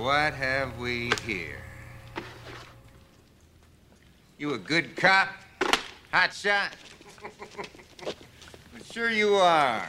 what 0.00 0.34
have 0.34 0.78
we 0.78 1.12
here? 1.26 1.62
You 4.38 4.54
a 4.54 4.58
good 4.58 4.96
cop? 4.96 5.28
Hot 6.12 6.32
shot? 6.32 6.72
sure 8.92 9.10
you 9.10 9.34
are. 9.34 9.88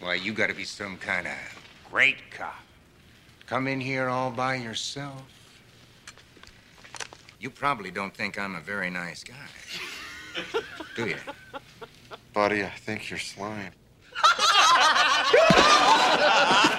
Why, 0.00 0.14
you 0.14 0.32
gotta 0.32 0.54
be 0.54 0.64
some 0.64 0.96
kind 0.96 1.26
of 1.26 1.34
great 1.90 2.30
cop. 2.30 2.54
Come 3.46 3.66
in 3.66 3.80
here 3.80 4.08
all 4.08 4.30
by 4.30 4.54
yourself. 4.54 5.22
You 7.40 7.50
probably 7.50 7.90
don't 7.90 8.14
think 8.14 8.38
I'm 8.38 8.54
a 8.54 8.60
very 8.60 8.90
nice 8.90 9.24
guy. 9.24 9.34
Do 10.96 11.06
you? 11.06 11.16
Buddy, 12.32 12.64
I 12.64 12.70
think 12.70 13.10
you're 13.10 13.18
slime. 13.18 13.72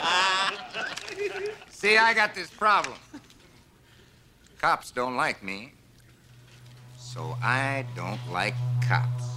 See, 1.79 1.95
I 1.95 2.13
got 2.13 2.35
this 2.35 2.49
problem. 2.49 2.97
Cops 4.59 4.91
don't 4.91 5.15
like 5.15 5.41
me, 5.41 5.71
so 6.97 7.37
I 7.41 7.85
don't 7.95 8.19
like 8.33 8.53
cops. 8.85 9.28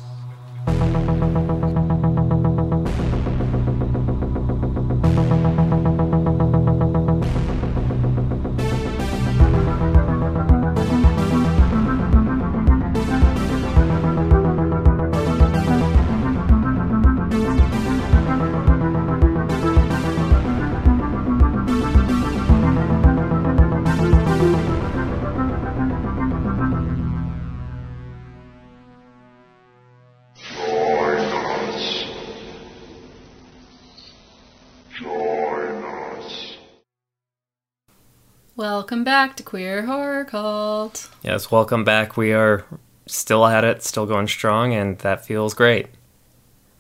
Welcome 38.93 39.05
back 39.05 39.37
to 39.37 39.43
Queer 39.43 39.87
Horror 39.87 40.27
Cult. 40.27 41.09
Yes, 41.23 41.51
welcome 41.51 41.83
back. 41.83 42.19
We 42.19 42.35
are 42.35 42.67
still 43.07 43.47
at 43.47 43.65
it, 43.65 43.83
still 43.83 44.05
going 44.05 44.29
strong, 44.29 44.75
and 44.75 44.99
that 44.99 45.25
feels 45.25 45.55
great. 45.55 45.87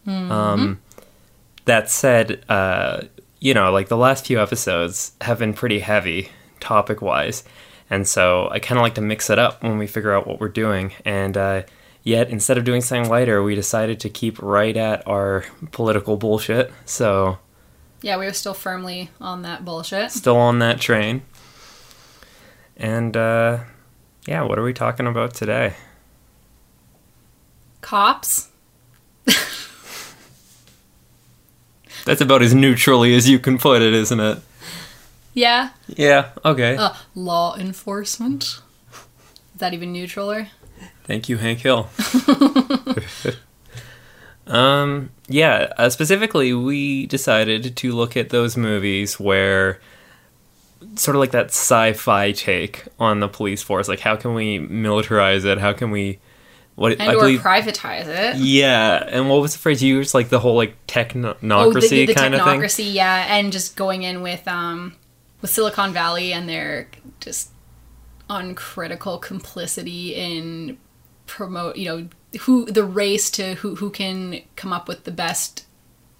Um, 0.06 0.82
that 1.64 1.88
said, 1.88 2.44
uh, 2.50 3.04
you 3.40 3.54
know, 3.54 3.72
like 3.72 3.88
the 3.88 3.96
last 3.96 4.26
few 4.26 4.38
episodes 4.42 5.12
have 5.22 5.38
been 5.38 5.54
pretty 5.54 5.78
heavy 5.78 6.28
topic 6.60 7.00
wise, 7.00 7.44
and 7.88 8.06
so 8.06 8.46
I 8.50 8.58
kind 8.58 8.78
of 8.78 8.82
like 8.82 8.96
to 8.96 9.00
mix 9.00 9.30
it 9.30 9.38
up 9.38 9.62
when 9.62 9.78
we 9.78 9.86
figure 9.86 10.12
out 10.12 10.26
what 10.26 10.38
we're 10.38 10.50
doing. 10.50 10.92
And 11.06 11.34
uh, 11.34 11.62
yet, 12.02 12.28
instead 12.28 12.58
of 12.58 12.64
doing 12.64 12.82
something 12.82 13.10
lighter, 13.10 13.42
we 13.42 13.54
decided 13.54 14.00
to 14.00 14.10
keep 14.10 14.38
right 14.42 14.76
at 14.76 15.08
our 15.08 15.46
political 15.70 16.18
bullshit. 16.18 16.74
So, 16.84 17.38
Yeah, 18.02 18.18
we 18.18 18.26
were 18.26 18.34
still 18.34 18.52
firmly 18.52 19.08
on 19.18 19.40
that 19.44 19.64
bullshit. 19.64 20.10
still 20.12 20.36
on 20.36 20.58
that 20.58 20.78
train. 20.78 21.22
And 22.76 23.16
uh, 23.16 23.60
yeah, 24.26 24.42
what 24.42 24.58
are 24.58 24.62
we 24.62 24.72
talking 24.72 25.06
about 25.06 25.34
today? 25.34 25.74
Cops. 27.80 28.48
That's 32.04 32.20
about 32.20 32.42
as 32.42 32.54
neutrally 32.54 33.14
as 33.14 33.28
you 33.28 33.38
can 33.38 33.58
put 33.58 33.82
it, 33.82 33.92
isn't 33.92 34.20
it? 34.20 34.38
Yeah. 35.34 35.70
Yeah, 35.88 36.30
okay. 36.44 36.76
Uh, 36.76 36.94
law 37.14 37.56
enforcement. 37.56 38.42
Is 38.44 38.60
that 39.58 39.72
even 39.74 39.92
neutral 39.92 40.46
Thank 41.04 41.28
you, 41.28 41.36
Hank 41.36 41.60
Hill. 41.60 41.88
um, 44.46 45.10
yeah, 45.28 45.72
uh, 45.76 45.90
specifically, 45.90 46.52
we 46.54 47.06
decided 47.06 47.76
to 47.76 47.92
look 47.92 48.16
at 48.16 48.30
those 48.30 48.56
movies 48.56 49.18
where 49.18 49.80
sort 50.96 51.16
of 51.16 51.20
like 51.20 51.30
that 51.32 51.46
sci-fi 51.46 52.32
take 52.32 52.84
on 52.98 53.20
the 53.20 53.28
police 53.28 53.62
force. 53.62 53.88
Like, 53.88 54.00
how 54.00 54.16
can 54.16 54.34
we 54.34 54.58
militarize 54.58 55.44
it? 55.44 55.58
How 55.58 55.72
can 55.72 55.90
we 55.90 56.18
what 56.74 56.92
And 56.92 57.02
I 57.02 57.14
or 57.14 57.20
believe? 57.20 57.40
privatize 57.40 58.06
it. 58.06 58.36
yeah, 58.36 59.04
and 59.08 59.28
what 59.28 59.40
was 59.42 59.52
the 59.52 59.58
phrase 59.58 59.82
you 59.82 59.96
used? 59.96 60.14
Like 60.14 60.28
the 60.30 60.40
whole 60.40 60.56
like 60.56 60.74
technocracy 60.86 61.50
Oh, 61.52 61.72
the, 61.72 62.06
the 62.06 62.14
kind 62.14 62.34
of 62.34 62.42
thing. 62.42 62.60
technocracy, 62.60 62.92
yeah, 62.94 63.36
and 63.36 63.52
just 63.52 63.76
going 63.76 64.02
in 64.04 64.22
with 64.22 64.46
um 64.48 64.94
with 65.40 65.50
Silicon 65.50 65.92
Valley 65.92 66.32
and 66.32 66.48
their 66.48 66.88
just 67.20 67.50
uncritical 68.30 69.18
complicity 69.18 70.14
in 70.14 70.78
promote, 71.26 71.76
you 71.76 71.84
know, 71.86 72.08
who 72.40 72.64
the 72.66 72.84
race 72.84 73.30
to 73.32 73.54
who 73.56 73.74
who 73.76 73.90
can 73.90 74.40
come 74.56 74.72
up 74.72 74.88
with 74.88 75.04
the 75.04 75.10
best 75.10 75.66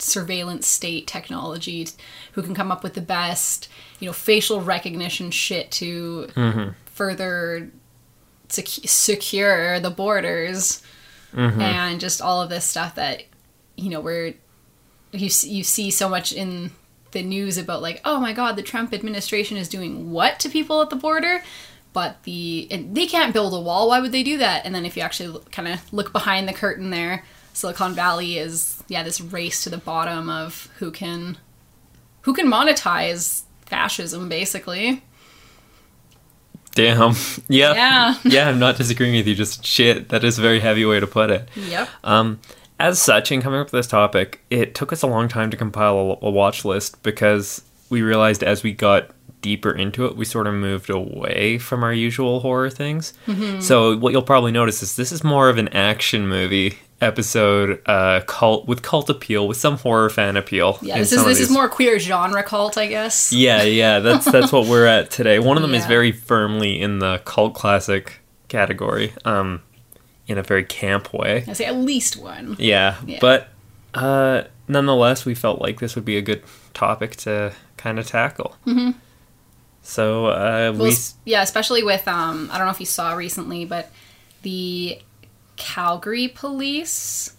surveillance 0.03 0.67
state 0.67 1.07
technology, 1.07 1.87
who 2.33 2.43
can 2.43 2.55
come 2.55 2.71
up 2.73 2.83
with 2.83 2.95
the 2.95 3.01
best, 3.01 3.69
you 4.01 4.07
know, 4.07 4.13
facial 4.13 4.61
recognition 4.61 5.31
shit 5.31 5.71
to 5.73 6.29
Mm-hmm. 6.35 6.71
further 6.87 7.71
sec- 8.49 8.67
secure 8.67 9.81
the 9.81 9.91
borders 9.91 10.83
Mm-hmm. 11.35 11.61
and 11.63 11.99
just 12.01 12.21
all 12.21 12.43
of 12.43 12.51
this 12.51 12.67
stuff 12.67 12.97
that 12.97 13.23
you 13.75 13.89
know 13.89 14.03
we're 14.03 14.35
you 15.13 15.31
you 15.45 15.65
see 15.65 15.91
so 15.91 16.07
much 16.07 16.31
in 16.35 16.71
the 17.13 17.23
news 17.23 17.57
about 17.57 17.81
like 17.81 18.03
oh 18.05 18.21
my 18.21 18.35
god 18.35 18.55
the 18.57 18.63
Trump 18.63 18.93
administration 18.93 19.57
is 19.57 19.67
doing 19.67 20.11
what 20.11 20.39
to 20.41 20.51
people 20.51 20.83
at 20.83 20.91
the 20.91 20.97
border 20.97 21.43
but 21.95 22.23
the 22.25 22.69
and 22.71 22.95
they 22.95 23.07
can't 23.07 23.33
build 23.33 23.55
a 23.55 23.61
wall 23.61 23.89
why 23.89 23.99
would 23.99 24.13
they 24.13 24.23
do 24.23 24.37
that 24.37 24.67
and 24.67 24.75
then 24.75 24.85
if 24.85 24.95
you 24.95 25.03
actually 25.03 25.41
kind 25.51 25.69
of 25.69 25.91
look 25.91 26.13
behind 26.13 26.47
the 26.47 26.53
curtain 26.53 26.91
there 26.91 27.25
Silicon 27.53 27.95
Valley 27.95 28.39
is 28.39 28.83
yeah 28.89 29.03
this 29.03 29.21
race 29.21 29.63
to 29.65 29.71
the 29.71 29.79
bottom 29.79 30.29
of 30.31 30.69
who 30.79 30.91
can 30.91 31.37
who 32.23 32.33
can 32.33 32.47
monetize 32.47 33.43
fascism 33.67 34.29
basically 34.29 35.03
Damn. 36.75 37.15
Yeah. 37.49 37.75
Yeah. 37.75 38.15
yeah, 38.25 38.49
I'm 38.49 38.59
not 38.59 38.77
disagreeing 38.79 39.15
with 39.15 39.27
you. 39.27 39.35
Just 39.35 39.63
shit. 39.65 40.09
That 40.09 40.25
is 40.25 40.39
a 40.39 40.43
very 40.43 40.61
heavy 40.61 40.87
way 40.87 41.01
to 41.01 41.07
put 41.07 41.29
it. 41.31 41.49
yep 41.55 41.89
Um, 42.03 42.41
as 42.81 42.99
such, 43.01 43.31
in 43.31 43.43
coming 43.43 43.61
up 43.61 43.67
with 43.67 43.73
this 43.73 43.87
topic, 43.87 44.41
it 44.49 44.75
took 44.75 44.91
us 44.93 45.03
a 45.03 45.07
long 45.07 45.29
time 45.29 45.51
to 45.51 45.57
compile 45.57 46.19
a, 46.23 46.27
a 46.27 46.31
watch 46.31 46.65
list 46.65 47.03
because 47.03 47.61
we 47.91 48.01
realized 48.01 48.43
as 48.43 48.63
we 48.63 48.73
got 48.73 49.11
deeper 49.43 49.71
into 49.71 50.07
it, 50.07 50.17
we 50.17 50.25
sort 50.25 50.47
of 50.47 50.55
moved 50.55 50.89
away 50.89 51.59
from 51.59 51.85
our 51.85 51.93
usual 51.93 52.41
horror 52.41 52.71
things. 52.71 53.13
So 53.61 53.97
what 53.99 54.13
you'll 54.13 54.23
probably 54.23 54.53
notice 54.53 54.83
is 54.83 54.97
this 54.97 55.13
is 55.13 55.23
more 55.23 55.49
of 55.51 55.59
an 55.59 55.69
action 55.69 56.27
movie 56.27 56.79
episode, 57.03 57.83
uh, 57.87 58.21
cult 58.27 58.67
with 58.67 58.83
cult 58.83 59.11
appeal, 59.11 59.47
with 59.49 59.57
some 59.57 59.77
horror 59.77 60.09
fan 60.09 60.37
appeal. 60.37 60.79
yeah 60.83 60.99
this 60.99 61.13
is 61.13 61.25
this 61.25 61.41
is 61.41 61.51
more 61.51 61.69
queer 61.69 61.99
genre 61.99 62.43
cult 62.43 62.79
I 62.79 62.87
guess 62.87 63.33
Yeah, 63.33 63.63
yeah, 63.63 63.99
that's 63.99 64.25
that's 64.31 64.53
what 64.53 64.67
we're 64.69 64.87
at 64.87 65.11
today. 65.11 65.39
One 65.39 65.57
of 65.57 65.63
them 65.63 65.75
is 65.75 65.85
very 65.87 66.13
firmly 66.13 66.81
in 66.81 66.99
the 67.01 67.21
cult 67.25 67.55
classic 67.55 68.21
category, 68.49 69.13
um, 69.25 69.63
in 70.27 70.39
a 70.39 70.43
very 70.43 70.65
camp 70.65 71.13
way. 71.13 71.45
I 71.49 71.53
say 71.55 71.65
at 71.65 71.77
least 71.77 72.17
one 72.17 72.57
Yeah, 72.59 72.97
Yeah. 73.07 73.19
but 73.21 73.49
uh, 73.95 74.45
nonetheless, 74.69 75.25
we 75.27 75.35
felt 75.35 75.61
like 75.61 75.81
this 75.81 75.95
would 75.97 76.05
be 76.05 76.17
a 76.17 76.23
good 76.23 76.43
topic 76.73 77.17
to 77.17 77.53
kind 77.77 77.99
of 77.99 78.07
tackle. 78.07 78.57
Mm-hmm. 78.67 78.93
So 79.83 80.27
uh, 80.27 80.73
Well, 80.77 80.85
we 80.85 80.95
yeah, 81.25 81.43
especially 81.43 81.83
with 81.83 82.07
um, 82.07 82.49
I 82.53 82.59
don't 82.59 82.67
know 82.67 82.73
if 82.73 82.81
you 82.81 82.87
saw 82.87 83.15
recently, 83.15 83.65
but 83.65 83.91
the 84.43 84.99
Calgary 85.63 86.27
police 86.27 87.37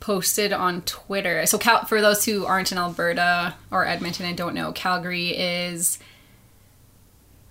posted 0.00 0.52
on 0.54 0.80
Twitter. 0.82 1.44
So, 1.44 1.58
Cal- 1.58 1.84
for 1.84 2.00
those 2.00 2.24
who 2.24 2.46
aren't 2.46 2.72
in 2.72 2.78
Alberta 2.78 3.54
or 3.70 3.84
Edmonton 3.86 4.24
and 4.24 4.36
don't 4.38 4.54
know, 4.54 4.72
Calgary 4.72 5.28
is 5.36 5.98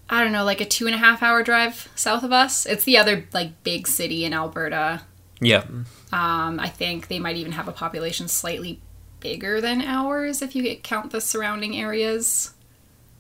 I 0.10 0.24
don't 0.24 0.32
know, 0.32 0.44
like 0.44 0.62
a 0.62 0.66
two 0.66 0.86
and 0.88 0.96
a 0.96 1.00
half 1.00 1.22
hour 1.24 1.44
drive 1.44 1.90
south 1.96 2.24
of 2.24 2.32
us. 2.32 2.66
It's 2.66 2.84
the 2.84 2.98
other 2.98 3.26
like 3.34 3.64
big 3.64 3.88
city 3.88 4.26
in 4.26 4.34
Alberta. 4.34 5.02
yeah, 5.40 5.66
Um, 6.12 6.60
I 6.60 6.70
think 6.70 7.08
they 7.08 7.20
might 7.20 7.38
even 7.38 7.52
have 7.54 7.68
a 7.68 7.72
population 7.72 8.28
slightly 8.28 8.80
bigger 9.20 9.62
than 9.62 9.82
ours 9.82 10.42
if 10.42 10.56
you 10.56 10.76
count 10.78 11.12
the 11.12 11.22
surrounding 11.22 11.76
areas. 11.78 12.54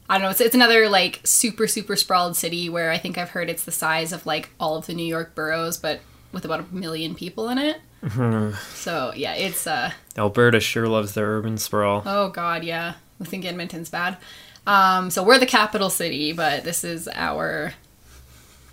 I 0.08 0.16
don't 0.16 0.24
know. 0.24 0.30
It's, 0.30 0.42
it's 0.42 0.54
another 0.56 0.88
like 0.90 1.22
super 1.24 1.68
super 1.68 1.96
sprawled 1.96 2.36
city 2.38 2.70
where 2.70 2.92
I 2.92 2.98
think 3.00 3.18
I've 3.18 3.32
heard 3.32 3.50
it's 3.50 3.64
the 3.66 3.72
size 3.72 4.12
of 4.14 4.26
like 4.28 4.50
all 4.60 4.78
of 4.78 4.86
the 4.86 4.94
New 4.94 5.06
York 5.06 5.34
boroughs, 5.36 5.78
but 5.78 6.00
with 6.36 6.46
about 6.46 6.60
a 6.60 6.76
million 6.76 7.16
people 7.16 7.50
in 7.50 7.58
it. 7.58 7.78
so 8.76 9.12
yeah, 9.16 9.34
it's 9.34 9.66
uh 9.66 9.92
Alberta 10.16 10.60
sure 10.60 10.88
loves 10.88 11.14
their 11.16 11.26
urban 11.38 11.58
sprawl. 11.58 12.04
oh 12.06 12.30
god 12.30 12.64
yeah. 12.64 12.94
I 13.20 13.24
think 13.24 13.46
Edmonton's 13.46 13.90
bad. 13.90 14.18
Um, 14.68 15.10
so 15.10 15.24
we're 15.24 15.40
the 15.40 15.46
capital 15.46 15.90
city, 15.90 16.34
but 16.34 16.64
this 16.66 16.84
is 16.84 17.08
our 17.14 17.74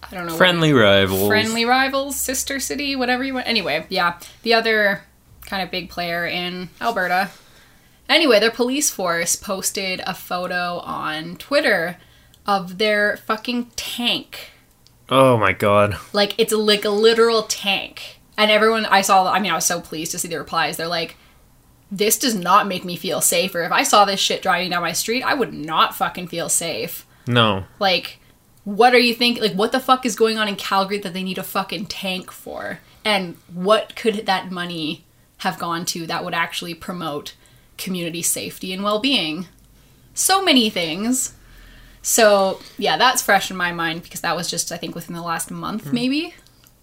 I 0.03 0.15
don't 0.15 0.27
know 0.27 0.37
Friendly 0.37 0.73
rivals. 0.73 1.29
friendly 1.29 1.65
rivals, 1.65 2.17
sister 2.17 2.59
city, 2.61 2.97
whatever 2.97 3.23
you 3.25 3.35
want. 3.35 3.47
Anyway, 3.47 3.87
yeah, 3.89 4.19
the 4.43 4.53
other 4.55 5.03
kind 5.47 5.63
of 5.63 5.71
big 5.71 5.89
player 5.91 6.27
in 6.27 6.69
Alberta. 6.81 7.31
Anyway, 8.09 8.41
their 8.41 8.51
police 8.51 8.91
force 8.91 9.37
posted 9.37 10.03
a 10.07 10.13
photo 10.13 10.79
on 10.81 11.37
Twitter 11.37 11.97
of 12.47 12.79
their 12.79 13.17
fucking 13.19 13.67
tank. 13.77 14.51
Oh 15.15 15.37
my 15.37 15.53
god. 15.53 15.99
Like 16.15 16.35
it's 16.39 16.55
like 16.55 16.87
a 16.87 16.91
literal 16.91 17.43
tank. 17.43 18.19
And 18.39 18.51
everyone 18.51 18.87
I 18.87 19.03
saw 19.03 19.31
I 19.31 19.41
mean 19.41 19.53
I 19.53 19.55
was 19.55 19.67
so 19.67 19.79
pleased 19.83 20.13
to 20.13 20.19
see 20.19 20.29
the 20.29 20.39
replies. 20.39 20.79
They're 20.79 20.87
like 20.87 21.17
this 21.91 22.19
does 22.19 22.35
not 22.35 22.67
make 22.67 22.87
me 22.87 22.97
feel 22.97 23.21
safer. 23.21 23.63
If 23.63 23.73
I 23.73 23.83
saw 23.83 24.07
this 24.07 24.19
shit 24.19 24.41
driving 24.41 24.71
down 24.71 24.81
my 24.81 24.93
street, 24.93 25.23
I 25.23 25.35
would 25.35 25.53
not 25.53 25.95
fucking 25.95 26.29
feel 26.29 26.49
safe. 26.49 27.07
No. 27.27 27.65
Like 27.79 28.21
what 28.65 28.95
are 28.95 28.99
you 28.99 29.15
thinking? 29.15 29.43
Like 29.43 29.53
what 29.53 29.71
the 29.73 29.81
fuck 29.81 30.07
is 30.07 30.17
going 30.17 30.39
on 30.39 30.49
in 30.49 30.57
Calgary 30.57 30.97
that 30.99 31.13
they 31.13 31.23
need 31.23 31.37
a 31.37 31.43
fucking 31.43 31.87
tank 31.87 32.31
for? 32.31 32.79
And 33.05 33.37
what 33.53 33.95
could 33.97 34.25
that 34.25 34.51
money 34.51 35.05
have 35.39 35.59
gone 35.59 35.85
to 35.87 36.07
that 36.07 36.25
would 36.25 36.35
actually 36.35 36.73
promote 36.73 37.35
community 37.77 38.23
safety 38.23 38.73
and 38.73 38.83
well-being? 38.83 39.47
So 40.15 40.43
many 40.43 40.71
things. 40.71 41.35
So, 42.03 42.61
yeah, 42.79 42.97
that's 42.97 43.23
fresh 43.23 43.51
in 43.51 43.57
my 43.57 43.73
mind 43.73 44.03
because 44.03 44.21
that 44.23 44.35
was 44.37 44.51
just 44.51 44.73
I 44.73 44.77
think 44.77 44.95
within 44.95 45.15
the 45.15 45.23
last 45.23 45.51
month 45.51 45.93
maybe. 45.93 46.35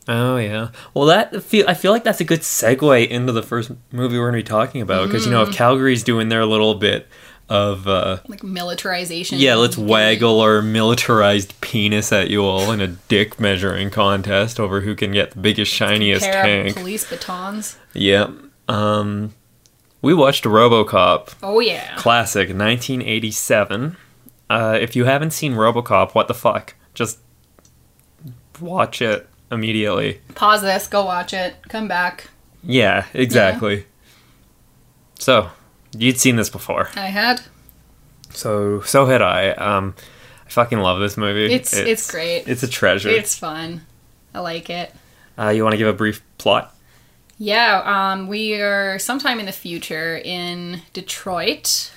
Oh 0.08 0.38
yeah. 0.38 0.70
Well, 0.94 1.06
that 1.06 1.44
feel 1.44 1.66
I 1.68 1.74
feel 1.76 1.92
like 1.92 2.04
that's 2.04 2.22
a 2.22 2.24
good 2.24 2.40
segue 2.42 3.08
into 3.08 3.32
the 3.32 3.44
first 3.44 3.72
movie 3.92 4.18
we're 4.18 4.32
going 4.32 4.42
to 4.44 4.46
be 4.46 4.50
talking 4.58 4.82
about 4.82 5.08
because 5.08 5.26
you 5.26 5.32
know 5.32 5.44
if 5.44 5.52
Calgary's 5.54 6.04
doing 6.04 6.30
their 6.30 6.46
little 6.46 6.74
bit 6.76 7.08
of 7.48 7.88
uh 7.88 8.18
Like 8.28 8.44
militarization. 8.44 9.40
yeah, 9.40 9.56
let's 9.56 9.78
waggle 9.78 10.40
our 10.40 10.62
militarized 10.62 11.60
penis 11.62 12.12
at 12.12 12.30
you 12.30 12.44
all 12.44 12.72
in 12.72 12.80
a 12.80 12.88
dick 12.88 13.40
measuring 13.40 13.90
contest 13.90 14.60
over 14.60 14.82
who 14.82 14.96
can 14.96 15.12
get 15.12 15.32
the 15.32 15.40
biggest 15.40 15.72
shiniest 15.74 16.24
tank. 16.26 16.76
police 16.76 17.08
batons. 17.10 17.78
Yeah. 17.94 18.32
Um 18.68 19.34
we 20.02 20.14
watched 20.14 20.44
RoboCop 20.46 21.34
Oh 21.44 21.60
yeah. 21.60 21.96
classic 21.98 22.50
1987. 22.50 23.98
Uh 24.50 24.78
if 24.80 24.96
you 24.96 25.06
haven't 25.06 25.32
seen 25.32 25.54
RoboCop, 25.54 26.16
what 26.16 26.28
the 26.28 26.34
fuck? 26.34 26.76
Just 26.94 27.20
watch 28.60 29.02
it 29.02 29.28
immediately. 29.52 30.22
Pause 30.36 30.62
this, 30.64 30.88
go 30.88 31.06
watch 31.06 31.34
it, 31.34 31.56
come 31.70 31.88
back. 31.88 32.30
Yeah, 32.64 33.06
exactly. 33.14 33.86
So, 35.18 35.50
you'd 35.98 36.18
seen 36.18 36.36
this 36.36 36.50
before. 36.50 36.90
I 36.96 37.08
had. 37.08 37.42
So, 38.32 38.82
so 38.82 39.06
had 39.06 39.22
I. 39.22 39.52
Um, 39.52 39.96
I 40.46 40.50
fucking 40.50 40.80
love 40.80 41.00
this 41.00 41.18
movie. 41.18 41.54
It's 41.54 41.74
it's, 41.74 42.10
great. 42.10 42.48
It's 42.48 42.64
a 42.64 42.68
treasure. 42.68 43.10
It's 43.10 43.36
fun. 43.36 43.82
I 44.34 44.40
like 44.40 44.70
it. 44.70 44.94
uh, 45.38 45.50
you 45.50 45.64
want 45.64 45.74
to 45.74 45.78
give 45.78 45.88
a 45.88 45.94
brief 45.94 46.22
plot? 46.38 46.76
Yeah, 47.38 47.82
um, 47.86 48.28
we 48.28 48.60
are 48.60 49.00
sometime 49.00 49.40
in 49.40 49.46
the 49.46 49.52
future 49.52 50.18
in 50.18 50.82
Detroit. 50.94 51.92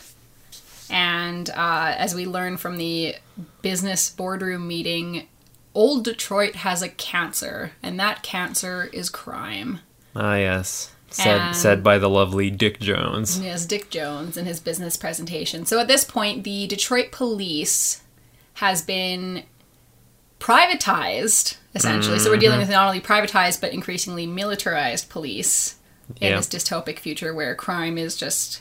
And 0.93 1.49
uh, 1.51 1.95
as 1.97 2.15
we 2.15 2.27
learn 2.27 2.57
from 2.59 2.77
the 2.77 3.17
business 3.63 4.11
boardroom 4.11 4.69
meeting, 4.69 5.27
old 5.75 6.05
Detroit 6.05 6.55
has 6.57 6.83
a 6.83 6.89
cancer, 6.89 7.73
and 7.83 7.99
that 7.99 8.23
cancer 8.23 8.91
is 8.93 9.09
crime. 9.09 9.81
Ah, 10.15 10.37
yes. 10.37 10.93
Said 11.11 11.41
And- 11.41 11.57
said 11.57 11.83
by 11.83 11.99
the 11.99 12.09
lovely 12.11 12.51
Dick 12.51 12.79
Jones. 12.81 13.41
Yes, 13.41 13.67
Dick 13.67 13.91
Jones 13.91 14.37
in 14.37 14.45
his 14.47 14.61
business 14.61 14.97
presentation. 14.97 15.65
So 15.67 15.79
at 15.79 15.89
this 15.89 16.05
point, 16.05 16.45
the 16.45 16.67
Detroit 16.67 17.11
police 17.11 18.03
has 18.55 18.83
been 18.83 19.45
privatized, 20.41 21.57
essentially. 21.75 22.19
So 22.19 22.31
we're 22.31 22.37
dealing 22.37 22.59
with 22.59 22.69
not 22.71 22.87
only 22.87 23.01
privatized, 23.01 23.61
but 23.61 23.73
increasingly 23.73 24.27
militarized 24.27 25.09
police 25.09 25.77
in 26.21 26.31
Yeah. 26.33 26.37
this 26.37 26.49
dystopic 26.49 26.99
future 26.99 27.33
where 27.33 27.55
crime 27.55 27.97
is 27.97 28.17
just 28.17 28.61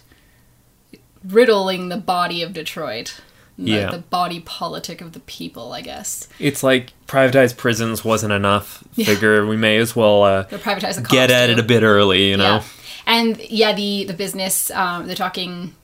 riddling 1.24 1.90
the 1.90 1.98
body 1.98 2.42
of 2.42 2.54
Detroit. 2.54 3.22
The, 3.58 3.72
Yeah. 3.72 3.92
the 3.92 3.98
body 4.00 4.40
politic 4.40 5.02
of 5.02 5.12
the 5.12 5.20
people, 5.20 5.74
I 5.74 5.82
guess. 5.82 6.28
It's 6.40 6.64
like 6.64 6.94
privatized 7.06 7.58
prisons 7.58 8.04
wasn't 8.04 8.34
enough. 8.34 8.84
Figure 8.94 9.46
we 9.46 9.58
may 9.58 9.78
as 9.78 9.96
well 9.96 10.24
uh, 10.24 10.44
They're 10.44 10.58
the 10.58 11.02
get 11.10 11.30
at 11.30 11.48
too. 11.48 11.52
it 11.54 11.60
a 11.60 11.64
bit 11.64 11.84
early, 11.84 12.30
you 12.30 12.38
know? 12.38 12.56
Yeah. 12.56 12.64
And 13.06 13.40
yeah, 13.50 13.74
the 13.74 14.06
the 14.06 14.14
business 14.14 14.72
um, 14.72 15.06
they're 15.08 15.16
talking 15.16 15.76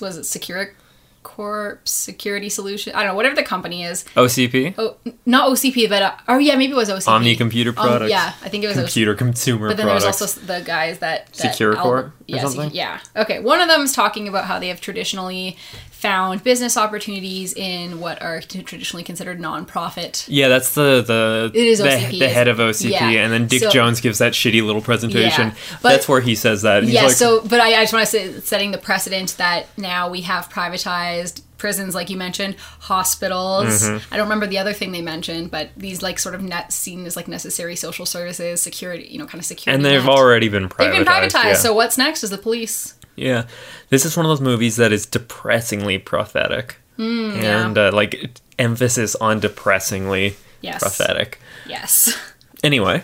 was 0.00 0.16
it 0.18 0.22
Secura 0.22 0.70
Corp 1.22 1.86
Security 1.86 2.48
Solution? 2.48 2.94
I 2.94 3.00
don't 3.00 3.08
know 3.12 3.14
whatever 3.14 3.34
the 3.34 3.42
company 3.42 3.84
is. 3.84 4.04
OCP? 4.16 4.74
Oh, 4.78 4.96
not 5.26 5.50
OCP, 5.50 5.88
but 5.88 6.02
uh, 6.02 6.16
oh 6.28 6.38
yeah, 6.38 6.56
maybe 6.56 6.72
it 6.72 6.76
was 6.76 6.88
OCP. 6.88 7.08
Omni 7.08 7.36
Computer 7.36 7.72
Um, 7.76 8.08
yeah, 8.08 8.34
I 8.42 8.48
think 8.48 8.64
it 8.64 8.68
was 8.68 8.76
OCP. 8.76 8.82
Computer 8.82 9.14
Consumer 9.14 9.68
But 9.68 9.76
then 9.76 9.86
Products. 9.86 10.04
there's 10.04 10.22
also 10.22 10.40
the 10.40 10.60
guys 10.64 10.98
that, 10.98 11.26
that 11.26 11.36
Secure 11.36 11.74
Corp 11.74 12.06
or 12.06 12.12
yeah, 12.26 12.48
yeah. 12.72 13.00
Okay, 13.16 13.40
one 13.40 13.60
of 13.60 13.68
them 13.68 13.82
is 13.82 13.92
talking 13.92 14.28
about 14.28 14.46
how 14.46 14.58
they 14.58 14.68
have 14.68 14.80
traditionally 14.80 15.56
found 16.02 16.42
business 16.42 16.76
opportunities 16.76 17.52
in 17.54 18.00
what 18.00 18.20
are 18.20 18.40
t- 18.40 18.62
traditionally 18.64 19.04
considered 19.04 19.38
non-profit 19.38 20.24
Yeah, 20.28 20.48
that's 20.48 20.74
the 20.74 21.00
the 21.02 21.52
It 21.54 21.66
is 21.66 21.78
the, 21.78 21.84
the 22.18 22.28
head 22.28 22.48
of 22.48 22.58
OCP, 22.58 22.90
yeah. 22.90 23.08
and 23.08 23.32
then 23.32 23.46
Dick 23.46 23.62
So- 23.62 23.70
Jones 23.70 24.00
gives 24.00 24.18
that 24.18 24.32
shitty 24.32 24.64
little 24.66 24.82
presentation. 24.82 25.48
Yeah, 25.48 25.54
but- 25.80 25.90
that's 25.90 26.08
where 26.08 26.20
he 26.20 26.34
says 26.34 26.62
that. 26.62 26.82
Yeah, 26.84 27.04
like, 27.04 27.12
so 27.12 27.40
but 27.46 27.60
I, 27.60 27.74
I 27.76 27.82
just 27.84 27.92
want 27.92 28.04
to 28.04 28.10
say 28.10 28.40
setting 28.40 28.72
the 28.72 28.78
precedent 28.78 29.36
that 29.38 29.66
now 29.78 30.10
we 30.10 30.22
have 30.22 30.48
privatized 30.48 31.42
prisons, 31.56 31.94
like 31.94 32.10
you 32.10 32.16
mentioned, 32.16 32.56
hospitals. 32.80 33.82
Mm-hmm. 33.84 34.12
I 34.12 34.16
don't 34.16 34.26
remember 34.26 34.48
the 34.48 34.58
other 34.58 34.72
thing 34.72 34.90
they 34.90 35.00
mentioned, 35.02 35.52
but 35.52 35.70
these 35.76 36.02
like 36.02 36.18
sort 36.18 36.34
of 36.34 36.42
net 36.42 36.72
seen 36.72 37.06
as 37.06 37.14
like 37.14 37.28
necessary 37.28 37.76
social 37.76 38.04
services, 38.06 38.60
security, 38.60 39.06
you 39.08 39.18
know, 39.18 39.26
kind 39.26 39.38
of 39.38 39.44
security. 39.44 39.76
and 39.76 39.84
they've 39.84 40.02
net. 40.04 40.10
already 40.18 40.48
been 40.48 40.68
privatized. 40.68 40.78
they've 40.96 41.04
been 41.04 41.14
privatized. 41.14 41.44
yeah. 41.44 41.54
So 41.54 41.72
what's 41.72 41.96
next 41.96 42.24
is 42.24 42.30
the 42.30 42.38
police. 42.38 42.94
Yeah, 43.16 43.46
this 43.90 44.04
is 44.04 44.16
one 44.16 44.26
of 44.26 44.30
those 44.30 44.40
movies 44.40 44.76
that 44.76 44.92
is 44.92 45.06
depressingly 45.06 45.98
prophetic, 45.98 46.76
Hmm, 46.96 47.30
and 47.40 47.78
uh, 47.78 47.90
like 47.92 48.30
emphasis 48.58 49.14
on 49.16 49.40
depressingly 49.40 50.36
Yes. 50.60 50.80
prophetic. 50.82 51.40
Yes. 51.66 52.16
Anyway, 52.64 53.02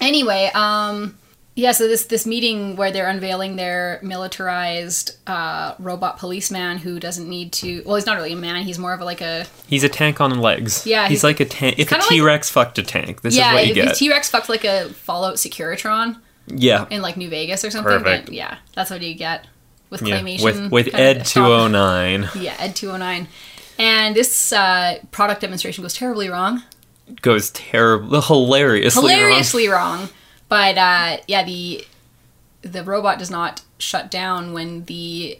Anyway, 0.00 0.48
um, 0.54 1.18
yeah. 1.56 1.72
So 1.72 1.88
this 1.88 2.04
this 2.04 2.24
meeting 2.24 2.76
where 2.76 2.92
they're 2.92 3.08
unveiling 3.08 3.56
their 3.56 3.98
militarized 4.02 5.16
uh, 5.26 5.74
robot 5.80 6.18
policeman 6.18 6.78
who 6.78 7.00
doesn't 7.00 7.28
need 7.28 7.52
to. 7.54 7.82
Well, 7.84 7.96
he's 7.96 8.06
not 8.06 8.16
really 8.16 8.32
a 8.32 8.36
man. 8.36 8.62
He's 8.62 8.78
more 8.78 8.94
of 8.94 9.00
a, 9.00 9.04
like 9.04 9.20
a 9.20 9.46
he's 9.66 9.82
a 9.84 9.88
tank 9.88 10.20
on 10.20 10.38
legs. 10.40 10.86
Yeah, 10.86 11.02
he's, 11.08 11.18
he's- 11.18 11.24
like 11.24 11.40
a 11.40 11.44
tank. 11.44 11.78
If 11.78 11.90
a 11.90 11.96
like- 11.96 12.04
T 12.08 12.20
Rex 12.20 12.48
fucked 12.48 12.78
a 12.78 12.82
tank, 12.82 13.22
this 13.22 13.34
yeah. 13.36 13.48
is 13.50 13.54
what 13.54 13.64
you 13.64 13.70
if 13.82 13.88
get. 13.88 13.96
T 13.96 14.08
Rex 14.08 14.30
fucked 14.30 14.48
like 14.48 14.64
a 14.64 14.88
Fallout 14.90 15.34
Securitron. 15.34 16.18
Yeah, 16.46 16.86
in 16.90 17.02
like 17.02 17.16
New 17.16 17.28
Vegas 17.28 17.64
or 17.64 17.70
something. 17.70 17.98
Perfect. 17.98 18.26
But 18.26 18.34
yeah, 18.34 18.58
that's 18.74 18.90
what 18.90 19.02
you 19.02 19.14
get 19.14 19.46
with 19.90 20.02
yeah. 20.02 20.20
claymation. 20.20 20.44
With 20.44 20.72
with 20.72 20.94
Ed 20.94 21.24
two 21.26 21.40
oh 21.44 21.68
nine 21.68 22.28
Yeah, 22.34 22.56
Ed 22.58 22.76
two 22.76 22.90
hundred 22.90 23.04
nine. 23.04 23.28
And 23.78 24.14
this 24.14 24.52
uh, 24.52 24.98
product 25.10 25.40
demonstration 25.40 25.82
goes 25.82 25.94
terribly 25.94 26.28
wrong, 26.28 26.62
goes 27.22 27.50
terrible, 27.50 28.20
hilariously, 28.20 29.02
wrong. 29.02 29.10
hilariously 29.10 29.68
wrong. 29.68 30.08
But 30.48 30.76
uh, 30.76 31.16
yeah, 31.26 31.44
the 31.44 31.86
the 32.62 32.84
robot 32.84 33.18
does 33.18 33.30
not 33.30 33.62
shut 33.78 34.10
down 34.10 34.52
when 34.52 34.84
the 34.84 35.38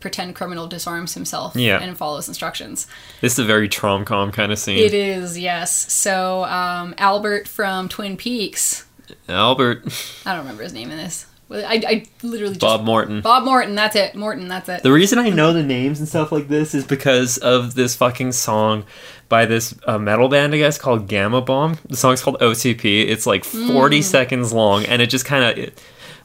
pretend 0.00 0.34
criminal 0.34 0.66
disarms 0.68 1.14
himself 1.14 1.56
Yeah. 1.56 1.80
and 1.80 1.96
follows 1.96 2.28
instructions. 2.28 2.86
This 3.20 3.32
is 3.32 3.38
a 3.40 3.44
very 3.44 3.68
Tromcom 3.68 4.32
kind 4.32 4.52
of 4.52 4.58
scene. 4.58 4.78
It 4.78 4.94
is 4.94 5.38
yes. 5.38 5.92
So 5.92 6.44
um, 6.44 6.94
Albert 6.98 7.48
from 7.48 7.88
Twin 7.88 8.16
Peaks. 8.16 8.84
Albert, 9.28 9.84
I 10.24 10.32
don't 10.32 10.40
remember 10.42 10.62
his 10.62 10.72
name 10.72 10.90
in 10.90 10.96
this. 10.98 11.26
I, 11.50 11.82
I 11.86 12.06
literally 12.22 12.54
just 12.54 12.60
Bob 12.60 12.84
Morton. 12.84 13.22
Bob 13.22 13.44
Morton. 13.44 13.74
That's 13.74 13.96
it. 13.96 14.14
Morton. 14.14 14.48
That's 14.48 14.68
it. 14.68 14.82
The 14.82 14.92
reason 14.92 15.18
I 15.18 15.30
know 15.30 15.54
the 15.54 15.62
names 15.62 15.98
and 15.98 16.06
stuff 16.06 16.30
like 16.30 16.48
this 16.48 16.74
is 16.74 16.84
because 16.86 17.38
of 17.38 17.74
this 17.74 17.96
fucking 17.96 18.32
song 18.32 18.84
by 19.30 19.46
this 19.46 19.74
uh, 19.86 19.98
metal 19.98 20.28
band, 20.28 20.54
I 20.54 20.58
guess, 20.58 20.76
called 20.78 21.08
Gama 21.08 21.40
Bomb. 21.40 21.78
The 21.88 21.96
song's 21.96 22.20
called 22.22 22.38
OCP. 22.40 23.08
It's 23.08 23.24
like 23.26 23.44
40 23.44 24.02
seconds 24.02 24.52
long, 24.52 24.84
and 24.84 25.00
it 25.00 25.08
just 25.08 25.24
kind 25.24 25.58
of. 25.58 25.72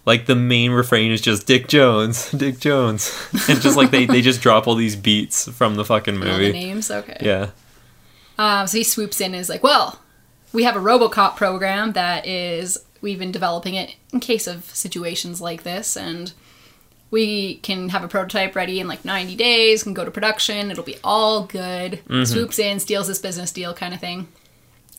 Like 0.05 0.25
the 0.25 0.35
main 0.35 0.71
refrain 0.71 1.13
is 1.13 1.21
just 1.21 1.47
Dick 1.47 1.69
Jones, 1.69 2.29
Dick 2.37 2.59
Jones, 2.59 3.17
and 3.47 3.61
just 3.61 3.77
like 3.77 3.89
they, 3.89 4.05
they 4.05 4.21
just 4.21 4.41
drop 4.41 4.67
all 4.67 4.75
these 4.75 4.97
beats 4.97 5.47
from 5.49 5.75
the 5.75 5.85
fucking 5.85 6.15
All 6.17 6.19
the 6.19 6.25
movie. 6.29 6.51
names. 6.51 6.91
Okay. 6.91 7.15
Yeah, 7.21 7.51
Um, 8.37 8.67
so 8.67 8.77
he 8.79 8.83
swoops 8.83 9.21
in 9.21 9.27
and 9.27 9.35
is 9.39 9.47
like, 9.47 9.63
well, 9.63 10.01
we 10.51 10.63
have 10.63 10.75
a 10.75 10.79
RoboCop 10.79 11.37
program 11.37 11.93
that 11.93 12.27
is, 12.27 12.79
we've 13.03 13.19
been 13.19 13.31
developing 13.31 13.75
it 13.75 13.95
in 14.11 14.19
case 14.19 14.47
of 14.47 14.63
situations 14.65 15.39
like 15.41 15.61
this, 15.61 15.95
and 15.95 16.33
we 17.11 17.57
can 17.57 17.89
have 17.89 18.03
a 18.03 18.07
prototype 18.07 18.55
ready 18.55 18.79
in 18.79 18.87
like 18.87 19.05
90 19.05 19.35
days, 19.35 19.83
can 19.83 19.93
go 19.93 20.03
to 20.03 20.09
production, 20.09 20.71
it'll 20.71 20.83
be 20.83 20.97
all 21.03 21.43
good. 21.43 21.99
Swoops 22.25 22.57
in, 22.57 22.79
steals 22.79 23.07
this 23.07 23.19
business 23.19 23.51
deal 23.51 23.75
kind 23.75 23.93
of 23.93 23.99
thing. 23.99 24.27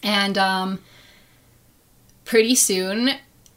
And 0.05 0.39
um, 0.39 0.79
pretty 2.25 2.55
soon, 2.55 3.11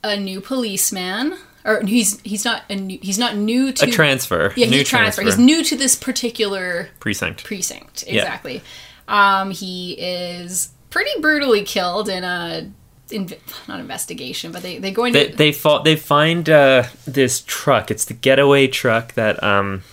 a 0.03 0.17
new 0.17 0.41
policeman, 0.41 1.37
or 1.65 1.81
he's 1.85 2.19
he's 2.21 2.45
not 2.45 2.63
a 2.69 2.75
new, 2.75 2.97
he's 3.01 3.19
not 3.19 3.35
new 3.35 3.71
to 3.73 3.85
a 3.85 3.91
transfer. 3.91 4.53
yeah, 4.55 4.67
new 4.67 4.77
he's 4.77 4.87
a 4.87 4.89
transfer. 4.89 5.21
He's 5.21 5.37
new 5.37 5.63
to 5.65 5.75
this 5.75 5.95
particular 5.95 6.89
precinct. 6.99 7.43
precinct 7.43 8.05
Yeah. 8.07 8.21
exactly 8.21 8.61
um 9.09 9.51
he 9.51 9.93
is 9.93 10.71
pretty 10.89 11.11
brutally 11.21 11.63
killed 11.63 12.09
in 12.09 12.23
a 12.23 12.71
inv- 13.09 13.37
not 13.67 13.79
investigation, 13.79 14.51
but 14.51 14.61
they 14.61 14.77
they 14.79 14.91
go 14.91 15.05
into 15.05 15.19
They 15.19 15.27
they, 15.27 15.51
fa- 15.51 15.81
they 15.83 15.95
find 15.95 16.49
uh, 16.49 16.83
this 17.05 17.41
truck. 17.45 17.91
It's 17.91 18.05
the 18.05 18.13
getaway 18.13 18.67
truck 18.67 19.13
that 19.13 19.41
um 19.43 19.83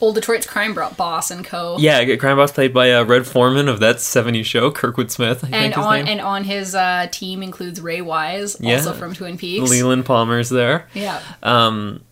old 0.00 0.14
Detroit's 0.14 0.46
crime 0.46 0.74
boss 0.96 1.30
and 1.30 1.44
co. 1.44 1.76
yeah, 1.78 2.16
Crime 2.16 2.38
Boss 2.38 2.52
played 2.52 2.72
by 2.72 2.90
uh, 2.92 3.04
Red 3.04 3.26
Foreman 3.26 3.68
of 3.68 3.80
that 3.80 3.96
'70s 3.96 4.44
show, 4.46 4.70
Kurtwood 4.70 5.10
Smith. 5.10 5.44
I 5.44 5.48
And 5.48 5.54
think 5.54 5.74
his 5.76 5.84
on 5.84 5.94
name. 5.96 6.08
and 6.08 6.20
on 6.22 6.44
his 6.44 6.74
uh, 6.74 7.08
team 7.12 7.42
includes 7.42 7.80
Ray 7.80 8.00
Wise, 8.00 8.56
Yeah. 8.60 8.76
also 8.76 8.94
from 8.94 9.12
Twin 9.14 9.36
Peaks. 9.36 9.68
Leland 9.70 10.06
Palmer's 10.06 10.48
there. 10.48 10.88
Yeah, 10.94 11.20
um, 11.42 12.02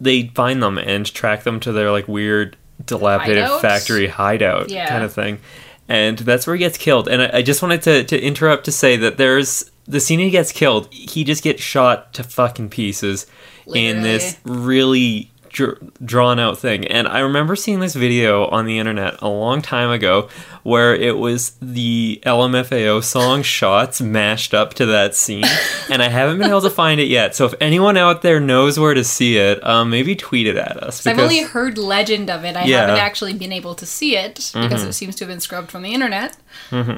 they 0.00 0.28
find 0.28 0.62
them 0.62 0.76
and 0.78 1.06
track 1.12 1.42
them 1.44 1.58
to 1.60 1.72
their 1.72 1.90
like 1.90 2.06
weird 2.06 2.56
dilapidated 2.84 3.42
Hideout? 3.44 3.60
factory 3.60 4.06
hideout 4.06 4.68
Yeah. 4.70 4.88
kind 4.88 5.02
of 5.02 5.12
thing 5.12 5.40
and 5.88 6.16
that's 6.18 6.46
where 6.46 6.54
he 6.54 6.60
gets 6.60 6.78
killed 6.78 7.08
and 7.08 7.20
I, 7.22 7.38
I 7.38 7.42
just 7.42 7.60
wanted 7.60 7.82
to, 7.82 8.04
to 8.04 8.20
interrupt 8.20 8.66
to 8.66 8.70
say 8.72 8.96
that 8.98 9.16
there's 9.16 9.68
the 9.88 10.00
scene 10.00 10.18
he 10.20 10.30
gets 10.30 10.52
killed 10.52 10.86
he 10.92 11.24
just 11.24 11.42
gets 11.42 11.62
shot 11.62 12.12
to 12.12 12.22
fucking 12.22 12.68
pieces 12.68 13.26
in 13.74 14.02
this 14.02 14.36
really 14.44 15.30
dr- 15.50 15.78
drawn 16.04 16.38
out 16.38 16.58
thing 16.58 16.86
and 16.86 17.08
i 17.08 17.18
remember 17.20 17.56
seeing 17.56 17.80
this 17.80 17.94
video 17.94 18.46
on 18.48 18.66
the 18.66 18.78
internet 18.78 19.14
a 19.22 19.28
long 19.28 19.60
time 19.62 19.90
ago 19.90 20.28
where 20.62 20.94
it 20.94 21.16
was 21.16 21.52
the 21.62 22.20
lmfao 22.26 23.02
song 23.02 23.42
shots 23.56 24.00
mashed 24.00 24.52
up 24.52 24.74
to 24.74 24.84
that 24.86 25.14
scene 25.14 25.44
and 25.90 26.02
i 26.02 26.08
haven't 26.08 26.36
been 26.38 26.48
able 26.50 26.60
to 26.60 26.68
find 26.70 27.00
it 27.00 27.08
yet 27.08 27.34
so 27.34 27.46
if 27.46 27.54
anyone 27.60 27.96
out 27.96 28.20
there 28.22 28.40
knows 28.40 28.78
where 28.78 28.92
to 28.94 29.02
see 29.04 29.38
it 29.38 29.62
um, 29.66 29.88
maybe 29.90 30.14
tweet 30.14 30.46
it 30.46 30.56
at 30.56 30.76
us 30.82 31.06
I've 31.06 31.18
only 31.18 31.42
heard 31.42 31.78
legend 31.78 32.28
of 32.30 32.44
it. 32.44 32.54
I 32.56 32.64
Yeah. 32.64 32.80
haven't 32.82 32.96
actually 32.98 33.32
been 33.34 33.52
able 33.52 33.74
to 33.76 33.86
see 33.86 34.16
it 34.16 34.34
because 34.52 34.52
Mm-hmm. 34.80 34.88
it 34.90 34.92
seems 34.92 35.16
to 35.16 35.24
have 35.24 35.30
been 35.32 35.40
scrubbed 35.40 35.70
from 35.70 35.82
the 35.82 35.94
internet. 35.94 36.36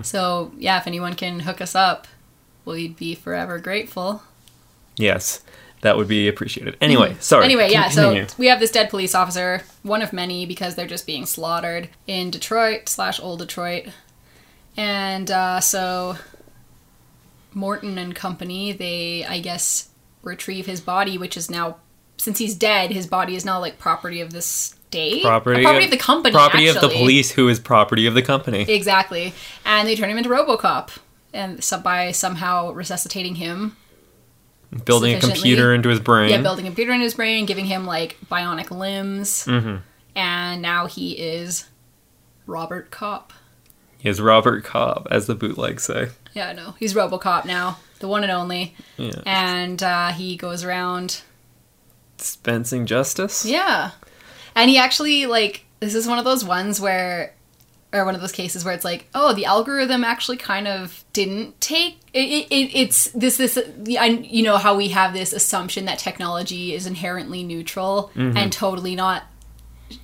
So 0.02 0.52
yeah, 0.58 0.78
if 0.80 0.86
anyone 0.86 1.14
can 1.14 1.40
hook 1.40 1.60
us 1.60 1.74
up, 1.74 2.06
we'd 2.70 2.96
be 2.96 3.14
forever 3.14 3.58
grateful. 3.58 4.22
yes 4.96 5.40
that 5.82 5.96
would 5.96 6.08
be 6.08 6.28
appreciated 6.28 6.76
anyway 6.80 7.16
sorry 7.20 7.44
Anyway, 7.44 7.70
yeah, 7.70 7.88
continue. 7.88 8.28
so 8.28 8.34
we 8.38 8.46
have 8.48 8.60
this 8.60 8.70
dead 8.70 8.90
police 8.90 9.14
officer, 9.14 9.62
one 9.82 10.02
of 10.02 10.12
many 10.12 10.44
because 10.44 10.74
they're 10.74 10.86
just 10.86 11.06
being 11.06 11.24
slaughtered 11.24 11.88
in 12.06 12.30
Detroit 12.30 12.86
slash 12.88 13.18
old 13.18 13.38
Detroit. 13.38 13.86
And 14.76 15.30
uh, 15.30 15.60
so 15.60 16.16
Morton 17.54 17.96
and 17.98 18.14
company, 18.14 18.72
they, 18.72 19.24
I 19.24 19.40
guess, 19.40 19.88
retrieve 20.22 20.66
his 20.66 20.80
body, 20.82 21.16
which 21.18 21.36
is 21.36 21.50
now, 21.50 21.78
since 22.18 22.38
he's 22.38 22.54
dead, 22.54 22.90
his 22.90 23.06
body 23.06 23.34
is 23.34 23.44
now 23.46 23.58
like 23.58 23.78
property 23.78 24.20
of 24.20 24.32
the 24.32 24.42
state. 24.42 25.22
property, 25.22 25.62
property 25.62 25.84
of 25.86 25.90
the 25.90 25.96
company. 25.96 26.32
property 26.34 26.66
of 26.68 26.80
the 26.80 26.88
police 26.90 27.30
who 27.32 27.48
is 27.48 27.58
property 27.58 28.06
of 28.06 28.12
the 28.14 28.22
company 28.22 28.62
Exactly. 28.68 29.32
And 29.64 29.88
they 29.88 29.96
turn 29.96 30.10
him 30.10 30.18
into 30.18 30.28
Robocop. 30.30 30.90
And 31.32 31.62
so 31.62 31.78
by 31.78 32.12
somehow 32.12 32.72
resuscitating 32.72 33.36
him, 33.36 33.76
building 34.84 35.14
a 35.16 35.20
computer 35.20 35.72
into 35.74 35.88
his 35.88 36.00
brain 36.00 36.30
Yeah, 36.30 36.42
building 36.42 36.66
a 36.66 36.68
computer 36.68 36.92
in 36.92 37.00
his 37.00 37.14
brain, 37.14 37.46
giving 37.46 37.66
him 37.66 37.86
like 37.86 38.16
bionic 38.30 38.70
limbs, 38.70 39.44
Mm-hmm. 39.46 39.76
and 40.16 40.62
now 40.62 40.86
he 40.86 41.12
is 41.12 41.68
Robert 42.46 42.90
Cop. 42.90 43.32
he 43.98 44.08
has 44.08 44.20
robert 44.20 44.64
cobb 44.64 45.06
as 45.10 45.26
the 45.26 45.34
bootlegs 45.34 45.84
say 45.84 46.08
Yeah, 46.34 46.52
no, 46.52 46.74
he's 46.80 46.94
RoboCop 46.94 47.44
now, 47.44 47.78
the 48.00 48.08
one 48.08 48.22
and 48.24 48.32
only, 48.32 48.74
yeah 48.96 49.20
and 49.26 49.80
uh, 49.82 50.10
he 50.12 50.36
goes 50.36 50.64
around. 50.64 51.22
dispensing 52.16 52.86
justice 52.86 53.44
Yeah, 53.44 53.92
and 54.54 54.68
he 54.70 54.78
actually 54.78 55.26
like 55.26 55.64
this 55.80 55.94
is 55.94 56.06
one 56.06 56.18
of 56.18 56.24
those 56.24 56.44
ones 56.44 56.80
where. 56.80 57.34
Or 57.92 58.04
one 58.04 58.14
of 58.14 58.20
those 58.20 58.32
cases 58.32 58.64
where 58.64 58.72
it's 58.72 58.84
like, 58.84 59.08
oh, 59.14 59.32
the 59.32 59.46
algorithm 59.46 60.04
actually 60.04 60.36
kind 60.36 60.68
of 60.68 61.04
didn't 61.12 61.60
take 61.60 61.98
it. 62.12 62.20
it, 62.20 62.52
it 62.52 62.70
it's 62.74 63.10
this 63.10 63.36
this 63.36 63.58
you 63.84 64.44
know 64.44 64.58
how 64.58 64.76
we 64.76 64.88
have 64.88 65.12
this 65.12 65.32
assumption 65.32 65.86
that 65.86 65.98
technology 65.98 66.72
is 66.72 66.86
inherently 66.86 67.42
neutral 67.42 68.12
mm-hmm. 68.14 68.36
and 68.36 68.52
totally 68.52 68.94
not 68.94 69.24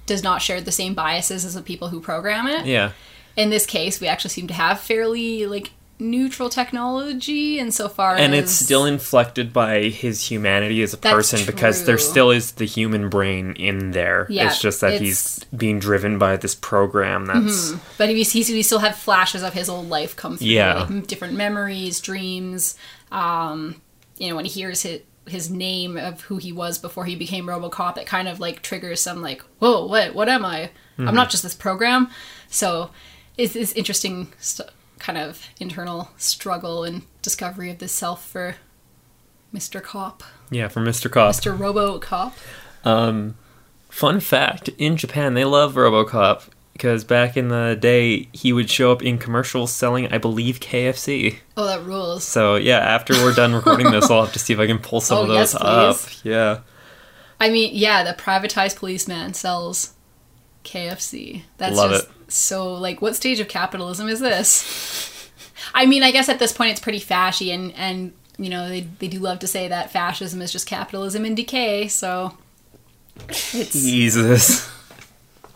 does 0.07 0.25
not 0.25 0.43
share 0.43 0.61
the 0.61 0.73
same 0.73 0.95
biases 0.95 1.45
as 1.45 1.55
the 1.55 1.63
people 1.63 1.89
who 1.89 2.01
program 2.01 2.49
it. 2.49 2.67
yeah 2.67 2.91
in 3.37 3.51
this 3.51 3.67
case, 3.67 4.01
we 4.01 4.09
actually 4.09 4.31
seem 4.31 4.47
to 4.49 4.55
have 4.55 4.81
fairly 4.81 5.47
like 5.47 5.71
neutral 5.99 6.49
technology 6.51 7.59
insofar 7.59 8.11
and 8.17 8.21
as 8.21 8.25
And 8.25 8.35
it's 8.35 8.53
still 8.53 8.85
inflected 8.85 9.53
by 9.53 9.85
his 9.85 10.31
humanity 10.31 10.83
as 10.83 10.93
a 10.93 10.99
That's 10.99 11.15
person 11.15 11.47
because 11.47 11.85
there 11.85 11.97
still 11.99 12.31
is 12.31 12.53
the 12.53 12.67
human 12.67 13.09
brain 13.09 13.53
in 13.53 13.93
there 13.93 14.27
Yeah, 14.29 14.47
it's 14.49 14.61
just 14.61 14.81
that 14.83 14.95
it's- 14.95 15.01
he's 15.01 15.45
being 15.57 15.79
driven 15.79 16.19
by 16.19 16.37
this 16.37 16.55
program 16.55 17.27
that's 17.27 17.73
but 17.97 18.09
we, 18.11 18.25
see- 18.25 18.53
we 18.55 18.63
still 18.63 18.81
have 18.81 18.97
flashes 18.97 19.43
of 19.43 19.55
his 19.55 19.69
old 19.69 19.89
life 19.89 20.15
come 20.17 20.37
through, 20.37 20.47
Yeah. 20.49 20.85
like, 20.89 21.07
different 21.07 21.35
memories, 21.35 22.01
dreams. 22.01 22.77
Um, 23.11 23.81
you 24.19 24.29
know, 24.29 24.37
when 24.37 24.45
he 24.45 24.51
hears 24.61 24.83
his 24.83 25.01
his 25.29 25.51
name 25.51 25.97
of 25.97 26.21
who 26.21 26.37
he 26.37 26.53
was 26.53 26.79
before 26.79 27.05
he 27.05 27.17
became 27.17 27.47
RoboCop, 27.47 27.99
it 27.99 28.07
kind 28.07 28.29
of 28.29 28.39
like 28.39 28.63
triggers 28.63 29.01
some 29.01 29.23
like, 29.23 29.43
whoa, 29.59 29.85
what, 29.85 30.15
what 30.15 30.29
am 30.29 30.45
I? 30.45 30.71
I'm 30.99 31.17
not 31.17 31.31
just 31.31 31.43
this 31.43 31.53
program. 31.53 32.09
So 32.49 32.91
it's 33.37 33.55
this 33.55 33.73
interesting 33.73 34.33
st- 34.39 34.71
kind 34.99 35.19
of 35.19 35.47
internal 35.61 36.11
struggle 36.17 36.85
and 36.85 37.03
discovery 37.23 37.71
of 37.71 37.79
the 37.79 37.89
self 37.89 38.27
for 38.27 38.57
Mr. 39.55 39.83
Cop, 39.83 40.23
yeah 40.51 40.69
for 40.69 40.81
mr 40.81 41.11
Cop. 41.11 41.35
Mr. 41.35 41.57
RoboCop. 41.57 42.33
Um, 42.85 43.37
fun 43.89 44.21
fact 44.21 44.69
in 44.79 44.97
Japan, 44.97 45.35
they 45.35 45.45
love 45.45 45.75
Robocop 45.75 46.49
because 46.73 47.05
back 47.05 47.37
in 47.39 47.49
the 47.49 47.77
day, 47.81 48.29
he 48.33 48.53
would 48.53 48.69
show 48.69 48.93
up 48.93 49.03
in 49.03 49.17
commercials 49.17 49.73
selling, 49.73 50.13
I 50.13 50.19
believe, 50.19 50.61
KFC. 50.61 51.37
Oh, 51.57 51.65
that 51.67 51.83
rules. 51.85 52.23
So, 52.23 52.57
yeah, 52.57 52.79
after 52.79 53.15
we're 53.15 53.33
done 53.33 53.55
recording 53.55 53.91
this, 53.91 54.11
I'll 54.11 54.25
have 54.25 54.35
to 54.35 54.39
see 54.39 54.53
if 54.53 54.59
I 54.59 54.67
can 54.67 54.79
pull 54.79 55.01
some 55.01 55.19
Oh, 55.21 55.23
of 55.23 55.29
those 55.29 55.55
yes, 55.55 55.55
up. 55.55 55.97
Yeah. 56.23 56.59
I 57.41 57.49
mean, 57.49 57.71
yeah, 57.75 58.03
the 58.05 58.13
privatized 58.13 58.77
policeman 58.77 59.33
sells 59.33 59.95
KFC. 60.67 61.43
That's 61.59 61.77
Love 61.77 61.91
just 61.93 62.09
so 62.29 62.75
like 62.75 63.01
what 63.01 63.15
stage 63.17 63.41
of 63.41 63.49
capitalism 63.49 64.09
is 64.09 64.21
this? 64.21 65.31
I 65.75 65.87
mean, 65.87 66.03
I 66.03 66.11
guess 66.11 66.29
at 66.29 66.39
this 66.39 66.53
point 66.53 66.73
it's 66.73 66.81
pretty 66.81 67.01
fashy 67.01 67.55
and 67.55 67.73
and 67.75 68.13
you 68.39 68.51
know, 68.51 68.69
they 68.69 68.81
they 68.99 69.09
do 69.09 69.19
love 69.19 69.39
to 69.41 69.47
say 69.47 69.69
that 69.69 69.91
fascism 69.91 70.43
is 70.43 70.53
just 70.53 70.67
capitalism 70.67 71.25
in 71.25 71.35
decay, 71.35 71.89
so 71.89 72.37
it's 73.29 73.73
Jesus. 73.73 74.71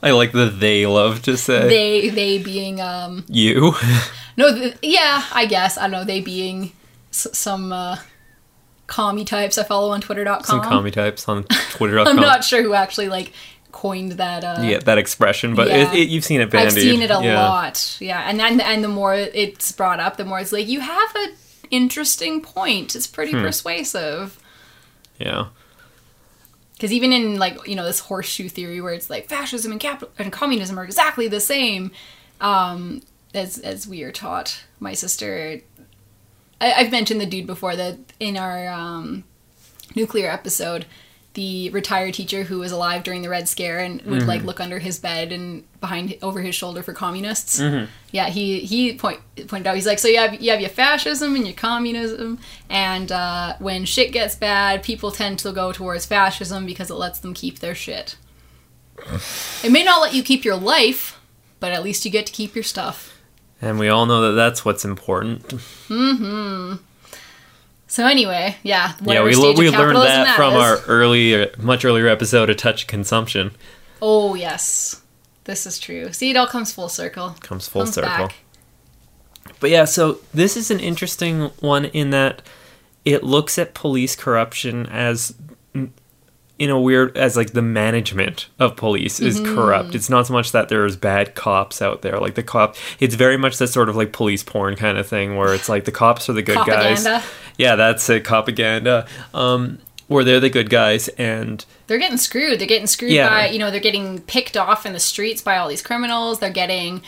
I 0.02 0.12
like 0.12 0.32
the 0.32 0.46
they 0.46 0.86
love 0.86 1.22
to 1.22 1.36
say. 1.36 1.68
they 1.68 2.08
they 2.08 2.38
being 2.42 2.80
um 2.80 3.24
you. 3.28 3.74
no 4.36 4.54
th- 4.54 4.76
yeah, 4.82 5.24
I 5.32 5.44
guess 5.46 5.76
I 5.76 5.82
don't 5.82 5.90
know, 5.90 6.04
they 6.04 6.20
being 6.20 6.72
s- 7.10 7.26
some 7.36 7.70
uh 7.72 7.96
commie 8.86 9.24
types 9.26 9.58
I 9.58 9.62
follow 9.64 9.90
on 9.90 10.00
twitter.com. 10.00 10.42
Some 10.44 10.62
commie 10.62 10.90
types 10.90 11.28
on 11.28 11.44
Twitter.com. 11.72 12.08
I'm 12.08 12.16
not 12.16 12.44
sure 12.44 12.62
who 12.62 12.72
actually 12.74 13.08
like 13.08 13.32
coined 13.72 14.12
that 14.12 14.44
uh 14.44 14.60
Yeah, 14.62 14.78
that 14.80 14.98
expression, 14.98 15.54
but 15.54 15.68
Yeah. 15.68 15.92
it, 15.92 15.98
it, 16.00 16.08
you've 16.08 16.24
seen 16.24 16.40
it 16.40 16.50
bandied. 16.50 16.76
I've 16.78 16.82
seen 16.82 17.02
it 17.02 17.10
a 17.10 17.20
yeah. 17.22 17.48
lot. 17.48 17.96
Yeah, 18.00 18.20
and 18.28 18.38
then 18.40 18.60
and 18.60 18.82
the 18.84 18.88
more 18.88 19.14
it's 19.14 19.72
brought 19.72 20.00
up, 20.00 20.16
the 20.16 20.24
more 20.24 20.40
it's 20.40 20.52
like 20.52 20.68
you 20.68 20.80
have 20.80 21.14
an 21.16 21.34
interesting 21.70 22.40
point. 22.40 22.94
It's 22.96 23.06
pretty 23.06 23.32
Hmm. 23.32 23.42
persuasive. 23.42 24.38
Yeah. 25.18 25.46
Because 26.74 26.92
even 26.92 27.12
in 27.12 27.38
like 27.38 27.66
you 27.68 27.74
know 27.74 27.84
this 27.84 28.00
horseshoe 28.00 28.48
theory 28.48 28.80
where 28.80 28.94
it's 28.94 29.10
like 29.10 29.28
fascism 29.28 29.70
and 29.70 29.80
capital 29.80 30.10
and 30.18 30.32
communism 30.32 30.78
are 30.78 30.84
exactly 30.84 31.28
the 31.28 31.40
same, 31.40 31.90
um, 32.40 33.02
as 33.34 33.58
as 33.58 33.86
we 33.86 34.02
are 34.02 34.12
taught. 34.12 34.64
My 34.78 34.94
sister, 34.94 35.60
I, 36.58 36.72
I've 36.72 36.90
mentioned 36.90 37.20
the 37.20 37.26
dude 37.26 37.46
before 37.46 37.76
that 37.76 37.98
in 38.18 38.38
our 38.38 38.66
um, 38.68 39.24
nuclear 39.94 40.30
episode, 40.30 40.86
the 41.34 41.70
retired 41.70 42.14
teacher 42.14 42.42
who 42.42 42.58
was 42.58 42.72
alive 42.72 43.04
during 43.04 43.22
the 43.22 43.28
Red 43.28 43.48
Scare 43.48 43.78
and 43.78 44.02
would 44.02 44.20
mm-hmm. 44.20 44.28
like 44.28 44.42
look 44.42 44.58
under 44.58 44.80
his 44.80 44.98
bed 44.98 45.30
and 45.30 45.64
behind 45.80 46.16
over 46.22 46.40
his 46.40 46.54
shoulder 46.54 46.82
for 46.82 46.92
communists. 46.92 47.60
Mm-hmm. 47.60 47.86
Yeah, 48.10 48.28
he 48.28 48.60
he 48.60 48.94
point, 48.94 49.20
pointed 49.46 49.68
out 49.68 49.76
he's 49.76 49.86
like, 49.86 50.00
so 50.00 50.08
you 50.08 50.18
have 50.18 50.40
you 50.40 50.50
have 50.50 50.60
your 50.60 50.70
fascism 50.70 51.36
and 51.36 51.46
your 51.46 51.54
communism, 51.54 52.40
and 52.68 53.12
uh, 53.12 53.54
when 53.60 53.84
shit 53.84 54.12
gets 54.12 54.34
bad, 54.34 54.82
people 54.82 55.12
tend 55.12 55.38
to 55.40 55.52
go 55.52 55.72
towards 55.72 56.04
fascism 56.04 56.66
because 56.66 56.90
it 56.90 56.94
lets 56.94 57.20
them 57.20 57.32
keep 57.32 57.60
their 57.60 57.74
shit. 57.74 58.16
it 59.64 59.70
may 59.70 59.84
not 59.84 60.00
let 60.00 60.14
you 60.14 60.22
keep 60.22 60.44
your 60.44 60.56
life, 60.56 61.20
but 61.60 61.70
at 61.70 61.84
least 61.84 62.04
you 62.04 62.10
get 62.10 62.26
to 62.26 62.32
keep 62.32 62.54
your 62.54 62.64
stuff. 62.64 63.16
And 63.62 63.78
we 63.78 63.88
all 63.88 64.06
know 64.06 64.22
that 64.22 64.32
that's 64.32 64.64
what's 64.64 64.84
important. 64.84 65.46
Mm-hmm. 65.46 66.76
So 67.90 68.06
anyway, 68.06 68.56
yeah, 68.62 68.92
yeah, 69.02 69.24
we, 69.24 69.32
stage 69.32 69.42
le- 69.42 69.50
of 69.50 69.58
we 69.58 69.64
learned 69.68 69.74
capitalism 69.96 70.22
that 70.22 70.36
from 70.36 70.54
is. 70.54 70.60
our 70.60 70.78
early, 70.86 71.50
much 71.58 71.84
earlier 71.84 72.06
episode 72.06 72.48
of 72.48 72.56
Touch 72.56 72.86
Consumption. 72.86 73.50
Oh 74.00 74.36
yes, 74.36 75.02
this 75.42 75.66
is 75.66 75.80
true. 75.80 76.12
See, 76.12 76.30
it 76.30 76.36
all 76.36 76.46
comes 76.46 76.70
full 76.70 76.88
circle. 76.88 77.34
Comes 77.40 77.66
full 77.66 77.82
Comes 77.82 77.94
circle. 77.96 78.28
back. 78.28 78.36
But 79.58 79.70
yeah, 79.70 79.86
so 79.86 80.20
this 80.32 80.56
is 80.56 80.70
an 80.70 80.78
interesting 80.78 81.50
one 81.58 81.86
in 81.86 82.10
that 82.10 82.42
it 83.04 83.24
looks 83.24 83.58
at 83.58 83.74
police 83.74 84.14
corruption 84.14 84.86
as 84.86 85.34
in 86.60 86.68
a 86.70 86.78
weird 86.80 87.16
as 87.16 87.36
like 87.36 87.52
the 87.54 87.62
management 87.62 88.46
of 88.60 88.76
police 88.76 89.18
is 89.18 89.40
Mm-hmm. 89.40 89.54
corrupt. 89.54 89.94
It's 89.94 90.10
not 90.10 90.26
so 90.26 90.32
much 90.34 90.52
that 90.52 90.68
there's 90.68 90.94
bad 90.94 91.34
cops 91.34 91.80
out 91.80 92.02
there. 92.02 92.18
Like 92.20 92.34
the 92.34 92.42
cop, 92.42 92.76
it's 93.00 93.14
very 93.14 93.36
much 93.38 93.56
that 93.58 93.68
sort 93.68 93.88
of 93.88 93.96
like 93.96 94.12
police 94.12 94.42
porn 94.44 94.76
kind 94.76 94.98
of 94.98 95.06
thing 95.08 95.36
where 95.36 95.54
it's 95.54 95.68
like 95.68 95.86
the 95.86 95.90
cops 95.92 96.28
are 96.28 96.34
the 96.34 96.42
good 96.42 96.64
guys. 96.66 97.04
Yeah, 97.56 97.74
that's 97.76 98.08
it, 98.10 98.24
copaganda. 98.24 99.08
Um, 99.34 99.78
where 100.06 100.22
they're 100.24 100.40
the 100.40 100.50
good 100.50 100.68
guys 100.70 101.08
and 101.16 101.64
they're 101.86 101.96
getting 101.98 102.18
screwed. 102.18 102.58
They're 102.60 102.66
getting 102.66 102.86
screwed 102.88 103.12
Yeah. 103.12 103.28
by, 103.30 103.48
you 103.48 103.58
know, 103.58 103.70
they're 103.70 103.80
getting 103.80 104.20
picked 104.22 104.56
off 104.56 104.84
in 104.84 104.92
the 104.92 105.00
streets 105.00 105.40
by 105.40 105.56
all 105.56 105.68
these 105.68 105.82
criminals. 105.82 106.40
They're 106.40 106.50
getting, 106.50 107.02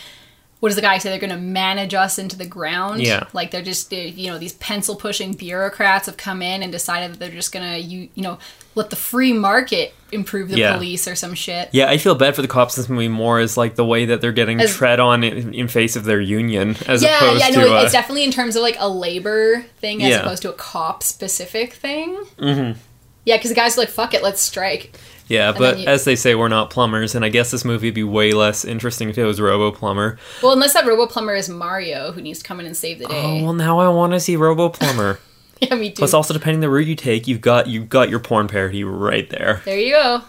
what 0.62 0.68
does 0.68 0.76
the 0.76 0.82
guy 0.82 0.96
say? 0.98 1.10
They're 1.10 1.18
going 1.18 1.30
to 1.30 1.44
manage 1.44 1.92
us 1.92 2.20
into 2.20 2.38
the 2.38 2.46
ground. 2.46 3.02
Yeah. 3.02 3.24
Like 3.32 3.50
they're 3.50 3.62
just, 3.62 3.90
you 3.92 4.30
know, 4.30 4.38
these 4.38 4.52
pencil 4.52 4.94
pushing 4.94 5.32
bureaucrats 5.32 6.06
have 6.06 6.16
come 6.16 6.40
in 6.40 6.62
and 6.62 6.70
decided 6.70 7.10
that 7.12 7.18
they're 7.18 7.32
just 7.32 7.50
going 7.50 7.68
to, 7.68 7.80
you, 7.80 8.08
you 8.14 8.22
know, 8.22 8.38
let 8.76 8.88
the 8.90 8.94
free 8.94 9.32
market 9.32 9.92
improve 10.12 10.50
the 10.50 10.58
Yeah. 10.58 10.74
police 10.74 11.08
or 11.08 11.16
some 11.16 11.34
shit. 11.34 11.68
Yeah, 11.72 11.88
I 11.90 11.98
feel 11.98 12.14
bad 12.14 12.36
for 12.36 12.42
the 12.42 12.48
cops 12.48 12.76
in 12.76 12.82
this 12.84 12.88
movie 12.88 13.08
more 13.08 13.40
as 13.40 13.56
like 13.56 13.74
the 13.74 13.84
way 13.84 14.04
that 14.04 14.20
they're 14.20 14.30
getting 14.30 14.60
As- 14.60 14.72
tread 14.72 15.00
on 15.00 15.24
in, 15.24 15.52
in 15.52 15.66
face 15.66 15.96
of 15.96 16.04
their 16.04 16.20
union 16.20 16.76
as 16.86 17.02
Yeah, 17.02 17.16
opposed 17.16 17.40
yeah, 17.40 17.48
to 17.48 17.58
no, 17.60 17.76
uh, 17.78 17.82
it's 17.82 17.90
definitely 17.90 18.22
in 18.22 18.30
terms 18.30 18.54
of 18.54 18.62
like 18.62 18.76
a 18.78 18.88
labor 18.88 19.62
thing 19.80 20.00
as 20.04 20.10
Yeah. 20.10 20.20
opposed 20.20 20.42
to 20.42 20.50
a 20.50 20.54
cop 20.54 21.02
specific 21.02 21.72
thing. 21.72 22.14
Mm-hmm. 22.38 22.78
Yeah, 23.24 23.36
because 23.36 23.50
the 23.50 23.56
guys 23.56 23.76
are 23.76 23.80
like, 23.80 23.88
fuck 23.88 24.14
it, 24.14 24.22
let's 24.22 24.40
strike. 24.40 24.96
Yeah. 25.28 25.52
But 25.52 25.78
you- 25.80 25.86
as 25.86 26.04
they 26.04 26.16
say, 26.16 26.34
we're 26.34 26.48
not 26.48 26.70
plumbers, 26.70 27.14
and 27.14 27.24
I 27.24 27.28
guess 27.28 27.50
this 27.50 27.64
movie 27.64 27.88
would 27.88 27.94
be 27.94 28.04
way 28.04 28.32
less 28.32 28.64
interesting 28.64 29.08
if 29.08 29.18
it 29.18 29.24
was 29.24 29.40
Robo 29.40 29.70
Plumber. 29.70 30.18
Well, 30.42 30.52
unless 30.52 30.74
that 30.74 30.86
robo 30.86 31.06
plumber 31.06 31.34
is 31.34 31.48
Mario 31.48 32.12
who 32.12 32.20
needs 32.20 32.38
to 32.40 32.44
come 32.44 32.60
in 32.60 32.66
and 32.66 32.76
save 32.76 32.98
the 32.98 33.06
day. 33.06 33.40
Oh 33.40 33.44
well, 33.44 33.52
now 33.54 33.78
I 33.78 33.88
want 33.88 34.12
to 34.12 34.20
see 34.20 34.36
Robo 34.36 34.68
Plumber. 34.68 35.18
yeah, 35.60 35.74
me 35.74 35.90
too. 35.90 35.96
Plus, 35.96 36.14
also 36.14 36.34
depending 36.34 36.60
the 36.60 36.68
route 36.68 36.86
you 36.88 36.96
take, 36.96 37.26
you've 37.26 37.40
got 37.40 37.66
you've 37.66 37.88
got 37.88 38.08
your 38.08 38.20
porn 38.20 38.48
parody 38.48 38.84
right 38.84 39.28
there. 39.30 39.62
there 39.64 39.78
you 39.78 39.92
go. 39.92 40.22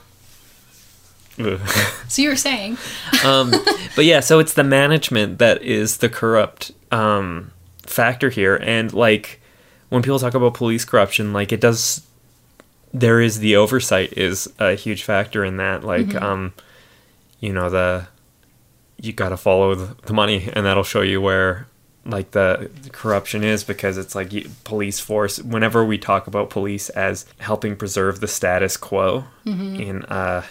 So 2.08 2.22
you 2.22 2.30
were 2.30 2.36
saying. 2.36 2.78
um, 3.26 3.52
but 3.96 4.06
yeah, 4.06 4.20
so 4.20 4.38
it's 4.40 4.54
the 4.54 4.64
management 4.64 5.40
that 5.40 5.64
is 5.64 5.98
the 5.98 6.10
corrupt 6.10 6.72
um, 6.92 7.52
factor 7.82 8.30
here, 8.30 8.56
and 8.56 8.94
like 8.94 9.42
when 9.90 10.04
people 10.04 10.20
talk 10.20 10.36
about 10.36 10.54
police 10.54 10.86
corruption, 10.86 11.34
like 11.34 11.52
it 11.52 11.60
does, 11.60 12.06
there 12.94 13.20
is 13.20 13.40
the 13.40 13.56
oversight 13.56 14.14
is 14.18 14.52
a 14.60 14.74
huge 14.76 15.04
factor 15.04 15.44
in 15.44 15.58
that. 15.58 15.84
Like, 15.84 16.14
um, 16.16 16.54
you 17.40 17.52
know, 17.54 17.70
the 17.70 18.08
you 19.02 19.12
got 19.14 19.30
to 19.30 19.38
follow 19.38 19.76
the, 19.76 19.96
the 20.06 20.14
money, 20.14 20.50
and 20.54 20.66
that'll 20.66 20.84
show 20.84 21.02
you 21.02 21.20
where 21.20 21.68
like 22.06 22.32
the 22.32 22.70
corruption 22.92 23.44
is 23.44 23.64
because 23.64 23.98
it's 23.98 24.14
like 24.14 24.32
you- 24.34 24.50
police 24.66 25.00
force 25.00 25.40
whenever 25.40 25.84
we 25.86 25.98
talk 25.98 26.28
about 26.28 26.50
police 26.50 26.90
as 26.90 27.26
helping 27.40 27.76
preserve 27.78 28.20
the 28.20 28.28
status 28.28 28.76
quo 28.78 29.24
in 29.46 30.04
uh 30.06 30.44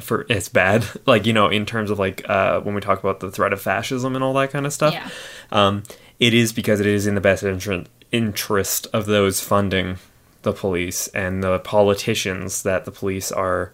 for 0.00 0.26
it's 0.28 0.48
bad 0.50 0.84
like 1.06 1.24
you 1.24 1.32
know 1.32 1.48
in 1.48 1.64
terms 1.64 1.90
of 1.90 1.98
like 1.98 2.28
uh 2.28 2.60
when 2.60 2.74
we 2.74 2.80
talk 2.82 2.98
about 3.00 3.20
the 3.20 3.30
threat 3.30 3.52
of 3.54 3.60
fascism 3.62 4.14
and 4.14 4.22
all 4.22 4.34
that 4.34 4.50
kind 4.50 4.66
of 4.66 4.72
stuff 4.74 4.92
Yeah. 4.92 5.08
um 5.52 5.84
it 6.18 6.34
is 6.34 6.52
because 6.52 6.80
it 6.80 6.86
is 6.86 7.06
in 7.06 7.14
the 7.14 7.20
best 7.22 7.42
interest 7.42 7.88
interest 8.12 8.86
of 8.92 9.06
those 9.06 9.40
funding 9.40 9.96
the 10.46 10.52
police 10.52 11.08
and 11.08 11.42
the 11.42 11.58
politicians 11.58 12.62
that 12.62 12.84
the 12.84 12.92
police 12.92 13.32
are 13.32 13.72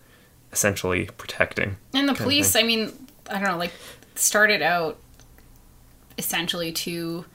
essentially 0.53 1.05
protecting 1.19 1.77
And 1.93 2.09
the 2.09 2.15
police, 2.15 2.57
I 2.57 2.63
mean, 2.63 2.93
I 3.29 3.35
don't 3.35 3.49
know, 3.49 3.59
like 3.59 3.73
started 4.15 4.63
out 4.63 4.99
essentially 6.17 6.73
to 6.73 7.27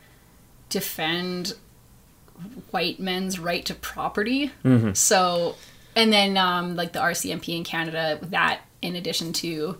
defend 0.69 1.53
white 2.71 2.99
men's 2.99 3.37
right 3.39 3.63
to 3.67 3.75
property. 3.75 4.51
Mm-hmm. 4.65 4.93
So, 4.93 5.55
and 5.95 6.11
then 6.11 6.35
um, 6.35 6.75
like 6.75 6.93
the 6.93 6.99
RCMP 6.99 7.55
in 7.55 7.63
Canada, 7.63 8.17
that 8.23 8.61
in 8.81 8.95
addition 8.95 9.33
to, 9.33 9.77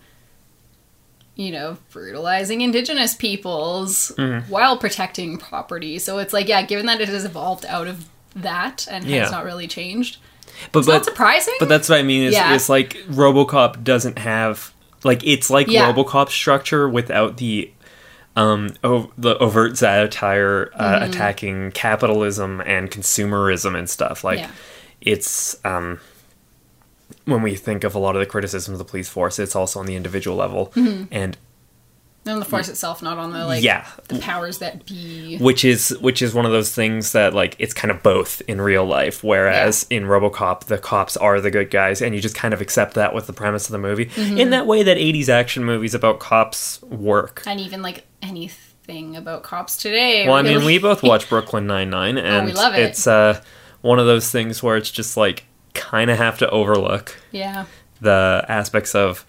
you 1.36 1.52
know, 1.52 1.78
brutalizing 1.92 2.62
Indigenous 2.62 3.16
peoples 3.16 4.12
Mm-hmm. 4.18 4.52
while 4.52 4.78
protecting 4.78 5.38
property. 5.40 5.98
So 5.98 6.20
it's 6.20 6.34
like, 6.34 6.48
yeah, 6.48 6.62
given 6.62 6.86
that 6.86 7.02
it 7.02 7.10
has 7.10 7.26
evolved 7.26 7.66
out 7.66 7.88
of 7.88 8.08
that 8.44 8.88
and 8.90 9.06
Yeah. 9.06 9.22
has 9.24 9.32
not 9.32 9.46
really 9.46 9.68
changed, 9.68 10.18
but 10.72 10.80
it's 10.80 10.88
not 10.88 11.06
surprising. 11.06 11.56
But 11.60 11.70
that's 11.70 11.90
what 11.90 12.00
I 12.00 12.04
mean. 12.04 12.24
Is 12.24 12.34
Yeah. 12.34 12.54
it's 12.56 12.70
like 12.70 12.94
RoboCop 13.10 13.84
doesn't 13.84 14.20
have 14.20 14.74
like 15.04 15.26
it's 15.26 15.50
like 15.50 15.68
Yeah. 15.68 15.92
RoboCop 15.92 16.30
structure 16.30 16.88
without 16.90 17.38
the 17.38 17.72
um 18.36 18.70
o- 18.84 19.12
the 19.18 19.38
overt 19.40 19.78
satire 19.78 20.72
uh, 20.76 21.00
Mm-hmm. 21.00 21.10
attacking 21.12 21.72
capitalism 21.72 22.62
and 22.66 22.90
consumerism 22.92 23.78
and 23.78 23.90
stuff. 23.90 24.24
Like 24.24 24.40
Yeah. 24.40 24.50
it's 25.02 25.58
um 25.66 26.00
when 27.26 27.42
we 27.42 27.56
think 27.56 27.84
of 27.84 27.94
a 27.96 28.00
lot 28.00 28.16
of 28.16 28.20
the 28.20 28.26
criticism 28.26 28.74
of 28.74 28.78
the 28.78 28.86
police 28.86 29.10
force, 29.10 29.38
it's 29.40 29.56
also 29.56 29.80
on 29.80 29.86
the 29.86 29.96
individual 29.96 30.38
level 30.38 30.72
and 31.12 31.38
on 32.28 32.40
the 32.40 32.46
force 32.46 32.70
itself, 32.70 33.02
not 33.02 33.18
on 33.18 33.32
the 33.32 33.46
like 33.46 33.64
yeah, 33.64 33.88
the 34.08 34.20
powers 34.20 34.58
that 34.60 34.86
be. 34.86 35.38
which 35.38 35.64
is 35.66 35.90
which 36.02 36.22
is 36.22 36.34
one 36.34 36.46
of 36.46 36.52
those 36.52 36.74
things 36.74 37.12
that 37.14 37.34
like 37.34 37.56
it's 37.60 37.74
kind 37.74 37.92
of 37.92 38.02
both 38.04 38.42
in 38.48 38.60
real 38.62 38.86
life 38.86 39.24
whereas 39.24 39.86
in 39.90 40.04
robocop 40.04 40.66
the 40.66 40.78
cops 40.78 41.16
are 41.18 41.40
the 41.42 41.52
good 41.52 41.70
guys 41.72 42.02
and 42.02 42.14
you 42.16 42.22
just 42.22 42.36
kind 42.36 42.54
of 42.54 42.62
accept 42.62 42.94
that 42.96 43.14
with 43.14 43.28
the 43.28 43.34
premise 43.34 43.66
of 43.68 43.72
the 43.72 43.78
movie 43.78 44.06
Mm-hmm. 44.08 44.38
in 44.38 44.50
that 44.52 44.66
way 44.68 44.84
that 44.84 44.98
80s 44.98 45.30
action 45.30 45.64
movies 45.64 45.94
about 45.94 46.20
cops 46.20 46.82
work 46.84 47.44
and 47.46 47.60
even 47.60 47.82
like 47.82 48.06
anything 48.22 49.16
about 49.16 49.44
cops 49.44 49.78
today. 49.78 50.26
well 50.28 50.36
i 50.38 50.42
mean 50.42 50.64
we 50.66 50.78
both 50.80 51.04
watch 51.04 51.28
brooklyn 51.30 51.68
99 51.68 52.18
and 52.18 52.44
Oh, 52.44 52.46
we 52.46 52.54
love 52.54 52.74
it. 52.76 52.80
it's 52.82 53.06
uh 53.08 53.42
one 53.82 54.00
of 54.00 54.06
those 54.06 54.32
things 54.32 54.62
where 54.64 54.78
it's 54.78 54.90
just 54.92 55.18
like 55.18 55.46
kind 55.74 56.10
of 56.10 56.18
have 56.18 56.38
to 56.40 56.50
overlook 56.50 57.16
yeah, 57.32 57.66
the 58.02 58.44
aspects 58.50 58.96
of 58.96 59.26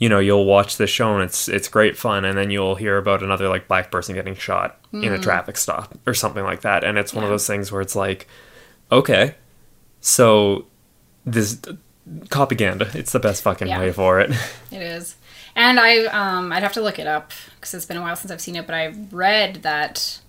you 0.00 0.08
know 0.08 0.18
you'll 0.18 0.44
watch 0.46 0.76
this 0.76 0.90
show 0.90 1.14
and 1.14 1.22
it's 1.22 1.46
it's 1.48 1.68
great 1.68 1.96
fun 1.96 2.24
and 2.24 2.36
then 2.36 2.50
you'll 2.50 2.74
hear 2.74 2.96
about 2.98 3.22
another 3.22 3.48
like 3.48 3.68
black 3.68 3.90
person 3.92 4.14
getting 4.16 4.34
shot 4.34 4.78
in 4.92 5.12
a 5.12 5.18
traffic 5.18 5.56
stop 5.56 5.96
or 6.06 6.14
something 6.14 6.42
like 6.42 6.62
that 6.62 6.82
and 6.82 6.98
it's 6.98 7.14
one 7.14 7.22
of 7.22 7.28
Mm. 7.28 7.34
Those 7.34 7.46
things 7.46 7.70
where 7.70 7.80
it's 7.82 7.94
like 7.94 8.26
okay 8.90 9.36
so 10.00 10.66
this 11.24 11.60
propaganda 12.30 12.90
it's 12.94 13.12
the 13.12 13.20
best 13.20 13.42
fucking 13.42 13.68
Yeah. 13.68 13.78
way 13.78 13.92
for 13.92 14.18
it 14.20 14.30
it 14.72 14.82
is. 14.82 15.14
And 15.54 15.78
I 15.78 16.04
um 16.06 16.50
I'd 16.52 16.62
have 16.62 16.72
to 16.74 16.80
look 16.80 16.98
it 16.98 17.06
up 17.06 17.32
because 17.56 17.74
it's 17.74 17.84
been 17.86 17.96
a 17.98 18.02
while 18.02 18.16
since 18.16 18.30
I've 18.32 18.40
seen 18.40 18.56
it, 18.56 18.66
but 18.66 18.74
I 18.74 18.94
read 19.12 19.56
that 19.62 20.20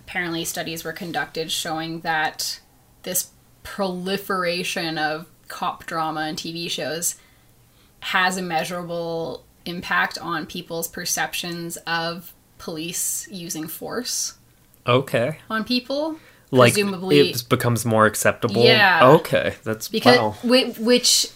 apparently 0.00 0.44
studies 0.44 0.84
were 0.84 0.92
conducted 0.92 1.50
showing 1.50 2.00
that 2.00 2.60
this 3.02 3.30
proliferation 3.62 4.98
of 4.98 5.26
cop 5.48 5.84
drama 5.86 6.20
and 6.20 6.36
TV 6.38 6.70
shows 6.70 7.16
has 8.00 8.36
a 8.36 8.42
measurable 8.42 9.44
impact 9.66 10.18
on 10.18 10.46
people's 10.46 10.88
perceptions 10.88 11.76
of 11.86 12.32
police 12.58 13.28
using 13.30 13.66
force 13.68 14.34
okay 14.86 15.38
on 15.50 15.64
people. 15.64 16.16
like 16.50 16.72
presumably 16.72 17.30
it 17.30 17.48
becomes 17.48 17.84
more 17.84 18.06
acceptable 18.06 18.64
Yeah. 18.64 19.06
okay 19.16 19.54
that's 19.64 19.88
because 19.88 20.18
wow 20.18 20.30
which 20.78 21.28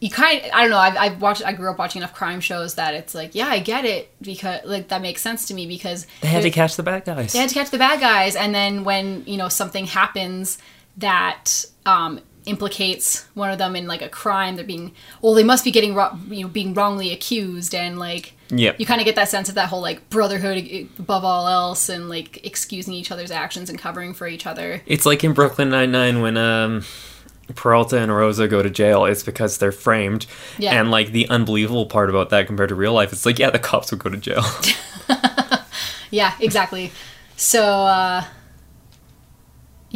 you 0.00 0.10
kind 0.10 0.42
I 0.52 0.62
don't 0.62 0.70
know 0.70 0.78
I've, 0.78 0.96
I've 0.96 1.22
watched 1.22 1.44
I 1.44 1.52
grew 1.52 1.70
up 1.70 1.78
watching 1.78 2.00
enough 2.02 2.12
crime 2.14 2.40
shows 2.40 2.74
that 2.74 2.92
it's 2.94 3.14
like 3.14 3.34
yeah 3.34 3.46
I 3.46 3.60
get 3.60 3.84
it 3.84 4.12
because 4.20 4.60
like 4.64 4.88
that 4.88 5.00
makes 5.00 5.22
sense 5.22 5.46
to 5.46 5.54
me 5.54 5.66
because 5.66 6.06
they 6.20 6.28
had 6.28 6.42
to 6.42 6.50
catch 6.50 6.76
the 6.76 6.82
bad 6.82 7.04
guys 7.04 7.32
they 7.32 7.38
had 7.38 7.48
to 7.48 7.54
catch 7.54 7.70
the 7.70 7.78
bad 7.78 8.00
guys 8.00 8.36
and 8.36 8.54
then 8.54 8.84
when 8.84 9.24
you 9.26 9.36
know 9.38 9.48
something 9.48 9.86
happens 9.86 10.58
that 10.98 11.64
um 11.86 12.20
implicates 12.46 13.26
one 13.34 13.50
of 13.50 13.58
them 13.58 13.74
in 13.76 13.86
like 13.86 14.00
a 14.02 14.08
crime 14.08 14.54
they're 14.56 14.64
being 14.64 14.92
well 15.20 15.34
they 15.34 15.42
must 15.42 15.64
be 15.64 15.70
getting 15.70 15.94
ro- 15.94 16.16
you 16.28 16.42
know 16.42 16.48
being 16.48 16.72
wrongly 16.74 17.12
accused 17.12 17.74
and 17.74 17.98
like 17.98 18.32
Yep. 18.48 18.78
you 18.78 18.86
kind 18.86 19.00
of 19.00 19.04
get 19.04 19.16
that 19.16 19.28
sense 19.28 19.48
of 19.48 19.56
that 19.56 19.68
whole 19.70 19.80
like 19.80 20.08
brotherhood 20.08 20.88
above 21.00 21.24
all 21.24 21.48
else 21.48 21.88
and 21.88 22.08
like 22.08 22.46
excusing 22.46 22.94
each 22.94 23.10
other's 23.10 23.32
actions 23.32 23.68
and 23.68 23.76
covering 23.76 24.14
for 24.14 24.28
each 24.28 24.46
other 24.46 24.82
It's 24.86 25.04
like 25.04 25.24
in 25.24 25.32
Brooklyn 25.32 25.68
Nine 25.70 25.90
Nine 25.90 26.20
when 26.22 26.36
um, 26.36 26.84
Peralta 27.56 27.98
and 27.98 28.14
Rosa 28.14 28.46
go 28.46 28.62
to 28.62 28.70
jail. 28.70 29.04
It's 29.04 29.22
because 29.24 29.58
they're 29.58 29.72
framed, 29.72 30.26
Yeah. 30.58 30.78
and 30.80 30.90
like 30.92 31.10
the 31.12 31.28
unbelievable 31.28 31.86
part 31.86 32.08
about 32.10 32.30
that 32.30 32.46
compared 32.46 32.68
to 32.70 32.74
real 32.76 32.92
life, 32.92 33.12
it's 33.12 33.26
like 33.26 33.38
yeah, 33.40 33.50
the 33.50 33.58
cops 33.58 33.90
would 33.90 33.98
go 34.00 34.10
to 34.10 34.16
jail. 34.16 34.44
Yeah, 36.10 36.34
exactly. 36.40 36.92
So 37.36 37.62
uh 37.64 38.24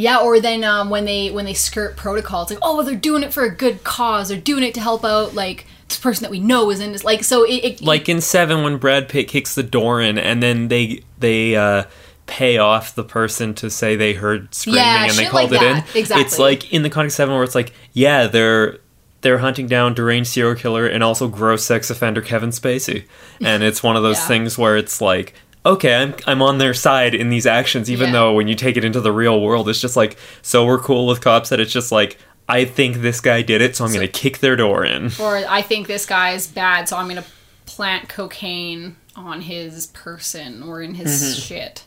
yeah, 0.01 0.19
or 0.21 0.41
then 0.41 0.65
um, 0.65 0.91
when 0.91 1.05
they 1.05 1.31
when 1.31 1.45
they 1.45 1.55
skirt 1.55 1.97
protocol, 1.97 2.43
it's 2.43 2.51
like, 2.51 2.61
oh, 2.63 2.77
well, 2.77 2.85
they're 2.87 2.95
doing 2.97 3.23
it 3.23 3.33
for 3.33 3.43
a 3.45 3.51
good 3.55 3.85
cause. 3.85 4.29
They're 4.29 4.39
doing 4.41 4.65
it 4.65 4.75
to 4.75 4.81
help 4.81 5.05
out 5.05 5.35
like 5.35 5.67
this 5.89 5.99
person 5.99 6.23
that 6.23 6.31
we 6.31 6.41
know 6.41 6.71
is 6.71 6.81
in 6.81 6.93
this. 6.93 7.05
Like, 7.05 7.25
so 7.25 7.45
it, 7.45 7.55
it 7.65 7.83
like 7.83 8.09
in 8.09 8.21
Seven 8.21 8.63
when 8.63 8.77
Brad 8.79 9.09
Pitt 9.09 9.29
kicks 9.29 9.55
the 9.55 9.63
door 9.63 10.01
in, 10.01 10.19
and 10.19 10.43
then 10.43 10.69
they 10.69 11.03
they 11.19 11.57
uh, 11.57 11.85
pay 12.27 12.59
off 12.59 12.95
the 12.95 13.05
person 13.05 13.55
to 13.55 13.69
say 13.71 13.97
they 13.97 14.13
heard 14.15 14.55
screaming 14.55 14.81
Yeah, 14.83 15.05
and 15.07 15.13
they 15.15 15.25
called 15.27 15.51
like 15.51 15.61
it 15.61 15.65
that. 15.65 15.89
in. 15.95 15.99
Exactly. 16.01 16.25
It's 16.25 16.39
like 16.39 16.73
in 16.73 16.83
the 16.83 16.91
context 16.91 17.15
of 17.15 17.23
Seven 17.25 17.35
where 17.35 17.45
it's 17.45 17.55
like 17.55 17.73
yeah, 17.93 18.27
they're 18.27 18.79
they're 19.23 19.39
hunting 19.39 19.67
down 19.67 19.93
deranged 19.93 20.31
serial 20.31 20.55
killer 20.55 20.87
and 20.87 21.03
also 21.05 21.29
gross 21.29 21.63
sex 21.65 21.91
offender 21.91 22.23
Kevin 22.23 22.51
Spacey, 22.51 23.05
and 23.41 23.63
it's 23.69 23.83
one 23.83 23.97
of 23.97 24.03
those 24.03 24.17
Yeah. 24.19 24.29
things 24.29 24.57
where 24.59 24.77
it's 24.77 25.01
like. 25.01 25.35
Okay, 25.67 25.95
I'm 25.95 26.15
I'm 26.27 26.41
on 26.43 26.59
their 26.59 26.73
side 26.75 27.15
in 27.15 27.29
these 27.29 27.47
actions, 27.47 27.91
even 27.91 28.07
Yeah. 28.09 28.13
though 28.13 28.33
when 28.35 28.49
you 28.49 28.55
take 28.55 28.77
it 28.77 28.85
into 28.85 29.01
the 29.01 29.13
real 29.13 29.41
world, 29.41 29.69
it's 29.69 29.81
just 29.81 29.97
like 29.97 30.17
so 30.43 30.65
we're 30.65 30.79
cool 30.79 31.07
with 31.07 31.21
cops 31.21 31.51
that 31.51 31.61
it's 31.61 31.73
just 31.73 31.93
like 31.93 32.17
I 32.49 32.65
think 32.65 32.97
this 32.97 33.21
guy 33.21 33.43
did 33.43 33.61
it, 33.61 33.77
so 33.77 33.85
I'm 33.85 33.91
So- 33.91 33.97
going 33.99 34.07
to 34.09 34.13
kick 34.13 34.39
their 34.39 34.57
door 34.57 34.85
in. 34.85 35.13
Or 35.21 35.37
I 35.37 35.63
think 35.63 35.87
this 35.87 36.05
guy's 36.07 36.47
bad, 36.49 36.89
so 36.89 36.97
I'm 36.97 37.07
gonna 37.09 37.25
plant 37.67 38.09
cocaine 38.09 38.97
on 39.15 39.43
his 39.43 39.87
person 39.89 40.63
or 40.63 40.81
in 40.83 40.95
his 40.95 41.11
Mm-hmm. 41.23 41.41
shit. 41.41 41.85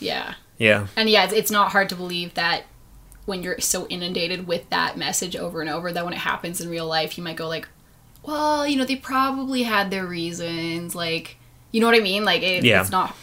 Yeah. 0.00 0.34
Yeah. 0.58 0.86
And 0.96 1.08
yeah, 1.10 1.24
it's, 1.24 1.32
it's 1.32 1.50
not 1.50 1.72
hard 1.72 1.88
to 1.90 1.94
believe 1.96 2.34
that 2.34 2.64
when 3.26 3.42
you're 3.42 3.60
so 3.60 3.86
inundated 3.88 4.46
with 4.46 4.68
that 4.70 4.96
message 4.96 5.36
over 5.36 5.60
and 5.60 5.68
over, 5.70 5.92
that 5.92 6.04
when 6.04 6.14
it 6.14 6.18
happens 6.20 6.60
in 6.60 6.68
real 6.70 6.86
life, 6.86 7.18
you 7.18 7.24
might 7.24 7.36
go 7.36 7.48
like, 7.48 7.68
well, 8.22 8.66
you 8.66 8.76
know, 8.76 8.84
they 8.84 8.96
probably 8.96 9.64
had 9.64 9.90
their 9.90 10.06
reasons. 10.06 10.94
Like, 10.94 11.36
you 11.76 11.82
know 11.82 11.88
what 11.88 11.94
I 11.96 12.00
mean? 12.00 12.24
Like, 12.24 12.42
it, 12.42 12.64
Yeah. 12.64 12.80
it's 12.80 12.90
not. 12.90 13.14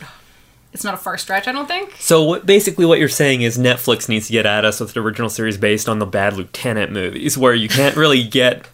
It's 0.74 0.84
not 0.84 0.94
a 0.94 0.98
far 0.98 1.18
stretch, 1.18 1.48
I 1.48 1.52
don't 1.52 1.68
think. 1.68 1.96
So 2.00 2.24
what, 2.24 2.46
basically, 2.46 2.86
what 2.86 3.00
you're 3.00 3.08
saying 3.10 3.42
is 3.42 3.58
Netflix 3.58 4.08
needs 4.08 4.28
to 4.28 4.32
get 4.34 4.46
at 4.46 4.64
us 4.64 4.80
with 4.80 4.96
an 4.96 5.02
original 5.04 5.30
series 5.30 5.58
based 5.58 5.90
on 5.90 5.98
the 5.98 6.06
Bad 6.06 6.34
Lieutenant 6.36 6.92
movies, 6.92 7.36
where 7.38 7.54
you 7.56 7.68
can't 7.68 7.96
really 7.96 8.24
get 8.24 8.68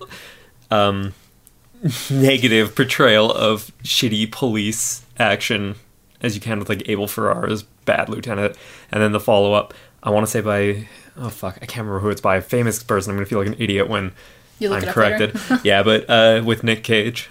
um, 0.70 1.14
negative 2.10 2.76
portrayal 2.76 3.32
of 3.34 3.72
shitty 3.84 4.30
police 4.32 5.02
action 5.18 5.76
as 6.22 6.36
you 6.36 6.42
can 6.42 6.60
with 6.60 6.68
like 6.70 6.88
Abel 6.90 7.08
Ferrara's 7.08 7.64
Bad 7.64 8.10
Lieutenant, 8.10 8.56
and 8.92 9.02
then 9.02 9.12
the 9.14 9.20
follow 9.20 9.54
up. 9.54 9.74
I 10.04 10.10
want 10.10 10.26
to 10.26 10.32
say 10.32 10.42
by 10.42 10.88
oh 11.18 11.30
fuck, 11.30 11.56
I 11.62 11.66
can't 11.66 11.86
remember 11.86 12.00
who 12.00 12.10
it's 12.10 12.22
by. 12.22 12.38
A 12.38 12.42
famous 12.42 12.82
person. 12.84 13.12
I'm 13.12 13.18
gonna 13.18 13.26
feel 13.26 13.40
like 13.40 13.48
an 13.48 13.56
idiot 13.60 13.90
when 13.90 14.12
I'm 14.62 14.82
corrected. 14.84 15.38
yeah, 15.64 15.84
but 15.84 16.10
uh, 16.10 16.42
with 16.46 16.64
Nick 16.64 16.84
Cage. 16.84 17.30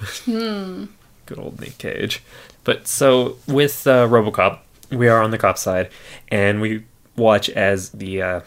Good 1.29 1.38
old 1.38 1.61
Nick 1.61 1.77
Cage. 1.77 2.23
But 2.64 2.88
so 2.88 3.37
with 3.47 3.87
uh, 3.87 4.09
RoboCop, 4.09 4.61
we 4.91 5.09
are 5.09 5.23
on 5.23 5.31
the 5.31 5.37
cop 5.37 5.59
side, 5.59 5.91
and 6.29 6.62
we 6.62 6.85
watch 7.17 7.51
as 7.51 7.91
the 7.91 8.23
uh, 8.23 8.41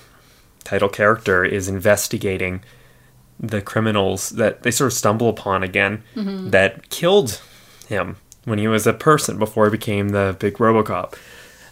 title 0.64 0.90
character 0.90 1.46
is 1.46 1.68
investigating 1.68 2.64
the 3.40 3.62
criminals 3.62 4.30
that 4.32 4.64
they 4.64 4.72
sort 4.72 4.92
of 4.92 4.98
stumble 4.98 5.30
upon 5.30 5.62
again 5.64 6.04
that 6.16 6.90
killed 6.90 7.40
him 7.88 8.18
when 8.46 8.58
he 8.58 8.68
was 8.68 8.88
a 8.88 8.94
person 8.94 9.38
before 9.38 9.66
he 9.66 9.72
became 9.72 10.10
the 10.10 10.36
big 10.40 10.56
RoboCop. 10.56 11.16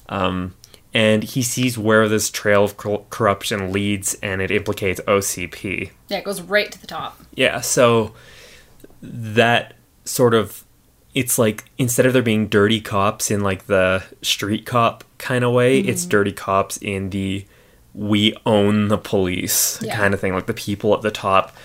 Um, 0.09 0.53
and 0.93 1.23
he 1.23 1.41
sees 1.41 1.77
where 1.77 2.07
this 2.07 2.29
trail 2.29 2.63
of 2.63 2.77
cor- 2.77 3.05
corruption 3.09 3.71
leads, 3.71 4.15
and 4.21 4.41
it 4.41 4.51
implicates 4.51 4.99
OCP. 5.07 5.91
Yeah, 6.07 6.17
it 6.17 6.23
goes 6.23 6.41
right 6.41 6.71
to 6.71 6.79
the 6.81 6.87
top. 6.87 7.19
Yeah, 7.33 7.61
so 7.61 8.13
that 9.01 9.75
sort 10.05 10.33
of 10.33 10.63
it's 11.13 11.37
like 11.39 11.65
instead 11.77 12.05
of 12.05 12.13
there 12.13 12.21
being 12.21 12.47
dirty 12.47 12.79
cops 12.81 13.31
in 13.31 13.41
like 13.41 13.65
the 13.65 14.03
street 14.21 14.65
cop 14.65 15.03
kind 15.17 15.43
of 15.43 15.53
way, 15.53 15.79
it's 15.79 16.05
dirty 16.05 16.31
cops 16.31 16.77
in 16.77 17.09
the 17.09 17.45
we 17.93 18.35
own 18.45 18.87
the 18.87 18.97
police 18.97 19.81
Yeah. 19.81 19.95
kind 19.95 20.13
of 20.13 20.19
thing, 20.19 20.33
like 20.33 20.45
the 20.45 20.53
people 20.53 20.93
at 20.93 21.01
the 21.01 21.11
top. 21.11 21.55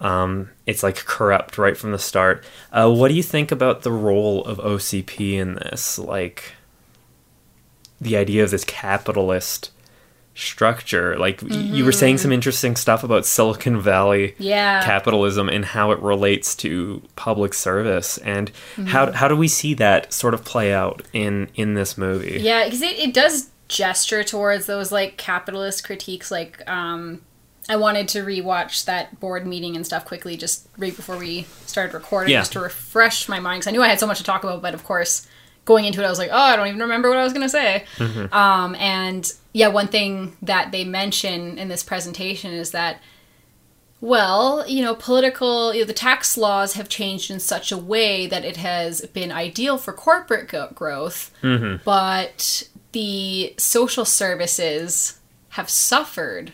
Um, 0.00 0.50
it's 0.66 0.82
like 0.82 0.96
corrupt 0.96 1.58
right 1.58 1.76
from 1.76 1.90
the 1.92 1.98
start. 1.98 2.44
Uh, 2.72 2.90
what 2.92 3.08
do 3.08 3.14
you 3.14 3.22
think 3.22 3.50
about 3.50 3.82
the 3.82 3.90
role 3.92 4.44
of 4.44 4.58
OCP 4.58 5.34
in 5.34 5.54
this? 5.54 5.98
Like 5.98 6.52
the 8.00 8.16
idea 8.16 8.44
of 8.44 8.50
this 8.50 8.64
capitalist 8.64 9.70
structure. 10.38 11.16
Like 11.18 11.42
y 11.42 11.56
you 11.56 11.84
were 11.84 11.92
saying 11.92 12.18
some 12.18 12.32
interesting 12.32 12.76
stuff 12.76 13.02
about 13.04 13.26
Silicon 13.26 13.80
Valley 13.80 14.34
Yeah. 14.38 14.82
capitalism 14.84 15.48
and 15.48 15.64
how 15.64 15.90
it 15.90 15.98
relates 16.00 16.54
to 16.56 17.02
public 17.16 17.54
service 17.54 18.18
and 18.18 18.50
how 18.86 19.12
how 19.12 19.28
do 19.28 19.36
we 19.36 19.48
see 19.48 19.74
that 19.74 20.12
sort 20.12 20.34
of 20.34 20.44
play 20.44 20.72
out 20.72 21.02
in 21.12 21.48
in 21.54 21.74
this 21.74 21.98
movie? 21.98 22.38
Yeah, 22.40 22.64
because 22.64 22.82
it, 22.82 22.98
it 22.98 23.12
does 23.14 23.50
gesture 23.68 24.22
towards 24.24 24.66
those 24.66 24.90
like 24.92 25.16
capitalist 25.18 25.84
critiques. 25.84 26.30
Like, 26.30 26.62
um, 26.70 27.20
I 27.68 27.76
wanted 27.76 28.08
to 28.08 28.20
rewatch 28.24 28.86
that 28.86 29.20
board 29.20 29.46
meeting 29.46 29.76
and 29.76 29.84
stuff 29.84 30.06
quickly 30.06 30.36
just 30.38 30.66
right 30.78 30.96
before 30.96 31.18
we 31.18 31.42
started 31.66 31.92
recording, 31.92 32.32
Yeah. 32.32 32.40
just 32.40 32.52
to 32.52 32.60
refresh 32.60 33.28
my 33.28 33.40
mind. 33.40 33.60
Because 33.60 33.68
I 33.68 33.72
knew 33.72 33.82
I 33.82 33.88
had 33.88 34.00
so 34.00 34.06
much 34.06 34.18
to 34.18 34.24
talk 34.24 34.42
about, 34.42 34.62
but 34.62 34.72
of 34.72 34.84
course, 34.84 35.26
going 35.68 35.84
into 35.84 36.02
it, 36.02 36.06
I 36.06 36.08
was 36.08 36.18
like, 36.18 36.30
oh, 36.32 36.36
I 36.36 36.56
don't 36.56 36.66
even 36.66 36.80
remember 36.80 37.10
what 37.10 37.18
I 37.18 37.22
was 37.22 37.34
going 37.34 37.46
to 37.46 37.48
say. 37.48 37.84
Um, 38.32 38.74
and 38.76 39.30
yeah, 39.52 39.68
one 39.68 39.86
thing 39.88 40.36
that 40.42 40.72
they 40.72 40.82
mention 40.84 41.58
in 41.58 41.68
this 41.68 41.82
presentation 41.84 42.52
is 42.52 42.70
that 42.70 43.00
well, 44.00 44.64
you 44.68 44.80
know, 44.82 44.94
political, 44.94 45.74
you 45.74 45.80
know, 45.80 45.86
the 45.86 45.92
tax 45.92 46.38
laws 46.38 46.74
have 46.74 46.88
changed 46.88 47.30
in 47.32 47.40
such 47.40 47.72
a 47.72 47.76
way 47.76 48.28
that 48.28 48.44
it 48.44 48.56
has 48.56 49.00
been 49.06 49.32
ideal 49.32 49.76
for 49.76 49.92
corporate 49.92 50.48
go- 50.48 50.70
growth, 50.72 51.32
but 51.84 52.68
the 52.92 53.54
social 53.58 54.04
services 54.04 55.18
have 55.50 55.68
suffered 55.68 56.52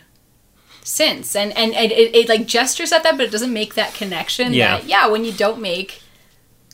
since. 0.83 1.35
And 1.35 1.55
and, 1.55 1.73
and 1.75 1.91
it, 1.91 2.15
it 2.15 2.29
like 2.29 2.47
gestures 2.47 2.91
at 2.91 3.03
that, 3.03 3.15
but 3.15 3.27
it 3.27 3.31
doesn't 3.31 3.53
make 3.53 3.75
that 3.75 3.93
connection. 3.93 4.53
Yeah. 4.53 4.77
That, 4.77 4.87
yeah, 4.87 5.07
when 5.07 5.23
you 5.23 5.31
don't 5.31 5.61
make 5.61 6.01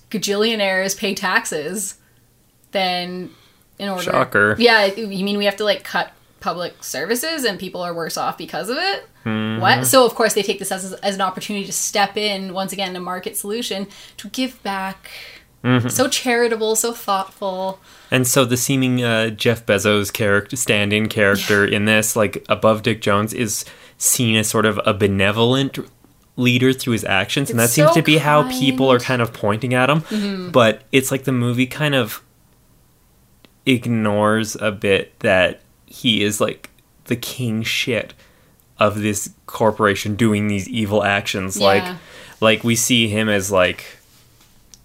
gajillionaires 0.09 0.97
pay 0.97 1.13
taxes, 1.13 1.95
then 2.71 3.31
in 3.79 3.89
order, 3.89 4.03
Shocker. 4.03 4.55
yeah, 4.59 4.85
you 4.85 5.25
mean 5.25 5.37
we 5.37 5.45
have 5.45 5.57
to 5.57 5.63
like 5.63 5.83
cut 5.83 6.11
public 6.39 6.83
services 6.83 7.43
and 7.43 7.59
people 7.59 7.81
are 7.81 7.93
worse 7.93 8.17
off 8.17 8.37
because 8.37 8.69
of 8.69 8.77
it? 8.77 9.05
Mm-hmm. 9.25 9.61
What? 9.61 9.85
So 9.85 10.05
of 10.05 10.15
course 10.15 10.33
they 10.33 10.41
take 10.43 10.59
this 10.59 10.71
as, 10.71 10.93
as 10.93 11.15
an 11.15 11.21
opportunity 11.21 11.65
to 11.65 11.71
step 11.71 12.17
in 12.17 12.53
once 12.53 12.73
again 12.73 12.95
a 12.95 12.99
market 12.99 13.37
solution 13.37 13.87
to 14.17 14.29
give 14.29 14.61
back. 14.63 15.09
Mm-hmm. 15.63 15.89
So 15.89 16.07
charitable, 16.07 16.75
so 16.75 16.91
thoughtful. 16.91 17.79
And 18.09 18.27
so 18.27 18.45
the 18.45 18.57
seeming 18.57 19.03
uh, 19.03 19.29
Jeff 19.29 19.63
Bezos 19.63 20.11
character, 20.11 20.55
stand-in 20.55 21.07
character 21.07 21.63
in 21.63 21.85
this, 21.85 22.15
like 22.15 22.43
above 22.49 22.81
Dick 22.81 22.99
Jones, 22.99 23.31
is 23.31 23.63
seen 23.99 24.35
as 24.35 24.47
sort 24.49 24.65
of 24.65 24.79
a 24.87 24.93
benevolent 24.95 25.77
leader 26.35 26.73
through 26.73 26.93
his 26.93 27.03
actions, 27.03 27.51
and 27.51 27.59
that 27.59 27.65
It's 27.65 27.73
seems 27.73 27.91
to 27.91 28.01
be 28.01 28.17
how 28.17 28.49
people 28.49 28.91
are 28.91 28.97
kind. 28.97 29.05
kind 29.05 29.21
of 29.21 29.33
pointing 29.33 29.75
at 29.75 29.87
him. 29.87 30.01
Mm-hmm. 30.01 30.49
But 30.49 30.81
it's 30.91 31.11
like 31.11 31.25
the 31.25 31.31
movie 31.31 31.67
kind 31.67 31.93
of 31.93 32.23
ignores 33.65 34.55
a 34.55 34.71
bit 34.71 35.17
that 35.19 35.61
he 35.85 36.23
is 36.23 36.39
like 36.41 36.69
the 37.05 37.15
king 37.15 37.63
shit 37.63 38.13
of 38.79 39.01
this 39.01 39.31
corporation 39.45 40.15
doing 40.15 40.47
these 40.47 40.67
evil 40.69 41.03
actions. 41.03 41.59
Like, 41.59 41.83
Yeah. 41.83 41.97
like 42.39 42.63
we 42.63 42.75
see 42.75 43.07
him 43.07 43.29
as 43.29 43.51
like. 43.51 43.97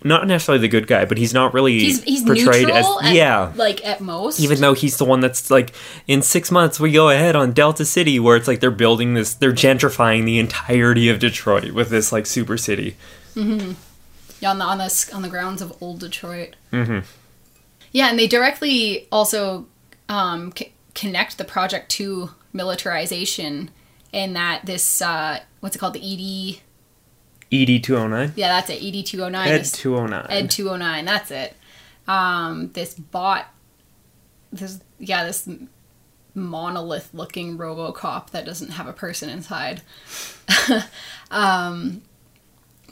Not 0.04 0.28
necessarily 0.28 0.60
the 0.60 0.68
good 0.68 0.86
guy, 0.86 1.04
but 1.06 1.16
he's 1.18 1.32
not 1.34 1.52
really 1.54 1.78
He's 1.80 2.02
he's 2.04 2.22
portrayed 2.22 2.68
as 2.68 2.86
at, 3.02 3.14
yeah, 3.14 3.50
like 3.56 3.84
at 3.84 4.00
most. 4.00 4.38
even 4.38 4.60
though 4.60 4.74
he's 4.74 4.98
the 4.98 5.04
one 5.06 5.20
that's 5.20 5.50
like 5.50 5.72
in 6.06 6.20
six 6.22 6.50
months 6.50 6.78
we 6.78 6.92
go 6.92 7.08
ahead 7.08 7.34
on 7.34 7.52
delta 7.52 7.84
city 7.84 8.20
where 8.20 8.36
it's 8.36 8.46
like 8.46 8.60
they're 8.60 8.70
building 8.70 9.14
this 9.14 9.34
they're 9.34 9.54
gentrifying 9.54 10.24
the 10.24 10.38
entirety 10.38 11.08
of 11.08 11.18
detroit 11.18 11.72
with 11.72 11.88
this 11.88 12.12
like 12.12 12.26
super 12.26 12.56
city 12.58 12.94
Yeah, 13.34 14.50
on 14.50 14.58
the 14.58 14.64
on 14.64 14.78
the 14.78 15.10
on 15.14 15.22
the 15.22 15.28
grounds 15.28 15.62
of 15.62 15.72
old 15.82 15.98
Detroit. 15.98 16.54
Mm-hmm. 16.72 17.00
Yeah, 17.96 18.10
and 18.10 18.18
they 18.18 18.26
directly 18.26 19.08
also 19.10 19.66
um, 20.10 20.52
c- 20.54 20.74
connect 20.94 21.38
the 21.38 21.44
project 21.44 21.90
to 21.92 22.28
militarization, 22.52 23.70
in 24.12 24.34
that 24.34 24.66
this 24.66 25.00
uh, 25.00 25.40
what's 25.60 25.76
it 25.76 25.78
called 25.78 25.94
the 25.94 26.00
ED? 26.00 26.60
ed 27.50 27.82
209 27.82 28.34
Yeah, 28.36 28.48
that's 28.48 28.68
it. 28.68 28.82
ED 28.84 29.06
two 29.06 29.20
hundred 29.22 29.30
nine. 29.30 29.48
ed 29.48 29.64
209 29.64 30.26
Ed 30.28 30.50
209, 30.50 31.04
that's 31.06 31.30
it. 31.30 31.56
Um, 32.06 32.70
this 32.72 32.92
bot, 32.92 33.46
this, 34.52 34.78
yeah, 34.98 35.24
this 35.24 35.48
monolith 36.34 37.08
looking 37.14 37.56
Robocop 37.56 38.28
that 38.32 38.44
doesn't 38.44 38.72
have 38.72 38.86
a 38.88 38.92
person 38.92 39.30
inside. 39.30 39.80
um, 41.30 42.02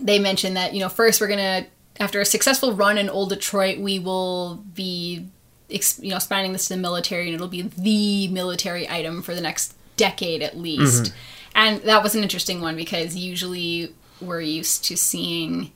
they 0.00 0.18
mentioned 0.18 0.56
that, 0.56 0.72
you 0.72 0.80
know, 0.80 0.88
first 0.88 1.20
we're 1.20 1.28
going 1.28 1.64
to, 1.64 1.68
after 2.00 2.20
a 2.20 2.24
successful 2.24 2.72
run 2.72 2.98
in 2.98 3.08
Old 3.08 3.30
Detroit, 3.30 3.78
we 3.78 3.98
will 3.98 4.56
be, 4.74 5.28
you 5.68 6.10
know, 6.10 6.16
expanding 6.16 6.52
this 6.52 6.68
to 6.68 6.74
the 6.74 6.80
military 6.80 7.26
and 7.26 7.34
it'll 7.34 7.48
be 7.48 7.62
the 7.62 8.28
military 8.28 8.88
item 8.88 9.22
for 9.22 9.34
the 9.34 9.40
next 9.40 9.74
decade 9.96 10.42
at 10.42 10.56
least. 10.56 11.04
Mm-hmm. 11.04 11.16
And 11.56 11.82
that 11.82 12.02
was 12.02 12.14
an 12.14 12.22
interesting 12.22 12.60
one 12.60 12.76
because 12.76 13.16
usually 13.16 13.94
we're 14.20 14.40
used 14.40 14.84
to 14.86 14.96
seeing 14.96 15.70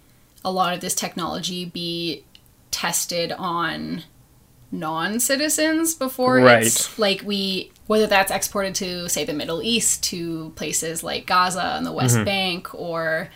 a 0.45 0.51
lot 0.51 0.75
of 0.75 0.81
this 0.81 0.95
technology 0.95 1.65
be 1.65 2.25
tested 2.71 3.33
on 3.33 4.03
non-citizens 4.71 5.95
before 5.95 6.41
it's 6.41 6.99
like 6.99 7.23
we 7.25 7.73
whether 7.87 8.07
that's 8.07 8.31
exported 8.31 8.75
to 8.75 9.09
say 9.09 9.25
the 9.25 9.33
Middle 9.33 9.63
East 9.63 10.03
to 10.05 10.51
places 10.57 11.03
like 11.03 11.27
Gaza 11.27 11.75
and 11.77 11.87
the 11.87 11.93
West 11.93 12.17
mm-hmm. 12.17 12.25
Bank 12.25 12.75
or 12.75 13.31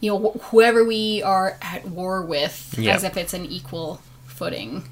you 0.00 0.10
know 0.12 0.30
wh- 0.32 0.42
whoever 0.50 0.84
we 0.84 1.22
are 1.22 1.56
at 1.62 1.86
war 1.88 2.22
with 2.22 2.74
Yeah. 2.78 2.94
as 2.94 3.04
if 3.04 3.16
it's 3.16 3.34
an 3.34 3.44
equal 3.46 4.00
footing 4.26 4.84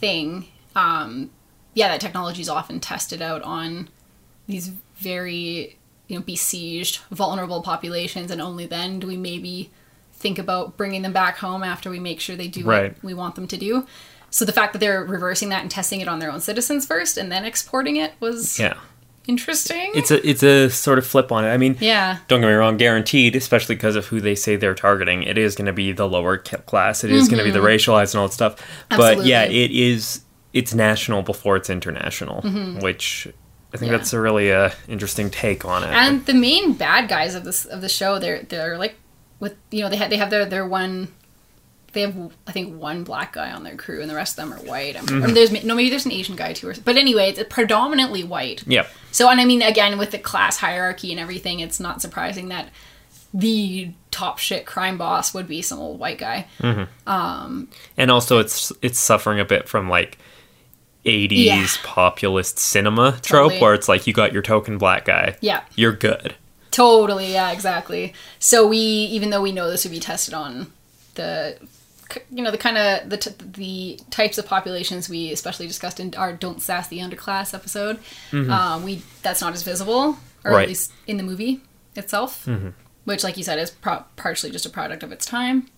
thing 0.00 0.46
um 0.74 1.30
yeah 1.74 1.88
that 1.88 2.00
technology 2.00 2.42
is 2.42 2.48
often 2.48 2.80
tested 2.80 3.22
out 3.22 3.42
on 3.42 3.88
these 4.46 4.72
very 4.96 5.76
you 6.08 6.16
know 6.16 6.22
besieged 6.22 6.98
vulnerable 7.10 7.62
populations 7.62 8.30
and 8.30 8.40
only 8.40 8.66
then 8.66 8.98
do 8.98 9.06
we 9.06 9.16
maybe 9.16 9.70
think 10.12 10.38
about 10.38 10.76
bringing 10.76 11.02
them 11.02 11.12
back 11.12 11.38
home 11.38 11.62
after 11.62 11.90
we 11.90 11.98
make 12.00 12.20
sure 12.20 12.34
they 12.36 12.48
do 12.48 12.64
Right. 12.64 12.94
what 12.94 13.04
we 13.04 13.14
want 13.14 13.34
them 13.36 13.46
to 13.48 13.56
do 13.56 13.86
so 14.30 14.44
the 14.44 14.52
fact 14.52 14.72
that 14.72 14.80
they're 14.80 15.04
reversing 15.04 15.48
that 15.50 15.62
and 15.62 15.70
testing 15.70 16.00
it 16.00 16.08
on 16.08 16.18
their 16.18 16.30
own 16.32 16.40
citizens 16.40 16.84
first 16.86 17.16
and 17.16 17.30
then 17.30 17.44
exporting 17.44 17.96
it 17.96 18.12
was 18.20 18.58
yeah 18.58 18.74
interesting. 19.26 19.90
it's 19.94 20.10
a 20.10 20.26
it's 20.28 20.42
a 20.42 20.68
sort 20.70 20.98
of 20.98 21.06
flip 21.06 21.32
on 21.32 21.44
it. 21.44 21.48
I 21.48 21.56
mean, 21.56 21.76
yeah. 21.80 22.18
don't 22.28 22.40
get 22.40 22.46
me 22.48 22.52
wrong, 22.54 22.76
guaranteed, 22.76 23.36
especially 23.36 23.74
because 23.74 23.96
of 23.96 24.06
who 24.06 24.20
they 24.20 24.34
say 24.34 24.56
they're 24.56 24.74
targeting. 24.74 25.22
It 25.22 25.38
is 25.38 25.54
going 25.54 25.66
to 25.66 25.72
be 25.72 25.92
the 25.92 26.08
lower 26.08 26.38
class. 26.38 27.04
It 27.04 27.10
is 27.10 27.28
going 27.28 27.38
to 27.38 27.44
be 27.44 27.50
the 27.50 27.60
racialized 27.60 28.14
and 28.14 28.20
all 28.20 28.28
that 28.28 28.34
stuff. 28.34 28.56
Absolutely. 28.90 29.16
But 29.16 29.26
yeah, 29.26 29.44
Mm-hmm. 29.44 29.52
It 29.54 29.70
is. 29.70 30.20
It's 30.52 30.72
national 30.72 31.22
before 31.22 31.56
it's 31.56 31.68
international, 31.68 32.42
which 32.80 33.26
I 33.26 33.30
think 33.30 33.34
Mm-hmm. 33.74 33.84
Yeah. 33.86 33.90
that's 33.98 34.12
a 34.12 34.20
really 34.20 34.52
uh, 34.52 34.70
interesting 34.86 35.30
take 35.30 35.64
on 35.64 35.82
it. 35.82 35.88
And 35.90 36.24
the 36.26 36.34
main 36.34 36.74
bad 36.74 37.08
guys 37.08 37.34
of 37.34 37.42
this 37.44 37.64
of 37.64 37.80
the 37.80 37.88
show, 37.88 38.20
they're 38.20 38.42
they're 38.44 38.78
like 38.78 38.94
with 39.40 39.56
you 39.72 39.82
know 39.82 39.88
they 39.88 39.96
have 39.96 40.10
they 40.10 40.16
have 40.16 40.30
their 40.30 40.46
their 40.46 40.66
one. 40.66 41.08
They 41.94 42.02
have 42.02 42.32
I 42.46 42.52
think 42.52 42.78
one 42.80 43.04
black 43.04 43.32
guy 43.32 43.50
on 43.52 43.62
their 43.64 43.76
crew, 43.76 44.00
and 44.02 44.10
the 44.10 44.14
rest 44.14 44.38
of 44.38 44.44
them 44.48 44.52
are 44.52 44.62
white. 44.64 44.96
I'm, 44.96 45.06
Mm-hmm. 45.06 45.24
or 45.24 45.28
there's 45.32 45.64
no 45.64 45.74
maybe 45.74 45.90
there's 45.90 46.04
an 46.06 46.12
Asian 46.12 46.36
guy 46.36 46.52
too, 46.52 46.68
or, 46.68 46.74
but 46.84 46.96
anyway, 46.96 47.30
it's 47.30 47.42
predominantly 47.48 48.22
white. 48.24 48.62
yep. 48.66 48.88
So, 49.12 49.28
and 49.30 49.40
I 49.40 49.44
mean, 49.44 49.62
again, 49.62 49.96
with 49.96 50.10
the 50.10 50.18
class 50.18 50.56
hierarchy 50.58 51.10
and 51.12 51.20
everything, 51.20 51.60
it's 51.60 51.78
not 51.80 52.02
surprising 52.02 52.48
that 52.48 52.68
the 53.32 53.90
top 54.10 54.38
shit 54.38 54.64
crime 54.66 54.96
boss 54.98 55.32
would 55.34 55.48
be 55.48 55.60
some 55.62 55.78
old 55.80 55.98
white 55.98 56.18
guy. 56.18 56.46
Um. 57.06 57.68
and 57.96 58.10
also 58.10 58.38
it's 58.38 58.72
it's 58.82 58.98
suffering 58.98 59.40
a 59.40 59.44
bit 59.44 59.68
from 59.68 59.88
like 59.88 60.18
80s 61.04 61.30
Yeah. 61.44 61.66
populist 61.82 62.58
cinema 62.58 63.18
trope 63.22 63.60
where 63.60 63.74
it's 63.74 63.88
like 63.88 64.06
you 64.06 64.12
got 64.12 64.32
your 64.32 64.40
token 64.42 64.78
black 64.78 65.04
guy 65.04 65.36
Yeah, 65.40 65.62
you're 65.74 65.92
good 65.92 66.34
totally. 66.70 67.32
Yeah, 67.32 67.52
exactly. 67.52 68.12
So 68.40 68.66
we, 68.66 68.78
even 68.78 69.30
though 69.30 69.40
we 69.42 69.52
know 69.52 69.70
this 69.70 69.84
would 69.84 69.92
be 69.92 70.00
tested 70.00 70.34
on 70.34 70.72
the, 71.14 71.56
you 72.30 72.42
know, 72.42 72.50
the 72.50 72.58
kind 72.58 72.76
of 72.78 73.08
the 73.10 73.16
t- 73.16 73.30
the 73.38 74.00
types 74.10 74.38
of 74.38 74.46
populations 74.46 75.08
we 75.08 75.32
especially 75.32 75.66
discussed 75.66 76.00
in 76.00 76.14
our 76.16 76.32
"Don't 76.32 76.60
Sass 76.62 76.88
the 76.88 76.98
Underclass" 76.98 77.54
episode, 77.54 77.98
um, 78.32 78.82
we 78.84 79.02
that's 79.22 79.40
not 79.40 79.52
as 79.54 79.62
visible, 79.62 79.94
or 80.00 80.14
Mm-hmm. 80.14 80.48
Right. 80.54 80.62
at 80.62 80.68
least 80.68 80.92
in 81.06 81.16
the 81.16 81.22
movie 81.22 81.60
itself, 81.96 82.48
which, 83.04 83.24
like 83.24 83.36
you 83.36 83.44
said, 83.44 83.58
is 83.58 83.70
pro- 83.70 84.04
partially 84.16 84.50
just 84.50 84.66
a 84.66 84.70
product 84.70 85.02
of 85.02 85.10
its 85.12 85.24
time. 85.26 85.68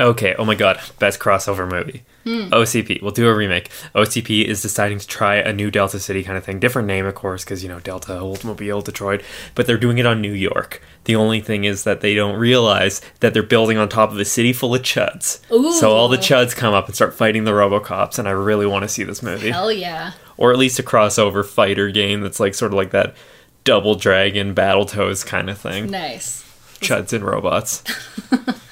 Okay 0.00 0.34
oh 0.38 0.44
my 0.44 0.54
god 0.54 0.80
best 0.98 1.20
crossover 1.20 1.70
movie 1.70 2.02
Hmm. 2.24 2.52
ocp 2.52 3.02
we'll 3.02 3.10
do 3.10 3.28
a 3.28 3.34
remake 3.34 3.68
ocp 3.96 4.44
is 4.44 4.62
deciding 4.62 5.00
to 5.00 5.06
try 5.08 5.34
a 5.36 5.52
new 5.52 5.72
delta 5.72 5.98
city 5.98 6.22
kind 6.22 6.38
of 6.38 6.44
thing 6.44 6.60
different 6.60 6.86
name 6.86 7.04
of 7.04 7.16
course 7.16 7.42
because 7.44 7.64
you 7.64 7.68
know 7.68 7.80
delta 7.80 8.12
oldsmobile 8.12 8.84
detroit 8.84 9.22
but 9.56 9.66
they're 9.66 9.76
doing 9.76 9.98
it 9.98 10.06
on 10.06 10.20
new 10.20 10.32
york 10.32 10.80
the 11.04 11.16
only 11.16 11.40
thing 11.40 11.64
is 11.64 11.82
that 11.82 12.00
they 12.00 12.14
don't 12.14 12.36
realize 12.38 13.00
that 13.18 13.34
they're 13.34 13.42
building 13.42 13.76
on 13.76 13.88
top 13.88 14.12
of 14.12 14.18
a 14.20 14.24
city 14.24 14.52
full 14.52 14.72
of 14.72 14.82
chuds 14.82 15.40
Ooh. 15.50 15.72
so 15.72 15.90
all 15.90 16.06
the 16.08 16.16
chuds 16.16 16.54
come 16.54 16.72
up 16.74 16.86
and 16.86 16.94
start 16.94 17.12
fighting 17.12 17.42
the 17.42 17.50
robocops 17.50 18.20
and 18.20 18.28
i 18.28 18.32
really 18.32 18.66
want 18.66 18.84
to 18.84 18.88
see 18.88 19.02
this 19.02 19.20
movie 19.20 19.50
Hell 19.50 19.72
yeah. 19.72 20.12
or 20.36 20.52
at 20.52 20.58
least 20.58 20.78
a 20.78 20.84
crossover 20.84 21.44
fighter 21.44 21.90
game 21.90 22.20
that's 22.20 22.38
like 22.38 22.54
sort 22.54 22.70
of 22.70 22.76
like 22.76 22.92
that 22.92 23.16
double 23.64 23.96
dragon 23.96 24.54
battletoads 24.54 25.26
kind 25.26 25.50
of 25.50 25.58
thing 25.58 25.90
Nice. 25.90 26.44
chuds 26.80 27.12
and 27.12 27.24
robots 27.24 27.82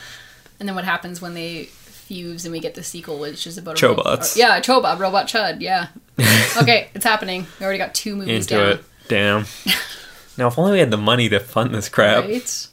And 0.61 0.69
then 0.69 0.77
what 0.77 0.85
happens 0.85 1.21
when 1.21 1.35
they 1.35 1.65
fuse 1.65 2.45
and 2.45 2.53
we 2.53 2.61
get 2.61 2.75
the 2.75 2.83
sequel, 2.85 3.19
which 3.19 3.47
is 3.47 3.59
about 3.59 3.83
a 3.83 3.87
Chobots. 3.87 4.37
Ro- 4.37 4.41
yeah, 4.47 4.61
Choba, 4.61 4.99
Robot 4.99 5.27
Chud. 5.27 5.61
Yeah. 5.61 5.89
okay, 6.63 6.91
it's 6.95 7.05
happening. 7.05 7.47
We 7.59 7.65
already 7.65 7.79
got 7.79 7.95
two 7.95 8.15
movies 8.15 8.47
into 8.47 8.55
down. 8.55 8.73
it 8.73 8.85
damn 9.11 9.45
now 10.39 10.47
if 10.47 10.57
only 10.57 10.73
we 10.73 10.79
had 10.79 10.93
the 10.93 10.97
money 10.97 11.29
to 11.29 11.41
fund 11.41 11.75
this 11.75 11.89
crap 11.89 12.25
Right. 12.25 12.67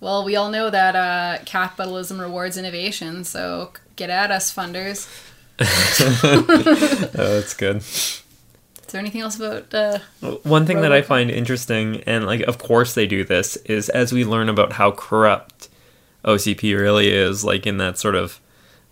Well, 0.00 0.24
we 0.24 0.36
all 0.36 0.50
know 0.50 0.70
that 0.70 0.94
uh, 0.94 1.42
capitalism 1.44 2.20
rewards 2.20 2.56
innovation, 2.56 3.24
so 3.24 3.72
get 3.96 4.10
at 4.10 4.30
us, 4.30 4.54
funders. 4.54 5.08
oh, 5.60 7.10
that's 7.12 7.54
good 7.54 7.78
Is 7.78 8.22
there 8.90 9.00
anything 9.00 9.22
else 9.22 9.40
about? 9.40 9.74
Uh, 9.74 9.98
one 10.44 10.66
thing 10.66 10.82
that 10.82 10.92
i 10.92 11.02
find 11.02 11.32
interesting 11.32 12.00
and 12.06 12.26
like 12.26 12.42
of 12.42 12.58
course 12.58 12.94
they 12.94 13.08
do 13.08 13.24
this 13.24 13.56
is 13.64 13.88
as 13.88 14.12
we 14.12 14.24
learn 14.24 14.48
about 14.48 14.74
how 14.74 14.92
corrupt 14.92 15.67
ocp 16.28 16.62
really 16.62 17.08
is 17.08 17.44
like 17.44 17.66
in 17.66 17.78
that 17.78 17.98
sort 17.98 18.14
of 18.14 18.40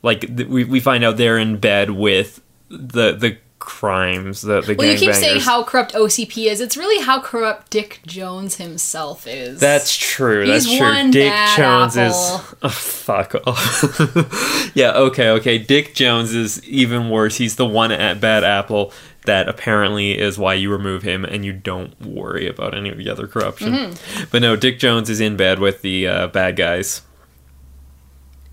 like 0.03 0.21
th- 0.21 0.49
we, 0.49 0.65
we 0.65 0.81
find 0.81 1.05
out 1.05 1.17
they're 1.17 1.39
in 1.39 1.59
bed 1.59 1.91
with 1.91 2.41
the 2.69 3.13
the 3.13 3.39
crimes 3.59 4.43
the 4.43 4.61
the 4.61 4.75
well, 4.77 4.87
you 4.87 4.97
keep 4.97 5.13
saying 5.13 5.41
how 5.41 5.65
corrupt 5.65 5.93
OCP 5.93 6.47
is. 6.47 6.61
It's 6.61 6.77
really 6.77 7.03
how 7.03 7.21
corrupt 7.21 7.71
Dick 7.71 8.01
Jones 8.07 8.57
himself 8.57 9.27
is. 9.27 9.59
That's 9.59 9.97
true. 9.97 10.45
He's 10.45 10.65
That's 10.65 10.77
true. 10.77 10.87
one 10.87 11.11
Dick 11.11 11.31
bad 11.33 11.57
Jones 11.57 11.97
apple. 11.97 12.17
is 12.17 12.55
oh, 12.63 12.69
fuck 12.69 13.35
off. 13.45 14.71
yeah, 14.77 14.93
okay, 14.93 15.31
okay. 15.31 15.59
Dick 15.59 15.95
Jones 15.95 16.33
is 16.33 16.63
even 16.65 17.11
worse. 17.11 17.39
He's 17.39 17.57
the 17.57 17.67
one 17.67 17.91
at 17.91 18.21
bad 18.21 18.45
apple 18.45 18.93
that 19.25 19.49
apparently 19.49 20.17
is 20.17 20.39
why 20.39 20.55
you 20.55 20.71
remove 20.71 21.03
him 21.03 21.25
and 21.25 21.45
you 21.45 21.53
don't 21.53 22.01
worry 22.01 22.47
about 22.47 22.73
any 22.73 22.91
of 22.91 22.99
the 22.99 23.11
other 23.11 23.27
corruption. 23.27 23.73
Mm-hmm. 23.73 24.25
But 24.31 24.43
no, 24.43 24.55
Dick 24.55 24.79
Jones 24.79 25.11
is 25.11 25.21
in 25.21 25.37
bed 25.37 25.59
with 25.59 25.83
the 25.83 26.07
uh, 26.07 26.27
bad 26.29 26.55
guys. 26.55 27.03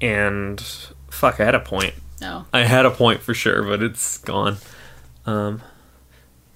And 0.04 0.60
fuck, 1.10 1.40
I 1.40 1.46
had 1.46 1.56
a 1.56 1.60
point. 1.60 1.94
no. 2.22 2.46
I 2.54 2.62
had 2.66 2.86
a 2.86 2.92
point 2.92 3.22
for 3.22 3.34
sure, 3.34 3.64
but 3.64 3.82
it's 3.82 4.18
gone. 4.20 4.58
Um, 5.26 5.62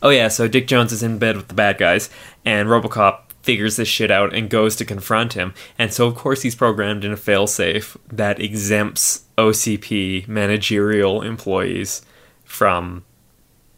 oh 0.02 0.10
yeah, 0.10 0.28
so 0.28 0.48
Dick 0.48 0.68
Jones 0.68 0.92
is 0.92 1.02
in 1.04 1.18
bed 1.18 1.38
with 1.38 1.48
the 1.48 1.54
bad 1.54 1.78
guys, 1.78 2.10
and 2.46 2.68
RoboCop 2.68 3.20
figures 3.44 3.78
this 3.78 3.88
shit 3.88 4.12
out 4.12 4.34
and 4.36 4.50
goes 4.50 4.76
to 4.76 4.84
confront 4.84 5.32
him. 5.34 5.54
And 5.80 5.94
so 5.94 6.06
of 6.08 6.16
course 6.16 6.42
he's 6.42 6.56
programmed 6.56 7.06
in 7.06 7.14
a 7.14 7.18
failsafe 7.18 7.96
that 8.12 8.42
exempts 8.42 9.24
OCP 9.38 10.28
managerial 10.28 11.22
employees 11.22 12.02
from 12.44 13.06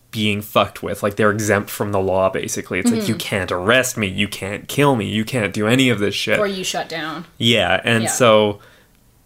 being 0.09 0.41
fucked 0.41 0.81
with. 0.81 1.03
Like 1.03 1.17
they're 1.17 1.29
exempt 1.29 1.69
from 1.69 1.91
the 1.91 1.99
law 1.99 2.29
basically. 2.29 2.79
It's 2.79 2.91
like 2.91 3.07
you 3.07 3.13
can't 3.13 3.51
arrest 3.51 3.95
me, 3.95 4.07
you 4.07 4.27
can't 4.27 4.67
kill 4.67 4.95
me, 4.95 5.05
you 5.07 5.23
can't 5.23 5.53
do 5.53 5.67
any 5.67 5.89
of 5.89 5.99
this 5.99 6.15
shit. 6.15 6.39
Or 6.39 6.47
you 6.47 6.63
shut 6.63 6.89
down. 6.89 7.25
yeah, 7.37 7.79
and 7.83 8.05
Yeah. 8.05 8.09
so 8.09 8.59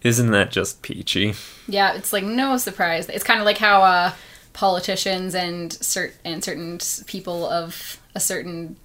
isn't 0.04 0.30
that 0.30 0.52
just 0.52 0.82
peachy? 0.82 1.34
Yeah, 1.66 1.94
it's 1.94 2.12
like 2.12 2.22
no 2.24 2.56
surprise. 2.58 3.08
It's 3.08 3.24
kind 3.24 3.40
of 3.40 3.46
like 3.46 3.58
how 3.58 3.82
uh, 3.82 4.12
politicians 4.52 5.34
and 5.34 5.70
cert- 5.72 6.12
and 6.24 6.44
certain 6.44 6.78
people 7.06 7.48
of 7.48 7.98
a 8.14 8.20
certain 8.20 8.76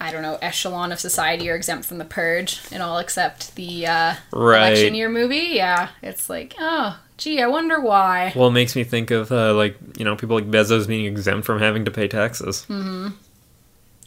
I 0.00 0.10
don't 0.10 0.22
know 0.22 0.36
echelon 0.42 0.90
of 0.90 0.98
society 0.98 1.48
are 1.48 1.54
exempt 1.54 1.86
from 1.86 1.98
the 1.98 2.04
purge 2.04 2.60
and 2.72 2.82
all 2.82 2.98
except 2.98 3.54
the 3.54 3.86
uh, 3.86 4.14
Right. 4.32 4.68
election 4.72 4.94
year 4.96 5.08
movie. 5.08 5.50
Yeah, 5.52 5.90
it's 6.02 6.28
like 6.28 6.54
oh 6.58 6.98
gee, 7.18 7.40
I 7.40 7.46
wonder 7.46 7.80
why. 7.80 8.32
Well, 8.34 8.48
it 8.48 8.52
makes 8.52 8.74
me 8.74 8.82
think 8.82 9.12
of 9.12 9.30
uh, 9.30 9.54
like 9.54 9.76
you 9.96 10.04
know 10.04 10.16
people 10.16 10.34
like 10.36 10.50
Bezos 10.50 10.88
being 10.88 11.04
exempt 11.06 11.46
from 11.46 11.60
having 11.60 11.84
to 11.84 11.90
pay 11.92 12.08
taxes. 12.08 12.66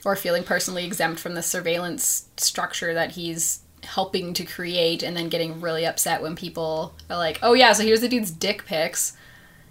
Or 0.04 0.16
feeling 0.16 0.44
personally 0.44 0.86
exempt 0.86 1.20
from 1.20 1.34
the 1.34 1.42
surveillance 1.42 2.28
structure 2.38 2.94
that 2.94 3.14
he's 3.14 3.60
helping 3.86 4.34
to 4.34 4.44
create, 4.44 5.04
and 5.04 5.16
then 5.16 5.30
getting 5.30 5.62
really 5.62 5.86
upset 5.86 6.22
when 6.22 6.36
people 6.36 6.94
are 7.10 7.18
like, 7.18 7.40
"Oh 7.42 7.54
yeah, 7.54 7.74
so 7.74 7.84
here's 7.84 8.02
the 8.02 8.10
dude's 8.10 8.32
dick 8.32 8.66
pics." 8.66 9.14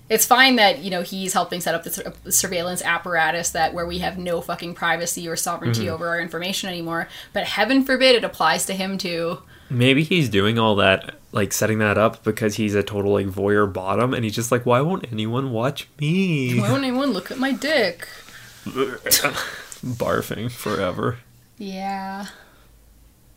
It's 0.08 0.26
fine 0.26 0.56
that 0.56 0.80
you 0.80 0.90
know 0.90 1.02
he's 1.02 1.32
helping 1.32 1.60
set 1.60 1.74
up 1.74 1.84
the 1.84 2.08
uh, 2.08 2.30
surveillance 2.30 2.82
apparatus 2.82 3.50
that 3.50 3.72
where 3.72 3.86
we 3.86 3.98
have 3.98 4.18
no 4.18 4.40
fucking 4.40 4.74
privacy 4.74 5.26
or 5.28 5.36
sovereignty 5.36 5.84
mm-hmm. 5.84 5.94
over 5.94 6.08
our 6.08 6.20
information 6.20 6.68
anymore. 6.68 7.08
But 7.32 7.44
heaven 7.44 7.84
forbid 7.84 8.14
it 8.14 8.24
applies 8.24 8.66
to 8.66 8.74
him 8.74 8.98
too. 8.98 9.38
Maybe 9.70 10.04
he's 10.04 10.28
doing 10.28 10.58
all 10.58 10.76
that, 10.76 11.14
like 11.32 11.52
setting 11.52 11.78
that 11.78 11.96
up 11.96 12.22
because 12.22 12.56
he's 12.56 12.74
a 12.74 12.82
total 12.82 13.12
like 13.12 13.26
voyeur 13.26 13.72
bottom, 13.72 14.12
and 14.12 14.24
he's 14.24 14.34
just 14.34 14.52
like, 14.52 14.66
why 14.66 14.80
won't 14.82 15.10
anyone 15.10 15.52
watch 15.52 15.88
me? 15.98 16.60
Why 16.60 16.70
won't 16.70 16.84
anyone 16.84 17.10
look 17.12 17.30
at 17.30 17.38
my 17.38 17.52
dick? 17.52 18.06
Barfing 18.64 20.50
forever. 20.50 21.18
Yeah, 21.58 22.26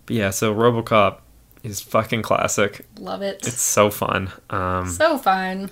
But 0.08 0.16
yeah, 0.16 0.30
so 0.32 0.54
RoboCop 0.56 1.20
is 1.64 1.80
fucking 1.82 2.24
classic. 2.24 2.88
love 2.98 3.22
it. 3.22 3.46
It's 3.46 3.62
so 3.62 3.90
fun. 3.92 4.32
Um, 4.50 4.88
so 4.90 5.18
fun. 5.20 5.70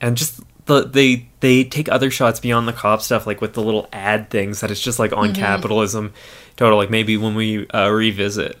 and 0.00 0.16
just 0.16 0.40
the 0.66 0.82
they 0.84 1.28
they 1.40 1.64
take 1.64 1.88
other 1.88 2.10
shots 2.10 2.38
beyond 2.38 2.68
the 2.68 2.72
cop 2.72 3.00
stuff 3.00 3.26
like 3.26 3.40
with 3.40 3.54
the 3.54 3.62
little 3.62 3.88
ad 3.92 4.30
things 4.30 4.60
that 4.60 4.70
it's 4.70 4.80
just 4.80 4.98
like 4.98 5.12
on 5.12 5.32
capitalism 5.34 6.12
total 6.56 6.76
like 6.78 6.90
maybe 6.90 7.16
when 7.16 7.34
we 7.34 7.66
uh, 7.70 7.88
revisit 7.88 8.56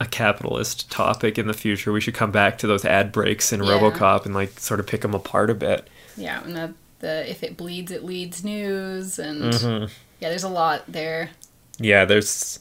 a 0.00 0.04
capitalist 0.06 0.90
topic 0.90 1.38
in 1.38 1.46
the 1.46 1.54
future 1.54 1.92
we 1.92 2.00
should 2.00 2.12
come 2.14 2.30
back 2.32 2.58
to 2.58 2.66
those 2.66 2.84
ad 2.84 3.12
breaks 3.12 3.52
in 3.52 3.62
Yeah. 3.62 3.70
robocop 3.78 4.26
and 4.26 4.34
like 4.34 4.58
sort 4.58 4.80
of 4.80 4.86
pick 4.86 5.02
them 5.02 5.14
apart 5.14 5.48
a 5.50 5.54
bit 5.54 5.88
Yeah, 6.16 6.42
and 6.44 6.56
the, 6.56 6.74
the 6.98 7.30
if 7.30 7.42
it 7.42 7.56
bleeds, 7.56 7.90
it 7.92 8.04
leads 8.04 8.44
news, 8.44 9.18
and 9.18 9.52
Mm-hmm. 9.52 9.92
yeah, 10.20 10.28
there's 10.28 10.44
a 10.44 10.48
lot 10.48 10.82
there. 10.88 11.30
yeah 11.78 12.04
there's 12.04 12.58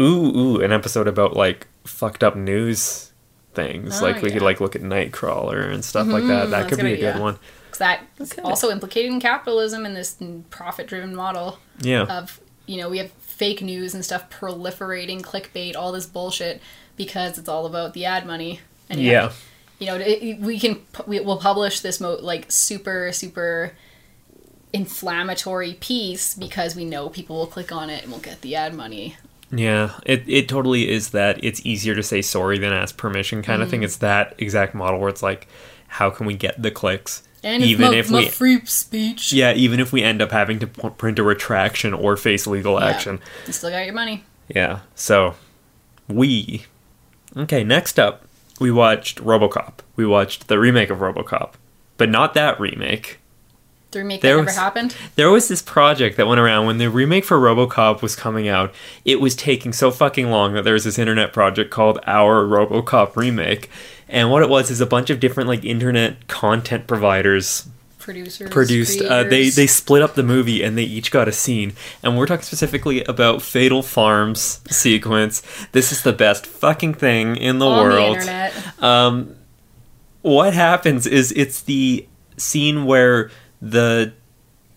ooh 0.00 0.36
ooh 0.36 0.60
an 0.60 0.72
episode 0.72 1.08
about 1.08 1.34
like 1.36 1.66
fucked 1.84 2.22
up 2.24 2.36
news 2.36 3.12
things 3.54 4.00
Oh, 4.00 4.04
like 4.04 4.16
we 4.16 4.22
could 4.22 4.30
yeah. 4.32 4.36
Mm-hmm. 4.36 4.44
like 4.44 4.60
look 4.60 4.76
at 4.76 4.82
nightcrawler 4.82 5.72
and 5.72 5.84
stuff 5.84 6.06
like 6.08 6.24
that 6.26 6.50
that 6.50 6.68
could 6.68 6.78
be 6.78 6.92
a 6.92 6.96
good 6.96 7.00
good 7.00 7.10
idea. 7.14 7.22
one 7.22 7.38
Because 7.66 7.78
that's 7.78 8.32
Okay. 8.32 8.42
also 8.42 8.70
implicated 8.70 9.10
in 9.12 9.20
capitalism 9.20 9.86
and 9.86 9.96
this 9.96 10.16
profit-driven 10.50 11.14
model 11.14 11.58
yeah 11.80 12.02
of 12.02 12.38
you 12.66 12.76
know 12.76 12.88
we 12.90 12.98
have 12.98 13.10
fake 13.12 13.60
news 13.62 13.92
and 13.94 14.02
stuff 14.04 14.28
proliferating, 14.30 15.20
clickbait, 15.20 15.76
all 15.76 15.92
this 15.92 16.06
bullshit 16.06 16.60
because 16.96 17.36
it's 17.38 17.48
all 17.50 17.66
about 17.66 17.92
the 17.92 18.06
ad 18.06 18.26
money. 18.26 18.60
And 18.88 18.98
you 19.00 19.10
yeah 19.10 19.32
you 19.78 19.86
know 19.86 19.96
it, 19.96 20.22
it- 20.22 20.40
we 20.40 20.58
can 20.58 20.80
we 21.06 21.20
will 21.20 21.36
publish 21.38 21.80
this 21.80 22.00
mo- 22.00 22.18
like 22.20 22.50
super 22.50 23.12
super 23.12 23.72
inflammatory 24.72 25.74
piece 25.74 26.34
because 26.34 26.74
we 26.76 26.84
know 26.84 27.08
people 27.08 27.36
will 27.36 27.46
click 27.46 27.72
on 27.72 27.88
it 27.90 28.02
and 28.02 28.12
we'll 28.12 28.20
get 28.20 28.40
the 28.42 28.54
ad 28.56 28.74
money. 28.74 29.16
Yeah, 29.50 29.92
it, 30.04 30.24
it 30.26 30.48
totally 30.48 30.90
is 30.90 31.10
that 31.10 31.42
it's 31.44 31.64
easier 31.64 31.94
to 31.94 32.02
say 32.02 32.20
sorry 32.22 32.58
than 32.58 32.72
ask 32.72 32.96
permission 32.96 33.42
kind 33.42 33.62
of 33.62 33.70
thing. 33.70 33.80
Mm. 33.82 33.84
It's 33.84 33.96
that 33.98 34.34
exact 34.38 34.74
model 34.74 34.98
where 34.98 35.08
it's 35.08 35.22
like, 35.22 35.46
how 35.88 36.10
can 36.10 36.26
we 36.26 36.34
get 36.34 36.60
the 36.60 36.70
clicks? 36.70 37.22
And 37.44 37.62
even 37.62 37.92
if, 37.92 38.06
if 38.06 38.10
my, 38.10 38.18
we 38.20 38.28
free 38.28 38.64
speech, 38.64 39.32
yeah, 39.32 39.52
even 39.52 39.78
if 39.78 39.92
we 39.92 40.02
end 40.02 40.20
up 40.20 40.32
having 40.32 40.58
to 40.58 40.66
p- 40.66 40.90
print 40.90 41.18
a 41.20 41.22
retraction 41.22 41.94
or 41.94 42.16
face 42.16 42.46
legal 42.46 42.80
Yeah. 42.80 42.86
action. 42.86 43.20
you 43.46 43.52
still 43.52 43.70
got 43.70 43.84
your 43.84 43.94
money. 43.94 44.24
Yeah. 44.48 44.80
So 44.96 45.36
we 46.08 46.66
Okay, 47.36 47.62
next 47.62 47.98
up, 48.00 48.24
we 48.58 48.70
watched 48.72 49.22
RoboCop. 49.22 49.74
We 49.94 50.06
watched 50.06 50.48
the 50.48 50.58
remake 50.58 50.90
of 50.90 50.98
RoboCop, 50.98 51.52
but 51.98 52.08
not 52.08 52.34
that 52.34 52.58
remake. 52.58 53.18
There 54.02 54.32
that 54.32 54.36
never 54.36 54.46
was- 54.46 54.56
happened. 54.56 54.94
There 55.14 55.30
was 55.30 55.48
this 55.48 55.62
project 55.62 56.16
that 56.16 56.26
went 56.26 56.40
around 56.40 56.66
when 56.66 56.78
the 56.78 56.90
remake 56.90 57.24
for 57.24 57.38
RoboCop 57.38 58.02
was 58.02 58.16
coming 58.16 58.48
out. 58.48 58.74
It 59.04 59.20
was 59.20 59.34
taking 59.34 59.72
so 59.72 59.90
fucking 59.90 60.30
long 60.30 60.54
that 60.54 60.64
there 60.64 60.74
was 60.74 60.84
this 60.84 60.98
internet 60.98 61.32
project 61.32 61.70
called 61.70 61.98
Our 62.06 62.44
RoboCop 62.44 63.16
Remake. 63.16 63.70
And 64.08 64.30
what 64.30 64.42
it 64.42 64.48
was 64.48 64.70
is 64.70 64.80
a 64.80 64.86
bunch 64.86 65.10
of 65.10 65.20
different 65.20 65.48
like 65.48 65.64
internet 65.64 66.28
content 66.28 66.86
providers 66.86 67.66
Producers 67.98 68.48
produced 68.50 69.02
uh, 69.02 69.24
they 69.24 69.48
they 69.50 69.66
split 69.66 70.00
up 70.00 70.14
the 70.14 70.22
movie 70.22 70.62
and 70.62 70.78
they 70.78 70.84
each 70.84 71.10
got 71.10 71.26
a 71.26 71.32
scene 71.32 71.72
and 72.04 72.16
we're 72.16 72.26
talking 72.26 72.44
specifically 72.44 73.02
about 73.02 73.42
fatal 73.42 73.82
farms 73.82 74.60
sequence 74.70 75.42
this 75.72 75.90
is 75.90 76.02
the 76.02 76.12
best 76.12 76.46
fucking 76.46 76.94
thing 76.94 77.34
in 77.36 77.58
the 77.58 77.66
on 77.66 77.82
world 77.84 78.18
the 78.20 78.52
um 78.78 79.34
what 80.22 80.54
happens 80.54 81.08
is 81.08 81.32
it's 81.32 81.62
the 81.62 82.06
scene 82.36 82.84
where 82.84 83.28
the 83.70 84.12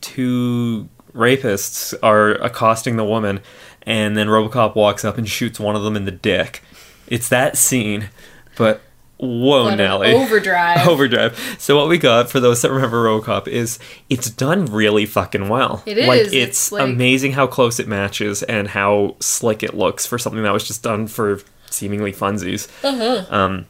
two 0.02 0.88
rapists 1.14 1.94
are 2.04 2.32
accosting 2.36 2.96
the 2.98 3.04
woman 3.06 3.42
and 3.84 4.16
then 4.16 4.28
robocop 4.28 4.76
walks 4.76 5.04
up 5.04 5.18
and 5.18 5.28
shoots 5.28 5.60
one 5.60 5.76
of 5.76 5.84
them 5.84 5.96
in 5.96 6.06
the 6.06 6.12
dick. 6.12 6.62
It's 7.08 7.30
that 7.30 7.58
scene 7.58 8.10
but 8.58 8.82
whoa 9.18 9.66
But 9.66 9.76
nelly. 9.76 10.14
overdrive. 10.14 10.88
overdrive. 10.88 11.56
So 11.60 11.78
what 11.78 11.90
we 11.90 11.98
got 11.98 12.30
for 12.30 12.40
those 12.40 12.62
that 12.62 12.72
remember 12.72 13.04
robocop 13.06 13.48
is 13.48 13.80
it's 14.10 14.30
done 14.30 14.66
really 14.66 15.06
fucking 15.06 15.50
well. 15.50 15.84
It 15.86 16.08
like 16.08 16.22
is, 16.22 16.28
it's, 16.28 16.36
it's 16.36 16.72
like- 16.72 16.84
amazing 16.84 17.34
how 17.34 17.48
close 17.48 17.80
it 17.80 17.88
matches 17.88 18.44
and 18.44 18.68
how 18.70 19.16
slick 19.20 19.64
it 19.64 19.74
looks 19.76 20.06
for 20.06 20.18
something 20.18 20.44
that 20.44 20.54
was 20.54 20.68
just 20.68 20.84
done 20.84 21.08
for 21.08 21.42
seemingly 21.70 22.14
funsies. 22.14 22.68
Uh-huh. 22.84 23.26
um, 23.36 23.66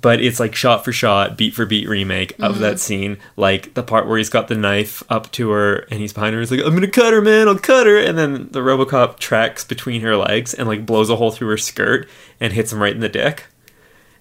but 0.00 0.20
it's 0.20 0.38
like 0.38 0.54
shot 0.54 0.84
for 0.84 0.92
shot, 0.92 1.36
beat 1.36 1.54
for 1.54 1.64
beat 1.66 1.88
remake 1.88 2.32
of 2.38 2.52
Mm-hmm. 2.52 2.60
that 2.62 2.78
scene. 2.80 3.18
Like 3.36 3.74
the 3.74 3.82
part 3.82 4.06
where 4.06 4.18
he's 4.18 4.28
got 4.28 4.48
the 4.48 4.54
knife 4.54 5.02
up 5.08 5.30
to 5.32 5.50
her 5.50 5.86
and 5.90 6.00
he's 6.00 6.12
behind 6.12 6.34
her. 6.34 6.40
He's 6.40 6.50
like, 6.50 6.60
"I'm 6.64 6.74
gonna 6.74 6.88
cut 6.88 7.12
her, 7.12 7.20
man! 7.22 7.48
I'll 7.48 7.58
cut 7.58 7.86
her!" 7.86 7.98
And 7.98 8.18
then 8.18 8.48
the 8.50 8.60
RoboCop 8.60 9.18
tracks 9.18 9.64
between 9.64 10.02
her 10.02 10.16
legs 10.16 10.52
and 10.54 10.68
like 10.68 10.84
blows 10.86 11.08
a 11.10 11.16
hole 11.16 11.30
through 11.30 11.48
her 11.48 11.56
skirt 11.58 12.08
and 12.40 12.52
hits 12.52 12.72
him 12.72 12.80
right 12.82 12.94
in 12.94 13.00
the 13.00 13.08
dick. 13.08 13.46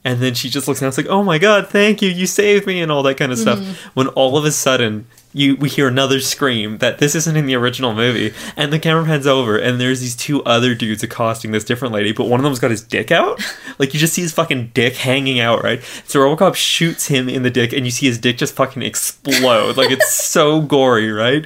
And 0.03 0.21
then 0.21 0.35
she 0.35 0.49
just 0.49 0.67
looks 0.67 0.79
down. 0.79 0.89
It's 0.89 0.97
like, 0.97 1.07
"Oh 1.07 1.23
my 1.23 1.37
god, 1.37 1.67
thank 1.67 2.01
you! 2.01 2.09
You 2.09 2.27
saved 2.27 2.65
me!" 2.65 2.81
and 2.81 2.91
all 2.91 3.03
that 3.03 3.17
kind 3.17 3.31
of 3.31 3.37
stuff. 3.37 3.59
Mm-hmm. 3.59 3.89
When 3.93 4.07
all 4.09 4.37
of 4.37 4.45
a 4.45 4.51
sudden. 4.51 5.07
You, 5.33 5.55
we 5.55 5.69
hear 5.69 5.87
another 5.87 6.19
scream 6.19 6.77
that 6.79 6.99
this 6.99 7.13
isn't 7.13 7.35
in 7.35 7.45
the 7.45 7.55
original 7.55 7.93
movie, 7.93 8.33
and 8.55 8.73
the 8.73 8.79
camera 8.79 9.05
pans 9.05 9.27
over, 9.27 9.57
and 9.57 9.79
there's 9.79 10.01
these 10.01 10.15
two 10.15 10.43
other 10.45 10.73
dudes 10.73 11.03
accosting 11.03 11.51
this 11.51 11.63
different 11.63 11.93
lady, 11.93 12.11
but 12.11 12.25
one 12.27 12.39
of 12.39 12.43
them's 12.43 12.59
got 12.59 12.71
his 12.71 12.81
dick 12.81 13.11
out. 13.11 13.39
Like 13.79 13.93
you 13.93 13.99
just 13.99 14.13
see 14.13 14.23
his 14.23 14.33
fucking 14.33 14.71
dick 14.73 14.95
hanging 14.95 15.39
out, 15.39 15.61
right? 15.61 15.83
So 16.05 16.19
RoboCop 16.19 16.55
shoots 16.55 17.09
him 17.09 17.29
in 17.29 17.43
the 17.43 17.51
dick, 17.51 17.73
and 17.73 17.85
you 17.85 17.91
see 17.91 18.07
his 18.07 18.17
dick 18.17 18.39
just 18.39 18.55
fucking 18.55 18.81
explode. 18.81 19.77
like 19.77 19.91
it's 19.91 20.11
so 20.11 20.61
gory, 20.73 21.11
right? 21.11 21.45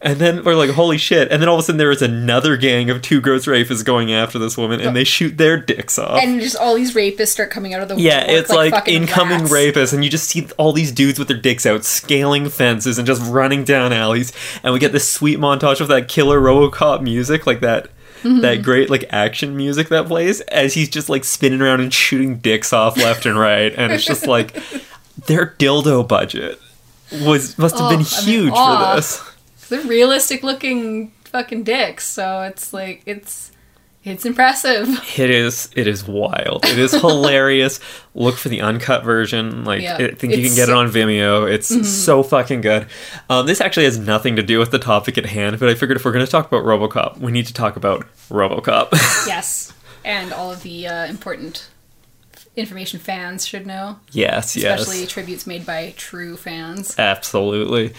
And 0.00 0.20
then 0.20 0.44
we're 0.44 0.54
like, 0.54 0.70
holy 0.70 0.96
shit! 0.96 1.30
And 1.32 1.42
then 1.42 1.48
all 1.48 1.56
of 1.56 1.60
a 1.60 1.62
sudden 1.64 1.76
there 1.76 1.90
is 1.90 2.02
another 2.02 2.56
gang 2.56 2.88
of 2.88 3.02
two 3.02 3.20
gross 3.20 3.46
rapists 3.46 3.84
going 3.84 4.12
after 4.12 4.38
this 4.38 4.56
woman, 4.56 4.80
and 4.80 4.94
they 4.94 5.02
shoot 5.02 5.36
their 5.38 5.56
dicks 5.56 5.98
off. 5.98 6.22
and 6.22 6.40
just 6.40 6.54
all 6.56 6.74
these 6.76 6.94
rapists 6.94 7.28
start 7.30 7.50
coming 7.50 7.74
out 7.74 7.82
of 7.82 7.88
the 7.88 7.96
Yeah, 7.96 8.20
it's 8.28 8.48
like, 8.48 8.70
fucking 8.72 8.94
incoming 8.94 9.40
rats. 9.40 9.52
rapists, 9.52 9.92
and 9.92 10.04
you 10.04 10.10
just 10.10 10.28
see 10.28 10.46
all 10.56 10.72
these 10.72 10.92
dudes 10.92 11.18
with 11.18 11.26
their 11.26 11.36
dicks 11.36 11.66
out, 11.66 11.84
scaling 11.84 12.48
fences 12.48 12.96
and 12.98 13.06
just 13.08 13.20
running 13.28 13.64
down 13.64 13.92
alleys. 13.92 14.32
And 14.62 14.72
we 14.72 14.78
get 14.78 14.92
this 14.92 15.10
sweet 15.10 15.38
montage 15.40 15.80
of 15.80 15.88
that 15.88 16.06
killer 16.06 16.40
RoboCop 16.40 17.02
music, 17.02 17.44
like 17.46 17.58
that. 17.60 17.88
Mm-hmm. 18.22 18.40
That 18.40 18.62
great 18.62 18.90
like 18.90 19.04
action 19.10 19.56
music 19.56 19.88
that 19.90 20.06
plays 20.08 20.40
as 20.42 20.74
he's 20.74 20.88
just 20.88 21.08
like 21.08 21.22
spinning 21.24 21.60
around 21.60 21.80
and 21.80 21.94
shooting 21.94 22.38
dicks 22.38 22.72
off 22.72 22.96
left 22.96 23.26
and 23.26 23.38
right, 23.38 23.72
and 23.76 23.92
it's 23.92 24.04
just 24.04 24.26
like 24.26 24.54
their 25.26 25.54
dildo 25.58 26.06
budget 26.06 26.60
was 27.22 27.56
must 27.58 27.76
have 27.78 27.86
Oh, 27.86 27.90
been 27.90 28.00
I'm 28.00 28.00
in 28.00 28.24
huge 28.24 28.54
for 28.54 28.96
this. 28.96 29.22
They're 29.68 29.86
realistic 29.86 30.42
looking 30.42 31.12
fucking 31.24 31.64
dicks, 31.64 32.06
so 32.06 32.42
it's 32.42 32.72
like 32.72 33.02
it's 33.06 33.52
it's 34.04 34.24
impressive. 34.24 34.88
It 35.18 35.30
is. 35.30 35.68
It 35.74 35.88
is 35.88 36.06
wild. 36.06 36.64
It 36.64 36.78
is 36.78 36.92
hilarious. 36.92 37.80
Look 38.14 38.36
for 38.36 38.48
the 38.48 38.60
uncut 38.60 39.02
version. 39.02 39.64
Like 39.64 39.82
Yeah, 39.82 39.96
I 39.96 40.14
think 40.14 40.36
you 40.36 40.46
can 40.46 40.54
get 40.54 40.68
it 40.68 40.74
on 40.74 40.88
Vimeo. 40.88 41.50
It's 41.50 41.68
so 41.88 42.22
fucking 42.22 42.60
good. 42.60 42.86
Um, 43.28 43.46
this 43.46 43.60
actually 43.60 43.84
has 43.84 43.98
nothing 43.98 44.36
to 44.36 44.42
do 44.42 44.60
with 44.60 44.70
the 44.70 44.78
topic 44.78 45.18
at 45.18 45.26
hand, 45.26 45.58
but 45.58 45.68
I 45.68 45.74
figured 45.74 45.96
if 45.96 46.04
we're 46.04 46.12
going 46.12 46.24
to 46.24 46.30
talk 46.30 46.46
about 46.46 46.64
RoboCop, 46.64 47.18
we 47.18 47.32
need 47.32 47.46
to 47.46 47.52
talk 47.52 47.76
about 47.76 48.06
RoboCop. 48.28 48.92
yes, 49.26 49.72
and 50.04 50.32
all 50.32 50.52
of 50.52 50.62
the 50.62 50.86
uh, 50.86 51.06
important 51.06 51.68
information 52.58 52.98
fans 52.98 53.46
should 53.46 53.66
know, 53.66 53.98
yes, 54.12 54.56
yes, 54.56 54.80
especially 54.80 55.06
tributes 55.06 55.46
made 55.46 55.64
by 55.64 55.94
true 55.96 56.36
fans. 56.36 56.98
absolutely. 56.98 57.92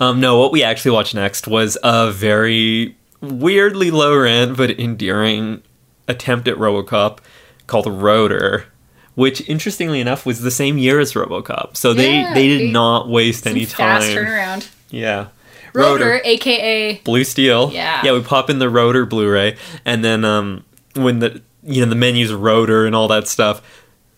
Um, 0.00 0.20
no, 0.20 0.38
what 0.38 0.52
we 0.52 0.62
actually 0.62 0.90
watched 0.92 1.14
next 1.14 1.46
was 1.48 1.78
a 1.82 2.10
very 2.10 2.96
weirdly 3.20 3.90
low 3.90 4.16
rent 4.16 4.56
but 4.56 4.78
endearing 4.78 5.62
attempt 6.08 6.48
at 6.48 6.56
RoboCop 6.56 7.18
called 7.66 7.86
Rotor. 7.86 8.66
Which, 9.14 9.40
interestingly 9.48 9.98
enough, 10.00 10.26
was 10.26 10.42
the 10.42 10.50
same 10.50 10.76
year 10.76 11.00
as 11.00 11.14
RoboCop, 11.14 11.74
so 11.74 11.94
they 11.94 12.16
Yeah, 12.16 12.34
they 12.34 12.48
did 12.48 12.60
they- 12.60 12.70
not 12.70 13.08
waste 13.08 13.46
any 13.46 13.64
fast 13.64 14.08
time. 14.08 14.16
turnaround. 14.16 14.68
Yeah. 14.90 15.28
Rotor, 15.72 16.20
aka 16.24 17.00
Blue 17.02 17.24
Steel. 17.24 17.70
Yeah. 17.72 18.02
Yeah, 18.04 18.12
we 18.12 18.20
pop 18.20 18.50
in 18.50 18.58
the 18.58 18.68
Rotor 18.68 19.04
Blu-ray 19.06 19.56
and 19.86 20.04
then 20.04 20.24
um 20.24 20.64
when 20.94 21.18
the 21.20 21.40
you 21.62 21.82
know 21.82 21.88
the 21.88 21.96
menus 21.96 22.32
Rotor 22.32 22.84
and 22.86 22.94
all 22.94 23.08
that 23.08 23.26
stuff, 23.26 23.62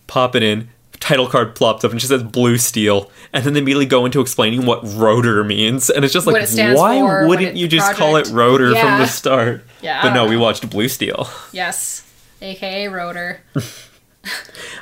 pop 0.09 0.35
it 0.35 0.43
in, 0.43 0.69
title 0.99 1.29
card 1.29 1.55
plops 1.55 1.85
up 1.85 1.93
and 1.93 2.01
she 2.01 2.09
says 2.09 2.25
Blue 2.25 2.59
Steel 2.59 3.09
and 3.33 3.45
then 3.45 3.53
they 3.53 3.61
immediately 3.61 3.87
go 3.87 4.05
into 4.05 4.21
explaining 4.21 4.67
what 4.67 4.81
Rotor 4.83 5.45
means 5.45 5.89
and 5.91 6.05
it's 6.05 6.13
just 6.13 6.27
like 6.27 6.43
it 6.43 6.77
why 6.77 6.99
for, 6.99 7.29
wouldn't 7.29 7.57
you 7.57 7.69
just 7.69 7.95
call 7.95 8.17
it 8.17 8.23
project. 8.25 8.35
Rotor 8.37 8.75
from 8.75 8.99
the 8.99 9.07
start? 9.07 9.65
Yeah, 9.81 10.03
But 10.03 10.09
no, 10.15 10.23
don't 10.23 10.31
we 10.31 10.37
watched 10.37 10.69
Blue 10.69 10.89
Steel. 10.89 11.29
yes, 11.53 12.05
aka 12.43 12.89
Rotor. 12.89 13.41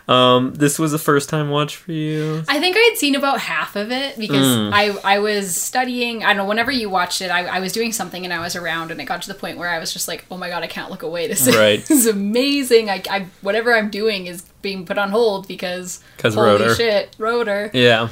Um 0.08 0.54
this 0.54 0.78
was 0.78 0.92
a 0.92 1.00
first 1.00 1.28
time 1.28 1.50
watch 1.50 1.74
for 1.76 1.90
you. 1.90 2.44
I 2.46 2.60
think 2.60 2.76
I 2.76 2.80
had 2.90 2.96
seen 2.96 3.16
about 3.16 3.40
half 3.40 3.74
of 3.74 3.90
it 3.90 4.16
because 4.16 4.46
Mm. 4.46 4.70
I 4.72 4.90
I 5.16 5.18
was 5.18 5.60
studying. 5.60 6.22
I 6.22 6.28
don't 6.28 6.36
know. 6.36 6.44
Whenever 6.44 6.70
you 6.70 6.88
watched 6.88 7.20
it, 7.20 7.28
I, 7.28 7.44
I 7.46 7.58
was 7.58 7.72
doing 7.72 7.90
something 7.90 8.22
and 8.24 8.32
I 8.32 8.38
was 8.38 8.54
around, 8.54 8.92
and 8.92 9.00
it 9.00 9.04
got 9.06 9.22
to 9.22 9.28
the 9.28 9.34
point 9.34 9.58
where 9.58 9.68
I 9.68 9.80
was 9.80 9.92
just 9.92 10.06
like, 10.06 10.24
"Oh 10.30 10.36
my 10.36 10.48
god, 10.48 10.62
I 10.62 10.68
can't 10.68 10.90
look 10.92 11.02
away. 11.02 11.26
This 11.26 11.48
Right. 11.48 11.80
is, 11.80 11.88
this 11.88 11.98
is 11.98 12.06
amazing. 12.06 12.88
I, 12.88 13.02
I 13.10 13.26
whatever 13.42 13.74
I'm 13.74 13.90
doing 13.90 14.26
is 14.26 14.42
being 14.62 14.86
put 14.86 14.96
on 14.96 15.10
hold 15.10 15.48
because 15.48 16.00
holy 16.22 16.36
Rotor. 16.36 16.74
shit, 16.76 17.16
rotor." 17.18 17.70
Yeah. 17.74 18.10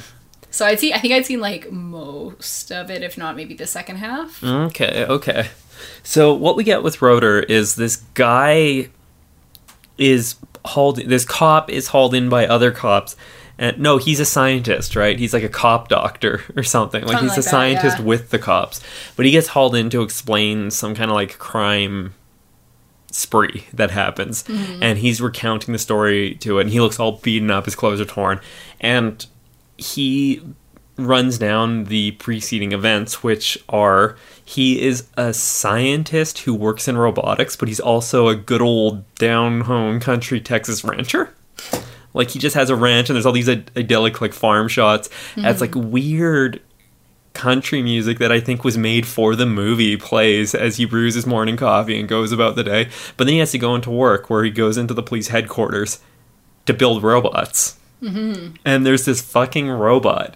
So 0.51 0.65
I'd 0.65 0.79
see. 0.81 0.91
I 0.93 0.99
think 0.99 1.13
I'd 1.13 1.25
seen 1.25 1.39
like 1.39 1.71
most 1.71 2.73
of 2.73 2.91
it, 2.91 3.03
if 3.03 3.17
not 3.17 3.37
maybe 3.37 3.53
the 3.53 3.67
second 3.67 3.97
half. 3.97 4.43
Okay, 4.43 5.05
okay. 5.05 5.47
So 6.03 6.33
what 6.33 6.57
we 6.57 6.65
get 6.65 6.83
with 6.83 7.01
Rotor 7.01 7.39
is 7.39 7.75
this 7.75 7.97
guy 8.15 8.89
is 9.97 10.35
hauled 10.67 10.97
this 10.97 11.25
cop 11.25 11.69
is 11.69 11.89
hauled 11.89 12.13
in 12.13 12.29
by 12.29 12.45
other 12.47 12.71
cops 12.71 13.15
and 13.57 13.79
no, 13.79 13.97
he's 13.97 14.19
a 14.19 14.25
scientist, 14.25 14.97
right? 14.97 15.17
He's 15.17 15.33
like 15.33 15.43
a 15.43 15.49
cop 15.49 15.87
doctor 15.87 16.41
or 16.57 16.63
something. 16.63 17.03
Like 17.03 17.11
Something 17.13 17.29
he's 17.29 17.37
like 17.37 17.39
a 17.39 17.41
that, 17.43 17.49
scientist 17.49 17.99
yeah. 17.99 18.03
with 18.05 18.29
the 18.29 18.39
cops. 18.39 18.81
But 19.15 19.25
he 19.25 19.31
gets 19.31 19.47
hauled 19.47 19.75
in 19.75 19.89
to 19.91 20.01
explain 20.01 20.71
some 20.71 20.93
kind 20.93 21.09
of 21.09 21.15
like 21.15 21.37
crime 21.37 22.13
spree 23.11 23.65
that 23.73 23.91
happens 23.91 24.43
Mm-hmm. 24.43 24.83
and 24.83 24.99
he's 24.99 25.21
recounting 25.21 25.71
the 25.71 25.79
story 25.79 26.35
to 26.41 26.57
it 26.59 26.63
and 26.63 26.69
he 26.69 26.81
looks 26.81 26.99
all 26.99 27.13
beaten 27.13 27.49
up 27.49 27.63
his 27.63 27.73
clothes 27.73 28.01
are 28.01 28.05
torn 28.05 28.41
and 28.81 29.25
he 29.77 30.41
runs 30.97 31.37
down 31.37 31.85
the 31.85 32.11
preceding 32.11 32.71
events 32.71 33.21
which 33.21 33.57
are 33.67 34.15
he 34.43 34.81
is 34.81 35.07
a 35.17 35.33
scientist 35.33 36.39
who 36.39 36.53
works 36.53 36.87
in 36.87 36.97
robotics 36.97 37.55
but 37.55 37.67
he's 37.67 37.79
also 37.79 38.27
a 38.27 38.35
good 38.35 38.61
old 38.61 39.03
down 39.15 39.61
home 39.61 39.99
country 39.99 40.39
texas 40.39 40.83
rancher 40.83 41.33
like 42.13 42.29
he 42.29 42.39
just 42.39 42.55
has 42.55 42.69
a 42.69 42.75
ranch 42.75 43.09
and 43.09 43.15
there's 43.15 43.25
all 43.25 43.33
these 43.33 43.49
Id- 43.49 43.71
idyllic 43.75 44.21
like 44.21 44.33
farm 44.33 44.67
shots 44.67 45.09
that's 45.35 45.61
like 45.61 45.75
weird 45.75 46.61
country 47.35 47.83
music 47.83 48.17
that 48.17 48.31
I 48.31 48.39
think 48.39 48.63
was 48.63 48.77
made 48.77 49.05
for 49.05 49.35
the 49.35 49.45
movie 49.45 49.97
plays 49.97 50.55
as 50.55 50.77
he 50.77 50.85
brews 50.85 51.13
his 51.13 51.27
morning 51.27 51.57
coffee 51.57 51.99
and 51.99 52.09
goes 52.09 52.31
about 52.31 52.55
the 52.55 52.63
day. 52.63 52.89
But 53.17 53.25
then 53.25 53.33
he 53.33 53.39
has 53.39 53.51
to 53.51 53.59
go 53.59 53.75
into 53.75 53.91
work 53.91 54.29
where 54.29 54.43
he 54.43 54.49
goes 54.49 54.77
into 54.77 54.95
the 54.95 55.03
police 55.03 55.27
headquarters 55.27 55.99
to 56.65 56.73
build 56.73 57.03
robots. 57.03 57.77
Mm-hmm. 58.01 58.55
And 58.65 58.85
there's 58.85 59.05
this 59.05 59.21
fucking 59.21 59.69
robot 59.69 60.35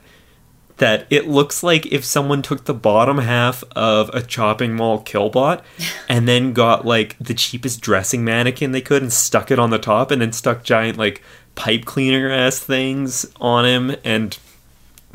that 0.79 1.05
it 1.09 1.27
looks 1.27 1.63
like 1.63 1.85
if 1.87 2.03
someone 2.03 2.41
took 2.41 2.65
the 2.65 2.73
bottom 2.73 3.19
half 3.19 3.63
of 3.75 4.09
a 4.09 4.21
chopping 4.21 4.73
mall 4.75 5.01
killbot 5.03 5.61
and 6.09 6.27
then 6.27 6.53
got 6.53 6.85
like 6.85 7.15
the 7.19 7.33
cheapest 7.33 7.81
dressing 7.81 8.23
mannequin 8.25 8.71
they 8.71 8.81
could 8.81 9.01
and 9.01 9.13
stuck 9.13 9.51
it 9.51 9.59
on 9.59 9.69
the 9.69 9.77
top 9.79 10.11
and 10.11 10.21
then 10.21 10.33
stuck 10.33 10.63
giant 10.63 10.97
like 10.97 11.21
pipe 11.55 11.85
cleaner 11.85 12.29
ass 12.31 12.59
things 12.59 13.25
on 13.39 13.65
him 13.65 13.95
and 14.03 14.37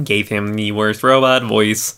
gave 0.03 0.29
him 0.29 0.55
the 0.55 0.73
worst 0.73 1.03
robot 1.03 1.43
voice. 1.45 1.97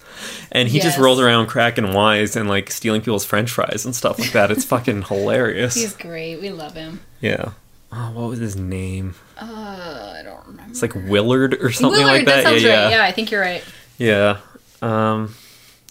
And 0.53 0.69
he 0.69 0.81
just 0.81 0.99
rolls 0.99 1.19
around 1.19 1.47
cracking 1.47 1.95
wise 1.95 2.37
and 2.37 2.49
like 2.49 2.71
stealing 2.71 3.01
people's 3.01 3.25
french 3.25 3.51
fries 3.51 3.85
and 3.85 3.95
stuff 3.95 4.19
like 4.19 4.33
that. 4.33 4.51
It's 4.51 4.65
fucking 4.67 5.03
hilarious. 5.03 5.75
He's 5.75 5.97
great. 5.97 6.41
We 6.41 6.51
love 6.51 6.75
him. 6.75 7.01
yeah. 7.21 7.53
Oh 7.93 8.11
what 8.13 8.29
was 8.29 8.41
his 8.41 8.57
name 8.57 9.15
Uh, 9.39 10.15
I 10.19 10.23
don't 10.23 10.47
remember. 10.47 10.71
it's 10.71 10.83
like 10.83 10.95
willard 10.95 11.55
or 11.63 11.71
something 11.71 12.01
Willard, 12.03 12.19
like 12.19 12.27
that, 12.27 12.45
sounds 12.45 12.63
yeah 12.63 12.85
right. 12.85 12.91
yeah 12.91 12.97
Yeah, 12.99 13.05
I 13.05 13.13
think 13.13 13.31
you're 13.31 13.41
right. 13.41 13.63
yeah 13.99 14.39
um 14.83 15.35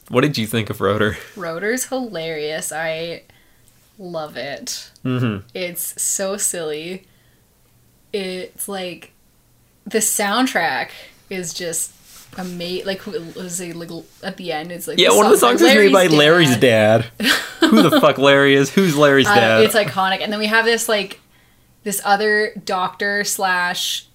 what 0.09 0.21
did 0.21 0.37
you 0.37 0.47
think 0.47 0.69
of 0.69 0.81
rotor 0.81 1.17
Rotor's 1.35 1.85
hilarious. 1.85 2.71
I 2.71 3.23
love 3.99 4.35
it. 4.37 4.91
hmm 5.03 5.37
It's 5.53 6.01
so 6.01 6.37
silly. 6.37 7.05
It's 8.13 8.67
like 8.67 9.11
the 9.85 9.99
soundtrack 9.99 10.89
is 11.29 11.53
just 11.53 11.91
amazing. 12.37 12.85
Like, 12.85 13.05
was 13.05 13.57
at 14.23 14.37
the 14.37 14.51
end? 14.51 14.71
It's 14.71 14.87
like 14.87 14.99
Yeah, 14.99 15.09
one 15.15 15.25
of 15.25 15.31
the 15.31 15.37
song's 15.37 15.61
is 15.61 15.67
made 15.73 15.91
by 15.93 16.07
Larry's 16.07 16.55
dad. 16.57 17.05
Who 17.61 17.81
the 17.81 17.99
fuck 18.01 18.17
Larry 18.17 18.55
is? 18.55 18.69
Who's 18.69 18.95
Larry's 18.95 19.27
Uh, 19.29 19.35
dad? 19.35 19.63
it's 19.63 19.75
iconic. 19.75 20.21
And 20.21 20.31
then 20.31 20.39
we 20.39 20.47
have 20.47 20.65
this 20.65 20.87
like 20.89 21.19
this 21.86 22.01
other 22.03 22.51
doctor 22.65 23.23
slash 23.23 24.07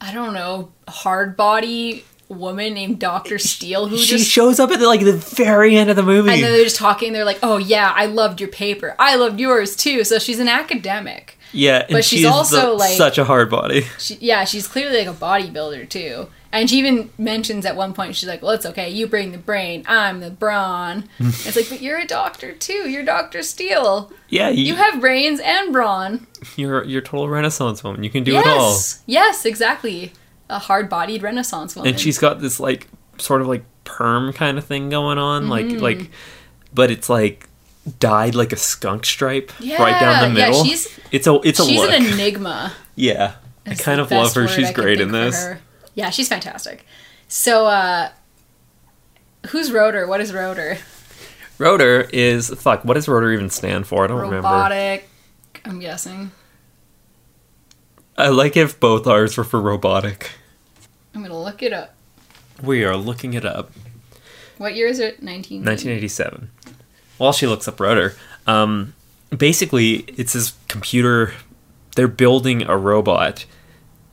I 0.00 0.12
don't 0.12 0.34
know 0.34 0.72
hard 0.88 1.36
body 1.36 2.04
woman 2.28 2.74
named 2.74 2.98
Doctor 2.98 3.38
Steele 3.38 3.86
who 3.88 3.98
she 3.98 4.16
just 4.16 4.28
shows 4.30 4.58
up 4.58 4.70
at 4.70 4.80
the, 4.80 4.86
like 4.86 5.04
the 5.04 5.12
very 5.12 5.76
end 5.76 5.90
of 5.90 5.96
the 5.96 6.02
movie. 6.02 6.30
and 6.32 6.42
then 6.42 6.50
they're 6.52 6.64
just 6.64 6.76
talking. 6.76 7.12
They're 7.12 7.24
like, 7.26 7.38
"Oh 7.42 7.58
yeah, 7.58 7.92
I 7.94 8.06
loved 8.06 8.40
your 8.40 8.48
paper. 8.48 8.96
I 8.98 9.14
loved 9.16 9.38
yours 9.38 9.76
too." 9.76 10.02
So 10.02 10.18
she's 10.18 10.40
an 10.40 10.48
academic. 10.48 11.38
yeah, 11.52 11.84
but 11.90 12.04
she's 12.04 12.20
she's 12.20 12.26
also, 12.26 12.68
the- 12.70 12.72
like- 12.72 12.96
such 12.96 13.18
a 13.18 13.24
hard 13.24 13.50
body. 13.50 13.82
She, 13.98 14.16
yeah, 14.20 14.44
she's 14.44 14.66
clearly 14.66 15.04
like 15.04 15.14
a 15.14 15.18
bodybuilder 15.18 15.88
too. 15.88 16.28
And 16.54 16.68
she 16.68 16.78
even 16.80 17.08
mentions 17.16 17.64
at 17.64 17.76
one 17.76 17.94
point, 17.94 18.14
she's 18.14 18.28
like, 18.28 18.42
"Well, 18.42 18.50
it's 18.50 18.66
okay. 18.66 18.90
You 18.90 19.06
bring 19.06 19.32
the 19.32 19.38
brain. 19.38 19.84
I'm 19.88 20.20
the 20.20 20.30
brawn." 20.30 21.08
it's 21.18 21.56
like, 21.56 21.70
but 21.70 21.80
you're 21.80 21.98
a 21.98 22.06
doctor 22.06 22.52
too. 22.52 22.90
You're 22.90 23.04
Doctor 23.04 23.42
Steele. 23.42 24.12
Yeah, 24.28 24.50
you, 24.50 24.64
You 24.64 24.74
have 24.76 25.00
brains 25.00 25.40
and 25.42 25.72
brawn. 25.72 26.26
you're 26.56 26.84
you're 26.84 27.00
a 27.00 27.04
total 27.04 27.28
Renaissance 27.30 27.82
woman. 27.82 28.04
You 28.04 28.10
can 28.10 28.22
do 28.22 28.36
it 28.36 28.46
all. 28.46 28.70
yes, 28.72 29.02
yes, 29.06 29.44
exactly. 29.46 30.12
A 30.50 30.58
hard-bodied 30.58 31.22
Renaissance 31.22 31.74
woman. 31.74 31.90
And 31.92 31.98
she's 32.00 32.18
got 32.18 32.40
this 32.40 32.60
like 32.60 32.86
sort 33.16 33.40
of 33.40 33.46
like 33.48 33.64
perm 33.84 34.34
kind 34.34 34.58
of 34.58 34.64
thing 34.66 34.90
going 34.90 35.16
on, 35.16 35.48
like 35.48 35.64
Mm-hmm. 35.64 35.78
like, 35.82 36.10
but 36.74 36.90
it's 36.90 37.08
like 37.08 37.48
dyed 37.98 38.34
like 38.34 38.52
a 38.52 38.56
skunk 38.56 39.06
stripe 39.06 39.50
right 39.60 39.98
down 39.98 40.28
the 40.28 40.34
middle. 40.38 40.58
yeah, 40.58 40.62
she's- 40.64 41.00
it's 41.10 41.26
a 41.26 41.40
it's 41.44 41.58
a 41.60 41.64
she's 41.64 41.80
look. 41.80 41.90
an 41.90 42.04
enigma. 42.04 42.72
yeah, 42.94 43.36
I 43.66 43.74
kind 43.74 44.00
of 44.02 44.10
love 44.10 44.34
her. 44.34 44.46
She's 44.48 44.68
I 44.68 44.72
great 44.72 45.00
in 45.00 45.12
this. 45.12 45.46
Her. 45.94 46.00
Yeah, 46.00 46.10
she's 46.10 46.28
fantastic. 46.28 46.86
So, 47.28 47.66
uh, 47.66 48.10
who's 49.48 49.72
Rotor? 49.72 50.06
What 50.06 50.20
is 50.20 50.32
Rotor? 50.32 50.78
Rotor 51.58 52.08
is 52.12 52.50
fuck. 52.50 52.84
What 52.84 52.94
does 52.94 53.08
Rotor 53.08 53.32
even 53.32 53.50
stand 53.50 53.86
for? 53.86 54.04
I 54.04 54.06
don't 54.08 54.16
remember. 54.18 54.36
Robotic. 54.48 55.08
I'm 55.64 55.78
guessing. 55.78 56.32
I 58.16 58.28
like 58.28 58.56
if 58.56 58.78
both 58.78 59.06
R's 59.06 59.36
were 59.36 59.44
for 59.44 59.60
robotic. 59.60 60.32
I'm 61.14 61.22
gonna 61.22 61.40
look 61.40 61.62
it 61.62 61.72
up. 61.72 61.94
We 62.62 62.84
are 62.84 62.96
looking 62.96 63.34
it 63.34 63.44
up. 63.44 63.70
What 64.58 64.74
year 64.74 64.86
is 64.86 64.98
it? 64.98 65.22
19. 65.22 65.64
1987. 65.64 66.50
While 67.18 67.32
she 67.32 67.46
looks 67.46 67.66
up 67.68 67.80
Rotor, 67.80 68.14
um, 68.46 68.94
basically 69.36 70.04
it's 70.16 70.32
this 70.32 70.54
computer. 70.68 71.32
They're 71.96 72.08
building 72.08 72.62
a 72.62 72.76
robot 72.76 73.44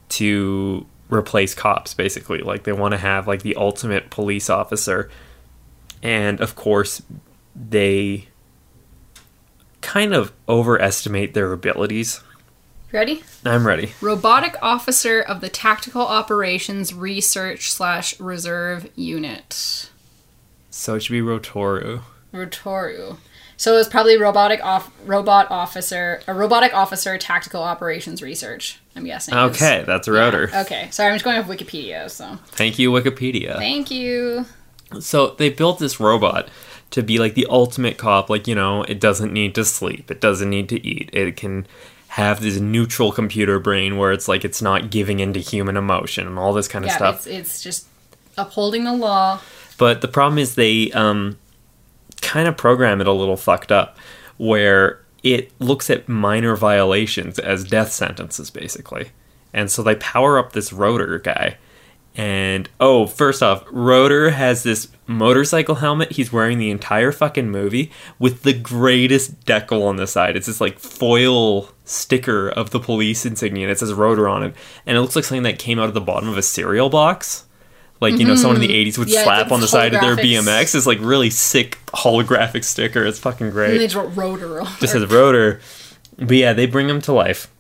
to 0.09 0.85
replace 1.09 1.53
cops. 1.53 1.93
Basically, 1.93 2.39
like 2.39 2.63
they 2.63 2.71
want 2.71 2.93
to 2.93 2.97
have 2.97 3.27
like 3.27 3.41
the 3.41 3.55
ultimate 3.55 4.09
police 4.09 4.49
officer, 4.49 5.09
and 6.01 6.39
of 6.39 6.55
course, 6.55 7.01
they 7.55 8.27
kind 9.81 10.13
of 10.13 10.31
overestimate 10.47 11.33
their 11.33 11.51
abilities. 11.51 12.21
Ready? 12.91 13.23
I'm 13.45 13.67
ready. 13.67 13.93
Robotic 14.01 14.55
officer 14.61 15.21
of 15.21 15.41
the 15.41 15.49
Tactical 15.49 16.01
Operations 16.01 16.91
Research 16.93 17.71
slash 17.71 18.19
Reserve 18.19 18.89
Unit. 18.95 19.89
So 20.71 20.95
it 20.95 21.01
should 21.01 21.13
be 21.13 21.21
Rotoru. 21.21 22.01
Rotoru. 22.33 23.17
So 23.57 23.77
it's 23.77 23.89
probably 23.89 24.17
robotic 24.17 24.63
off 24.63 24.91
robot 25.05 25.51
officer, 25.51 26.21
a 26.27 26.33
robotic 26.33 26.73
officer 26.73 27.17
tactical 27.17 27.61
operations 27.61 28.21
research. 28.21 28.79
I'm 28.99 29.05
guessing. 29.05 29.33
Okay, 29.33 29.83
that's 29.85 30.07
a 30.07 30.11
Rotor. 30.11 30.49
Okay, 30.53 30.89
sorry, 30.91 31.09
I'm 31.09 31.15
just 31.15 31.25
going 31.25 31.37
off 31.37 31.47
Wikipedia. 31.47 32.09
So 32.09 32.37
Thank 32.47 32.77
you, 32.79 32.91
Wikipedia. 32.91 33.55
thank 33.57 33.89
you. 33.89 34.45
So 34.99 35.31
they 35.37 35.49
built 35.49 35.79
this 35.79 35.99
robot 35.99 36.49
to 36.91 37.03
be 37.03 37.17
like 37.19 37.33
the 37.35 37.47
ultimate 37.49 37.97
cop. 37.97 38.29
Like, 38.29 38.47
you 38.47 38.55
know, 38.55 38.83
it 38.83 38.99
doesn't 38.99 39.31
need 39.31 39.55
to 39.55 39.63
sleep, 39.65 40.09
it 40.11 40.19
doesn't 40.21 40.49
need 40.49 40.67
to 40.69 40.85
eat. 40.85 41.09
It 41.13 41.35
can 41.37 41.67
have 42.13 42.41
this 42.41 42.59
neutral 42.59 43.11
computer 43.11 43.59
brain 43.59 43.95
where 43.97 44.11
it's 44.11 44.27
like 44.27 44.43
it's 44.43 44.61
not 44.63 44.89
giving 44.89 45.19
into 45.19 45.39
human 45.39 45.77
emotion 45.77 46.25
and 46.25 46.39
all 46.39 46.53
this 46.53 46.67
kind 46.67 46.83
of 46.83 46.89
Yeah, 46.89 46.95
stuff. 46.97 47.15
it's 47.17 47.27
it's 47.27 47.61
just 47.61 47.87
upholding 48.37 48.83
the 48.83 48.93
law. 48.93 49.39
But 49.77 50.01
the 50.01 50.07
problem 50.07 50.39
is 50.39 50.55
they 50.55 50.91
um, 50.93 51.37
kind 52.21 52.47
of 52.47 52.57
program 52.57 52.99
it 52.99 53.07
a 53.07 53.13
little 53.13 53.37
fucked 53.37 53.71
up, 53.71 53.97
where 54.37 54.99
it 55.23 55.51
looks 55.59 55.89
at 55.89 56.07
minor 56.07 56.55
violations 56.55 57.39
as 57.39 57.63
death 57.63 57.91
sentences, 57.91 58.49
basically. 58.49 59.09
And 59.53 59.71
so 59.71 59.83
they 59.83 59.95
power 59.95 60.37
up 60.37 60.53
this 60.53 60.71
rotor 60.71 61.19
guy. 61.19 61.57
And 62.15 62.69
oh, 62.79 63.05
first 63.05 63.41
off, 63.41 63.63
Rotor 63.71 64.31
has 64.31 64.63
this 64.63 64.89
motorcycle 65.07 65.75
helmet 65.75 66.11
he's 66.11 66.33
wearing 66.33 66.57
the 66.57 66.71
entire 66.71 67.11
fucking 67.11 67.49
movie 67.49 67.91
with 68.17 68.41
the 68.41 68.53
greatest 68.53 69.45
decal 69.45 69.87
on 69.87 69.95
the 69.95 70.07
side. 70.07 70.35
It's 70.35 70.47
this 70.47 70.59
like 70.59 70.79
foil 70.79 71.69
sticker 71.85 72.49
of 72.49 72.71
the 72.71 72.79
police 72.79 73.25
insignia 73.25 73.65
and 73.65 73.71
it 73.71 73.79
says 73.79 73.93
Rotor 73.93 74.27
on 74.27 74.43
it. 74.43 74.55
And 74.85 74.97
it 74.97 75.01
looks 75.01 75.15
like 75.15 75.25
something 75.25 75.43
that 75.43 75.59
came 75.59 75.79
out 75.79 75.87
of 75.87 75.93
the 75.93 76.01
bottom 76.01 76.29
of 76.29 76.37
a 76.37 76.41
cereal 76.41 76.89
box. 76.89 77.45
Like, 78.01 78.17
you 78.17 78.25
know, 78.25 78.35
someone 78.35 78.61
in 78.61 78.67
the 78.67 78.73
80s 78.73 78.97
would 78.97 79.07
Mm-hmm. 79.09 79.13
Yeah, 79.15 79.23
slap 79.23 79.51
on 79.51 79.59
the 79.59 79.67
side 79.67 79.93
of 79.93 79.99
their. 80.01 80.15
BMX. 80.15 80.73
It's 80.75 80.85
like 80.87 80.99
really 81.01 81.29
sick 81.29 81.77
holographic 81.87 82.63
sticker. 82.63 83.05
It's 83.05 83.19
fucking 83.19 83.47
And 83.47 83.53
great 83.53 83.77
they 83.77 83.87
just 83.87 83.95
wrote 83.95 84.15
rotor. 84.15 84.63
just 84.79 84.95
as 84.95 85.05
rotor. 85.07 85.59
But 86.17 86.31
yeah, 86.31 86.53
they 86.53 86.65
bring 86.65 86.87
him 86.89 87.01
to 87.01 87.13
life. 87.13 87.51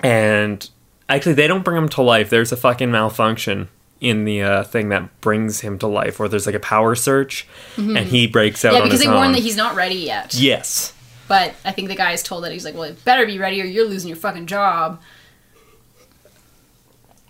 And 0.00 0.68
actually, 1.08 1.34
they 1.34 1.46
don't 1.46 1.64
bring 1.64 1.76
him 1.78 1.88
to 1.90 2.02
life. 2.02 2.30
There's 2.30 2.52
a 2.52 2.56
fucking 2.56 2.90
malfunction 2.90 3.68
in 4.00 4.24
the 4.26 4.42
uh, 4.42 4.62
thing 4.64 4.90
that 4.90 5.20
brings 5.22 5.60
him 5.60 5.78
to 5.78 5.86
life, 5.86 6.18
where 6.18 6.28
there's 6.28 6.44
like 6.46 6.54
a 6.54 6.60
power 6.60 6.94
search, 6.94 7.46
and 7.78 7.96
he 7.98 8.26
breaks 8.26 8.62
out 8.64 8.68
Mm-hmm. 8.72 8.74
yeah, 8.76 8.80
on 8.82 8.86
because 8.88 9.00
his 9.00 9.08
they 9.08 9.14
warn 9.14 9.32
that 9.32 9.42
he's 9.42 9.56
not 9.56 9.74
ready 9.74 9.94
yet. 9.96 10.34
yes. 10.34 10.92
But 11.28 11.54
I 11.64 11.72
think 11.72 11.88
the 11.88 11.96
guy 11.96 12.12
is 12.12 12.22
told 12.22 12.44
that 12.44 12.52
he's 12.52 12.64
like, 12.64 12.74
well, 12.74 12.84
it 12.84 13.04
better 13.04 13.26
be 13.26 13.38
ready 13.38 13.60
or 13.60 13.64
you're 13.64 13.88
losing 13.88 14.08
your 14.08 14.16
fucking 14.18 14.46
job. 14.46 15.00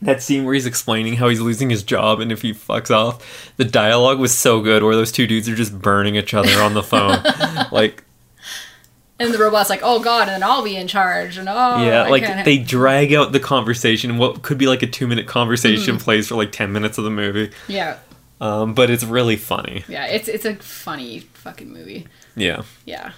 That 0.07 0.23
scene 0.23 0.45
where 0.45 0.55
he's 0.55 0.67
explaining 0.67 1.15
how 1.17 1.29
he's 1.29 1.41
losing 1.41 1.69
his 1.69 1.83
job 1.83 2.21
and 2.21 2.33
if 2.33 2.41
he 2.43 2.53
fucks 2.53 2.91
off, 2.91 3.53
the 3.59 3.65
dialogue 3.65 4.19
was 4.19 4.33
so 4.37 4.61
good 4.61 4.83
where 4.83 4.95
those 4.97 5.13
two 5.13 5.27
dudes 5.27 5.49
are 5.49 5.55
just 5.55 5.79
burning 5.81 6.17
each 6.17 6.33
other 6.33 6.61
on 6.63 6.75
the 6.75 6.83
phone. 6.83 7.23
like, 7.73 8.05
And 9.19 9.33
the 9.33 9.39
robot's 9.39 9.71
like, 9.71 9.81
oh 9.83 10.01
god, 10.01 10.29
and 10.29 10.43
then 10.43 10.43
I'll 10.49 10.63
be 10.63 10.77
in 10.77 10.89
charge. 10.89 11.39
And 11.39 11.49
oh, 11.49 11.85
yeah, 11.85 12.03
I 12.05 12.09
like 12.09 12.23
can't- 12.25 12.45
they 12.45 12.59
drag 12.59 13.13
out 13.13 13.33
the 13.33 13.41
conversation. 13.41 14.19
What 14.19 14.43
could 14.43 14.59
be 14.59 14.67
like 14.67 14.83
a 14.83 14.87
two 14.87 15.07
minute 15.07 15.27
conversation 15.27 15.97
Mm-hmm. 15.97 16.05
plays 16.05 16.29
for 16.29 16.35
like 16.37 16.53
10 16.53 16.73
minutes 16.73 16.99
of 16.99 17.05
the 17.05 17.11
movie. 17.11 17.51
yeah, 17.69 17.99
Um, 18.41 18.75
but 18.75 18.91
it's 18.91 19.05
really 19.05 19.37
funny. 19.37 19.85
yeah, 19.89 20.07
it's 20.07 20.29
it's 20.29 20.45
a 20.45 20.55
funny 20.57 21.21
fucking 21.21 21.73
movie. 21.73 22.07
Yeah. 22.37 22.63
Yeah, 22.85 23.13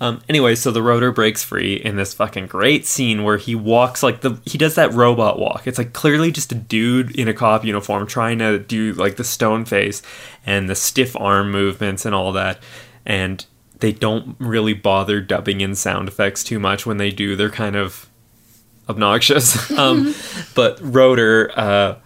Um, 0.00 0.22
anyway, 0.28 0.54
so 0.54 0.70
the 0.70 0.82
rotor 0.82 1.12
breaks 1.12 1.42
free 1.42 1.74
in 1.74 1.96
this 1.96 2.14
fucking 2.14 2.46
great 2.46 2.86
scene 2.86 3.22
where 3.22 3.36
he 3.36 3.54
walks 3.54 4.02
like 4.02 4.20
the 4.20 4.40
he 4.44 4.58
does 4.58 4.74
that 4.74 4.92
robot 4.92 5.38
walk. 5.38 5.66
It's 5.66 5.78
like 5.78 5.92
clearly 5.92 6.30
just 6.30 6.52
a 6.52 6.56
dude 6.56 7.14
in 7.16 7.28
a 7.28 7.34
cop 7.34 7.64
uniform 7.64 8.06
trying 8.06 8.38
to 8.40 8.58
do 8.58 8.92
like 8.94 9.16
the 9.16 9.24
stone 9.24 9.64
face 9.64 10.02
and 10.44 10.68
the 10.68 10.74
stiff 10.74 11.16
arm 11.16 11.50
movements 11.50 12.04
and 12.04 12.14
all 12.14 12.32
that. 12.32 12.60
And 13.06 13.44
they 13.80 13.92
don't 13.92 14.36
really 14.38 14.72
bother 14.72 15.20
dubbing 15.20 15.60
in 15.60 15.74
sound 15.74 16.08
effects 16.08 16.42
too 16.42 16.58
much 16.58 16.86
when 16.86 16.96
they 16.96 17.10
do. 17.10 17.36
They're 17.36 17.50
kind 17.50 17.76
of 17.76 18.08
obnoxious. 18.88 19.70
um, 19.78 20.14
but 20.54 20.78
Rotor 20.80 21.50
uh, 21.54 21.96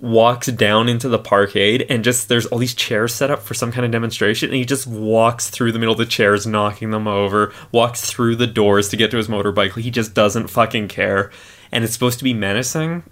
walks 0.00 0.46
down 0.48 0.88
into 0.88 1.08
the 1.08 1.18
parkade 1.18 1.84
and 1.88 2.04
just 2.04 2.28
there's 2.28 2.46
all 2.46 2.58
these 2.58 2.74
chairs 2.74 3.14
set 3.14 3.30
up 3.30 3.42
for 3.42 3.54
some 3.54 3.72
kind 3.72 3.84
of 3.84 3.90
demonstration 3.90 4.48
and 4.48 4.56
he 4.56 4.64
just 4.64 4.86
walks 4.86 5.50
through 5.50 5.72
the 5.72 5.78
middle 5.78 5.92
of 5.92 5.98
the 5.98 6.06
chairs 6.06 6.46
knocking 6.46 6.90
them 6.90 7.08
over 7.08 7.52
walks 7.72 8.08
through 8.08 8.36
the 8.36 8.46
doors 8.46 8.90
to 8.90 8.96
get 8.96 9.10
to 9.10 9.16
his 9.16 9.28
motorbike 9.28 9.72
he 9.80 9.90
just 9.90 10.14
doesn't 10.14 10.48
fucking 10.48 10.86
care 10.86 11.32
and 11.72 11.84
it's 11.84 11.92
supposed 11.92 12.18
to 12.18 12.24
be 12.24 12.34
menacing 12.34 13.02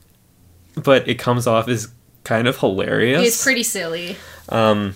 but 0.76 1.08
it 1.08 1.18
comes 1.18 1.46
off 1.46 1.66
as 1.68 1.88
kind 2.26 2.48
of 2.48 2.58
hilarious. 2.58 3.26
It's 3.26 3.42
pretty 3.42 3.62
silly. 3.62 4.16
Um, 4.48 4.94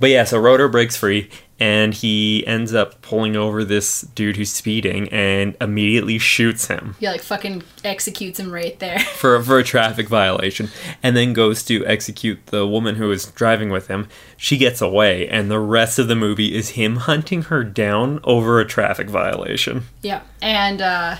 But 0.00 0.10
yeah, 0.10 0.24
so 0.24 0.38
Rotor 0.38 0.68
breaks 0.68 0.96
free 0.96 1.30
and 1.60 1.92
he 1.92 2.46
ends 2.46 2.72
up 2.72 3.02
pulling 3.02 3.34
over 3.34 3.64
this 3.64 4.02
dude 4.02 4.36
who's 4.36 4.52
speeding 4.52 5.08
and 5.08 5.56
immediately 5.60 6.18
shoots 6.18 6.68
him 6.68 6.94
Yeah, 7.00 7.10
like 7.10 7.22
fucking 7.22 7.64
executes 7.82 8.38
him 8.38 8.52
right 8.52 8.78
there. 8.78 8.98
for 9.16 9.42
for 9.42 9.58
a 9.58 9.64
traffic 9.64 10.08
violation 10.08 10.68
and 11.02 11.16
then 11.16 11.32
goes 11.32 11.64
to 11.64 11.84
execute 11.86 12.46
the 12.46 12.66
woman 12.66 12.94
who 12.94 13.10
is 13.10 13.26
driving 13.26 13.70
with 13.70 13.88
him. 13.88 14.08
She 14.36 14.56
gets 14.56 14.80
away 14.80 15.28
and 15.28 15.50
the 15.50 15.58
rest 15.58 15.98
of 15.98 16.06
the 16.06 16.14
movie 16.14 16.54
is 16.54 16.70
him 16.70 16.96
hunting 16.96 17.42
her 17.42 17.64
down 17.64 18.20
over 18.22 18.60
a 18.60 18.64
traffic 18.64 19.10
violation. 19.10 19.84
Yeah, 20.02 20.22
and 20.40 20.80
uh, 20.80 21.16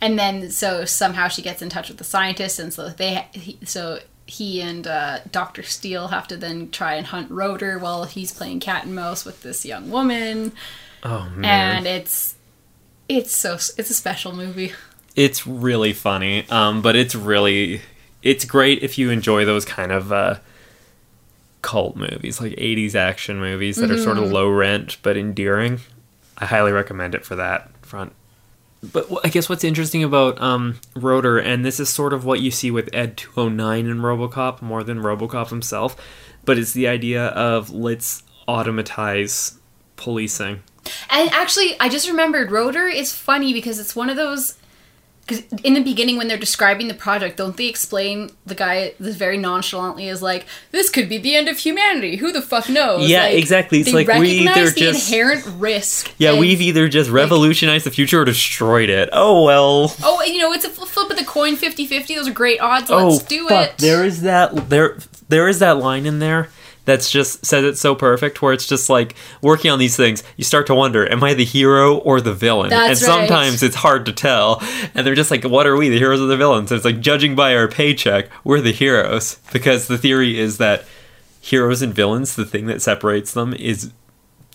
and 0.00 0.18
then 0.18 0.50
so 0.50 0.84
somehow 0.84 1.28
she 1.28 1.42
gets 1.42 1.62
in 1.62 1.68
touch 1.68 1.88
with 1.88 1.98
the 1.98 2.04
scientist, 2.04 2.58
and 2.58 2.72
so 2.72 2.88
they 2.90 3.26
so 3.64 4.00
he 4.30 4.60
and 4.62 4.86
uh, 4.86 5.18
Doctor 5.32 5.62
Steele 5.62 6.08
have 6.08 6.28
to 6.28 6.36
then 6.36 6.70
try 6.70 6.94
and 6.94 7.06
hunt 7.06 7.30
Rotor 7.30 7.78
while 7.78 8.04
he's 8.04 8.32
playing 8.32 8.60
cat 8.60 8.84
and 8.84 8.94
mouse 8.94 9.24
with 9.24 9.42
this 9.42 9.64
young 9.66 9.90
woman, 9.90 10.52
Oh 11.02 11.28
man. 11.34 11.78
and 11.78 11.86
it's 11.86 12.36
it's 13.08 13.34
so 13.34 13.54
it's 13.54 13.90
a 13.90 13.94
special 13.94 14.32
movie. 14.32 14.72
it's 15.16 15.46
really 15.46 15.92
funny 15.92 16.48
um, 16.48 16.80
but 16.82 16.94
it's 16.94 17.14
really 17.16 17.80
it's 18.22 18.44
great 18.44 18.82
if 18.82 18.96
you 18.98 19.10
enjoy 19.10 19.44
those 19.44 19.64
kind 19.64 19.90
of 19.90 20.12
uh, 20.12 20.36
cult 21.62 21.96
movies 21.96 22.40
like 22.40 22.52
80s 22.52 22.94
action 22.94 23.38
movies 23.40 23.76
that 23.76 23.90
are 23.90 23.98
sort 23.98 24.16
of 24.18 24.30
low 24.30 24.48
rent 24.48 24.96
but 25.02 25.16
endearing 25.16 25.80
i 26.38 26.46
highly 26.46 26.70
recommend 26.72 27.14
it 27.14 27.24
for 27.24 27.34
that 27.36 27.68
front 27.84 28.12
but 28.92 29.06
i 29.24 29.28
guess 29.28 29.48
what's 29.48 29.64
interesting 29.64 30.02
about 30.02 30.40
um, 30.40 30.78
rotor 30.96 31.38
and 31.38 31.64
this 31.64 31.78
is 31.80 31.88
sort 31.88 32.12
of 32.12 32.24
what 32.24 32.40
you 32.40 32.50
see 32.50 32.70
with 32.70 32.88
ed 32.94 33.16
209 33.16 33.86
in 33.86 33.98
robocop 33.98 34.62
more 34.62 34.82
than 34.82 35.00
robocop 35.00 35.50
himself 35.50 35.96
but 36.44 36.58
it's 36.58 36.72
the 36.72 36.88
idea 36.88 37.26
of 37.28 37.70
let's 37.70 38.22
automatize 38.48 39.58
policing 39.96 40.62
And 41.10 41.30
actually, 41.30 41.78
I 41.78 41.88
just 41.88 42.08
remembered 42.08 42.50
Rotor 42.50 42.88
is 42.88 43.12
funny 43.12 43.52
because 43.52 43.78
it's 43.78 43.94
one 43.94 44.08
of 44.08 44.16
those. 44.16 44.56
Because 45.30 45.44
in 45.62 45.74
the 45.74 45.80
beginning, 45.82 46.16
when 46.16 46.26
they're 46.28 46.36
describing 46.36 46.88
the 46.88 46.94
project, 46.94 47.36
don't 47.36 47.56
they 47.56 47.66
explain 47.68 48.30
the 48.44 48.54
guy 48.56 48.94
this 48.98 49.14
very 49.16 49.36
nonchalantly 49.38 50.08
is 50.08 50.20
like, 50.22 50.46
"This 50.72 50.90
could 50.90 51.08
be 51.08 51.18
the 51.18 51.36
end 51.36 51.48
of 51.48 51.56
humanity. 51.58 52.16
Who 52.16 52.32
the 52.32 52.42
fuck 52.42 52.68
knows?" 52.68 53.08
Yeah, 53.08 53.22
Like, 53.24 53.34
exactly. 53.38 53.80
It's 53.80 53.92
like 53.92 54.08
we 54.08 54.28
either 54.30 54.70
the 54.70 54.80
just- 54.80 55.10
inherent 55.12 55.44
risk. 55.58 56.10
yeah 56.18 56.30
and- 56.30 56.40
we've 56.40 56.60
either 56.60 56.88
just 56.88 57.08
revolutionized 57.10 57.86
the 57.86 57.90
future 57.92 58.20
or 58.22 58.24
destroyed 58.24 58.90
it 58.90 59.08
oh 59.12 59.44
well 59.44 59.94
Oh, 60.02 60.22
you 60.24 60.38
know, 60.38 60.52
it's 60.52 60.64
a 60.64 60.70
flip 60.70 61.10
of 61.10 61.16
the 61.16 61.24
coin, 61.24 61.56
50-50. 61.56 62.14
Those 62.16 62.26
are 62.28 62.32
great 62.32 62.60
odds. 62.60 62.90
oh, 62.90 63.08
Let's 63.08 63.22
do 63.22 63.46
fuck. 63.48 63.68
it. 63.70 63.78
There 63.78 64.04
is 64.04 64.22
that 64.22 64.68
there 64.70 64.96
there 65.28 65.46
is 65.48 65.60
that 65.60 65.76
line 65.78 66.06
in 66.06 66.18
there 66.18 66.48
that's 66.90 67.10
just 67.10 67.44
says 67.46 67.64
it 67.64 67.78
so 67.78 67.94
perfect 67.94 68.42
where 68.42 68.52
it's 68.52 68.66
just 68.66 68.90
like 68.90 69.14
working 69.42 69.70
on 69.70 69.78
these 69.78 69.96
things 69.96 70.22
you 70.36 70.44
start 70.44 70.66
to 70.66 70.74
wonder 70.74 71.10
am 71.10 71.22
i 71.22 71.32
the 71.34 71.44
hero 71.44 71.98
or 71.98 72.20
the 72.20 72.34
villain 72.34 72.70
That's 72.70 73.00
and 73.00 73.08
right. 73.08 73.28
sometimes 73.28 73.62
it's 73.62 73.76
hard 73.76 74.06
to 74.06 74.12
tell 74.12 74.60
and 74.94 75.06
they're 75.06 75.14
just 75.14 75.30
like 75.30 75.44
what 75.44 75.66
are 75.66 75.76
we 75.76 75.88
the 75.88 75.98
heroes 75.98 76.20
or 76.20 76.26
the 76.26 76.36
villains 76.36 76.70
and 76.70 76.76
it's 76.76 76.84
like 76.84 77.00
judging 77.00 77.34
by 77.34 77.54
our 77.54 77.68
paycheck 77.68 78.28
we're 78.44 78.60
the 78.60 78.72
heroes 78.72 79.38
because 79.52 79.86
the 79.88 79.98
theory 79.98 80.38
is 80.38 80.58
that 80.58 80.84
heroes 81.40 81.80
and 81.80 81.94
villains 81.94 82.34
the 82.36 82.44
thing 82.44 82.66
that 82.66 82.82
separates 82.82 83.32
them 83.32 83.54
is 83.54 83.92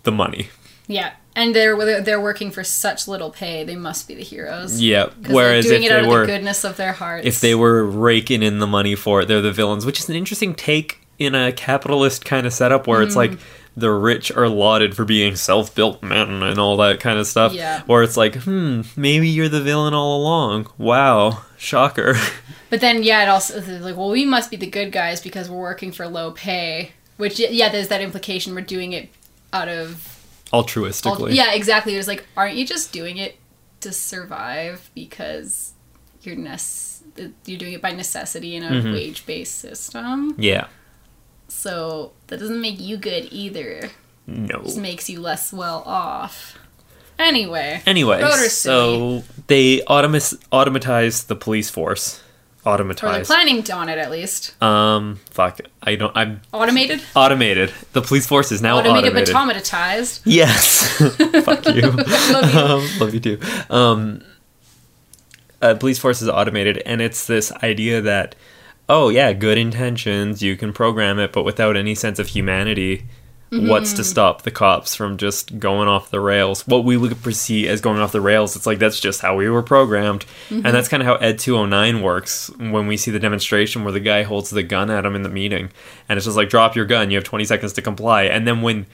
the 0.03 0.11
money 0.11 0.49
yeah, 0.87 1.13
and 1.35 1.55
they're 1.55 2.01
they're 2.01 2.21
working 2.21 2.51
for 2.51 2.63
such 2.63 3.07
little 3.07 3.31
pay. 3.31 3.63
They 3.63 3.75
must 3.75 4.07
be 4.07 4.15
the 4.15 4.23
heroes. 4.23 4.79
yeah 4.81 5.09
whereas 5.29 5.65
they're 5.65 5.79
doing 5.79 5.83
if 5.83 5.91
it 5.91 5.93
out 5.93 6.01
they 6.01 6.05
of 6.07 6.11
were 6.11 6.19
the 6.21 6.25
goodness 6.27 6.63
of 6.63 6.77
their 6.77 6.93
hearts. 6.93 7.25
if 7.25 7.41
they 7.41 7.55
were 7.55 7.83
raking 7.83 8.43
in 8.43 8.59
the 8.59 8.67
money 8.67 8.95
for 8.95 9.21
it, 9.21 9.27
they're 9.27 9.41
the 9.41 9.51
villains, 9.51 9.85
which 9.85 9.99
is 9.99 10.09
an 10.09 10.15
interesting 10.15 10.53
take 10.53 11.04
in 11.19 11.33
a 11.35 11.51
capitalist 11.51 12.25
kind 12.25 12.45
of 12.45 12.53
setup 12.53 12.87
where 12.87 13.01
it's 13.01 13.15
like 13.15 13.31
Mm. 13.31 13.39
the 13.77 13.91
rich 13.91 14.31
are 14.31 14.47
lauded 14.49 14.95
for 14.95 15.05
being 15.05 15.35
self-built 15.35 16.01
men 16.03 16.43
and 16.43 16.59
all 16.59 16.77
that 16.77 16.99
kind 16.99 17.19
of 17.19 17.27
stuff. 17.27 17.53
Yeah. 17.53 17.81
Where 17.85 18.03
it's 18.03 18.17
like, 18.17 18.35
hmm, 18.35 18.81
maybe 18.95 19.27
you're 19.29 19.49
the 19.49 19.61
villain 19.61 19.93
all 19.93 20.21
along. 20.21 20.67
Wow, 20.77 21.41
shocker. 21.57 22.15
But 22.69 22.81
then, 22.81 23.03
yeah, 23.03 23.21
it 23.23 23.29
also 23.29 23.57
it's 23.59 23.67
like, 23.67 23.95
well, 23.95 24.09
we 24.09 24.25
must 24.25 24.49
be 24.51 24.57
the 24.57 24.65
good 24.67 24.91
guys 24.91 25.21
because 25.21 25.49
we're 25.49 25.59
working 25.61 25.91
for 25.91 26.07
low 26.07 26.31
pay. 26.31 26.91
Which, 27.17 27.39
yeah, 27.39 27.69
there's 27.69 27.87
that 27.89 28.01
implication 28.01 28.53
we're 28.55 28.61
doing 28.61 28.91
it 28.91 29.09
out 29.53 29.69
of. 29.69 30.19
Altruistically. 30.51 31.33
yeah, 31.35 31.53
exactly. 31.53 31.93
It 31.93 31.97
was 31.97 32.07
like, 32.07 32.25
aren't 32.35 32.55
you 32.55 32.65
just 32.65 32.91
doing 32.91 33.17
it 33.17 33.37
to 33.81 33.93
survive 33.93 34.89
because 34.95 35.73
you're 36.23 36.35
nec- 36.35 37.31
you're 37.45 37.59
doing 37.59 37.73
it 37.73 37.81
by 37.81 37.91
necessity 37.91 38.55
in 38.55 38.63
a 38.63 38.69
Mm-hmm. 38.71 38.93
wage-based 38.93 39.55
system? 39.59 40.35
Yeah. 40.37 40.67
So 41.47 42.11
that 42.27 42.39
doesn't 42.39 42.61
make 42.61 42.79
you 42.79 42.97
good 42.97 43.27
either. 43.31 43.89
No. 44.27 44.59
It 44.59 44.63
just 44.65 44.77
makes 44.77 45.09
you 45.09 45.21
less 45.21 45.53
well 45.53 45.83
off. 45.85 46.57
Anyway. 47.17 47.81
Anyway, 47.85 48.21
so 48.49 49.23
they 49.47 49.79
automis- 49.81 50.37
automatize 50.51 51.25
the 51.25 51.35
police 51.35 51.69
force. 51.69 52.21
Or 52.65 52.77
they're 52.77 53.23
planning 53.23 53.71
on 53.71 53.89
it 53.89 53.99
at 53.99 54.09
least. 54.09 54.59
Um, 54.61 55.19
fuck. 55.29 55.59
I 55.83 55.95
don't. 55.95 56.17
I'm 56.17 56.41
Automated? 56.51 56.99
automated. 57.15 57.71
The 57.93 58.01
police 58.01 58.25
force 58.25 58.51
is 58.51 58.59
now 58.59 58.79
Automated, 58.79 59.11
automated. 59.11 59.33
but 59.33 59.53
automatized. 59.55 60.21
Yes. 60.25 60.97
Fuck 61.45 61.63
you. 61.67 61.81
Love 61.91 62.53
you. 62.53 62.59
um, 62.59 62.89
love 62.99 63.13
you 63.13 63.19
too. 63.19 63.39
Um, 63.69 64.23
uh, 65.61 65.75
police 65.75 65.99
force 65.99 66.23
is 66.23 66.27
automated, 66.27 66.79
and 66.87 67.01
it's 67.01 67.27
this 67.27 67.51
idea 67.51 68.01
that, 68.01 68.33
oh 68.89 69.09
yeah, 69.09 69.33
good 69.33 69.57
intentions, 69.57 70.41
you 70.41 70.55
can 70.55 70.73
program 70.73 71.19
it, 71.19 71.31
but 71.33 71.43
without 71.43 71.75
any 71.75 71.95
sense 71.95 72.19
of 72.19 72.27
humanity, 72.29 73.05
what's 73.51 73.91
Mm-hmm. 73.91 73.97
to 73.97 74.03
stop 74.03 74.41
the 74.41 74.51
cops 74.51 74.95
from 74.95 75.17
just 75.17 75.59
going 75.59 75.87
off 75.87 76.09
the 76.11 76.19
rails? 76.19 76.67
What 76.67 76.83
we 76.83 76.97
would 76.97 77.21
perceive 77.23 77.69
as 77.69 77.79
going 77.79 77.99
off 77.99 78.11
the 78.11 78.19
rails, 78.21 78.55
it's 78.55 78.65
like 78.65 78.79
that's 78.79 78.99
just 78.99 79.21
how 79.21 79.35
we 79.35 79.49
were 79.49 79.63
programmed, 79.63 80.25
Mm-hmm. 80.49 80.65
and 80.65 80.75
that's 80.75 80.87
kind 80.87 81.01
of 81.01 81.07
how 81.07 81.15
Ed 81.15 81.39
two 81.39 81.55
hundred 81.55 81.69
nine 81.69 82.01
works. 82.01 82.49
When 82.57 82.87
we 82.87 82.97
see 82.97 83.11
the 83.11 83.19
demonstration 83.19 83.83
where 83.83 83.93
the 83.93 83.99
guy 83.99 84.23
holds 84.23 84.49
the 84.49 84.63
gun 84.63 84.89
at 84.89 85.05
him 85.05 85.15
in 85.15 85.23
the 85.23 85.29
meeting, 85.29 85.69
and 86.09 86.17
it's 86.17 86.25
just 86.25 86.37
like 86.37 86.49
drop 86.49 86.75
your 86.75 86.85
gun, 86.85 87.11
you 87.11 87.17
have 87.17 87.23
twenty 87.23 87.45
seconds 87.45 87.73
to 87.73 87.81
comply, 87.81 88.23
and 88.23 88.47
then 88.47 88.61
when 88.61 88.85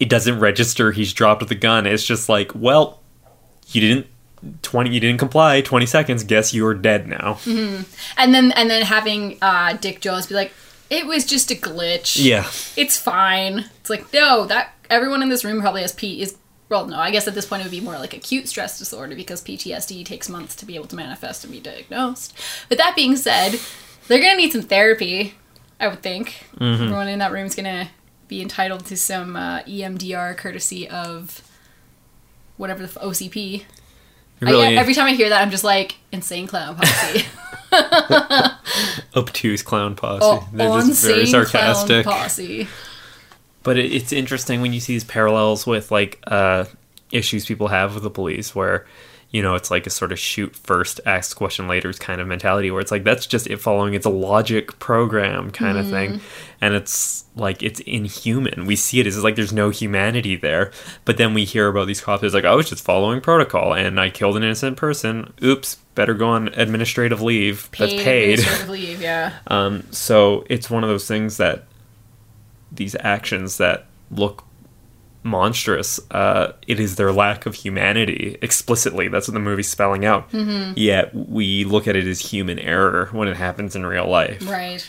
it 0.00 0.08
doesn't 0.08 0.40
register 0.40 0.90
he's 0.90 1.12
dropped 1.12 1.46
the 1.46 1.54
gun 1.54 1.86
it's 1.86 2.04
just 2.04 2.28
like 2.28 2.50
well 2.52 3.00
you 3.68 3.80
didn't 3.80 4.06
20 4.62 4.90
you 4.90 5.00
didn't 5.00 5.18
comply 5.18 5.60
20 5.60 5.86
seconds 5.86 6.24
guess 6.24 6.52
you're 6.54 6.74
dead 6.74 7.06
now 7.08 7.38
And 7.46 8.34
then 8.34 8.52
and 8.52 8.68
then 8.70 8.82
having 8.82 9.38
uh, 9.42 9.74
Dick 9.74 10.00
Jones 10.00 10.26
be 10.26 10.34
like, 10.34 10.52
"It 10.90 11.06
was 11.06 11.24
just 11.24 11.50
a 11.50 11.54
glitch. 11.54 12.22
yeah 12.24 12.44
it's 12.76 12.96
fine." 12.96 13.66
It's 13.80 13.90
like, 13.90 14.12
no, 14.12 14.46
that 14.46 14.72
everyone 14.90 15.22
in 15.22 15.28
this 15.28 15.44
room 15.44 15.60
probably 15.60 15.82
has 15.82 15.92
P 15.92 16.20
is. 16.22 16.36
Well, 16.70 16.86
no, 16.86 16.98
I 16.98 17.10
guess 17.10 17.28
at 17.28 17.34
this 17.34 17.44
point 17.46 17.60
it 17.60 17.66
would 17.66 17.70
be 17.70 17.80
more 17.82 17.98
like 17.98 18.14
acute 18.14 18.48
stress 18.48 18.78
disorder 18.78 19.14
because 19.14 19.42
PTSD 19.42 20.04
takes 20.04 20.28
months 20.30 20.56
to 20.56 20.64
be 20.66 20.74
able 20.76 20.86
to 20.86 20.96
manifest 20.96 21.44
and 21.44 21.52
be 21.52 21.60
diagnosed. 21.60 22.32
But 22.70 22.78
that 22.78 22.96
being 22.96 23.16
said, 23.16 23.60
they're 24.08 24.18
gonna 24.20 24.36
need 24.36 24.52
some 24.52 24.62
therapy. 24.62 25.34
I 25.78 25.88
would 25.88 26.02
think 26.02 26.46
everyone 26.60 27.08
in 27.08 27.18
that 27.18 27.32
room 27.32 27.46
is 27.46 27.54
gonna 27.54 27.90
be 28.28 28.40
entitled 28.40 28.86
to 28.86 28.96
some 28.96 29.36
uh, 29.36 29.60
EMDR 29.64 30.36
courtesy 30.38 30.88
of 30.88 31.42
whatever 32.56 32.86
the 32.86 32.88
f- 32.88 33.04
OCP. 33.04 33.64
I- 34.42 34.74
every 34.74 34.94
time 34.94 35.06
I 35.06 35.14
hear 35.14 35.28
that, 35.30 35.40
I'm 35.42 35.50
just 35.50 35.64
like 35.64 35.96
insane 36.12 36.46
clown 36.46 36.76
posse. 36.76 37.24
obtuse 39.16 39.62
clown 39.62 39.94
posse. 39.96 40.20
Oh, 40.22 40.48
they're 40.52 40.68
just 40.80 41.04
very 41.04 41.26
sarcastic. 41.26 42.04
posse. 42.04 42.68
but 43.62 43.76
it, 43.78 43.92
it's 43.92 44.12
interesting 44.12 44.60
when 44.60 44.72
you 44.72 44.80
see 44.80 44.92
these 44.94 45.04
parallels 45.04 45.66
with 45.66 45.90
like 45.90 46.20
uh 46.26 46.64
issues 47.10 47.46
people 47.46 47.68
have 47.68 47.94
with 47.94 48.02
the 48.02 48.10
police 48.10 48.54
where 48.54 48.86
you 49.30 49.42
know 49.42 49.54
it's 49.54 49.70
like 49.70 49.86
a 49.86 49.90
sort 49.90 50.12
of 50.12 50.18
shoot 50.18 50.54
first 50.54 51.00
ask 51.06 51.36
question 51.36 51.66
later 51.68 51.92
kind 51.94 52.20
of 52.20 52.26
mentality 52.26 52.70
where 52.70 52.80
it's 52.80 52.90
like 52.90 53.04
that's 53.04 53.26
just 53.26 53.46
it 53.48 53.56
following 53.58 53.94
its 53.94 54.06
a 54.06 54.10
logic 54.10 54.78
program 54.78 55.50
kind 55.50 55.76
of 55.78 55.88
thing 55.88 56.20
and 56.64 56.74
it's 56.74 57.24
like 57.36 57.62
it's 57.62 57.80
inhuman 57.80 58.64
we 58.64 58.74
see 58.74 58.98
it 58.98 59.06
as 59.06 59.22
like 59.22 59.36
there's 59.36 59.52
no 59.52 59.68
humanity 59.68 60.34
there 60.34 60.72
but 61.04 61.18
then 61.18 61.34
we 61.34 61.44
hear 61.44 61.68
about 61.68 61.86
these 61.86 62.00
cops 62.00 62.22
it's 62.22 62.34
like 62.34 62.46
i 62.46 62.54
was 62.54 62.70
just 62.70 62.82
following 62.82 63.20
protocol 63.20 63.74
and 63.74 64.00
i 64.00 64.08
killed 64.08 64.36
an 64.36 64.42
innocent 64.42 64.76
person 64.76 65.30
oops 65.42 65.76
better 65.94 66.14
go 66.14 66.28
on 66.28 66.48
administrative 66.54 67.20
leave 67.20 67.68
that's 67.78 67.92
paid 67.92 68.38
administrative 68.38 68.68
leave, 68.70 69.02
yeah. 69.02 69.34
um, 69.48 69.84
so 69.90 70.44
it's 70.48 70.70
one 70.70 70.82
of 70.82 70.88
those 70.88 71.06
things 71.06 71.36
that 71.36 71.64
these 72.72 72.96
actions 73.00 73.58
that 73.58 73.86
look 74.10 74.44
monstrous, 75.22 75.98
uh, 76.10 76.52
it 76.66 76.78
is 76.78 76.96
their 76.96 77.10
lack 77.10 77.46
of 77.46 77.54
humanity 77.54 78.36
explicitly. 78.42 79.08
That's 79.08 79.26
what 79.26 79.32
the 79.32 79.40
movie's 79.40 79.68
spelling 79.68 80.04
out. 80.04 80.30
Mm-hmm. 80.30 80.74
Yet 80.76 81.14
we 81.14 81.64
look 81.64 81.88
at 81.88 81.96
it 81.96 82.06
as 82.06 82.20
human 82.20 82.58
error 82.58 83.08
when 83.10 83.26
it 83.26 83.36
happens 83.36 83.74
in 83.74 83.86
real 83.86 84.06
life. 84.06 84.46
Right. 84.48 84.86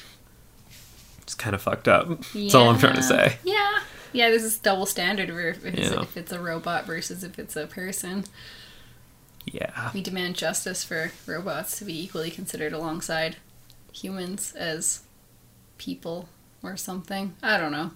It's 1.25 1.35
kind 1.35 1.53
of 1.53 1.61
fucked 1.61 1.87
up. 1.87 2.07
That's 2.33 2.55
all 2.55 2.69
I'm 2.69 2.79
trying 2.79 2.95
to 2.95 3.03
say. 3.03 3.37
Yeah. 3.43 3.79
Yeah, 4.13 4.29
this 4.29 4.43
is 4.43 4.57
double 4.57 4.85
standard 4.85 5.29
if 5.29 5.65
it's, 5.65 5.91
Yeah. 5.91 6.01
if 6.03 6.15
it's 6.15 6.31
a 6.31 6.39
robot 6.39 6.85
versus 6.85 7.23
if 7.23 7.37
it's 7.37 7.55
a 7.57 7.67
person. 7.67 8.23
Yeah. 9.45 9.91
We 9.93 10.01
demand 10.01 10.35
justice 10.35 10.83
for 10.85 11.11
robots 11.27 11.77
to 11.79 11.85
be 11.85 12.01
equally 12.01 12.31
considered 12.31 12.71
alongside 12.71 13.35
humans 13.91 14.53
as 14.55 15.01
people 15.77 16.29
or 16.63 16.77
something. 16.77 17.35
I 17.43 17.57
don't 17.57 17.71
know. 17.73 17.91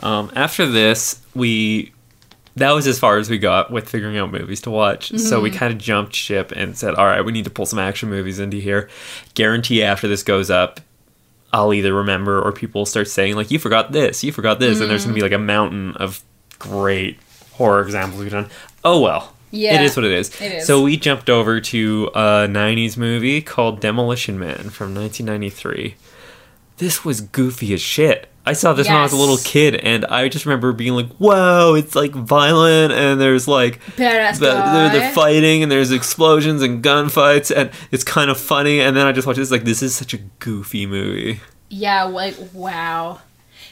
Um, 0.00 0.30
after 0.34 0.66
this, 0.66 1.20
we 1.34 1.92
that 2.56 2.72
was 2.72 2.86
as 2.86 2.98
far 2.98 3.18
as 3.18 3.28
we 3.28 3.38
got 3.38 3.70
with 3.70 3.88
figuring 3.88 4.16
out 4.18 4.32
movies 4.32 4.60
to 4.62 4.70
watch. 4.70 5.10
So 5.18 5.40
we 5.40 5.50
kind 5.50 5.72
of 5.72 5.78
jumped 5.78 6.14
ship 6.14 6.52
and 6.54 6.76
said, 6.76 6.94
"All 6.94 7.06
right, 7.06 7.22
we 7.24 7.32
need 7.32 7.44
to 7.44 7.50
pull 7.50 7.66
some 7.66 7.78
action 7.78 8.08
movies 8.08 8.38
into 8.38 8.56
here." 8.58 8.88
Guarantee 9.34 9.82
after 9.82 10.08
this 10.08 10.22
goes 10.22 10.50
up, 10.50 10.80
I'll 11.52 11.72
either 11.72 11.94
remember 11.94 12.40
or 12.40 12.52
people 12.52 12.86
start 12.86 13.08
saying 13.08 13.36
like, 13.36 13.50
"You 13.50 13.58
forgot 13.58 13.92
this, 13.92 14.22
you 14.24 14.32
forgot 14.32 14.60
this," 14.60 14.80
and 14.80 14.90
there's 14.90 15.04
gonna 15.04 15.14
be 15.14 15.22
like 15.22 15.32
a 15.32 15.38
mountain 15.38 15.92
of 15.96 16.22
great 16.58 17.18
horror 17.52 17.82
examples 17.82 18.20
we've 18.20 18.30
done. 18.30 18.48
Oh 18.84 19.00
well. 19.00 19.32
Yeah, 19.52 19.80
it 19.80 19.84
is 19.84 19.96
what 19.96 20.04
it 20.04 20.12
is. 20.12 20.28
it 20.40 20.52
is. 20.52 20.66
So 20.66 20.82
we 20.82 20.96
jumped 20.96 21.30
over 21.30 21.60
to 21.60 22.10
a 22.14 22.46
90s 22.48 22.96
movie 22.96 23.40
called 23.40 23.80
Demolition 23.80 24.38
Man 24.38 24.70
from 24.70 24.94
1993. 24.94 25.94
This 26.78 27.04
was 27.04 27.20
goofy 27.20 27.72
as 27.72 27.80
shit. 27.80 28.28
I 28.46 28.52
saw 28.52 28.72
this 28.72 28.86
when 28.86 28.96
I 28.96 29.02
was 29.02 29.12
a 29.12 29.16
little 29.16 29.38
kid, 29.38 29.74
and 29.74 30.04
I 30.06 30.28
just 30.28 30.46
remember 30.46 30.72
being 30.72 30.92
like, 30.94 31.08
"Whoa, 31.16 31.74
it's 31.74 31.94
like 31.96 32.12
violent, 32.12 32.92
and 32.92 33.20
there's 33.20 33.48
like 33.48 33.80
Badass 33.96 34.38
the- 34.38 34.46
they're, 34.46 34.88
they're 34.90 35.12
fighting, 35.12 35.62
and 35.64 35.70
there's 35.72 35.90
explosions 35.90 36.62
and 36.62 36.82
gunfights, 36.82 37.50
and 37.54 37.70
it's 37.90 38.04
kind 38.04 38.30
of 38.30 38.38
funny." 38.38 38.80
And 38.80 38.96
then 38.96 39.04
I 39.06 39.12
just 39.12 39.26
watched 39.26 39.38
this, 39.38 39.50
like, 39.50 39.64
this 39.64 39.82
is 39.82 39.94
such 39.96 40.14
a 40.14 40.18
goofy 40.38 40.86
movie. 40.86 41.40
Yeah, 41.68 42.04
like 42.04 42.36
wow. 42.52 43.20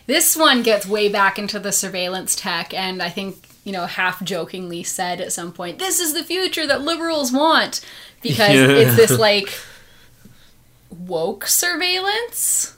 This 0.07 0.37
one 0.37 0.63
gets 0.63 0.87
way 0.87 1.09
back 1.09 1.39
into 1.39 1.59
the 1.61 1.71
surveillance 1.73 2.35
tech, 2.35 2.75
and 2.75 3.01
I 3.03 3.09
think 3.11 3.49
you 3.65 3.73
know, 3.73 3.87
half 3.87 4.23
jokingly 4.23 4.83
said 4.83 5.21
at 5.21 5.33
some 5.33 5.53
point, 5.53 5.79
"This 5.79 5.99
is 6.01 6.13
the 6.15 6.25
future 6.25 6.67
that 6.67 6.83
liberals 6.83 7.33
want," 7.33 7.81
because 8.23 8.51
Yeah. 8.55 8.67
it's 8.69 8.97
this 8.97 9.19
like 9.19 9.53
woke 10.91 11.47
surveillance. 11.47 12.74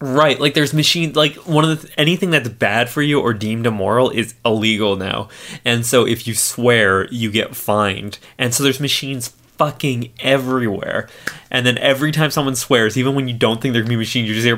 Right, 0.00 0.38
like 0.38 0.54
there's 0.54 0.74
machine 0.74 1.12
like 1.14 1.34
one 1.46 1.64
of 1.64 1.80
the 1.82 1.98
anything 2.00 2.30
that's 2.30 2.48
bad 2.48 2.90
for 2.90 3.00
you 3.00 3.20
or 3.20 3.32
deemed 3.32 3.66
immoral 3.66 4.10
is 4.10 4.34
illegal 4.44 4.96
now. 4.96 5.28
And 5.64 5.86
so 5.86 6.06
if 6.06 6.26
you 6.26 6.34
swear, 6.34 7.06
you 7.10 7.30
get 7.30 7.56
fined. 7.56 8.18
And 8.36 8.52
so 8.52 8.62
there's 8.64 8.80
machines 8.80 9.28
fucking 9.56 10.12
everywhere. 10.18 11.08
And 11.50 11.64
then 11.64 11.78
every 11.78 12.10
time 12.12 12.30
someone 12.30 12.56
swears, 12.56 12.98
even 12.98 13.14
when 13.14 13.28
you 13.28 13.34
don't 13.34 13.62
think 13.62 13.72
there 13.72 13.82
can 13.82 13.88
be 13.88 13.96
machines, 13.96 14.28
you 14.28 14.34
just 14.34 14.44
hear 14.44 14.56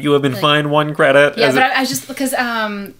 you 0.00 0.12
have 0.12 0.22
been 0.22 0.32
Like- 0.32 0.40
fined 0.42 0.70
one 0.70 0.94
credit. 0.94 1.36
Yeah, 1.38 1.52
but 1.52 1.62
a- 1.62 1.78
I, 1.78 1.80
I 1.80 1.84
just 1.84 2.06
because 2.06 2.34
um, 2.34 2.94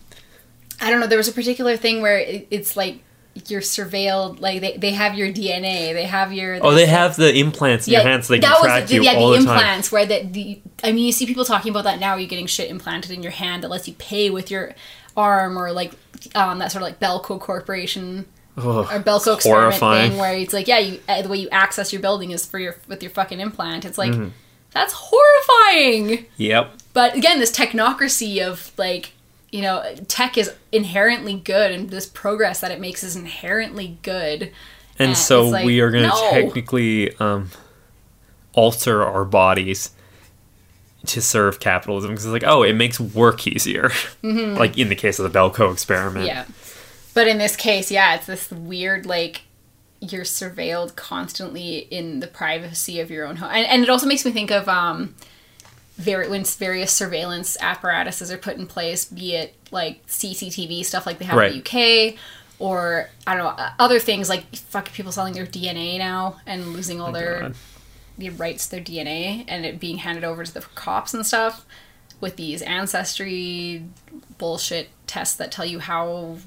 I 0.80 0.90
don't 0.90 0.98
know. 1.00 1.06
There 1.06 1.18
was 1.18 1.28
a 1.28 1.32
particular 1.32 1.76
thing 1.76 2.00
where 2.00 2.18
it, 2.18 2.48
it's 2.50 2.76
like 2.76 3.00
you're 3.49 3.61
surveilled. 3.61 4.41
Like 4.41 4.61
they, 4.61 4.76
they 4.76 4.91
have 4.93 5.14
your 5.14 5.28
DNA. 5.28 5.93
They 5.93 6.05
have 6.05 6.32
your. 6.32 6.59
Oh, 6.62 6.74
they 6.74 6.87
have 6.87 7.16
the 7.16 7.34
implants 7.39 7.87
in 7.87 7.95
your 7.95 8.03
hands 8.03 8.26
so 8.26 8.34
they 8.34 8.41
can 8.41 8.51
that 8.51 8.57
was 8.61 8.64
track 8.66 8.87
the, 8.87 8.95
you 8.97 9.03
yeah, 9.03 9.14
all 9.14 9.30
the 9.30 9.39
the, 9.39 9.45
time. 9.45 9.57
implants 9.57 9.93
where 9.93 10.07
the, 10.07 10.22
the 10.24 10.61
I 10.84 10.93
mean 10.93 11.07
you 11.07 11.12
see 11.12 11.26
people 11.26 11.45
talking 11.45 11.70
about 11.70 11.84
that 11.84 12.01
now. 12.01 12.16
You're 12.16 12.28
getting 12.28 12.47
shit 12.47 12.70
implanted 12.70 13.11
in 13.11 13.22
your 13.22 13.32
hand 13.32 13.62
that 13.62 13.68
lets 13.70 13.87
you 13.89 13.95
pay 13.95 14.30
with 14.30 14.51
your 14.51 14.74
arm 15.16 15.59
or 15.59 15.72
like 15.72 15.93
um, 16.34 16.59
that 16.59 16.72
sort 16.72 16.82
of 16.82 16.89
like 16.89 17.01
Belco 17.01 17.41
Corporation 17.41 18.26
Ugh, 18.57 18.64
or 18.66 18.84
Belco 19.01 19.34
experiment 19.37 19.74
horrifying. 19.74 20.11
thing 20.12 20.18
where 20.20 20.34
it's 20.34 20.53
like 20.53 20.66
yeah, 20.68 20.78
you 20.78 21.01
uh, 21.09 21.22
the 21.22 21.28
way 21.28 21.39
you 21.39 21.49
access 21.51 21.93
your 21.93 22.03
building 22.03 22.30
is 22.30 22.45
for 22.47 22.59
your 22.59 22.76
with 22.89 23.03
your 23.03 23.11
fucking 23.11 23.41
implant. 23.41 23.84
It's 23.84 23.99
like 23.99 24.12
Mm-hmm. 24.12 24.28
that's 24.72 24.95
horrifying. 24.97 26.26
Yep. 26.37 26.72
But 26.93 27.14
again, 27.14 27.39
this 27.39 27.53
technocracy 27.53 28.41
of 28.47 28.72
like, 28.78 29.12
you 29.57 29.62
know, 29.62 29.82
tech 30.07 30.36
is 30.36 30.52
inherently 30.70 31.34
good, 31.34 31.72
and 31.72 31.88
this 31.88 32.04
progress 32.04 32.61
that 32.61 32.70
it 32.70 32.78
makes 32.78 33.02
is 33.02 33.16
inherently 33.16 33.96
good. 34.02 34.52
And 34.98 35.09
And 35.09 35.16
so 35.16 35.48
like, 35.48 35.64
we 35.64 35.80
are 35.80 35.90
going 35.90 36.02
to 36.02 36.09
no. 36.09 36.30
technically 36.30 37.16
um, 37.16 37.50
alter 38.52 39.02
our 39.02 39.24
bodies 39.24 39.92
to 41.07 41.22
serve 41.22 41.59
capitalism 41.59 42.11
because 42.11 42.26
it's 42.26 42.32
like, 42.32 42.44
oh, 42.44 42.62
it 42.62 42.74
makes 42.74 43.00
work 43.00 43.46
easier. 43.46 43.90
Like 44.22 44.76
in 44.76 44.88
the 44.88 44.94
case 44.94 45.18
of 45.18 45.30
the 45.30 45.38
Belco 45.38 45.72
experiment. 45.72 46.28
Mm-hmm. 46.28 46.36
Yeah. 46.36 46.44
But 47.14 47.28
in 47.28 47.38
this 47.38 47.57
case, 47.57 47.90
yeah, 47.90 48.16
it's 48.16 48.26
this 48.26 48.50
weird, 48.50 49.07
like, 49.07 49.42
you're 50.00 50.24
surveilled 50.24 50.96
constantly 50.96 51.78
in 51.78 52.20
the 52.20 52.26
privacy 52.26 53.00
of 53.00 53.11
your 53.11 53.24
own 53.26 53.36
home. 53.36 53.50
And, 53.50 53.66
and 53.66 53.82
it 53.82 53.88
also 53.88 54.07
makes 54.07 54.24
me 54.26 54.32
think 54.32 54.50
of, 54.50 54.68
um, 54.68 55.14
very, 55.97 56.28
when 56.28 56.44
various 56.44 56.92
surveillance 56.92 57.57
apparatuses 57.61 58.30
are 58.30 58.38
put 58.38 58.57
in 58.57 58.66
place, 58.66 59.07
be 59.07 59.34
it 59.34 59.55
like 59.70 60.07
CCTV 60.07 60.84
stuff 60.84 61.07
like 61.07 61.18
they 61.18 61.24
have 61.24 61.38
in 61.38 61.53
the 61.53 62.11
UK, 62.12 62.18
or 62.59 63.11
I 63.26 63.36
don't 63.36 63.57
know, 63.57 63.68
other 63.78 63.99
things 63.99 64.28
like 64.28 64.55
fuck 64.57 64.92
people 64.92 65.12
selling 65.12 65.34
their 65.34 65.47
DNA 65.47 65.99
now 65.99 66.36
and 66.47 66.68
losing 66.68 67.01
all 67.01 67.11
oh, 67.11 67.12
their 67.12 67.40
God. 67.40 67.55
the 68.18 68.30
rights 68.30 68.68
to 68.68 68.76
their 68.76 68.84
DNA 68.84 69.44
and 69.49 69.64
it 69.64 69.80
being 69.80 69.99
handed 69.99 70.24
over 70.24 70.44
to 70.44 70.53
the 70.53 70.61
cops 70.61 71.14
and 71.14 71.26
stuff 71.26 71.64
with 72.20 72.36
these 72.36 72.62
ancestry 72.62 73.84
bullshit 74.38 74.88
tests 75.07 75.36
that 75.36 75.53
tell 75.53 75.66
you 75.66 75.80
how 75.80 76.38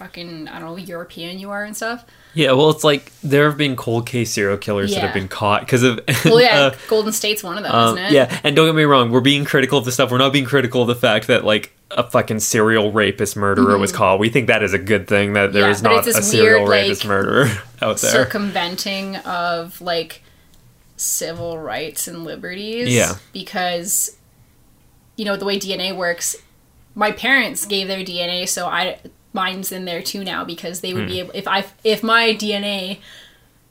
fucking 0.00 0.48
I 0.48 0.58
don't 0.58 0.70
know 0.70 0.76
European 0.78 1.38
you 1.38 1.50
are 1.50 1.62
and 1.62 1.76
stuff. 1.76 2.06
Yeah, 2.32 2.52
well, 2.52 2.70
it's 2.70 2.84
like 2.84 3.12
there 3.22 3.48
have 3.48 3.58
been 3.58 3.76
cold 3.76 4.06
case 4.06 4.32
serial 4.32 4.56
killers 4.56 4.94
that 4.94 5.02
have 5.02 5.12
been 5.12 5.28
caught 5.28 5.60
because 5.60 5.82
of. 5.82 6.00
Well, 6.24 6.40
yeah, 6.40 6.60
uh, 6.60 6.76
Golden 6.88 7.12
State's 7.12 7.42
one 7.42 7.58
of 7.58 7.64
them, 7.64 7.74
um, 7.74 7.98
isn't 7.98 8.06
it? 8.06 8.12
yeah, 8.12 8.40
and 8.42 8.56
don't 8.56 8.66
get 8.66 8.74
me 8.74 8.84
wrong, 8.84 9.10
we're 9.10 9.20
being 9.20 9.44
critical 9.44 9.78
of 9.78 9.84
the 9.84 9.92
stuff. 9.92 10.10
We're 10.10 10.18
not 10.18 10.32
being 10.32 10.46
critical 10.46 10.80
of 10.80 10.88
the 10.88 10.94
fact 10.94 11.26
that 11.26 11.44
like 11.44 11.72
a 11.90 12.08
fucking 12.08 12.40
serial 12.40 12.92
rapist 12.92 13.36
murderer 13.36 13.76
was 13.76 13.92
caught. 13.92 14.18
We 14.18 14.30
think 14.30 14.46
that 14.46 14.62
is 14.62 14.72
a 14.72 14.78
good 14.78 15.06
thing 15.06 15.34
that 15.34 15.52
there 15.52 15.64
Mm-hmm. 15.64 15.84
Yeah, 15.84 15.98
is 15.98 16.06
not 16.06 16.06
a 16.06 16.22
serial 16.22 16.60
weird, 16.60 16.70
rapist 16.70 17.04
like, 17.04 17.08
murderer 17.08 17.46
out 17.82 17.98
there. 17.98 18.10
circumventing 18.10 19.16
of 19.16 19.80
like 19.82 20.22
civil 20.96 21.58
rights 21.58 22.08
and 22.08 22.24
liberties. 22.24 22.94
Yeah. 22.94 23.16
Because 23.32 24.16
you 25.16 25.24
know 25.26 25.36
the 25.36 25.44
way 25.44 25.58
DNA 25.58 25.94
works, 25.94 26.36
my 26.94 27.10
parents 27.12 27.66
gave 27.66 27.86
their 27.88 28.04
DNA, 28.04 28.48
so 28.48 28.66
I 28.66 28.98
mine's 29.32 29.70
in 29.72 29.84
there 29.84 30.02
too 30.02 30.24
now 30.24 30.44
because 30.44 30.80
they 30.80 30.92
would 30.94 31.04
Hmm. 31.04 31.08
be 31.08 31.20
able 31.20 31.30
if 31.34 31.46
I 31.48 31.64
if 31.84 32.02
my 32.02 32.34
DNA 32.34 32.98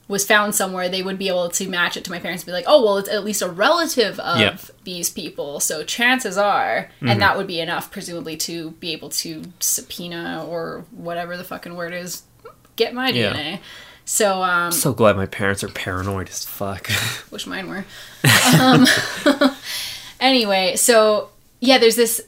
was 0.08 0.26
found 0.26 0.56
somewhere, 0.56 0.90
they 0.90 1.04
would 1.04 1.20
be 1.20 1.28
able 1.28 1.50
to 1.50 1.70
match 1.70 1.96
it 1.96 2.04
to 2.04 2.10
my 2.10 2.18
parents 2.18 2.42
and 2.42 2.48
be 2.48 2.52
like, 2.52 2.66
oh, 2.68 2.84
well, 2.84 2.98
it's 2.98 3.08
at 3.10 3.24
least 3.24 3.44
a 3.44 3.48
relative 3.48 4.20
of 4.20 4.40
Yeah. 4.40 4.58
these 4.84 5.08
people. 5.12 5.60
So 5.60 5.84
chances 5.84 6.36
are, 6.36 6.90
Mm-hmm. 6.96 7.10
and 7.10 7.22
that 7.22 7.38
would 7.38 7.46
be 7.46 7.60
enough, 7.60 7.92
presumably, 7.92 8.36
to 8.38 8.72
be 8.80 8.92
able 8.92 9.10
to 9.10 9.44
subpoena 9.60 10.44
or 10.48 10.84
whatever 10.90 11.38
the 11.38 11.44
fucking 11.44 11.76
word 11.76 11.94
is, 11.94 12.24
get 12.76 12.92
my 12.96 13.10
Yeah. 13.10 13.34
DNA. 13.34 13.60
So, 14.04 14.42
um, 14.42 14.72
so 14.72 14.94
glad 14.94 15.16
my 15.16 15.28
parents 15.28 15.64
are 15.64 15.68
paranoid 15.68 16.28
as 16.30 16.44
fuck. 16.44 16.90
wish 17.30 17.46
mine 17.46 17.70
were. 17.70 17.86
Um, 18.60 18.88
anyway, 20.20 20.76
so 20.76 21.30
yeah, 21.60 21.78
there's 21.78 21.96
this 21.96 22.22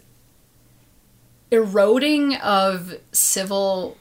eroding 1.51 2.35
of 2.35 2.95
civil 3.11 3.97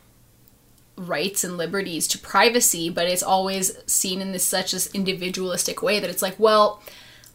rights 0.96 1.44
and 1.44 1.56
liberties 1.56 2.06
to 2.08 2.18
privacy, 2.18 2.90
but 2.90 3.06
it's 3.08 3.22
always 3.22 3.76
seen 3.86 4.20
in 4.20 4.32
this 4.32 4.44
such 4.44 4.72
this 4.72 4.90
individualistic 4.94 5.82
way 5.82 5.98
that 5.98 6.10
it's 6.10 6.22
like, 6.22 6.38
well, 6.38 6.82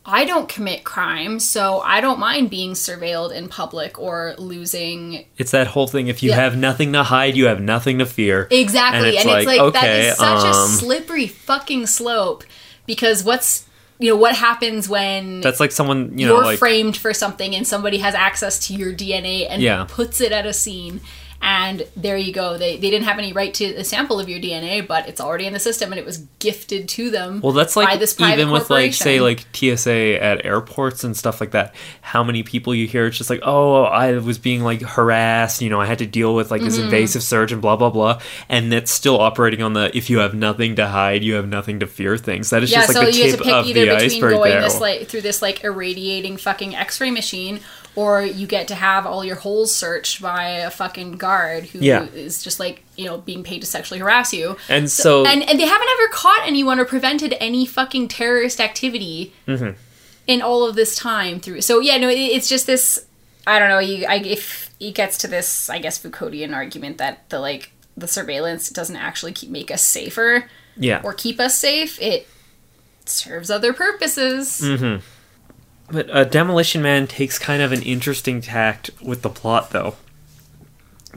I 0.07 0.24
don't 0.24 0.47
commit 0.47 0.84
crime, 0.84 1.39
so 1.39 1.80
I 1.80 1.99
don't 1.99 2.20
mind 2.20 2.51
being 2.51 2.74
surveilled 2.74 3.34
in 3.34 3.49
public 3.49 3.97
or 3.99 4.36
losing 4.38 5.26
it's 5.38 5.49
that 5.49 5.68
whole 5.68 5.88
thing. 5.88 6.07
If 6.07 6.22
you 6.22 6.30
Yeah. 6.30 6.36
have 6.36 6.55
nothing 6.55 6.93
to 6.93 7.01
hide, 7.03 7.36
you 7.36 7.47
have 7.47 7.59
nothing 7.59 7.97
to 7.97 8.05
fear. 8.05 8.47
Exactly, 8.51 8.97
And 8.97 9.07
and 9.07 9.16
it's 9.16 9.26
it's, 9.26 9.45
like, 9.47 9.59
like, 9.59 9.76
okay, 9.76 10.09
is 10.09 10.18
such 10.18 10.43
a 10.43 10.49
um, 10.55 10.70
slippery 10.70 11.26
fucking 11.28 11.88
slope 11.88 12.43
because 12.86 13.24
what's 13.24 13.66
you 14.00 14.10
know 14.12 14.18
what 14.18 14.36
happens 14.36 14.89
when 14.89 15.41
That's 15.41 15.60
like 15.60 15.72
someone 15.72 16.18
you 16.18 16.28
know 16.28 16.38
are 16.38 16.43
like 16.43 16.60
framed 16.60 16.98
for 16.98 17.14
something 17.14 17.56
and 17.56 17.66
somebody 17.68 18.00
has 18.00 18.14
access 18.14 18.68
to 18.68 18.74
your 18.74 18.91
DNA 18.93 19.48
and 19.50 19.62
Yeah. 19.62 19.86
puts 19.88 20.20
it 20.22 20.32
at 20.32 20.46
a 20.46 20.54
scene 20.54 21.00
and 21.42 21.86
there 21.96 22.18
you 22.18 22.34
go 22.34 22.58
they, 22.58 22.78
they 22.78 22.90
didn't 22.90 23.06
have 23.06 23.20
any 23.20 23.34
right 23.34 23.54
to 23.54 23.66
a 23.76 23.84
sample 23.84 24.20
of 24.20 24.28
your 24.30 24.40
DNA 24.40 24.86
but 24.86 25.08
it's 25.08 25.22
already 25.22 25.46
in 25.46 25.54
the 25.54 25.60
system 25.60 25.92
and 25.92 26.00
it 26.00 26.06
was 26.06 26.20
gifted 26.40 26.88
to 26.90 27.10
them 27.10 27.42
Well, 27.42 27.52
that's 27.52 27.76
by 27.76 27.84
like 27.84 28.20
even 28.20 28.52
with 28.52 28.70
like 28.70 28.94
say 28.94 29.20
like 29.20 29.46
TSA 29.54 30.22
at 30.24 30.46
airports 30.46 31.04
and 31.04 31.16
stuff 31.16 31.42
like 31.42 31.52
that. 31.52 31.74
How 32.02 32.24
many 32.24 32.44
people 32.44 32.74
you 32.76 32.88
hear? 32.88 33.08
It's 33.08 33.18
just 33.18 33.30
like, 33.30 33.42
oh, 33.44 33.84
I 33.84 34.14
was 34.20 34.38
being 34.38 34.64
like 34.64 34.82
harassed. 34.82 35.62
You 35.62 35.70
know, 35.70 35.82
I 35.82 35.86
had 35.86 36.00
to 36.00 36.06
deal 36.06 36.36
with 36.36 36.52
like 36.52 36.62
this 36.62 36.76
Mm-hmm. 36.76 36.86
invasive 36.86 37.24
search 37.24 37.52
and 37.52 37.62
blah 37.62 37.76
blah 37.76 37.90
blah. 37.90 38.22
And 38.50 38.72
that's 38.72 38.92
still 38.92 39.20
operating 39.20 39.62
on 39.62 39.74
the 39.74 39.96
if 39.96 40.10
you 40.10 40.20
have 40.20 40.34
nothing 40.34 40.76
to 40.76 40.88
hide, 40.88 41.24
you 41.24 41.36
have 41.36 41.48
nothing 41.48 41.80
to 41.80 41.88
fear 41.88 42.18
things. 42.18 42.50
That 42.52 42.64
is 42.64 42.72
yeah, 42.72 42.82
just 42.82 42.94
so 42.94 43.00
like 43.00 43.14
the 43.14 43.18
you 43.18 43.24
have 43.24 43.32
tip 43.32 43.40
to 43.40 43.44
pick 43.46 43.54
of 43.54 43.66
either 43.68 43.80
the 43.86 43.92
between 43.92 44.12
iceberg 44.12 44.32
going 44.34 44.52
there. 44.52 44.62
this 44.62 44.80
like 44.82 45.08
through 45.08 45.22
this 45.22 45.42
like 45.42 45.64
irradiating 45.64 46.38
fucking 46.38 46.76
X-ray 46.76 47.12
machine, 47.12 47.60
or 47.96 48.22
you 48.22 48.46
get 48.48 48.68
to 48.68 48.76
have 48.76 49.06
all 49.06 49.24
your 49.24 49.36
holes 49.38 49.74
searched 49.74 50.22
by 50.22 50.50
a 50.50 50.70
fucking 50.70 51.14
guard 51.14 51.66
who 51.66 51.80
is 51.80 51.84
Yeah. 51.86 52.08
just 52.43 52.60
like 52.60 52.84
you 52.98 53.06
know 53.06 53.18
being 53.20 53.43
paid 53.43 53.62
to 53.62 53.68
sexually 53.68 54.00
harass 54.00 54.34
you. 54.34 54.58
and 54.70 54.89
so, 54.91 55.26
and 55.26 55.41
and 55.50 55.60
they 55.60 55.66
haven't 55.66 55.88
ever 56.00 56.08
caught 56.12 56.41
anyone 56.46 56.80
or 56.80 56.86
prevented 56.86 57.36
any 57.39 57.66
fucking 57.66 58.08
terrorist 58.08 58.60
activity 58.60 59.34
Mm-hmm. 59.48 59.72
in 60.28 60.41
all 60.41 60.68
of 60.68 60.76
this 60.76 60.96
time 60.96 61.39
through. 61.39 61.62
So 61.62 61.80
yeah, 61.80 61.98
no, 61.98 62.10
it, 62.10 62.16
it's 62.18 62.50
just 62.50 62.66
this. 62.68 63.06
I 63.48 63.60
don't 63.60 63.70
know. 63.70 63.80
You, 63.80 64.06
I, 64.08 64.16
if 64.16 64.72
it 64.80 64.96
gets 64.96 65.18
to 65.20 65.28
this, 65.28 65.70
I 65.70 65.78
guess 65.80 66.00
Foucauldian 66.02 66.54
argument 66.54 66.98
that 66.98 67.30
the 67.30 67.39
like 67.39 67.72
the 67.96 68.08
surveillance 68.08 68.70
doesn't 68.70 68.96
actually 68.98 69.32
keep 69.34 69.50
make 69.50 69.70
us 69.72 69.82
safer 69.84 70.50
yeah, 70.78 71.00
or 71.04 71.14
keep 71.14 71.39
us 71.39 71.58
safe. 71.58 72.02
It 72.02 72.28
serves 73.06 73.50
other 73.52 73.72
purposes. 73.72 74.60
Mm-hmm. 74.62 75.02
But 75.92 76.10
uh, 76.10 76.24
Demolition 76.26 76.82
Man 76.82 77.08
takes 77.08 77.38
kind 77.38 77.62
of 77.62 77.72
an 77.72 77.82
interesting 77.82 78.42
tact 78.42 78.90
with 79.02 79.22
the 79.22 79.30
plot, 79.30 79.72
though, 79.72 79.96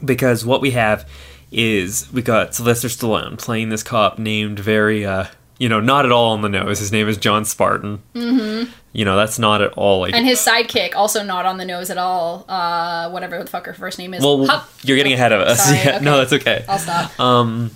because 0.03 0.45
what 0.45 0.61
we 0.61 0.71
have 0.71 1.09
is 1.51 2.11
we 2.13 2.21
got 2.21 2.53
Sylvester 2.53 2.87
Stallone 2.87 3.37
playing 3.37 3.69
this 3.69 3.83
cop 3.83 4.19
named 4.19 4.59
very, 4.59 5.05
uh, 5.05 5.25
you 5.57 5.67
know, 5.67 5.79
not 5.79 6.05
at 6.05 6.11
all 6.11 6.31
on 6.31 6.41
the 6.41 6.49
nose. 6.49 6.79
His 6.79 6.91
name 6.91 7.07
is 7.07 7.17
John 7.17 7.45
Spartan. 7.45 8.01
Mm-hmm. 8.13 8.71
You 8.93 9.05
know, 9.05 9.15
that's 9.15 9.37
not 9.37 9.61
at 9.61 9.73
all 9.73 10.01
like. 10.01 10.13
And 10.13 10.25
his 10.25 10.39
sidekick, 10.39 10.95
also 10.95 11.23
not 11.23 11.45
on 11.45 11.57
the 11.57 11.65
nose 11.65 11.89
at 11.89 11.97
all. 11.97 12.45
Uh, 12.47 13.09
whatever 13.09 13.43
the 13.43 13.49
fuck 13.49 13.65
her 13.65 13.73
first 13.73 13.99
name 13.99 14.13
is. 14.13 14.23
well, 14.23 14.45
Hup. 14.45 14.69
you're 14.83 14.97
getting 14.97 15.13
ahead 15.13 15.31
of 15.31 15.41
us. 15.41 15.63
Sorry, 15.65 15.77
yeah, 15.77 15.95
okay. 15.95 16.05
no, 16.05 16.17
that's 16.17 16.33
okay. 16.33 16.65
I'll 16.67 16.79
stop. 16.79 17.19
Um, 17.19 17.71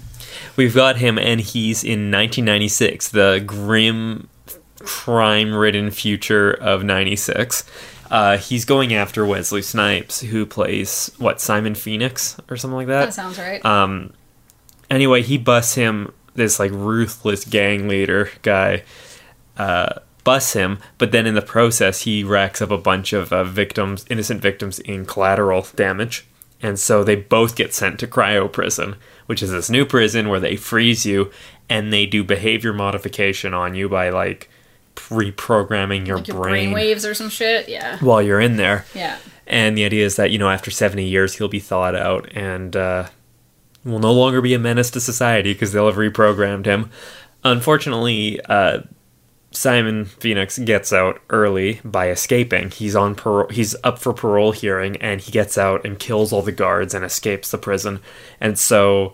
we've 0.55 0.73
got 0.73 0.97
him, 0.97 1.19
and 1.19 1.39
he's 1.39 1.83
in 1.83 2.11
1996, 2.11 3.09
the 3.09 3.43
grim, 3.45 4.27
crime-ridden 4.83 5.91
future 5.91 6.51
of 6.51 6.83
'96. 6.83 7.63
Uh, 8.11 8.37
he's 8.37 8.63
going 8.65 8.93
after 8.93 9.25
Wesley 9.25 9.61
Snipes, 9.61 10.21
who 10.21 10.45
plays 10.45 11.11
what 11.17 11.41
Simon 11.41 11.73
Phoenix 11.73 12.37
or 12.49 12.57
something 12.57 12.75
like 12.75 12.87
that. 12.87 13.05
that 13.05 13.13
sounds 13.13 13.39
right. 13.39 13.63
Um, 13.65 14.13
anyway, 14.89 15.21
he 15.21 15.37
busts 15.37 15.75
him. 15.75 16.13
This 16.35 16.59
like 16.59 16.71
ruthless 16.71 17.45
gang 17.45 17.87
leader 17.87 18.29
guy 18.41 18.83
uh, 19.57 19.99
busts 20.23 20.53
him, 20.53 20.79
but 20.97 21.11
then 21.11 21.27
in 21.27 21.35
the 21.35 21.41
process, 21.43 22.01
he 22.01 22.23
racks 22.23 22.61
up 22.61 22.71
a 22.71 22.77
bunch 22.77 23.13
of 23.13 23.31
uh, 23.31 23.43
victims, 23.43 24.05
innocent 24.09 24.41
victims, 24.41 24.79
in 24.79 25.05
collateral 25.05 25.67
damage, 25.75 26.25
and 26.61 26.79
so 26.79 27.03
they 27.03 27.15
both 27.15 27.55
get 27.55 27.73
sent 27.73 27.99
to 27.99 28.07
cryo 28.07 28.51
prison, 28.51 28.95
which 29.27 29.43
is 29.43 29.51
this 29.51 29.69
new 29.69 29.85
prison 29.85 30.29
where 30.29 30.39
they 30.39 30.55
freeze 30.55 31.05
you 31.05 31.29
and 31.69 31.91
they 31.91 32.05
do 32.05 32.23
behavior 32.23 32.73
modification 32.73 33.53
on 33.53 33.75
you 33.75 33.89
by 33.89 34.09
like 34.09 34.49
reprogramming 35.09 36.07
your, 36.07 36.17
like 36.17 36.27
your 36.27 36.37
brain, 36.37 36.71
brain 36.71 36.73
waves 36.73 37.05
or 37.05 37.13
some 37.13 37.29
shit. 37.29 37.69
Yeah. 37.69 37.97
while 37.99 38.21
you're 38.21 38.41
in 38.41 38.57
there. 38.57 38.85
Yeah. 38.93 39.17
And 39.45 39.77
the 39.77 39.85
idea 39.85 40.05
is 40.05 40.15
that, 40.15 40.31
you 40.31 40.37
know, 40.37 40.49
after 40.49 40.71
70 40.71 41.03
years, 41.03 41.35
he'll 41.35 41.47
be 41.49 41.59
thawed 41.59 41.95
out 41.95 42.29
and 42.33 42.75
uh, 42.75 43.07
will 43.83 43.99
no 43.99 44.13
longer 44.13 44.41
be 44.41 44.53
a 44.53 44.59
menace 44.59 44.89
to 44.91 45.01
society 45.01 45.53
because 45.53 45.73
they'll 45.73 45.87
have 45.87 45.95
reprogrammed 45.95 46.65
him. 46.65 46.89
Unfortunately, 47.43 48.39
uh, 48.45 48.79
Simon 49.51 50.05
Phoenix 50.05 50.57
gets 50.59 50.91
out 50.91 51.21
early 51.29 51.79
by 51.83 52.09
escaping. 52.09 52.71
He's 52.71 52.95
on 52.95 53.15
parole. 53.15 53.49
He's 53.49 53.75
up 53.83 53.99
for 53.99 54.13
parole 54.13 54.51
hearing, 54.51 54.97
and 54.97 55.21
he 55.21 55.31
gets 55.31 55.57
out 55.57 55.85
and 55.85 55.99
kills 55.99 56.33
all 56.33 56.41
the 56.41 56.51
guards 56.51 56.93
and 56.93 57.05
escapes 57.05 57.51
the 57.51 57.57
prison. 57.57 57.99
And 58.39 58.57
so 58.57 59.13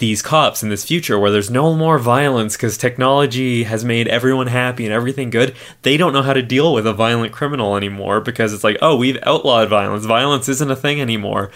these 0.00 0.22
cops 0.22 0.62
in 0.62 0.68
this 0.68 0.84
future 0.84 1.18
where 1.18 1.30
there's 1.30 1.50
no 1.50 1.74
more 1.74 1.98
violence 1.98 2.56
because 2.56 2.76
technology 2.76 3.62
has 3.62 3.84
made 3.84 4.08
everyone 4.08 4.48
happy 4.48 4.84
and 4.84 4.92
everything 4.92 5.30
good, 5.30 5.54
they 5.82 5.96
don't 5.96 6.12
know 6.12 6.22
how 6.22 6.32
to 6.32 6.42
deal 6.42 6.74
with 6.74 6.86
a 6.86 6.92
violent 6.92 7.32
criminal 7.32 7.76
anymore 7.76 8.20
because 8.20 8.52
it's 8.52 8.64
like, 8.64 8.78
oh, 8.82 8.96
we've 8.96 9.18
outlawed 9.22 9.68
violence. 9.68 10.04
Violence 10.04 10.48
isn't 10.48 10.70
a 10.70 10.76
thing 10.76 11.00
anymore. 11.00 11.52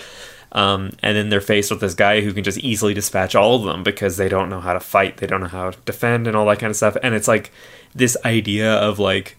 Um, 0.52 0.92
and 1.02 1.16
then 1.16 1.30
they're 1.30 1.40
faced 1.40 1.72
with 1.72 1.80
this 1.80 1.94
guy 1.94 2.20
who 2.20 2.32
can 2.32 2.44
just 2.44 2.58
easily 2.58 2.94
dispatch 2.94 3.34
all 3.34 3.56
of 3.56 3.64
them 3.64 3.82
because 3.82 4.16
they 4.16 4.28
don't 4.28 4.48
know 4.48 4.60
how 4.60 4.72
to 4.72 4.80
fight, 4.80 5.16
they 5.16 5.26
don't 5.26 5.40
know 5.40 5.48
how 5.48 5.70
to 5.72 5.80
defend, 5.80 6.28
and 6.28 6.36
all 6.36 6.46
that 6.46 6.60
kind 6.60 6.70
of 6.70 6.76
stuff. 6.76 6.96
And 7.02 7.12
it's 7.12 7.26
like 7.26 7.50
this 7.92 8.16
idea 8.24 8.72
of 8.72 9.00
like 9.00 9.36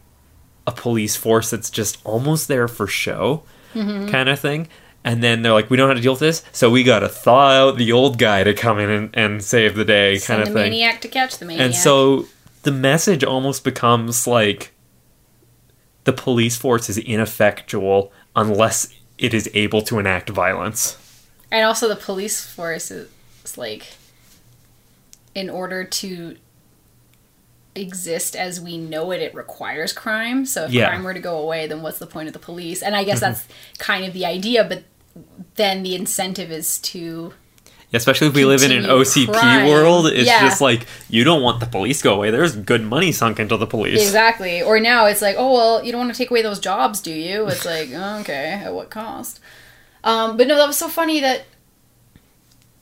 a 0.67 0.73
police 0.73 1.15
force 1.15 1.51
that's 1.51 1.69
just 1.69 1.99
almost 2.03 2.49
there 2.49 2.67
for 2.67 2.85
show 2.87 3.43
kind 4.09 4.29
of 4.29 4.39
thing. 4.39 4.67
And 5.05 5.21
then 5.21 5.43
they're 5.43 5.53
like, 5.53 5.69
we 5.69 5.77
don't 5.77 5.85
know 5.87 5.91
how 5.91 5.93
to 5.93 6.01
deal 6.01 6.13
with 6.13 6.19
this, 6.19 6.43
so 6.51 6.71
we 6.71 6.83
gotta 6.83 7.07
thaw 7.07 7.51
out 7.51 7.77
the 7.77 7.91
old 7.91 8.17
guy 8.17 8.43
to 8.43 8.55
come 8.55 8.79
in 8.79 8.89
and, 8.89 9.09
and 9.13 9.43
save 9.43 9.75
the 9.75 9.85
day, 9.85 10.13
kind 10.13 10.21
Send 10.21 10.41
of 10.41 10.47
a 10.47 10.53
thing. 10.53 10.71
maniac 10.71 10.99
to 11.01 11.07
catch 11.07 11.37
the 11.37 11.45
maniac. 11.45 11.63
And 11.63 11.75
so 11.75 12.25
the 12.63 12.71
message 12.71 13.23
almost 13.23 13.63
becomes 13.63 14.25
like 14.25 14.73
the 16.05 16.11
police 16.11 16.57
force 16.57 16.89
is 16.89 16.97
ineffectual 16.97 18.11
unless 18.35 18.91
it 19.19 19.33
is 19.33 19.47
able 19.53 19.83
to 19.83 19.99
enact 19.99 20.31
violence. 20.31 20.97
And 21.51 21.63
also 21.63 21.87
the 21.87 21.95
police 21.95 22.43
force 22.43 22.89
is, 22.89 23.07
like 23.55 23.93
in 25.35 25.51
order 25.51 25.83
to 25.83 26.35
exist 27.75 28.35
as 28.35 28.59
we 28.59 28.75
know 28.77 29.11
it, 29.11 29.21
it 29.21 29.35
requires 29.35 29.93
crime. 29.93 30.47
So 30.47 30.63
if 30.63 30.71
Yeah. 30.71 30.89
crime 30.89 31.03
were 31.03 31.13
to 31.13 31.19
go 31.19 31.37
away, 31.37 31.67
then 31.67 31.83
what's 31.83 31.99
the 31.99 32.07
point 32.07 32.27
of 32.27 32.33
the 32.33 32.39
police? 32.39 32.81
And 32.81 32.95
I 32.95 33.03
guess 33.03 33.19
mm-hmm. 33.19 33.33
that's 33.33 33.45
kind 33.77 34.03
of 34.03 34.13
the 34.13 34.25
idea, 34.25 34.63
but 34.63 34.83
then 35.55 35.83
the 35.83 35.95
incentive 35.95 36.51
is 36.51 36.79
to 36.79 37.33
Especially 37.93 38.27
if 38.27 38.33
we 38.33 38.43
live 38.43 38.61
in 38.61 38.71
an 38.73 38.83
OCP 38.83 39.31
crime. 39.31 39.67
world, 39.69 40.07
it's 40.07 40.27
Yeah. 40.27 40.41
just 40.41 40.59
like 40.59 40.85
you 41.09 41.23
don't 41.23 41.41
want 41.41 41.61
the 41.61 41.65
police 41.65 42.01
go 42.01 42.15
away. 42.15 42.29
There's 42.29 42.53
good 42.55 42.83
money 42.83 43.13
sunk 43.13 43.39
into 43.39 43.55
the 43.55 43.67
police. 43.67 44.01
Exactly. 44.01 44.61
Or 44.61 44.79
now 44.81 45.05
it's 45.05 45.21
like, 45.21 45.35
oh 45.39 45.53
well, 45.53 45.83
you 45.85 45.93
don't 45.93 46.01
want 46.01 46.11
to 46.13 46.17
take 46.17 46.29
away 46.29 46.41
those 46.41 46.59
jobs, 46.59 46.99
do 46.99 47.11
you? 47.13 47.47
It's 47.47 47.63
like, 47.65 47.91
okay, 48.21 48.61
at 48.65 48.73
what 48.73 48.89
cost? 48.89 49.39
Um, 50.03 50.35
but 50.35 50.47
no, 50.47 50.57
that 50.57 50.67
was 50.67 50.77
so 50.77 50.89
funny 50.89 51.21
that 51.21 51.43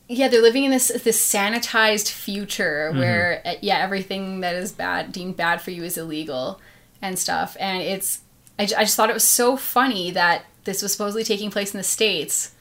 yeah, 0.10 0.28
they're 0.28 0.42
living 0.42 0.64
in 0.64 0.72
this 0.72 0.88
this 1.04 1.20
sanitized 1.34 2.10
future 2.10 2.92
where 2.94 3.42
uh, 3.46 3.54
yeah, 3.62 3.78
everything 3.80 4.40
that 4.42 4.56
is 4.56 4.72
bad 4.72 5.12
deemed 5.12 5.38
bad 5.38 5.62
for 5.62 5.72
you 5.72 5.84
is 5.84 5.98
illegal 5.98 6.60
and 7.02 7.18
stuff. 7.20 7.56
And 7.60 7.82
it's 7.82 8.20
I, 8.58 8.64
I 8.64 8.66
just 8.84 8.96
thought 8.96 9.10
it 9.10 9.14
was 9.14 9.28
so 9.28 9.58
funny 9.58 10.12
that 10.12 10.44
this 10.66 10.82
was 10.82 10.92
supposedly 10.92 11.24
taking 11.24 11.52
place 11.52 11.74
in 11.74 11.78
the 11.78 11.84
states 11.84 12.52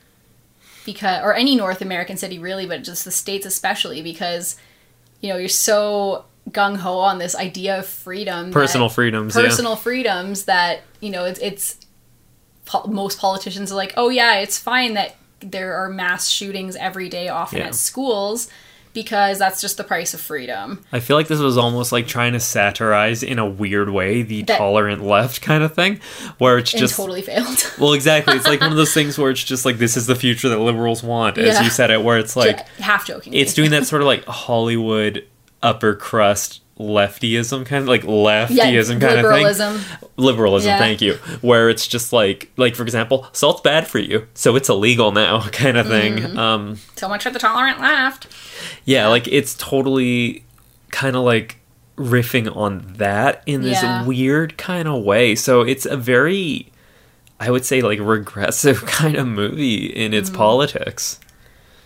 because 0.85 1.23
or 1.23 1.35
any 1.35 1.55
North 1.57 1.81
American 1.81 2.17
city 2.17 2.39
really, 2.39 2.67
but 2.67 2.83
just 2.83 3.05
the 3.05 3.11
states 3.11 3.47
especially 3.47 4.03
because 4.03 4.57
you 5.21 5.29
know 5.29 5.37
you're 5.37 5.49
so 5.49 6.25
gung 6.51 6.77
ho 6.77 6.99
on 6.99 7.19
this 7.19 7.37
idea 7.37 7.79
of 7.79 7.87
freedom, 7.87 8.47
that- 8.47 8.53
Personal 8.53 8.89
freedoms, 8.89 9.37
yeah. 9.37 9.43
personal 9.43 9.77
freedoms 9.77 10.45
that 10.47 10.81
you 11.01 11.11
know 11.11 11.25
it's 11.25 11.39
it's 11.41 11.77
po- 12.65 12.87
most 12.87 13.19
politicians 13.19 13.71
are 13.71 13.77
like, 13.77 13.95
oh 13.97 14.09
yeah, 14.09 14.39
it's 14.39 14.59
fine 14.59 14.95
that 14.95 15.15
there 15.41 15.75
are 15.75 15.89
mass 15.89 16.29
shootings 16.29 16.77
every 16.77 17.09
day, 17.09 17.29
often 17.29 17.59
Yeah. 17.59 17.67
at 17.69 17.75
schools, 17.75 18.49
because 18.95 19.39
that's 19.39 19.61
just 19.61 19.77
the 19.77 19.85
price 19.85 20.15
of 20.15 20.21
freedom. 20.21 20.85
I 20.93 21.01
feel 21.01 21.17
like 21.17 21.29
this 21.29 21.39
was 21.41 21.57
almost 21.59 21.93
like 21.93 22.07
trying 22.07 22.33
to 22.33 22.41
satirize 22.41 23.23
in 23.23 23.39
a 23.39 23.47
weird 23.49 23.91
way 23.91 24.23
the 24.23 24.43
That- 24.43 24.59
tolerant 24.59 25.03
left 25.05 25.41
kind 25.43 25.63
of 25.63 25.75
thing, 25.75 26.01
where 26.39 26.59
it's 26.59 26.71
just 26.73 26.97
totally 26.97 27.23
failed. 27.23 27.73
well, 27.79 27.93
exactly. 27.93 28.35
It's 28.37 28.47
like 28.47 28.61
one 28.61 28.71
of 28.71 28.77
those 28.77 28.95
things 28.95 29.19
where 29.19 29.31
it's 29.31 29.45
just 29.45 29.65
like 29.65 29.79
this 29.79 29.97
is 29.97 30.07
the 30.07 30.17
future 30.17 30.49
that 30.49 30.59
liberals 30.59 31.03
want, 31.03 31.39
as 31.39 31.57
Yeah. 31.57 31.63
you 31.63 31.71
said 31.71 31.91
it, 31.91 32.03
where 32.03 32.19
it's 32.19 32.37
like 32.37 32.67
half 32.79 33.07
joking. 33.07 33.35
it's 33.35 33.55
doing 33.55 33.71
that 33.73 33.87
sort 33.87 34.03
of 34.03 34.07
like 34.07 34.25
Hollywood 34.25 35.27
upper 35.63 35.95
crust 35.95 36.61
leftyism 36.83 37.65
kind 37.67 37.83
of 37.83 37.89
like 37.89 38.03
leftyism 38.03 39.01
kind 39.01 39.17
liberalism. 39.17 39.75
of 39.77 39.83
thing 39.87 40.09
liberalism 40.17 40.69
Yeah. 40.71 40.79
thank 40.79 41.01
you 41.01 41.15
where 41.41 41.71
it's 41.71 41.87
just 41.87 42.13
like 42.13 42.51
like 42.57 42.75
for 42.75 42.83
example 42.83 43.27
salt's 43.33 43.61
bad 43.61 43.87
for 43.87 43.99
you 43.99 44.27
so 44.35 44.57
it's 44.57 44.69
illegal 44.69 45.13
now 45.13 45.41
kind 45.53 45.77
of 45.77 45.87
thing 45.89 46.17
Mm-hmm. 46.17 46.39
um 46.39 46.77
So 46.97 47.09
much 47.09 47.23
for 47.23 47.31
the 47.31 47.39
tolerant 47.39 47.81
left. 47.81 48.27
yeah 48.85 49.07
like 49.09 49.27
it's 49.29 49.55
totally 49.55 50.45
kind 50.91 51.17
of 51.17 51.23
like 51.25 51.57
riffing 51.97 52.55
on 52.57 52.95
that 52.99 53.43
in 53.47 53.63
this 53.63 53.83
Yeah. 53.83 54.05
weird 54.07 54.57
kind 54.59 54.89
of 54.89 55.03
way 55.05 55.35
so 55.35 55.61
it's 55.63 55.87
a 55.87 55.97
very 55.97 56.71
i 57.41 57.51
would 57.51 57.65
say 57.65 57.81
like 57.83 57.99
regressive 58.01 58.85
kind 58.87 59.17
of 59.17 59.27
movie 59.27 59.87
in 59.87 60.13
Mm. 60.13 60.17
its 60.19 60.31
politics 60.31 61.19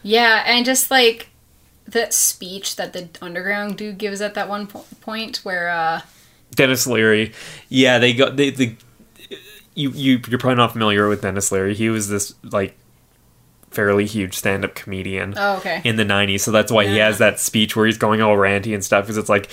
Yeah, 0.02 0.42
and 0.46 0.64
just 0.64 0.90
like 0.90 1.28
that 1.88 2.12
speech 2.12 2.76
that 2.76 2.92
the 2.92 3.08
underground 3.22 3.76
dude 3.78 3.98
gives 3.98 4.20
at 4.20 4.34
that 4.34 4.48
one 4.48 4.66
po- 4.66 4.84
point 5.00 5.38
where 5.38 5.68
uh 5.68 6.00
Denis 6.54 6.86
Leary. 6.86 7.32
Yeah, 7.68 7.98
they 7.98 8.12
got 8.14 8.36
they 8.36 8.50
the 8.50 8.76
you 9.74 9.90
you 9.90 10.20
you're 10.28 10.38
probably 10.38 10.56
not 10.56 10.72
familiar 10.72 11.08
with 11.08 11.22
Denis 11.22 11.52
Leary. 11.52 11.74
He 11.74 11.88
was 11.88 12.08
this 12.08 12.34
like 12.42 12.76
fairly 13.70 14.06
huge 14.06 14.34
stand-up 14.34 14.74
comedian 14.74 15.34
oh 15.36 15.56
okay. 15.58 15.82
in 15.84 15.96
the 15.96 16.04
90s. 16.04 16.40
So 16.40 16.50
that's 16.50 16.72
why 16.72 16.86
he 16.86 16.96
has 16.96 17.18
that 17.18 17.38
speech 17.38 17.76
where 17.76 17.84
he's 17.84 17.98
going 17.98 18.22
all 18.22 18.34
ranty 18.36 18.72
and 18.72 18.82
stuff 18.82 19.04
because 19.04 19.18
it's 19.18 19.28
like 19.28 19.50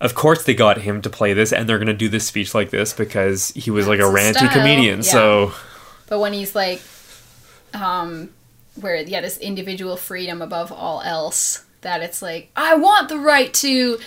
of 0.00 0.14
course 0.14 0.44
they 0.44 0.54
got 0.54 0.78
him 0.78 1.02
to 1.02 1.10
play 1.10 1.34
this 1.34 1.52
and 1.52 1.68
they're 1.68 1.76
going 1.78 1.88
to 1.88 1.92
do 1.92 2.08
this 2.08 2.26
speech 2.26 2.54
like 2.54 2.70
this 2.70 2.92
because 2.94 3.50
he 3.50 3.70
was 3.70 3.86
like 3.86 3.98
a 3.98 4.04
ranty 4.04 4.36
style, 4.36 4.48
comedian. 4.52 4.98
yeah. 5.00 5.02
So 5.02 5.52
But 6.06 6.20
when 6.20 6.32
he's 6.32 6.54
like, 6.54 6.80
um, 7.74 8.30
where 8.80 8.96
yeah, 8.96 9.20
this 9.20 9.36
individual 9.38 9.96
freedom 9.96 10.40
above 10.40 10.72
all 10.72 11.02
else, 11.02 11.64
that 11.88 12.02
it's 12.02 12.20
like 12.20 12.50
I 12.54 12.74
want 12.76 13.08
the 13.08 13.18
right 13.18 13.52
to 13.54 13.98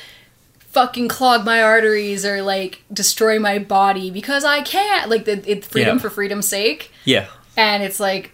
fucking 0.59 1.07
clog 1.07 1.43
my 1.43 1.61
arteries 1.63 2.23
or 2.25 2.41
like 2.43 2.84
destroy 2.93 3.39
my 3.39 3.57
body 3.57 4.11
because 4.11 4.45
I 4.45 4.61
can't. 4.61 5.09
Like 5.09 5.25
the 5.25 5.43
it's 5.49 5.67
freedom 5.67 5.97
Yeah. 5.97 6.01
for 6.01 6.09
freedom's 6.11 6.47
sake, 6.47 6.91
yeah. 7.05 7.25
and 7.57 7.82
it's 7.84 7.99
like, 7.99 8.32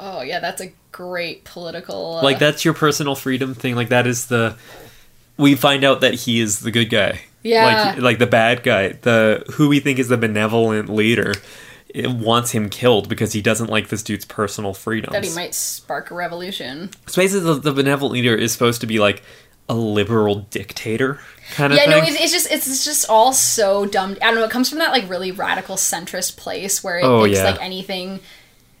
oh 0.00 0.22
yeah, 0.22 0.40
that's 0.40 0.60
a 0.62 0.72
great 0.92 1.44
political. 1.44 2.16
Uh, 2.16 2.22
Like 2.22 2.38
that's 2.38 2.64
your 2.64 2.74
personal 2.74 3.14
freedom 3.14 3.54
thing. 3.54 3.74
Like 3.76 3.90
that 3.90 4.06
is 4.06 4.26
the 4.26 4.56
we 5.36 5.54
find 5.54 5.84
out 5.84 6.00
that 6.00 6.14
he 6.14 6.40
is 6.40 6.60
the 6.60 6.70
good 6.70 6.90
guy. 6.90 7.20
Yeah. 7.42 7.92
Like 7.94 7.98
like 8.02 8.18
the 8.18 8.26
bad 8.26 8.62
guy, 8.62 8.88
the 9.02 9.44
who 9.52 9.68
we 9.68 9.80
think 9.80 9.98
is 9.98 10.08
the 10.08 10.16
benevolent 10.16 10.88
leader. 10.88 11.34
It 11.88 12.10
wants 12.10 12.50
him 12.50 12.68
killed 12.68 13.08
because 13.08 13.32
he 13.32 13.40
doesn't 13.40 13.70
like 13.70 13.88
this 13.88 14.02
dude's 14.02 14.24
personal 14.24 14.74
freedoms. 14.74 15.12
that 15.12 15.24
he 15.24 15.34
might 15.34 15.54
spark 15.54 16.10
a 16.10 16.14
revolution. 16.14 16.90
So 17.06 17.22
basically, 17.22 17.46
the, 17.46 17.54
the 17.54 17.72
benevolent 17.72 18.12
leader 18.14 18.34
is 18.34 18.52
supposed 18.52 18.80
to 18.82 18.86
be 18.86 18.98
like, 18.98 19.22
a 19.68 19.74
liberal 19.74 20.36
dictator 20.50 21.18
kind 21.54 21.72
of 21.72 21.76
yeah, 21.76 21.86
thing. 21.86 21.90
no, 21.90 21.98
it's, 22.06 22.20
it's 22.20 22.32
just 22.32 22.48
it's, 22.52 22.68
it's 22.68 22.84
just 22.84 23.10
all 23.10 23.32
so 23.32 23.84
dumb. 23.84 24.12
I 24.22 24.26
don't 24.26 24.36
know. 24.36 24.44
It 24.44 24.50
comes 24.52 24.68
from 24.70 24.78
that 24.78 24.92
like 24.92 25.10
really 25.10 25.32
radical 25.32 25.74
centrist 25.74 26.36
place 26.36 26.84
where 26.84 26.98
it 27.00 27.04
Oh, 27.04 27.24
thinks 27.24 27.38
yeah. 27.40 27.50
like 27.50 27.60
anything 27.60 28.20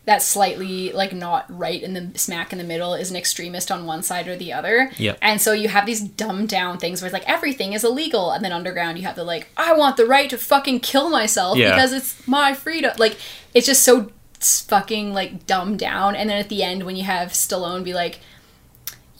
that's 0.06 0.24
slightly 0.24 0.92
like 0.92 1.12
not 1.12 1.44
right 1.48 1.82
in 1.82 1.92
the 1.92 2.16
smack 2.18 2.52
in 2.52 2.58
the 2.58 2.64
middle 2.64 2.94
is 2.94 3.10
an 3.10 3.16
extremist 3.16 3.70
on 3.72 3.86
one 3.86 4.02
side 4.02 4.28
or 4.28 4.36
the 4.36 4.52
other. 4.52 4.90
Yep. 4.98 5.18
And 5.20 5.40
so 5.40 5.52
you 5.52 5.68
have 5.68 5.84
these 5.84 6.00
dumbed 6.00 6.48
down 6.48 6.78
things 6.78 7.02
where 7.02 7.06
it's 7.08 7.12
like 7.12 7.28
everything 7.28 7.72
is 7.72 7.82
illegal, 7.82 8.30
and 8.30 8.44
then 8.44 8.52
underground 8.52 8.98
you 8.98 9.04
have 9.04 9.16
the 9.16 9.24
like 9.24 9.48
I 9.56 9.72
want 9.74 9.96
the 9.96 10.06
right 10.06 10.30
to 10.30 10.38
fucking 10.38 10.80
kill 10.80 11.10
myself 11.10 11.58
Yeah. 11.58 11.74
because 11.74 11.92
it's 11.92 12.26
my 12.26 12.54
freedom. 12.54 12.92
Like 12.98 13.18
it's 13.52 13.66
just 13.66 13.82
so 13.82 14.10
fucking 14.40 15.12
like 15.12 15.44
dumbed 15.46 15.80
down. 15.80 16.14
And 16.14 16.30
then 16.30 16.38
at 16.38 16.48
the 16.48 16.62
end 16.62 16.84
when 16.84 16.94
you 16.96 17.04
have 17.04 17.30
Stallone 17.30 17.82
be 17.84 17.92
like, 17.92 18.20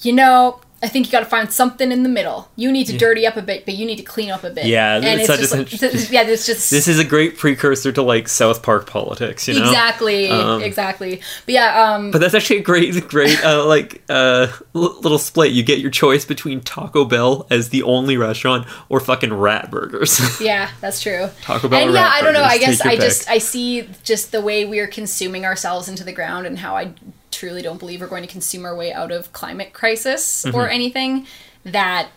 you 0.03 0.13
know. 0.13 0.61
I 0.83 0.89
think 0.89 1.07
you 1.07 1.13
got 1.13 1.21
to 1.21 1.27
find 1.27 1.51
something 1.51 1.91
in 1.91 2.03
the 2.03 2.09
middle. 2.09 2.51
You 2.55 2.71
need 2.71 2.87
to 2.89 2.99
dirty 2.99 3.27
up 3.27 3.37
a 3.37 3.43
bit, 3.43 3.65
but 3.65 3.75
you 3.75 3.87
need 3.87 3.97
to 3.97 4.03
clean 4.03 4.31
up 4.31 4.45
a 4.45 4.51
bit. 4.51 4.67
Yeah, 4.67 4.97
and 4.97 5.05
it's 5.21 5.29
it's 5.31 5.41
just 5.41 5.55
like, 5.55 5.69
th- 5.69 6.11
yeah, 6.11 6.23
it's 6.23 6.45
just 6.45 6.71
this 6.71 6.87
is 6.87 6.99
a 6.99 7.05
great 7.05 7.39
precursor 7.39 7.93
to 7.93 8.03
like 8.03 8.29
South 8.29 8.63
Park 8.63 8.87
politics, 8.87 9.49
you 9.49 9.55
know. 9.55 9.63
exactly, 9.65 10.29
Um, 10.29 10.63
exactly. 10.63 11.23
But 11.47 11.55
yeah, 11.55 11.83
um, 11.95 12.11
But 12.11 12.21
that's 12.21 12.35
actually 12.35 12.59
a 12.59 12.63
great, 12.63 13.09
great, 13.09 13.43
uh, 13.43 13.65
like, 13.67 14.03
uh, 14.11 14.49
l- 14.75 15.01
little 15.01 15.19
split. 15.19 15.53
You 15.53 15.63
get 15.63 15.79
your 15.79 15.91
choice 15.91 16.27
between 16.27 16.61
Taco 16.61 17.07
Bell 17.07 17.47
as 17.51 17.71
the 17.71 17.83
only 17.83 18.19
restaurant 18.19 18.67
or 18.91 19.01
fucking 19.01 19.33
Rat 19.33 19.71
Burgers. 19.71 20.21
yeah, 20.43 20.71
that's 20.83 21.01
true. 21.01 21.31
Taco 21.41 21.69
Bell 21.69 21.85
and 21.85 21.95
yeah, 21.95 22.07
I 22.13 22.21
don't 22.21 22.35
know. 22.35 22.43
I 22.43 22.59
guess 22.59 22.83
I 22.83 22.91
pick. 22.91 23.01
just 23.01 23.31
I 23.31 23.39
see 23.39 23.89
just 24.05 24.31
the 24.31 24.43
way 24.43 24.67
we 24.67 24.79
are 24.81 24.87
consuming 24.87 25.47
ourselves 25.47 25.89
into 25.89 26.05
the 26.05 26.13
ground 26.13 26.47
and 26.47 26.59
how 26.59 26.77
I 26.77 26.93
truly 27.37 27.63
don't 27.63 27.79
believe 27.79 28.01
we're 28.01 28.07
going 28.07 28.23
to 28.23 28.29
consume 28.29 28.65
our 28.65 28.75
way 28.75 28.93
out 28.93 29.13
of 29.13 29.33
climate 29.33 29.73
crisis 29.73 30.45
Mm-hmm. 30.45 30.57
or 30.57 30.69
anything. 30.69 31.27
That 31.65 32.09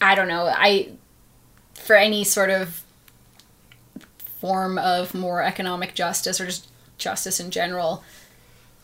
I 0.00 0.14
don't 0.14 0.28
know. 0.28 0.46
I 0.46 0.90
for 1.74 1.96
any 1.96 2.24
sort 2.24 2.50
of 2.50 2.82
form 4.40 4.78
of 4.78 5.14
more 5.14 5.42
economic 5.42 5.94
justice 5.94 6.40
or 6.40 6.46
just 6.46 6.68
justice 6.98 7.38
in 7.40 7.50
general. 7.50 8.02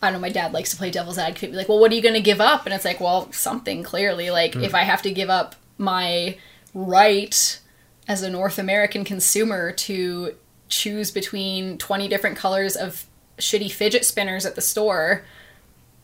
I 0.01 0.07
don't 0.07 0.15
know. 0.15 0.21
My 0.21 0.29
dad 0.33 0.53
likes 0.53 0.71
to 0.71 0.77
play 0.77 0.91
devil's 0.91 1.19
advocate. 1.19 1.51
Be 1.51 1.57
like, 1.57 1.69
well, 1.69 1.81
what 1.81 1.91
are 1.91 1.95
you 1.95 2.03
going 2.03 2.15
to 2.15 2.21
give 2.21 2.41
up? 2.41 2.67
And 2.67 2.75
it's 2.75 2.85
like, 2.85 3.01
well, 3.01 3.33
something 3.33 3.83
clearly. 3.83 4.31
Like, 4.31 4.55
if 4.55 4.73
I 4.75 4.83
have 4.83 5.03
to 5.03 5.11
give 5.11 5.29
up 5.29 5.57
my 5.77 6.37
right 6.73 7.61
as 8.07 8.23
a 8.23 8.31
North 8.31 8.61
American 8.61 9.03
consumer 9.05 9.73
to 9.73 10.37
choose 10.69 11.11
between 11.11 11.79
20 11.79 12.07
different 12.07 12.37
colors 12.37 12.77
of 12.77 13.07
shitty 13.39 13.73
fidget 13.73 14.05
spinners 14.05 14.45
at 14.45 14.55
the 14.55 14.61
store, 14.61 15.25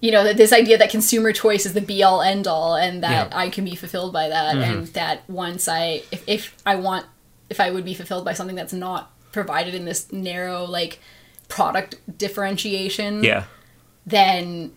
you 0.01 0.11
know, 0.11 0.24
that 0.24 0.37
this 0.37 0.53
idea 0.53 0.78
that 0.78 0.91
consumer 0.91 1.32
choice 1.32 1.66
is 1.66 1.74
the 1.74 1.80
be 1.80 2.03
all 2.03 2.22
end 2.22 2.47
all 2.47 2.76
and 2.76 3.03
that 3.03 3.30
Yeah. 3.30 3.39
I 3.39 3.51
can 3.51 3.64
be 3.64 3.74
fulfilled 3.74 4.12
by 4.12 4.28
that 4.28 4.57
and 4.57 4.87
that 4.89 5.28
once 5.28 5.68
I, 5.68 6.03
if, 6.11 6.24
if 6.26 6.57
I 6.64 6.76
want, 6.76 7.07
if 7.51 7.61
I 7.61 7.70
would 7.70 7.85
be 7.85 7.95
fulfilled 7.95 8.24
by 8.24 8.32
something 8.32 8.57
that's 8.57 8.72
not 8.72 9.12
provided 9.32 9.74
in 9.74 9.85
this 9.85 10.11
narrow, 10.12 10.64
like, 10.64 10.99
product 11.47 11.97
differentiation 12.18 13.22
yeah. 13.22 13.45
then 14.07 14.72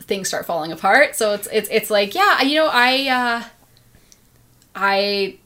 things 0.00 0.28
start 0.28 0.44
falling 0.46 0.72
apart. 0.72 1.16
So 1.16 1.32
it's 1.32 1.48
it's 1.50 1.68
it's 1.70 1.90
like 1.90 2.14
yeah, 2.14 2.42
you 2.42 2.56
know, 2.56 2.68
I 2.70 3.08
uh 3.08 3.48
I 4.74 5.38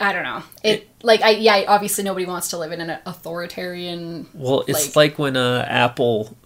I 0.00 0.12
don't 0.12 0.24
know. 0.24 0.42
It 0.62 0.88
like 1.02 1.22
I 1.22 1.30
yeah, 1.30 1.64
obviously 1.68 2.04
nobody 2.04 2.26
wants 2.26 2.48
to 2.50 2.58
live 2.58 2.72
in 2.72 2.80
an 2.80 2.98
authoritarian 3.06 4.26
Well, 4.34 4.64
it's 4.66 4.94
like, 4.96 5.18
when 5.18 5.36
uh, 5.36 5.64
Apple 5.68 6.36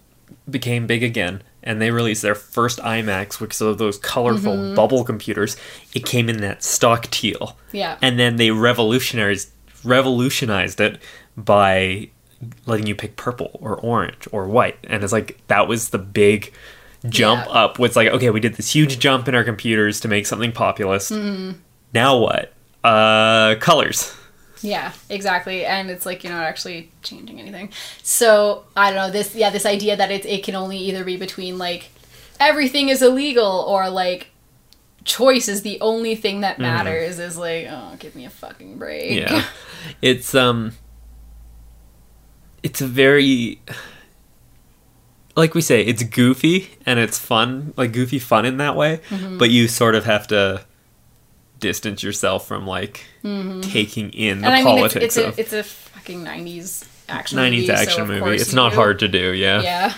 became 0.49 0.87
big 0.87 1.03
again 1.03 1.43
and 1.63 1.81
they 1.81 1.91
released 1.91 2.21
their 2.21 2.33
first 2.35 2.79
iMacs, 2.79 3.39
which 3.39 3.61
are 3.61 3.73
those 3.73 3.97
colorful 3.97 4.53
Mm-hmm. 4.55 4.75
bubble 4.75 5.03
computers. 5.03 5.57
It 5.93 6.05
came 6.05 6.29
in 6.29 6.37
that 6.41 6.63
stock 6.63 7.03
teal. 7.11 7.57
Yeah. 7.71 7.97
And 8.01 8.17
then 8.17 8.37
they 8.37 8.51
revolutionized 8.51 9.49
revolutionized 9.83 10.79
it 10.79 11.01
by 11.37 12.09
letting 12.65 12.87
you 12.87 12.95
pick 12.95 13.15
purple 13.15 13.51
or 13.61 13.75
orange 13.79 14.27
or 14.31 14.47
white. 14.47 14.77
And 14.85 15.03
it's 15.03 15.13
like 15.13 15.39
that 15.47 15.67
was 15.67 15.89
the 15.89 15.99
big 15.99 16.53
jump 17.09 17.45
Yeah. 17.45 17.51
up. 17.51 17.79
Was 17.79 17.95
like, 17.95 18.07
okay, 18.09 18.29
we 18.29 18.39
did 18.39 18.55
this 18.55 18.73
huge 18.73 18.97
jump 18.99 19.27
in 19.27 19.35
our 19.35 19.43
computers 19.43 19.99
to 20.01 20.07
make 20.07 20.25
something 20.25 20.51
populist. 20.51 21.11
Mm-hmm. 21.11 21.59
Now 21.93 22.17
what? 22.17 22.53
Uh 22.83 23.55
colors. 23.59 24.15
Yeah, 24.63 24.91
exactly. 25.09 25.65
And 25.65 25.89
it's 25.89 26.05
like 26.05 26.23
you're 26.23 26.33
not 26.33 26.43
actually 26.43 26.91
changing 27.01 27.39
anything. 27.39 27.71
So 28.03 28.65
I 28.75 28.91
don't 28.91 28.95
know, 28.97 29.11
this 29.11 29.33
yeah, 29.35 29.49
this 29.49 29.65
idea 29.65 29.95
that 29.97 30.11
it 30.11 30.25
it 30.25 30.43
can 30.43 30.55
only 30.55 30.77
either 30.77 31.03
be 31.03 31.17
between 31.17 31.57
like 31.57 31.89
everything 32.39 32.89
is 32.89 33.01
illegal 33.01 33.65
or 33.67 33.89
like 33.89 34.27
choice 35.03 35.47
is 35.47 35.63
the 35.63 35.81
only 35.81 36.15
thing 36.15 36.41
that 36.41 36.59
matters 36.59 37.17
is 37.17 37.37
like, 37.37 37.67
oh 37.69 37.95
give 37.99 38.15
me 38.15 38.25
a 38.25 38.29
fucking 38.29 38.77
break. 38.77 39.19
Yeah. 39.19 39.45
it's 40.01 40.35
um 40.35 40.73
it's 42.63 42.81
a 42.81 42.87
very 42.87 43.61
like 45.35 45.53
we 45.55 45.61
say, 45.61 45.81
it's 45.81 46.03
goofy 46.03 46.71
and 46.85 46.99
it's 46.99 47.17
fun, 47.17 47.73
like 47.77 47.93
goofy 47.93 48.19
fun 48.19 48.45
in 48.45 48.57
that 48.57 48.75
way, 48.75 48.99
Mm-hmm. 49.09 49.37
but 49.37 49.49
you 49.49 49.67
sort 49.67 49.95
of 49.95 50.05
have 50.05 50.27
to 50.27 50.65
distance 51.61 52.03
yourself 52.03 52.47
from 52.47 52.67
like 52.67 53.05
taking 53.61 54.09
in 54.11 54.41
the 54.41 54.47
Mm-hmm. 54.47 54.47
and 54.47 54.47
I 54.47 54.49
mean, 54.49 54.55
it's, 54.57 54.63
politics 54.65 55.05
it's 55.05 55.17
a 55.17 55.27
of 55.29 55.39
it's 55.39 55.53
a 55.53 55.63
fucking 55.63 56.25
'90s 56.25 56.87
action 57.07 57.37
90s 57.37 57.51
movie, 57.51 57.71
action 57.71 58.01
of 58.01 58.07
movie. 58.09 58.35
It's 58.35 58.53
not 58.53 58.71
do. 58.71 58.75
hard 58.75 58.99
to 58.99 59.07
do, 59.07 59.31
yeah. 59.33 59.61
Yeah. 59.61 59.93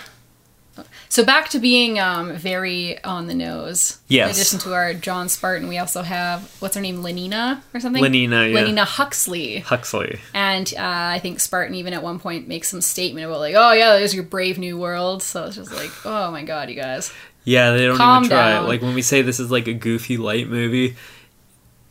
So 1.08 1.24
back 1.24 1.50
to 1.50 1.60
being 1.60 2.00
um, 2.00 2.32
very 2.32 3.02
on 3.04 3.28
the 3.28 3.34
nose. 3.34 4.00
Yes. 4.08 4.30
In 4.30 4.34
addition 4.34 4.58
to 4.60 4.74
our 4.74 4.94
John 4.94 5.28
Spartan, 5.28 5.68
we 5.68 5.78
also 5.78 6.02
have 6.02 6.42
what's 6.60 6.74
her 6.74 6.80
name, 6.80 7.04
Lenina 7.04 7.60
or 7.72 7.78
something. 7.78 8.02
Lenina, 8.02 8.52
yeah. 8.52 8.60
Lenina 8.60 8.84
Huxley. 8.84 9.60
Huxley. 9.60 10.18
And 10.34 10.72
uh, 10.76 10.80
I 10.80 11.20
think 11.20 11.38
Spartan 11.38 11.76
even 11.76 11.92
at 11.92 12.02
one 12.02 12.18
point 12.18 12.48
makes 12.48 12.68
some 12.68 12.80
statement 12.80 13.26
about 13.26 13.38
like, 13.38 13.54
oh 13.56 13.72
yeah, 13.72 13.96
there's 13.96 14.12
your 14.12 14.24
brave 14.24 14.58
new 14.58 14.76
world. 14.76 15.22
So 15.22 15.44
it's 15.44 15.54
just 15.54 15.72
like, 15.72 15.92
oh 16.04 16.32
my 16.32 16.42
god, 16.42 16.68
you 16.68 16.74
guys. 16.74 17.12
Yeah, 17.44 17.70
they 17.72 17.86
don't 17.86 17.96
Calm 17.96 18.24
even 18.24 18.36
try. 18.36 18.52
down. 18.54 18.66
Like 18.66 18.82
when 18.82 18.94
we 18.94 19.02
say 19.02 19.22
this 19.22 19.38
is 19.38 19.52
like 19.52 19.68
a 19.68 19.74
goofy 19.74 20.16
light 20.16 20.48
movie, 20.48 20.96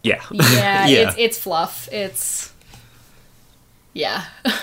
yeah. 0.04 0.22
Yeah, 0.32 0.88
Yeah. 0.88 1.08
it's 1.10 1.16
it's 1.18 1.38
fluff. 1.38 1.90
It's 1.92 2.52
yeah. 3.94 4.26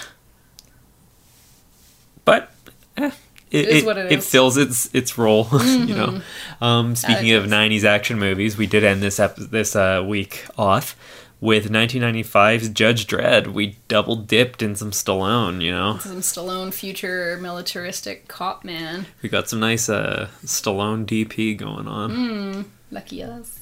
but 2.25 2.51
eh, 2.97 3.11
it, 3.51 3.69
it, 3.69 3.85
it. 3.85 3.85
Mm-hmm. 3.85 4.21
fills 4.21 4.57
its 4.57 4.91
its 4.95 5.19
role. 5.19 5.49
you 5.65 5.95
know. 5.95 6.21
Um, 6.61 6.95
speaking 6.97 7.33
of 7.33 7.45
'90s 7.45 7.85
action 7.85 8.19
movies, 8.19 8.57
we 8.57 8.67
did 8.67 8.85
end 8.85 9.03
this 9.03 9.19
ep- 9.19 9.37
this 9.37 9.75
uh, 9.75 10.05
week 10.07 10.45
off 10.59 10.97
with 11.41 11.71
1995's 11.73 12.69
Judge 12.69 13.07
Dredd. 13.07 13.49
We 13.55 13.79
double 13.89 14.15
dipped 14.17 14.63
in 14.63 14.77
some 14.77 14.91
Stallone. 14.91 15.63
You 15.63 15.71
know, 15.73 15.99
Some 15.99 16.21
Stallone 16.21 16.73
future 16.73 17.39
militaristic 17.41 18.29
cop 18.29 18.65
man. 18.65 19.07
we 19.23 19.29
got 19.29 19.49
some 19.49 19.59
nice 19.61 19.89
uh, 19.89 20.29
Stallone 20.45 21.07
DP 21.07 21.57
going 21.57 21.89
on. 21.89 22.11
Mm. 22.13 22.65
Lucky 22.93 23.23
us. 23.23 23.59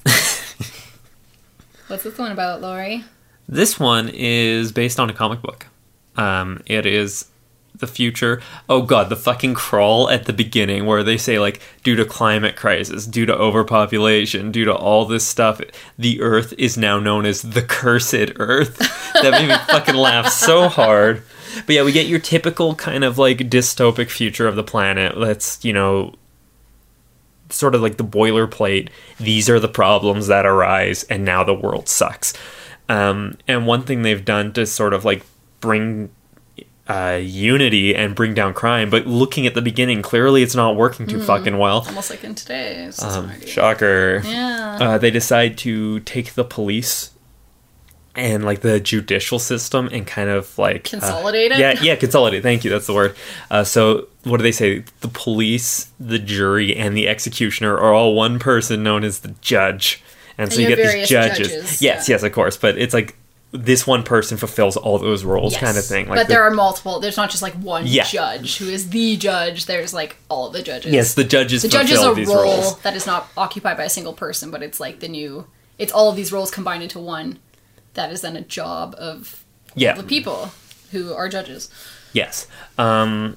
What's 1.88 2.02
this 2.02 2.18
one 2.18 2.32
about, 2.32 2.60
Lori? 2.60 3.04
This 3.48 3.80
one 3.80 4.10
is 4.12 4.72
based 4.72 5.00
on 5.00 5.08
a 5.08 5.14
comic 5.14 5.40
book. 5.40 5.66
Um, 6.16 6.62
it 6.66 6.84
is 6.84 7.26
the 7.74 7.86
future. 7.86 8.42
Oh 8.68 8.82
god, 8.82 9.08
the 9.08 9.16
fucking 9.16 9.54
crawl 9.54 10.10
at 10.10 10.26
the 10.26 10.34
beginning 10.34 10.84
where 10.84 11.02
they 11.02 11.16
say 11.16 11.38
like 11.38 11.62
due 11.82 11.96
to 11.96 12.04
climate 12.04 12.56
crisis, 12.56 13.06
due 13.06 13.24
to 13.24 13.34
overpopulation, 13.34 14.52
due 14.52 14.66
to 14.66 14.74
all 14.74 15.06
this 15.06 15.26
stuff, 15.26 15.62
the 15.96 16.20
earth 16.20 16.52
is 16.58 16.76
now 16.76 16.98
known 17.00 17.24
as 17.24 17.40
the 17.40 17.62
cursed 17.62 18.32
earth. 18.36 18.78
that 19.14 19.30
made 19.30 19.48
me 19.48 19.56
fucking 19.68 19.94
laugh 19.94 20.30
so 20.30 20.68
hard. 20.68 21.22
But 21.64 21.74
yeah, 21.74 21.84
we 21.84 21.92
get 21.92 22.06
your 22.06 22.18
typical 22.18 22.74
kind 22.74 23.02
of 23.02 23.16
like 23.16 23.38
dystopic 23.38 24.10
future 24.10 24.46
of 24.46 24.56
the 24.56 24.62
planet. 24.62 25.16
Let's, 25.16 25.64
you 25.64 25.72
know, 25.72 26.14
sort 27.50 27.74
of 27.74 27.82
like 27.82 27.96
the 27.96 28.04
boilerplate. 28.04 28.88
These 29.18 29.48
are 29.48 29.60
the 29.60 29.68
problems 29.68 30.26
that 30.28 30.46
arise, 30.46 31.04
and 31.04 31.24
now 31.24 31.44
the 31.44 31.54
world 31.54 31.88
sucks. 31.88 32.32
Um, 32.88 33.36
and 33.46 33.66
one 33.66 33.82
thing 33.82 34.02
they've 34.02 34.24
done 34.24 34.52
to 34.54 34.64
sort 34.66 34.94
of 34.94 35.04
like 35.04 35.24
bring 35.60 36.10
uh, 36.88 37.20
unity 37.22 37.94
and 37.94 38.14
bring 38.14 38.32
down 38.32 38.54
crime, 38.54 38.88
but 38.88 39.06
looking 39.06 39.46
at 39.46 39.54
the 39.54 39.60
beginning, 39.60 40.00
clearly 40.00 40.42
it's 40.42 40.54
not 40.54 40.74
working 40.74 41.06
too 41.06 41.22
fucking 41.22 41.58
well. 41.58 41.84
Almost 41.86 42.08
like 42.08 42.24
in 42.24 42.34
today's 42.34 43.02
Um, 43.02 43.30
shocker. 43.42 44.22
Yeah. 44.24 44.78
Uh, 44.80 44.98
they 44.98 45.10
decide 45.10 45.58
to 45.58 46.00
take 46.00 46.32
the 46.32 46.44
police 46.44 47.10
and 48.14 48.42
like 48.44 48.62
the 48.62 48.80
judicial 48.80 49.38
system 49.38 49.88
and 49.92 50.06
kind 50.06 50.30
of 50.30 50.56
like 50.58 50.86
uh, 50.86 50.90
Consolidate 50.98 51.52
it? 51.52 51.58
Yeah, 51.58 51.78
yeah, 51.82 51.94
consolidate. 51.96 52.42
Thank 52.42 52.64
you. 52.64 52.70
That's 52.70 52.86
the 52.86 52.94
word. 52.94 53.14
Uh, 53.50 53.64
so 53.64 54.08
what 54.28 54.36
do 54.38 54.42
they 54.42 54.52
say? 54.52 54.84
The 55.00 55.08
police, 55.08 55.90
the 55.98 56.18
jury, 56.18 56.76
and 56.76 56.96
the 56.96 57.08
executioner 57.08 57.76
are 57.76 57.92
all 57.92 58.14
one 58.14 58.38
person 58.38 58.82
known 58.82 59.04
as 59.04 59.20
the 59.20 59.34
judge. 59.40 60.02
And 60.36 60.52
so 60.52 60.58
And 60.60 60.62
you 60.64 60.68
you 60.70 60.76
get 60.76 60.92
these 60.92 61.08
judges. 61.08 61.38
judges, 61.48 61.82
Yes, 61.82 62.08
yeah. 62.08 62.14
yes, 62.14 62.22
of 62.22 62.32
course. 62.32 62.56
But 62.56 62.78
it's 62.78 62.94
like 62.94 63.16
this 63.50 63.86
one 63.86 64.02
person 64.02 64.36
fulfills 64.36 64.76
all 64.76 64.98
those 64.98 65.24
roles, 65.24 65.54
Yes. 65.54 65.62
kind 65.62 65.78
of 65.78 65.84
thing. 65.84 66.06
Like 66.08 66.18
but 66.18 66.26
the- 66.28 66.34
there 66.34 66.42
are 66.42 66.50
multiple. 66.50 67.00
There's 67.00 67.16
not 67.16 67.30
just 67.30 67.42
like 67.42 67.54
one 67.54 67.84
Yeah. 67.86 68.04
judge 68.04 68.58
who 68.58 68.68
is 68.68 68.90
the 68.90 69.16
judge. 69.16 69.66
There's 69.66 69.92
like 69.94 70.16
all 70.28 70.50
the 70.50 70.62
judges. 70.62 70.92
yes, 70.92 71.14
the 71.14 71.24
judges 71.24 71.62
the 71.62 71.68
judge 71.68 71.90
is 71.90 72.02
a 72.04 72.12
these 72.14 72.28
role 72.28 72.42
roles. 72.44 72.78
that 72.80 72.94
is 72.94 73.06
not 73.06 73.28
occupied 73.36 73.76
by 73.78 73.84
a 73.84 73.88
single 73.90 74.12
person, 74.12 74.50
but 74.50 74.62
it's 74.62 74.78
like 74.78 75.00
the 75.00 75.08
new. 75.08 75.46
It's 75.78 75.92
all 75.92 76.10
of 76.10 76.16
these 76.16 76.30
roles 76.30 76.50
combined 76.50 76.82
into 76.82 76.98
one. 76.98 77.38
That 77.94 78.12
is 78.12 78.20
then 78.20 78.36
a 78.36 78.42
job 78.42 78.94
of 78.98 79.42
Yeah, 79.74 79.94
the 79.94 80.02
people 80.04 80.52
who 80.92 81.12
are 81.14 81.28
judges. 81.28 81.68
Yes. 82.12 82.46
Um, 82.76 83.36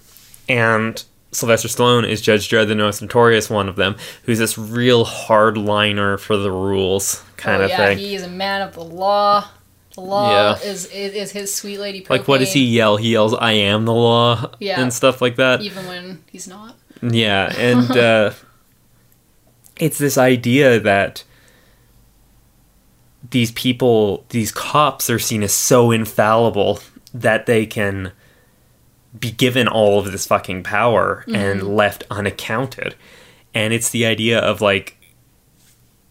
and 0.51 1.03
Sylvester 1.31 1.69
Stallone 1.69 2.07
is 2.07 2.21
Judge 2.21 2.49
Dredd, 2.49 2.67
the 2.67 2.75
most 2.75 3.01
notorious 3.01 3.49
one 3.49 3.69
of 3.69 3.77
them, 3.77 3.95
who's 4.23 4.39
this 4.39 4.57
real 4.57 5.05
hardliner 5.05 6.19
for 6.19 6.35
the 6.35 6.51
rules 6.51 7.23
kind 7.37 7.61
oh, 7.61 7.65
of 7.65 7.69
yeah, 7.69 7.77
thing. 7.77 7.97
he 7.97 8.15
is 8.15 8.23
a 8.23 8.29
man 8.29 8.61
of 8.61 8.73
the 8.73 8.83
law. 8.83 9.47
The 9.95 10.01
law 10.01 10.31
Yeah. 10.31 10.69
is, 10.69 10.85
is 10.87 11.13
is 11.13 11.31
his 11.31 11.53
sweet 11.53 11.79
lady. 11.79 12.05
like, 12.09 12.27
what 12.27 12.39
does 12.39 12.53
he 12.53 12.63
yell? 12.65 12.97
He 12.97 13.11
yells, 13.13 13.33
I 13.33 13.53
am 13.53 13.85
the 13.85 13.93
law, 13.93 14.51
Yeah. 14.59 14.81
and 14.81 14.93
stuff 14.93 15.21
like 15.21 15.37
that. 15.37 15.61
Even 15.61 15.85
when 15.87 16.23
he's 16.31 16.47
not. 16.47 16.75
Yeah, 17.01 17.53
and 17.57 17.91
uh, 17.91 18.31
it's 19.79 19.97
this 19.97 20.17
idea 20.17 20.79
that 20.79 21.23
these 23.29 23.51
people, 23.51 24.25
these 24.29 24.51
cops, 24.51 25.09
are 25.09 25.19
seen 25.19 25.43
as 25.43 25.53
so 25.53 25.91
infallible 25.91 26.79
that 27.13 27.45
they 27.45 27.65
can 27.65 28.11
be 29.19 29.31
given 29.31 29.67
all 29.67 29.99
of 29.99 30.11
this 30.11 30.25
fucking 30.25 30.63
power 30.63 31.23
and 31.27 31.61
mm-hmm. 31.61 31.67
left 31.67 32.03
unaccounted. 32.09 32.95
And 33.53 33.73
it's 33.73 33.89
the 33.89 34.05
idea 34.05 34.39
of 34.39 34.61
like, 34.61 34.97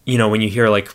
you 0.04 0.18
know, 0.18 0.28
when 0.28 0.40
you 0.40 0.48
hear 0.48 0.68
like 0.68 0.94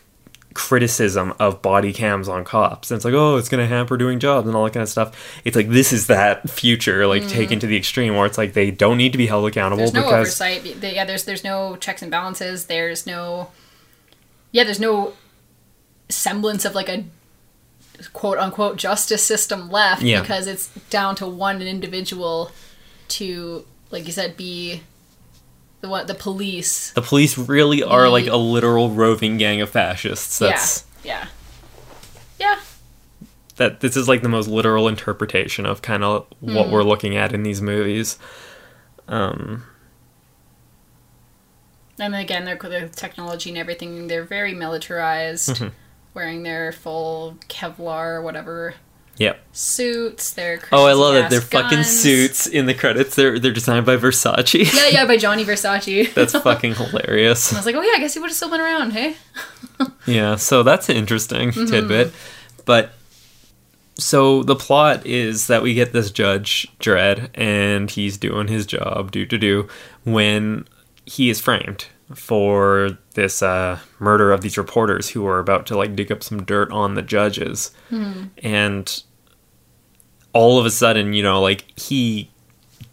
criticism 0.53 1.33
of 1.39 1.61
body 1.61 1.91
cams 1.91 2.29
on 2.29 2.43
cops, 2.43 2.91
and 2.91 2.95
it's 2.95 3.05
like, 3.05 3.13
oh, 3.13 3.37
it's 3.37 3.49
going 3.49 3.61
to 3.61 3.67
hamper 3.67 3.97
doing 3.97 4.19
jobs 4.19 4.47
and 4.47 4.55
all 4.55 4.63
that 4.63 4.73
kind 4.73 4.83
of 4.83 4.89
stuff. 4.89 5.41
It's 5.43 5.55
like 5.55 5.69
this 5.69 5.91
is 5.91 6.07
that 6.07 6.49
future, 6.49 7.07
like 7.07 7.23
mm-hmm. 7.23 7.31
taken 7.31 7.59
to 7.59 7.67
the 7.67 7.77
extreme, 7.77 8.15
where 8.15 8.25
it's 8.25 8.37
like 8.37 8.53
they 8.53 8.71
don't 8.71 8.97
need 8.97 9.11
to 9.11 9.17
be 9.17 9.27
held 9.27 9.47
accountable 9.47 9.77
There's 9.77 9.93
no 9.93 10.03
because 10.03 10.41
oversight. 10.41 10.65
Yeah, 10.83 11.05
there's 11.05 11.25
there's 11.25 11.43
no 11.43 11.75
checks 11.77 12.01
and 12.01 12.11
balances. 12.11 12.67
There's 12.67 13.05
no. 13.07 13.49
Yeah, 14.51 14.63
there's 14.63 14.79
no 14.79 15.13
semblance 16.09 16.65
of 16.65 16.75
like 16.75 16.87
a 16.87 17.03
quote 18.13 18.37
unquote 18.37 18.77
justice 18.77 19.23
system 19.23 19.69
left 19.69 20.01
Yeah. 20.01 20.21
because 20.21 20.47
it's 20.47 20.67
down 20.89 21.15
to 21.17 21.27
one 21.27 21.61
individual 21.61 22.51
to 23.09 23.65
like 23.91 24.05
you 24.05 24.11
said 24.11 24.35
be 24.37 24.81
the 25.81 25.89
what 25.89 26.07
the 26.07 26.15
police. 26.15 26.91
the 26.91 27.01
police 27.01 27.37
really 27.37 27.83
are 27.83 28.09
like 28.09 28.27
a 28.27 28.37
literal 28.37 28.89
roving 28.91 29.37
gang 29.37 29.61
of 29.61 29.69
fascists. 29.69 30.39
That's 30.39 30.83
yeah. 31.03 31.27
Yeah. 32.39 32.59
that. 33.57 33.79
This 33.81 33.95
is 33.95 34.07
like 34.07 34.21
the 34.21 34.29
most 34.29 34.47
literal 34.49 34.87
interpretation 34.87 35.65
of 35.65 35.81
kind 35.81 36.03
of 36.03 36.25
what 36.39 36.65
Hmm. 36.67 36.71
we're 36.71 36.83
looking 36.83 37.15
at 37.15 37.31
in 37.33 37.43
these 37.43 37.61
movies. 37.61 38.17
Um, 39.07 39.63
And 41.99 42.13
again, 42.15 42.43
their 42.45 42.57
their 42.57 42.89
technology 42.89 43.49
and 43.49 43.57
everything, 43.57 44.07
they're 44.07 44.23
very 44.25 44.53
militarized, 44.53 45.49
Mm-hmm. 45.49 45.67
Wearing 46.15 46.41
their 46.43 46.71
full 46.71 47.37
Kevlar, 47.49 48.23
whatever 48.23 48.73
yep. 49.17 49.39
suits. 49.51 50.31
Their 50.31 50.59
Oh, 50.71 50.85
I 50.85 50.93
love 50.93 51.13
that 51.13 51.29
crazy-ass 51.29 51.49
their 51.51 51.61
fucking 51.61 51.83
suits 51.83 52.47
in 52.47 52.65
the 52.65 52.73
credits. 52.73 53.15
They're 53.15 53.37
they're 53.37 53.51
designed 53.51 53.85
by 53.85 53.97
Versace. 53.97 54.73
Yeah, 54.73 54.87
yeah, 54.87 55.05
by 55.05 55.17
Gianni 55.17 55.43
Versace. 55.51 56.13
That's 56.13 56.33
fucking 56.39 56.75
hilarious. 56.75 57.53
I 57.53 57.57
was 57.57 57.65
like, 57.65 57.75
oh 57.75 57.81
yeah, 57.81 57.93
I 57.95 57.99
guess 57.99 58.13
he 58.13 58.19
would 58.19 58.29
have 58.29 58.35
still 58.35 58.49
been 58.49 58.61
around, 58.61 58.91
hey? 58.93 59.15
Yeah, 60.07 60.35
so 60.37 60.63
that's 60.63 60.87
an 60.87 60.95
interesting 60.95 61.51
Mm-hmm. 61.51 61.65
tidbit. 61.65 62.13
But 62.63 62.93
so 63.97 64.41
the 64.43 64.55
plot 64.55 65.05
is 65.05 65.47
that 65.47 65.63
we 65.63 65.73
get 65.73 65.91
this 65.91 66.11
Judge 66.11 66.67
Dredd, 66.79 67.29
and 67.33 67.91
he's 67.91 68.17
doing 68.17 68.47
his 68.47 68.65
job, 68.65 69.11
do 69.11 69.25
to 69.25 69.37
do, 69.37 69.67
when 70.05 70.65
he 71.05 71.29
is 71.29 71.41
framed 71.41 71.87
for 72.13 72.97
this 73.15 73.41
uh, 73.41 73.79
murder 73.99 74.31
of 74.31 74.41
these 74.41 74.57
reporters 74.57 75.09
who 75.09 75.25
are 75.25 75.39
about 75.39 75.65
to 75.67 75.77
like 75.77 75.95
dig 75.95 76.11
up 76.11 76.21
some 76.23 76.43
dirt 76.43 76.71
on 76.71 76.93
the 76.95 77.01
judges, 77.01 77.71
and 78.43 79.03
all 80.33 80.59
of 80.59 80.65
a 80.65 80.69
sudden, 80.71 81.13
you 81.13 81.23
know, 81.23 81.41
like 81.41 81.79
he 81.79 82.29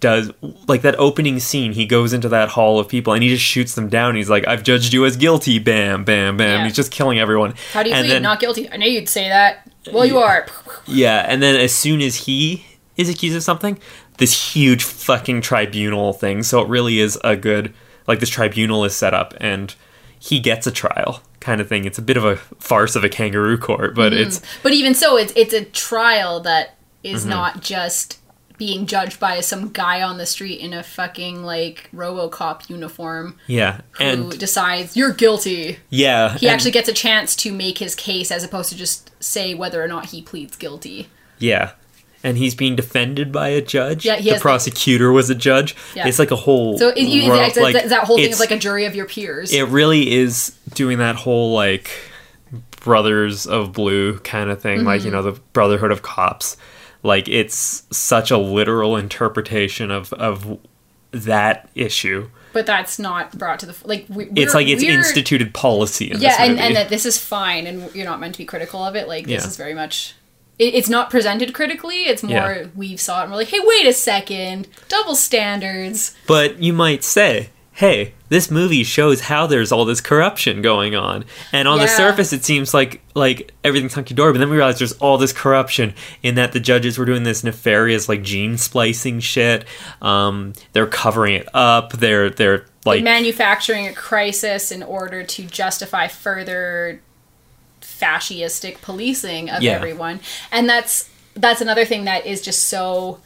does 0.01 0.33
like 0.67 0.83
that 0.83 0.97
opening 0.99 1.39
scene 1.39 1.73
he 1.73 1.87
goes 1.87 2.13
into 2.13 2.29
that 2.29 2.49
hall 2.49 2.81
of 2.81 2.89
people 2.89 3.13
and 3.13 3.23
he 3.23 3.29
just 3.29 3.45
shoots 3.45 3.77
them 3.77 3.89
down 3.89 4.17
he's 4.17 4.29
like 4.29 4.45
i've 4.49 4.65
judged 4.65 4.93
you 4.93 5.05
as 5.07 5.17
guilty 5.17 5.61
bam 5.61 6.03
bam 6.03 6.37
bam 6.37 6.59
Yeah. 6.59 6.65
he's 6.65 6.75
just 6.75 6.91
killing 6.91 7.21
everyone 7.21 7.55
How 7.73 7.85
do 7.85 7.89
you 7.91 7.95
and 7.95 8.05
plead? 8.07 8.15
then, 8.15 8.23
Not 8.23 8.41
guilty. 8.41 8.69
I 8.69 8.79
know 8.79 8.87
you'd 8.87 9.09
say 9.09 9.29
that. 9.29 9.71
Well, 9.93 10.05
you 10.05 10.19
are. 10.19 10.47
yeah 10.89 11.25
and 11.29 11.41
then 11.41 11.55
as 11.55 11.73
soon 11.73 12.01
as 12.01 12.17
he 12.17 12.67
is 12.97 13.09
accused 13.09 13.37
of 13.37 13.45
something 13.45 13.79
this 14.19 14.53
huge 14.55 14.83
fucking 14.83 15.41
tribunal 15.41 16.13
thing 16.13 16.43
so 16.43 16.61
it 16.63 16.69
really 16.69 16.99
is 16.99 17.17
a 17.23 17.37
good 17.37 17.73
like 18.07 18.21
this 18.21 18.29
tribunal 18.31 18.85
is 18.85 18.95
set 18.95 19.15
up 19.15 19.35
and 19.41 19.75
he 20.19 20.39
gets 20.41 20.67
a 20.67 20.71
trial 20.71 21.23
kind 21.41 21.61
of 21.61 21.69
thing 21.69 21.85
it's 21.85 21.99
a 21.99 22.03
bit 22.03 22.17
of 22.17 22.25
a 22.25 22.37
farce 22.37 22.95
of 22.95 23.03
a 23.05 23.09
kangaroo 23.09 23.59
court 23.59 23.95
but 23.95 24.13
it's 24.13 24.41
But 24.63 24.73
even 24.73 24.95
so, 24.95 25.17
it's 25.17 25.33
it's 25.35 25.53
a 25.55 25.65
trial 25.65 26.41
that 26.41 26.77
is 27.03 27.23
Mm-hmm. 27.23 27.31
not 27.31 27.61
just 27.63 28.19
being 28.59 28.87
judged 28.87 29.19
by 29.19 29.41
some 29.41 29.71
guy 29.71 30.03
on 30.03 30.19
the 30.19 30.27
street 30.27 30.61
in 30.61 30.73
a 30.73 30.85
fucking 30.85 31.43
like 31.43 31.91
RoboCop 31.93 32.71
uniform 32.71 33.37
yeah 33.49 33.81
who 33.93 34.05
and 34.05 34.39
decides 34.39 34.97
you're 34.97 35.13
guilty. 35.13 35.79
yeah 35.91 36.37
He 36.39 36.49
actually 36.49 36.71
gets 36.71 36.89
a 36.89 36.93
chance 36.93 37.35
to 37.37 37.53
make 37.53 37.79
his 37.79 37.97
case 37.97 38.31
as 38.31 38.45
opposed 38.45 38.71
to 38.71 38.77
just 38.77 39.11
say 39.21 39.53
whether 39.55 39.83
or 39.83 39.89
not 39.89 40.07
he 40.07 40.23
pleads 40.23 40.55
guilty. 40.57 41.09
Yeah. 41.39 41.73
And 42.25 42.39
he's 42.39 42.55
being 42.55 42.77
defended 42.77 43.33
by 43.33 43.49
a 43.49 43.61
judge. 43.61 44.05
Yeah, 44.05 44.17
he 44.17 44.25
the 44.27 44.31
like- 44.33 44.41
prosecutor 44.41 45.11
was 45.11 45.29
a 45.31 45.35
judge. 45.35 45.75
Yeah. 45.97 46.07
It's 46.07 46.19
like 46.21 46.31
a 46.31 46.37
whole. 46.37 46.79
So 46.79 46.89
it, 46.91 47.01
you, 47.01 47.29
ro- 47.31 47.41
it's, 47.43 47.57
it's 47.57 47.63
like, 47.63 47.85
that 47.89 48.05
whole 48.05 48.17
thing 48.17 48.33
of 48.33 48.39
like 48.39 48.53
a 48.53 48.59
jury 48.59 48.85
of 48.85 48.95
your 48.95 49.07
peers. 49.07 49.53
It 49.53 49.65
really 49.65 50.13
is 50.13 50.51
doing 50.75 50.99
that 50.99 51.17
whole 51.17 51.53
like 51.53 51.91
brothers 52.81 53.47
of 53.47 53.73
blue 53.73 54.19
kind 54.21 54.51
of 54.51 54.61
thing, 54.61 54.85
like 54.85 55.01
you 55.03 55.07
Mm-hmm. 55.11 55.17
know 55.17 55.23
the 55.33 55.41
Brotherhood 55.53 55.91
of 55.93 56.03
Cops. 56.03 56.57
Like 57.03 57.29
it's 57.29 57.83
such 57.91 58.31
a 58.31 58.39
literal 58.39 58.97
interpretation 58.97 59.91
of 59.91 60.13
of 60.13 60.59
that 61.11 61.69
issue. 61.75 62.29
but 62.53 62.65
that's 62.67 62.99
not 62.99 63.37
brought 63.37 63.59
to 63.61 63.67
the 63.67 63.77
like. 63.85 64.07
We, 64.09 64.29
It's 64.37 64.55
like 64.55 64.69
it's 64.69 64.83
instituted 64.83 65.53
policy 65.55 66.11
in 66.11 66.21
yeah 66.21 66.31
this 66.31 66.39
and, 66.51 66.59
and 66.61 66.77
that 66.77 66.89
this 66.89 67.05
is 67.05 67.19
fine 67.19 67.67
and 67.67 67.93
you're 67.95 68.05
not 68.05 68.21
meant 68.21 68.35
to 68.35 68.39
be 68.39 68.45
critical 68.45 68.83
of 68.85 68.95
it 68.95 69.09
like 69.09 69.27
this 69.27 69.45
is 69.45 69.57
very 69.57 69.75
much 69.75 70.15
it, 70.59 70.75
it's 70.75 70.89
not 70.89 71.11
presented 71.11 71.53
critically 71.55 72.03
it's 72.05 72.23
more 72.23 72.33
Yeah. 72.53 72.67
we 72.75 72.97
saw 72.97 73.21
it 73.21 73.23
and 73.25 73.33
we're 73.33 73.39
like 73.39 73.49
hey 73.49 73.61
wait 73.63 73.87
a 73.87 73.93
second 73.93 74.69
double 74.89 75.15
standards 75.17 76.15
But 76.27 76.63
you 76.63 76.73
might 76.73 77.05
say, 77.05 77.51
hey, 77.75 78.13
this 78.29 78.51
movie 78.51 78.83
shows 78.85 79.23
how 79.23 79.47
there's 79.47 79.73
all 79.73 79.85
this 79.87 80.01
corruption 80.01 80.61
going 80.63 80.95
on. 80.95 81.25
And 81.53 81.67
on 81.67 81.79
the 81.79 81.87
surface 81.89 82.33
it 82.33 82.45
seems 82.45 82.75
like 82.75 83.01
like 83.15 83.53
everything's 83.65 83.95
hunky 83.95 84.15
dory, 84.15 84.33
but 84.33 84.39
then 84.41 84.51
we 84.51 84.57
realize 84.57 84.79
there's 84.79 84.93
all 84.95 85.17
this 85.19 85.33
corruption 85.33 85.95
in 86.23 86.35
that 86.37 86.53
the 86.53 86.61
judges 86.61 86.99
were 86.99 87.05
doing 87.07 87.23
this 87.23 87.43
nefarious 87.45 88.09
like 88.09 88.23
gene 88.23 88.59
splicing 88.59 89.21
shit. 89.21 89.65
Um 90.03 90.53
they're 90.73 90.87
covering 90.87 91.35
it 91.35 91.49
up. 91.55 91.93
They're 91.93 92.29
they're 92.31 92.67
like 92.85 93.03
manufacturing 93.03 93.87
a 93.87 93.93
crisis 93.95 94.71
in 94.73 94.83
order 94.83 95.23
to 95.25 95.45
justify 95.45 96.09
further 96.09 97.01
fascistic 98.03 98.81
policing 98.83 99.49
of 99.51 99.63
Yeah. 99.63 99.73
everyone 99.73 100.21
and 100.51 100.69
that's 100.69 101.09
that's 101.35 101.61
another 101.61 101.85
thing 101.85 102.05
that 102.05 102.27
is 102.27 102.43
just 102.43 102.65
so 102.65 103.21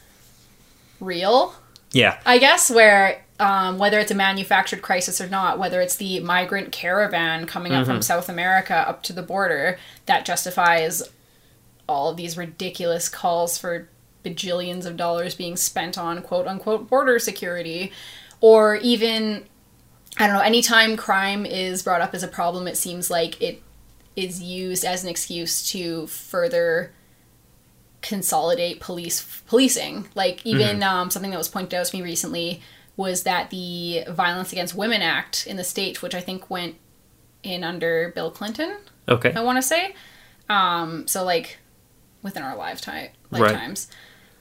real 0.99 1.55
yeah. 1.93 2.19
I 2.25 2.37
guess 2.37 2.69
where 2.69 3.23
um, 3.39 3.77
whether 3.77 3.97
it's 3.99 4.11
a 4.11 4.15
manufactured 4.15 4.81
crisis 4.81 5.21
or 5.21 5.27
not, 5.29 5.57
whether 5.57 5.79
it's 5.79 5.95
the 5.95 6.19
migrant 6.19 6.71
caravan 6.73 7.45
coming 7.45 7.71
up 7.71 7.83
Mm-hmm. 7.83 7.91
from 7.93 8.01
South 8.01 8.27
America 8.29 8.75
up 8.75 9.03
to 9.03 9.13
the 9.13 9.21
border 9.21 9.77
that 10.05 10.25
justifies 10.25 11.03
all 11.87 12.09
of 12.09 12.17
these 12.17 12.35
ridiculous 12.35 13.07
calls 13.07 13.57
for 13.57 13.87
bajillions 14.25 14.85
of 14.85 14.97
dollars 14.97 15.33
being 15.33 15.55
spent 15.55 15.97
on 15.97 16.21
quote 16.21 16.45
unquote 16.47 16.89
border 16.89 17.19
security, 17.19 17.91
or 18.41 18.75
even 18.77 19.45
I 20.19 20.27
don't 20.27 20.35
know, 20.35 20.41
anytime 20.41 20.97
crime 20.97 21.45
is 21.45 21.83
brought 21.83 22.01
up 22.01 22.13
as 22.13 22.23
a 22.23 22.27
problem, 22.27 22.67
it 22.67 22.75
seems 22.75 23.09
like 23.09 23.41
it 23.41 23.61
is 24.17 24.41
used 24.41 24.83
as 24.83 25.03
an 25.03 25.09
excuse 25.09 25.69
to 25.71 26.07
further 26.07 26.91
consolidate 28.01 28.79
police 28.79 29.41
policing. 29.47 30.07
Like 30.15 30.45
even 30.45 30.83
um, 30.83 31.09
something 31.09 31.31
that 31.31 31.37
was 31.37 31.47
pointed 31.49 31.73
out 31.75 31.85
to 31.85 31.95
me 31.95 32.01
recently 32.03 32.61
was 32.95 33.23
that 33.23 33.49
the 33.49 34.03
Violence 34.09 34.51
Against 34.51 34.75
Women 34.75 35.01
Act 35.01 35.45
in 35.47 35.55
the 35.57 35.63
state, 35.63 36.01
which 36.01 36.15
I 36.15 36.21
think 36.21 36.49
went 36.49 36.75
in 37.43 37.63
under 37.63 38.11
Bill 38.15 38.31
Clinton, 38.31 38.77
Okay. 39.07 39.31
I 39.33 39.41
want 39.41 39.57
to 39.57 39.61
say. 39.61 39.95
Um, 40.49 41.07
so 41.07 41.23
like 41.23 41.59
within 42.23 42.43
our 42.43 42.57
lifetime 42.57 43.09
Right. 43.29 43.41
lifetimes. 43.41 43.87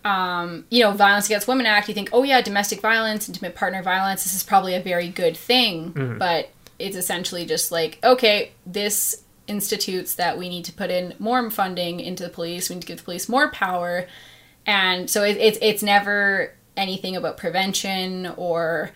Um, 0.04 0.64
you 0.70 0.84
know, 0.84 0.92
Violence 0.92 1.26
Against 1.26 1.48
Women 1.48 1.66
Act, 1.66 1.88
you 1.88 1.94
think, 1.94 2.10
oh 2.12 2.22
yeah, 2.22 2.40
domestic 2.40 2.80
violence, 2.80 3.28
intimate 3.28 3.54
partner 3.56 3.82
violence, 3.82 4.22
this 4.24 4.34
is 4.34 4.42
probably 4.44 4.74
a 4.74 4.80
very 4.80 5.08
good 5.08 5.36
thing, 5.36 5.92
Mm-hmm. 5.92 6.18
but 6.18 6.50
it's 6.78 6.96
essentially 6.96 7.44
just 7.44 7.72
like, 7.72 7.98
okay, 8.04 8.52
this 8.64 9.22
institutes 9.48 10.14
that 10.14 10.36
we 10.38 10.48
need 10.48 10.64
to 10.66 10.72
put 10.72 10.90
in 10.90 11.14
more 11.18 11.48
funding 11.50 12.00
into 12.00 12.22
the 12.24 12.28
police. 12.30 12.68
We 12.68 12.76
need 12.76 12.82
to 12.82 12.86
give 12.88 12.98
the 12.98 13.04
police 13.04 13.28
more 13.28 13.50
power, 13.50 14.06
and 14.66 15.08
so 15.10 15.22
it, 15.22 15.36
it's 15.36 15.58
it's 15.62 15.82
never 15.82 16.52
anything 16.76 17.16
about 17.16 17.36
prevention 17.36 18.26
or 18.36 18.90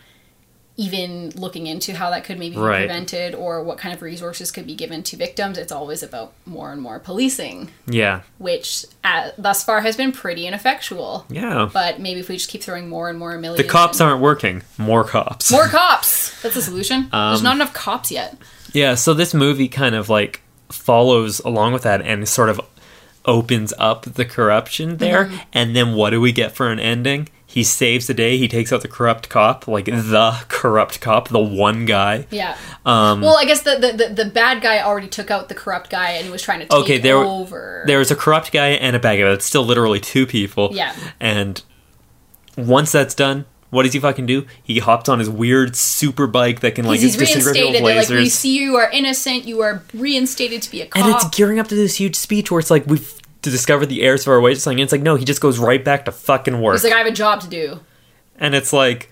even 0.76 1.30
looking 1.36 1.66
into 1.66 1.94
how 1.94 2.08
that 2.08 2.24
could 2.24 2.38
maybe 2.38 2.54
be 2.54 2.60
Right. 2.60 2.86
prevented 2.86 3.34
or 3.34 3.62
what 3.62 3.76
kind 3.76 3.94
of 3.94 4.00
resources 4.00 4.50
could 4.50 4.66
be 4.66 4.74
given 4.74 5.02
to 5.02 5.16
victims. 5.16 5.58
It's 5.58 5.72
always 5.72 6.02
about 6.02 6.32
more 6.46 6.72
and 6.72 6.80
more 6.80 6.98
policing, 6.98 7.70
Yeah. 7.86 8.22
which 8.38 8.86
uh, 9.04 9.30
thus 9.36 9.62
far 9.62 9.82
has 9.82 9.94
been 9.96 10.10
pretty 10.10 10.46
ineffectual. 10.46 11.26
Yeah. 11.28 11.68
But 11.70 12.00
maybe 12.00 12.20
if 12.20 12.30
we 12.30 12.36
just 12.36 12.48
keep 12.48 12.62
throwing 12.62 12.88
more 12.88 13.10
and 13.10 13.18
more 13.18 13.36
The 13.38 13.62
cops 13.64 14.00
in- 14.00 14.06
aren't 14.06 14.22
working. 14.22 14.62
More 14.78 15.04
cops. 15.04 15.52
more 15.52 15.68
cops. 15.68 16.40
That's 16.42 16.54
the 16.54 16.62
solution. 16.62 17.08
There's 17.12 17.38
Um, 17.40 17.44
not 17.44 17.56
enough 17.56 17.74
cops 17.74 18.10
yet. 18.10 18.38
Yeah, 18.72 18.94
so 18.94 19.14
this 19.14 19.34
movie 19.34 19.68
kind 19.68 19.94
of 19.94 20.08
like 20.08 20.42
follows 20.68 21.40
along 21.40 21.72
with 21.72 21.82
that 21.82 22.02
and 22.02 22.28
sort 22.28 22.48
of 22.48 22.60
opens 23.24 23.72
up 23.78 24.02
the 24.02 24.24
corruption 24.24 24.96
there. 24.98 25.26
Mm-hmm. 25.26 25.36
And 25.52 25.76
then 25.76 25.94
what 25.94 26.10
do 26.10 26.20
we 26.20 26.32
get 26.32 26.52
for 26.52 26.70
an 26.70 26.78
ending? 26.80 27.28
He 27.46 27.64
saves 27.64 28.06
the 28.06 28.14
day. 28.14 28.36
He 28.38 28.46
takes 28.46 28.72
out 28.72 28.82
the 28.82 28.88
corrupt 28.88 29.28
cop, 29.28 29.66
like 29.66 29.86
the 29.86 30.44
corrupt 30.48 31.00
cop, 31.00 31.28
the 31.28 31.40
one 31.40 31.84
guy. 31.84 32.26
Yeah. 32.30 32.56
Um, 32.86 33.20
well, 33.20 33.36
I 33.36 33.44
guess 33.44 33.62
the, 33.62 33.72
the, 33.76 34.08
the, 34.08 34.24
the 34.24 34.30
bad 34.30 34.62
guy 34.62 34.80
already 34.80 35.08
took 35.08 35.32
out 35.32 35.48
the 35.48 35.54
corrupt 35.56 35.90
guy 35.90 36.10
and 36.12 36.24
he 36.26 36.30
was 36.30 36.42
trying 36.42 36.60
to 36.60 36.66
take 36.66 36.78
Okay, 36.82 36.98
there- 36.98 37.16
over. 37.16 37.82
There's 37.86 38.12
a 38.12 38.16
corrupt 38.16 38.52
guy 38.52 38.68
and 38.68 38.94
a 38.94 39.00
bad 39.00 39.16
guy. 39.16 39.28
It's 39.32 39.44
still 39.44 39.64
literally 39.64 39.98
two 39.98 40.26
people. 40.26 40.70
Yeah. 40.72 40.94
And 41.18 41.60
once 42.56 42.92
that's 42.92 43.14
done, 43.16 43.46
what 43.70 43.84
does 43.84 43.92
he 43.92 44.00
fucking 44.00 44.26
do? 44.26 44.46
He 44.62 44.78
hops 44.80 45.08
on 45.08 45.18
his 45.18 45.30
weird 45.30 45.74
super 45.76 46.26
bike 46.26 46.60
that 46.60 46.74
can 46.74 46.84
like 46.86 47.00
He's 47.00 47.16
reinstated. 47.16 47.82
They're 47.82 47.96
like, 47.96 48.08
we 48.08 48.28
see 48.28 48.56
you 48.58 48.76
are 48.76 48.90
innocent. 48.90 49.46
You 49.46 49.60
are 49.62 49.82
reinstated 49.94 50.60
to 50.62 50.70
be 50.70 50.82
a 50.82 50.86
cop. 50.86 51.02
And 51.02 51.14
it's 51.14 51.28
gearing 51.36 51.58
up 51.58 51.68
to 51.68 51.74
this 51.74 51.96
huge 51.96 52.16
speech 52.16 52.50
where 52.50 52.60
it's 52.60 52.70
like 52.70 52.86
we've 52.86 53.14
to 53.42 53.50
discover 53.50 53.86
the 53.86 54.02
heirs 54.02 54.22
of 54.22 54.28
our 54.28 54.40
wages. 54.40 54.66
And 54.66 54.78
it's 54.80 54.92
like 54.92 55.02
no, 55.02 55.16
he 55.16 55.24
just 55.24 55.40
goes 55.40 55.58
right 55.58 55.82
back 55.84 56.04
to 56.04 56.12
fucking 56.12 56.60
work. 56.60 56.74
He's 56.74 56.84
like, 56.84 56.92
I 56.92 56.98
have 56.98 57.06
a 57.06 57.12
job 57.12 57.40
to 57.42 57.48
do. 57.48 57.80
and 58.38 58.54
it's 58.54 58.72
like 58.72 59.10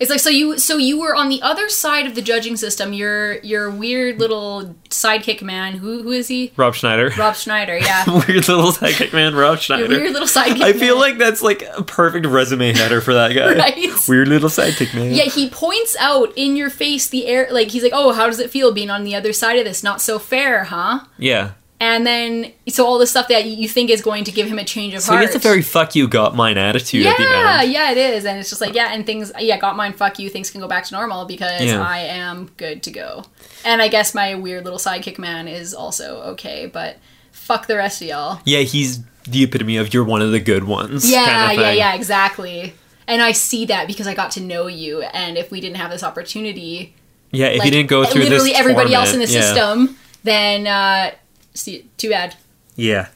It's 0.00 0.08
like 0.10 0.20
so 0.20 0.30
you 0.30 0.58
so 0.58 0.78
you 0.78 0.98
were 0.98 1.14
on 1.14 1.28
the 1.28 1.42
other 1.42 1.68
side 1.68 2.06
of 2.06 2.14
the 2.14 2.22
judging 2.22 2.56
system. 2.56 2.94
Your 2.94 3.34
your 3.40 3.70
weird 3.70 4.18
little 4.18 4.74
sidekick 4.88 5.42
man. 5.42 5.74
Who 5.74 6.02
who 6.02 6.10
is 6.12 6.26
he? 6.28 6.52
Rob 6.56 6.74
Schneider, 6.74 7.12
Rob 7.18 7.36
Schneider. 7.36 7.76
Yeah. 7.76 8.04
weird 8.26 8.48
little 8.48 8.72
sidekick 8.72 9.12
man, 9.12 9.34
Rob 9.34 9.52
Your 9.52 9.56
Schneider. 9.58 9.88
weird 9.88 10.12
little 10.12 10.26
sidekick. 10.26 10.62
I 10.62 10.72
feel 10.72 10.94
man. 10.94 11.00
like 11.10 11.18
that's 11.18 11.42
like 11.42 11.62
a 11.76 11.82
perfect 11.82 12.24
resume 12.24 12.72
header 12.72 13.02
for 13.02 13.12
that 13.14 13.34
guy. 13.34 13.50
Right? 13.60 13.90
Weird 14.08 14.28
little 14.28 14.48
sidekick 14.48 14.94
man. 14.94 15.12
Yeah, 15.12 15.24
he 15.24 15.50
points 15.50 15.94
out 16.00 16.32
in 16.34 16.56
your 16.56 16.70
face 16.70 17.08
the 17.08 17.26
air, 17.26 17.48
like 17.50 17.68
he's 17.68 17.82
like, 17.82 17.92
"Oh, 17.94 18.12
how 18.12 18.26
does 18.26 18.40
it 18.40 18.48
feel 18.50 18.72
being 18.72 18.88
on 18.90 19.04
the 19.04 19.14
other 19.14 19.34
side 19.34 19.58
of 19.58 19.64
this? 19.66 19.82
Not 19.82 20.00
so 20.00 20.18
fair, 20.18 20.64
huh?" 20.64 21.00
Yeah. 21.18 21.52
And 21.82 22.06
then, 22.06 22.52
so 22.68 22.84
all 22.86 22.98
the 22.98 23.06
stuff 23.06 23.28
that 23.28 23.46
you 23.46 23.66
think 23.66 23.88
is 23.88 24.02
going 24.02 24.24
to 24.24 24.30
give 24.30 24.46
him 24.46 24.58
a 24.58 24.64
change 24.64 24.92
of 24.92 25.00
So 25.00 25.12
heart. 25.12 25.22
he 25.22 25.26
gets 25.26 25.36
a 25.36 25.38
very 25.48 25.62
fuck 25.62 25.94
you 25.94 26.06
got 26.08 26.36
mine 26.36 26.58
attitude 26.58 27.06
at 27.06 27.16
the 27.16 27.22
yeah, 27.22 27.60
end. 27.62 27.72
yeah, 27.72 27.90
it 27.90 27.96
is, 27.96 28.26
and 28.26 28.38
it's 28.38 28.50
just 28.50 28.60
like, 28.60 28.74
yeah, 28.74 28.92
and 28.92 29.06
things, 29.06 29.32
yeah, 29.38 29.56
got 29.58 29.76
mine. 29.76 29.94
Fuck 29.94 30.18
you. 30.18 30.28
Things 30.28 30.50
can 30.50 30.60
go 30.60 30.68
back 30.68 30.84
to 30.84 30.94
normal 30.94 31.24
because 31.24 31.62
Yeah. 31.64 31.80
I 31.82 32.00
am 32.00 32.50
good 32.58 32.82
to 32.82 32.90
go. 32.90 33.24
And 33.64 33.80
I 33.80 33.88
guess 33.88 34.14
my 34.14 34.34
weird 34.34 34.64
little 34.64 34.78
sidekick 34.78 35.18
man 35.18 35.48
is 35.48 35.72
also 35.72 36.20
okay, 36.32 36.66
but 36.70 36.98
fuck 37.32 37.66
the 37.66 37.76
rest 37.76 38.02
of 38.02 38.08
y'all. 38.08 38.40
Yeah, 38.44 38.60
he's 38.60 39.00
the 39.24 39.44
epitome 39.44 39.78
of 39.78 39.94
you're 39.94 40.04
one 40.04 40.20
of 40.20 40.32
the 40.32 40.40
good 40.40 40.64
ones. 40.64 41.10
Yeah, 41.10 41.24
kind 41.24 41.58
of 41.60 41.64
yeah, 41.64 41.72
yeah, 41.72 41.94
exactly. 41.94 42.74
And 43.08 43.22
I 43.22 43.32
see 43.32 43.64
that 43.64 43.86
because 43.86 44.06
I 44.06 44.14
got 44.14 44.32
to 44.32 44.40
know 44.40 44.66
you, 44.66 45.00
and 45.00 45.38
if 45.38 45.50
we 45.50 45.62
didn't 45.62 45.78
have 45.78 45.90
this 45.90 46.02
opportunity, 46.02 46.94
Yeah, 47.32 47.46
if 47.46 47.60
like, 47.60 47.66
you 47.66 47.70
didn't 47.72 47.88
go 47.88 48.04
through 48.04 48.24
literally 48.24 48.50
this 48.50 48.58
everybody 48.60 48.92
else 48.92 49.14
in 49.14 49.18
the 49.20 49.26
yeah. 49.26 49.40
system, 49.40 49.96
then 50.24 50.66
uh, 50.66 51.12
see, 51.60 51.88
too 51.96 52.10
bad. 52.10 52.36
Yeah. 52.76 53.08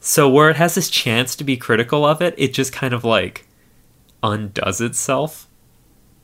So 0.00 0.28
where 0.28 0.50
it 0.50 0.56
has 0.56 0.74
this 0.74 0.88
chance 0.88 1.34
to 1.36 1.44
be 1.44 1.56
critical 1.56 2.04
of 2.04 2.22
it, 2.22 2.34
it 2.36 2.54
just 2.54 2.72
kind 2.72 2.94
of 2.94 3.04
like 3.04 3.46
undoes 4.22 4.80
itself. 4.80 5.46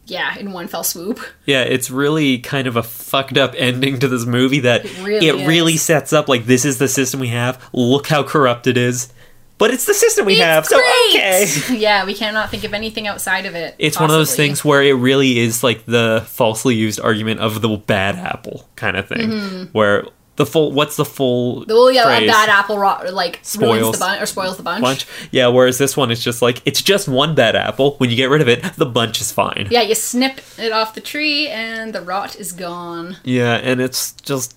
Yeah, 0.07 0.37
in 0.37 0.53
one 0.53 0.69
fell 0.69 0.85
swoop. 0.85 1.21
Yeah, 1.47 1.63
it's 1.63 1.91
really 1.91 2.39
kind 2.39 2.67
of 2.67 2.77
a 2.77 2.83
fucked 2.83 3.39
up 3.39 3.55
ending 3.57 3.99
to 4.01 4.09
this 4.09 4.27
movie 4.27 4.61
that 4.61 4.85
It 4.85 5.03
really 5.03 5.29
it 5.29 5.47
really 5.47 5.77
sets 5.77 6.13
up 6.13 6.29
like 6.29 6.47
this 6.47 6.65
is 6.65 6.79
the 6.79 6.89
system 6.89 7.21
we 7.21 7.29
have. 7.29 7.63
Look 7.73 8.09
how 8.09 8.23
corrupt 8.23 8.67
it 8.67 8.77
is. 8.77 9.13
But 9.59 9.71
it's 9.71 9.85
the 9.85 9.95
system 9.95 10.27
we 10.27 10.33
It's 10.33 10.43
have, 10.43 10.67
so 10.67 10.77
okay. 11.11 11.47
yeah, 11.77 12.05
we 12.05 12.15
cannot 12.15 12.51
think 12.51 12.65
of 12.65 12.75
anything 12.75 13.07
outside 13.07 13.47
of 13.47 13.55
it. 13.55 13.77
It's 13.79 14.01
one 14.01 14.11
of 14.11 14.17
those 14.17 14.35
things 14.35 14.65
where 14.65 14.83
it 14.83 14.95
really 14.95 15.39
is 15.39 15.63
like 15.63 15.85
the 15.85 16.25
falsely 16.27 16.75
used 16.75 16.99
argument 16.99 17.39
of 17.39 17.61
the 17.61 17.69
bad 17.69 18.17
apple 18.17 18.69
kind 18.75 18.97
of 18.97 19.07
thing. 19.07 19.31
Mm-hmm. 19.31 19.65
Where 19.67 20.07
the 20.45 20.51
full 20.51 20.73
what's 20.73 20.97
the 20.97 21.05
full 21.05 21.61
Mm-hmm. 21.63 21.71
Well, 21.73 21.93
yeah, 21.93 22.09
a 22.09 22.27
bad 22.27 22.49
apple 22.49 22.79
ro- 22.79 23.01
like 23.13 23.39
Spoils. 23.43 23.93
the 23.93 23.99
bunch 23.99 24.23
or 24.23 24.27
spoils 24.27 24.57
the 24.57 24.63
bunch. 24.63 24.83
bunch. 24.83 25.07
Yeah, 25.31 25.47
whereas 25.49 25.79
this 25.79 25.97
one 25.97 26.11
is 26.11 26.23
just 26.23 26.43
like 26.43 26.61
it's 26.65 26.83
just 26.83 27.09
one 27.09 27.35
bad 27.35 27.55
apple. 27.57 27.95
When 27.99 28.11
you 28.11 28.17
get 28.17 28.31
rid 28.31 28.41
of 28.41 28.49
it, 28.49 28.63
the 28.77 28.87
bunch 28.87 29.21
is 29.21 29.31
fine. 29.31 29.69
Yeah, 29.71 29.83
you 29.83 29.95
snip 29.95 30.41
it 30.59 30.73
off 30.73 30.95
the 30.95 31.01
tree 31.01 31.49
and 31.49 31.93
the 31.95 32.01
rot 32.01 32.35
is 32.37 32.53
gone. 32.53 33.19
Yeah, 33.25 33.55
and 33.55 33.81
it's 33.81 34.13
just 34.13 34.57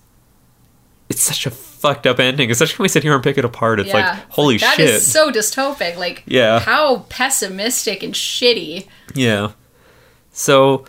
it's 1.08 1.22
such 1.22 1.46
a 1.46 1.50
fucked 1.50 2.06
up 2.06 2.18
ending. 2.18 2.50
Especially 2.50 2.78
when 2.78 2.84
we 2.84 2.88
sit 2.88 3.02
here 3.04 3.14
and 3.14 3.22
pick 3.22 3.38
it 3.38 3.44
apart. 3.44 3.78
It's 3.78 3.88
yeah, 3.90 3.94
like 4.10 4.30
holy 4.30 4.58
That 4.58 4.76
shit. 4.76 4.88
is 4.88 5.10
so 5.10 5.30
dystopic. 5.30 5.96
Like, 5.96 6.24
Yeah. 6.26 6.58
how 6.58 7.00
pessimistic 7.08 8.02
and 8.02 8.12
shitty. 8.14 8.88
yeah. 9.14 9.52
So 10.32 10.84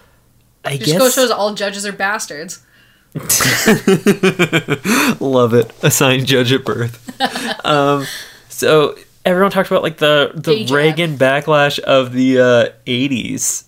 I 0.66 0.78
Just 0.78 0.92
goes 0.98 1.02
guess 1.02 1.16
shows 1.16 1.32
all 1.32 1.54
judges 1.54 1.86
are 1.86 1.92
bastards. 1.94 2.64
love 5.20 5.54
it. 5.54 5.72
Assigned 5.84 6.28
judge 6.28 6.52
at 6.52 6.64
birth. 6.66 7.04
um, 7.66 8.06
so 8.50 8.96
everyone 9.26 9.52
talked 9.52 9.70
about 9.70 9.84
like 9.84 9.98
the 9.98 10.32
the 10.36 10.68
Reagan 10.74 11.18
backlash 11.18 11.80
of 11.80 12.14
the 12.14 12.40
uh, 12.40 12.70
'80s. 12.86 13.64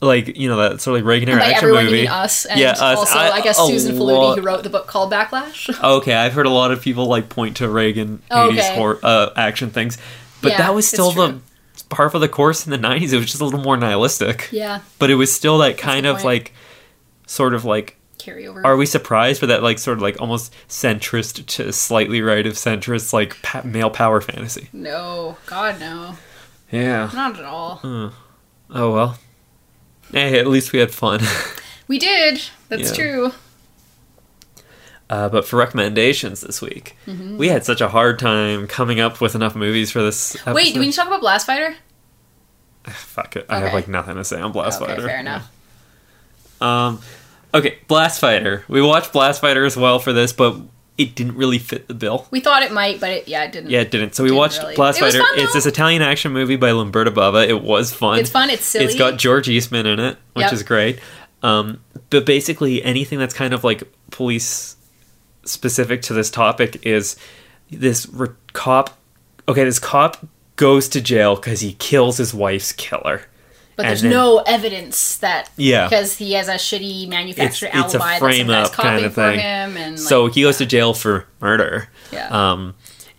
Like 0.00 0.36
you 0.36 0.48
know 0.48 0.56
that 0.58 0.80
sort 0.82 0.98
of 0.98 1.04
like 1.04 1.08
Reagan 1.08 1.30
era 1.30 1.38
By 1.40 1.46
action 1.46 1.64
everyone, 1.64 1.84
movie. 1.84 1.96
you 1.98 2.02
mean 2.02 2.10
us, 2.10 2.44
and 2.44 2.60
Yeah, 2.60 2.72
us. 2.72 2.80
also 2.82 3.18
I- 3.18 3.30
I, 3.36 3.40
guess 3.40 3.56
Susan 3.56 3.96
Faludi, 3.96 4.36
who 4.38 4.42
wrote 4.42 4.62
the 4.62 4.68
book 4.70 4.86
called 4.86 5.10
Backlash. 5.10 5.82
Okay, 5.82 6.12
I've 6.14 6.34
heard 6.34 6.44
a 6.46 6.50
lot 6.50 6.72
of 6.72 6.82
people 6.82 7.06
like 7.06 7.30
point 7.30 7.56
to 7.58 7.68
Reagan 7.70 8.20
Oh, 8.30 8.50
80s 8.50 8.58
okay. 8.58 8.74
horror, 8.76 8.98
uh, 9.02 9.30
action 9.34 9.70
things, 9.70 9.96
but 10.42 10.52
Yeah, 10.52 10.58
that 10.58 10.74
was 10.74 10.86
still 10.86 11.10
the 11.12 11.28
true. 11.28 11.40
par 11.88 12.10
for 12.10 12.18
the 12.18 12.28
course 12.28 12.66
in 12.66 12.70
the 12.70 12.76
90s. 12.78 13.14
It 13.14 13.16
was 13.16 13.26
just 13.26 13.40
a 13.40 13.44
little 13.46 13.60
more 13.62 13.78
nihilistic, 13.78 14.50
yeah, 14.52 14.80
but 14.98 15.10
it 15.10 15.14
was 15.14 15.32
still 15.32 15.56
that 15.58 15.78
kind 15.78 16.04
of 16.04 16.16
point. 16.16 16.24
like, 16.26 16.52
sort 17.26 17.54
of 17.54 17.64
like, 17.64 17.96
carry 18.24 18.46
over. 18.46 18.64
are 18.66 18.76
we 18.76 18.86
surprised 18.86 19.40
for 19.40 19.46
that 19.46 19.62
like 19.62 19.78
sort 19.78 19.98
of 19.98 20.02
like 20.02 20.20
almost 20.20 20.52
centrist 20.68 21.44
to 21.46 21.72
slightly 21.72 22.22
right 22.22 22.46
of 22.46 22.54
centrist 22.54 23.12
like 23.12 23.40
pa- 23.42 23.62
male 23.64 23.90
power 23.90 24.20
fantasy? 24.20 24.68
No, 24.72 25.36
God, 25.46 25.78
no, 25.80 26.16
Yeah. 26.70 27.10
not 27.14 27.38
at 27.38 27.44
all. 27.44 27.80
Oh 28.70 28.92
well. 28.92 29.18
Hey, 30.12 30.38
at 30.38 30.46
least 30.46 30.72
we 30.72 30.78
had 30.78 30.90
fun. 30.92 31.20
We 31.86 31.98
did. 31.98 32.40
That's 32.70 32.90
Yeah. 32.90 32.94
true. 32.96 33.32
Uh, 35.10 35.28
but 35.28 35.46
for 35.46 35.56
recommendations 35.56 36.40
this 36.40 36.62
week, 36.62 36.96
Mm-hmm. 37.06 37.36
we 37.36 37.48
had 37.48 37.64
such 37.64 37.82
a 37.82 37.88
hard 37.88 38.18
time 38.18 38.66
coming 38.66 39.00
up 39.00 39.20
with 39.20 39.34
enough 39.34 39.54
movies 39.54 39.90
for 39.90 40.02
this. 40.02 40.34
Episode. 40.36 40.54
Wait, 40.54 40.72
do 40.72 40.80
we 40.80 40.86
need 40.86 40.92
to 40.92 40.96
talk 40.98 41.08
about 41.08 41.20
Blast 41.20 41.46
Fighter? 41.46 41.76
Fuck 42.86 43.36
it. 43.36 43.44
I 43.50 43.60
have 43.60 43.74
like 43.74 43.86
nothing 43.86 44.14
to 44.16 44.24
say 44.24 44.40
on 44.40 44.52
Blast 44.52 44.80
okay, 44.80 44.92
Fighter. 44.94 45.06
fair 45.06 45.20
enough. 45.20 45.50
Um, 46.62 47.00
okay, 47.54 47.78
Blast 47.88 48.20
Fighter. 48.20 48.64
We 48.68 48.82
watched 48.82 49.12
Blast 49.12 49.40
Fighter 49.40 49.64
as 49.64 49.76
well 49.76 49.98
for 49.98 50.12
this, 50.12 50.32
but 50.32 50.56
it 50.98 51.14
didn't 51.14 51.36
really 51.36 51.58
fit 51.58 51.88
the 51.88 51.94
bill. 51.94 52.26
We 52.30 52.40
thought 52.40 52.62
it 52.62 52.72
might, 52.72 53.00
but 53.00 53.10
it, 53.10 53.28
yeah, 53.28 53.44
it 53.44 53.52
didn't. 53.52 53.70
Yeah, 53.70 53.80
it 53.80 53.90
didn't. 53.90 54.14
So 54.14 54.22
we 54.22 54.28
Didn't 54.28 54.38
watched 54.38 54.58
really. 54.60 54.74
Blast 54.76 54.98
It 54.98 55.02
Fighter. 55.02 55.18
fun, 55.18 55.28
it's 55.38 55.52
this 55.52 55.66
Italian 55.66 56.02
action 56.02 56.32
movie 56.32 56.56
by 56.56 56.70
Lamberto 56.70 57.10
Bava. 57.10 57.48
It 57.48 57.62
was 57.62 57.92
fun. 57.92 58.18
It's 58.18 58.30
fun. 58.30 58.50
It's 58.50 58.64
silly. 58.64 58.84
It's 58.84 58.94
got 58.94 59.18
George 59.18 59.48
Eastman 59.48 59.86
in 59.86 59.98
it, 59.98 60.18
which 60.34 60.44
Yep. 60.44 60.52
is 60.52 60.62
great. 60.62 60.98
Um, 61.42 61.80
but 62.10 62.24
basically, 62.24 62.82
anything 62.82 63.18
that's 63.18 63.34
kind 63.34 63.52
of 63.54 63.64
like 63.64 63.82
police 64.10 64.76
specific 65.44 66.02
to 66.02 66.12
this 66.14 66.30
topic 66.30 66.84
is 66.86 67.16
this 67.70 68.06
re- 68.08 68.28
cop. 68.52 68.96
Okay, 69.48 69.64
this 69.64 69.78
cop 69.78 70.26
goes 70.56 70.88
to 70.88 71.00
jail 71.00 71.34
because 71.34 71.60
he 71.60 71.74
kills 71.74 72.16
his 72.18 72.32
wife's 72.32 72.72
killer. 72.72 73.22
But 73.76 73.84
and 73.86 73.90
there's 73.90 74.02
then- 74.02 74.10
no 74.10 74.38
evidence 74.46 75.16
that 75.18 75.50
Yeah. 75.56 75.88
because 75.88 76.16
he 76.18 76.32
has 76.34 76.48
a 76.48 76.54
shitty 76.54 77.08
manufactured 77.08 77.66
It's- 77.66 77.84
it's 77.86 77.94
a 77.94 77.98
alibi 77.98 78.12
that 78.12 78.18
frame 78.20 78.46
guy's 78.48 78.66
up 78.68 78.72
kind 78.72 79.04
of 79.04 79.14
for 79.14 79.30
thing. 79.30 79.40
him, 79.40 79.76
and 79.76 79.98
like, 79.98 80.08
so 80.08 80.26
he 80.26 80.42
goes 80.42 80.58
to 80.58 80.66
jail 80.66 80.94
for 80.94 81.26
murder. 81.40 81.88
Yeah. 82.12 82.28
Um, 82.28 82.74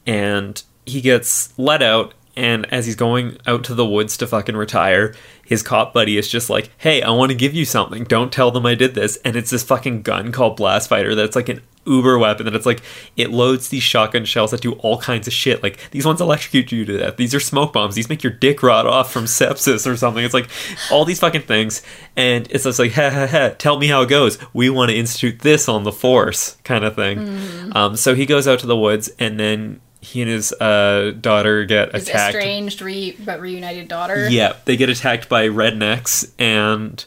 and 0.07 0.61
he 0.85 1.01
gets 1.01 1.49
let 1.57 1.81
out, 1.81 2.13
and 2.35 2.71
as 2.73 2.85
he's 2.85 2.95
going 2.95 3.37
out 3.45 3.63
to 3.65 3.73
the 3.73 3.85
woods 3.85 4.17
to 4.17 4.27
fucking 4.27 4.55
retire, 4.55 5.13
his 5.45 5.63
cop 5.63 5.93
buddy 5.93 6.17
is 6.17 6.27
just 6.27 6.49
like, 6.49 6.69
"Hey, 6.77 7.01
I 7.01 7.11
want 7.11 7.31
to 7.31 7.37
give 7.37 7.53
you 7.53 7.65
something. 7.65 8.03
Don't 8.03 8.31
tell 8.31 8.51
them 8.51 8.65
I 8.65 8.75
did 8.75 8.95
this." 8.95 9.17
And 9.23 9.35
it's 9.35 9.51
this 9.51 9.63
fucking 9.63 10.01
gun 10.01 10.31
called 10.31 10.57
Blast 10.57 10.89
Fighter 10.89 11.15
that's 11.15 11.35
like 11.35 11.49
an 11.49 11.61
uber 11.85 12.17
weapon 12.17 12.45
that 12.45 12.55
it's 12.55 12.65
like 12.65 12.81
it 13.15 13.29
loads 13.29 13.69
these 13.69 13.83
shotgun 13.83 14.25
shells 14.25 14.51
that 14.51 14.61
do 14.61 14.73
all 14.73 14.97
kinds 14.97 15.27
of 15.27 15.33
shit. 15.33 15.63
Like 15.63 15.91
these 15.91 16.05
ones 16.05 16.19
electrocute 16.19 16.71
you 16.71 16.83
to 16.85 16.97
death. 16.97 17.17
These 17.17 17.35
are 17.35 17.39
smoke 17.39 17.73
bombs. 17.73 17.95
These 17.95 18.09
make 18.09 18.23
your 18.23 18.33
dick 18.33 18.63
rot 18.63 18.85
off 18.85 19.11
from 19.11 19.25
sepsis 19.25 19.89
or 19.89 19.95
something. 19.95 20.23
It's 20.23 20.33
like 20.33 20.49
all 20.91 21.05
these 21.05 21.19
fucking 21.19 21.43
things, 21.43 21.81
and 22.15 22.47
it's 22.49 22.63
just 22.63 22.79
like 22.79 22.93
ha 22.93 23.09
ha 23.09 23.27
ha. 23.27 23.49
Tell 23.57 23.77
me 23.79 23.87
how 23.87 24.01
it 24.01 24.09
goes. 24.09 24.37
We 24.53 24.69
want 24.69 24.89
to 24.91 24.97
institute 24.97 25.39
this 25.39 25.69
on 25.69 25.83
the 25.83 25.91
force, 25.91 26.57
kind 26.63 26.83
of 26.83 26.95
thing. 26.95 27.71
Um, 27.73 27.95
so 27.95 28.15
he 28.15 28.25
goes 28.25 28.47
out 28.47 28.59
to 28.59 28.67
the 28.67 28.77
woods, 28.77 29.09
and 29.19 29.39
then 29.39 29.81
he 30.05 30.21
and 30.21 30.29
his 30.29 30.51
uh, 30.53 31.13
daughter 31.19 31.65
get 31.65 31.93
His 31.93 32.07
attacked. 32.07 32.35
estranged 32.35 32.81
re- 32.81 33.15
but 33.19 33.41
reunited 33.41 33.87
daughter. 33.87 34.29
Yeah, 34.29 34.53
they 34.65 34.77
get 34.77 34.89
attacked 34.89 35.27
by 35.29 35.47
rednecks, 35.47 36.31
and 36.39 37.03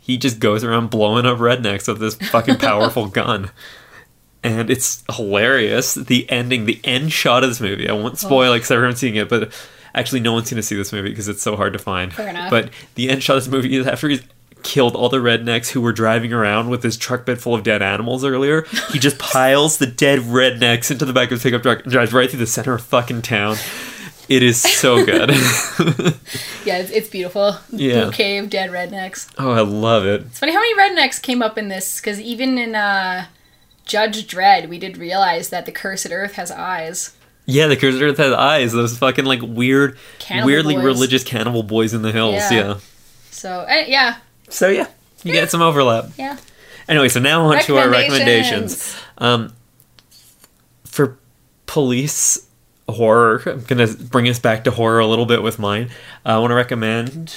he 0.00 0.16
just 0.18 0.40
goes 0.40 0.64
around 0.64 0.90
blowing 0.90 1.24
up 1.24 1.38
rednecks 1.38 1.86
with 1.88 2.00
this 2.00 2.14
fucking 2.30 2.56
powerful 2.58 3.06
gun. 3.20 3.50
And 4.42 4.68
it's 4.70 5.02
hilarious. 5.14 5.94
The 5.94 6.28
ending, 6.30 6.66
the 6.66 6.78
end 6.84 7.12
shot 7.12 7.42
of 7.44 7.50
this 7.50 7.60
movie. 7.60 7.88
I 7.88 7.92
won't 7.94 8.18
spoil 8.18 8.52
it 8.52 8.56
because 8.56 8.70
everyone's 8.70 8.98
seeing 8.98 9.16
it, 9.16 9.28
but 9.30 9.52
actually, 9.94 10.20
no 10.20 10.34
one's 10.34 10.50
going 10.50 10.56
to 10.56 10.62
see 10.62 10.76
this 10.76 10.92
movie 10.92 11.08
because 11.08 11.28
it's 11.28 11.40
so 11.42 11.56
hard 11.56 11.72
to 11.72 11.78
find. 11.78 12.12
Fair 12.12 12.28
enough. 12.28 12.50
But 12.50 12.70
the 12.94 13.08
end 13.08 13.22
shot 13.22 13.38
of 13.38 13.44
this 13.44 13.50
movie 13.50 13.74
is 13.74 13.86
after 13.86 14.08
he's 14.10 14.22
killed 14.64 14.96
all 14.96 15.08
the 15.08 15.18
rednecks 15.18 15.68
who 15.70 15.80
were 15.80 15.92
driving 15.92 16.32
around 16.32 16.68
with 16.70 16.82
his 16.82 16.96
truck 16.96 17.24
bed 17.24 17.40
full 17.40 17.54
of 17.54 17.62
dead 17.62 17.82
animals 17.82 18.24
earlier. 18.24 18.62
He 18.90 18.98
just 18.98 19.18
piles 19.20 19.78
the 19.78 19.86
dead 19.86 20.20
rednecks 20.20 20.90
into 20.90 21.04
the 21.04 21.12
back 21.12 21.26
of 21.26 21.32
his 21.32 21.42
pickup 21.44 21.62
truck 21.62 21.82
and 21.84 21.92
drives 21.92 22.12
right 22.12 22.28
through 22.28 22.40
the 22.40 22.46
center 22.46 22.74
of 22.74 22.82
fucking 22.82 23.22
town. 23.22 23.56
It 24.28 24.42
is 24.42 24.60
so 24.60 25.04
good. 25.04 25.30
Yeah, 26.64 26.78
it's, 26.78 26.90
it's 26.90 27.08
beautiful. 27.10 27.58
Yeah. 27.70 28.06
Bouquet 28.06 28.38
of 28.38 28.48
dead 28.48 28.70
rednecks. 28.70 29.30
oh, 29.38 29.50
I 29.50 29.60
love 29.60 30.06
it. 30.06 30.22
It's 30.22 30.38
funny 30.38 30.52
how 30.52 30.60
many 30.60 30.74
rednecks 30.74 31.20
came 31.20 31.42
up 31.42 31.58
in 31.58 31.68
this 31.68 32.00
because 32.00 32.18
even 32.18 32.56
in 32.56 32.74
uh, 32.74 33.26
Judge 33.84 34.26
Dredd, 34.26 34.70
we 34.70 34.78
did 34.78 34.96
realize 34.96 35.50
that 35.50 35.66
the 35.66 35.72
cursed 35.72 36.10
earth 36.10 36.32
has 36.36 36.50
eyes. 36.50 37.14
Yeah, 37.44 37.66
the 37.66 37.76
Cursed 37.76 38.00
Earth 38.00 38.16
has 38.16 38.32
eyes. 38.32 38.72
Those 38.72 38.96
fucking 38.96 39.26
like 39.26 39.40
weird, 39.42 39.98
Cannibal 40.18 40.46
weirdly 40.46 40.76
boys. 40.76 40.84
religious 40.84 41.22
cannibal 41.24 41.62
boys 41.62 41.92
in 41.92 42.00
the 42.00 42.10
hills. 42.10 42.36
Yeah. 42.36 42.50
Yeah. 42.52 42.78
So 43.30 43.66
uh, 43.68 43.84
yeah, 43.86 44.16
So 44.48 44.68
yeah, 44.68 44.86
you 45.22 45.32
get 45.32 45.50
some 45.50 45.62
overlap. 45.62 46.06
yeah. 46.16 46.36
Anyway, 46.88 47.08
so 47.08 47.18
now 47.20 47.46
on 47.46 47.62
to 47.62 47.78
our 47.78 47.88
recommendations. 47.88 48.94
Um, 49.18 49.54
for 50.84 51.18
police 51.66 52.46
horror, 52.88 53.42
I'm 53.46 53.62
gonna 53.64 53.86
bring 53.88 54.28
us 54.28 54.38
back 54.38 54.64
to 54.64 54.70
horror 54.70 55.00
a 55.00 55.06
little 55.06 55.26
bit 55.26 55.42
with 55.42 55.58
mine. 55.58 55.90
I 56.24 56.38
want 56.38 56.50
to 56.50 56.54
recommend 56.54 57.34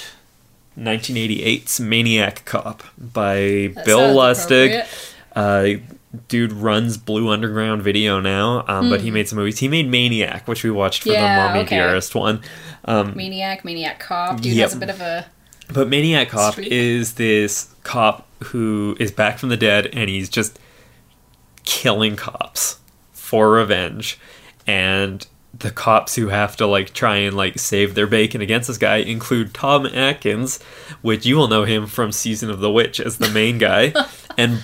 1988's 0.78 1.80
Maniac 1.80 2.44
Cop 2.44 2.82
by 2.98 3.72
That 3.74 3.84
Bill 3.84 4.14
Lustig. 4.14 4.86
Uh, 5.34 5.80
dude 6.28 6.52
runs 6.52 6.96
Blue 6.96 7.28
Underground 7.30 7.82
Video 7.82 8.20
now, 8.20 8.64
um, 8.68 8.90
but 8.90 9.00
he 9.00 9.10
made 9.10 9.28
some 9.28 9.38
movies. 9.38 9.58
He 9.58 9.68
made 9.68 9.88
Maniac, 9.88 10.46
which 10.48 10.64
we 10.64 10.70
watched 10.70 11.02
for 11.02 11.10
Hmm. 11.10 11.14
Yeah, 11.14 11.42
the 11.42 11.48
Mommy 11.48 11.64
okay. 11.66 11.76
Dearest 11.76 12.14
one. 12.14 12.40
Um, 12.84 13.14
Maniac, 13.16 13.64
Maniac 13.64 13.98
Cop. 14.00 14.40
Dude 14.40 14.52
Yep. 14.54 14.64
has 14.64 14.74
a 14.74 14.78
bit 14.78 14.90
of 14.90 15.00
a 15.00 15.26
But 15.72 15.88
Maniac 15.88 16.30
Cop 16.30 16.58
is 16.58 17.14
this 17.14 17.74
cop 17.82 18.26
who 18.44 18.96
is 18.98 19.12
back 19.12 19.38
from 19.38 19.48
the 19.48 19.56
dead 19.56 19.86
and 19.92 20.08
he's 20.08 20.28
just 20.28 20.58
killing 21.64 22.16
cops 22.16 22.78
for 23.12 23.50
revenge. 23.50 24.18
And 24.66 25.26
the 25.58 25.70
cops 25.70 26.14
who 26.14 26.28
have 26.28 26.56
to 26.56 26.66
like 26.66 26.92
try 26.92 27.16
and 27.16 27.36
like 27.36 27.58
save 27.58 27.94
their 27.94 28.06
bacon 28.06 28.40
against 28.40 28.68
this 28.68 28.78
guy 28.78 28.96
include 28.96 29.54
Tom 29.54 29.86
Atkins, 29.86 30.62
which 31.02 31.26
you 31.26 31.36
will 31.36 31.48
know 31.48 31.64
him 31.64 31.86
from 31.86 32.12
Season 32.12 32.50
of 32.50 32.60
the 32.60 32.70
Witch 32.70 33.00
as 33.00 33.18
the 33.18 33.30
main 33.30 33.58
guy, 33.58 33.92
and 34.38 34.62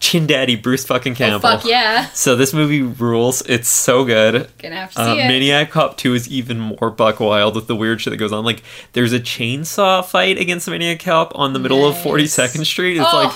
Chin 0.00 0.26
Daddy 0.26 0.56
Bruce 0.56 0.84
fucking 0.86 1.14
Campbell. 1.14 1.46
oh, 1.46 1.58
fuck 1.58 1.66
yeah. 1.66 2.06
So 2.14 2.34
this 2.34 2.52
movie 2.54 2.80
rules. 2.82 3.42
It's 3.42 3.68
so 3.68 4.04
good. 4.04 4.48
Gonna 4.58 4.74
have 4.76 4.90
to 4.92 4.96
see 4.96 5.02
Uh, 5.02 5.14
it. 5.16 5.28
Maniac 5.28 5.70
Cop 5.70 5.96
2 5.98 6.14
is 6.14 6.28
even 6.28 6.58
more 6.58 6.90
buck 6.90 7.20
wild 7.20 7.54
with 7.54 7.66
the 7.66 7.76
weird 7.76 8.00
shit 8.00 8.10
that 8.12 8.16
goes 8.16 8.32
on. 8.32 8.44
Like, 8.44 8.62
there's 8.94 9.12
a 9.12 9.20
chainsaw 9.20 10.02
fight 10.04 10.38
against 10.38 10.66
Maniac 10.68 11.00
Cop 11.00 11.32
on 11.38 11.52
the 11.52 11.58
middle 11.58 11.86
of 11.86 11.94
42nd 11.96 12.64
Street. 12.64 12.96
It's 12.96 13.06
oh, 13.12 13.16
like, 13.24 13.32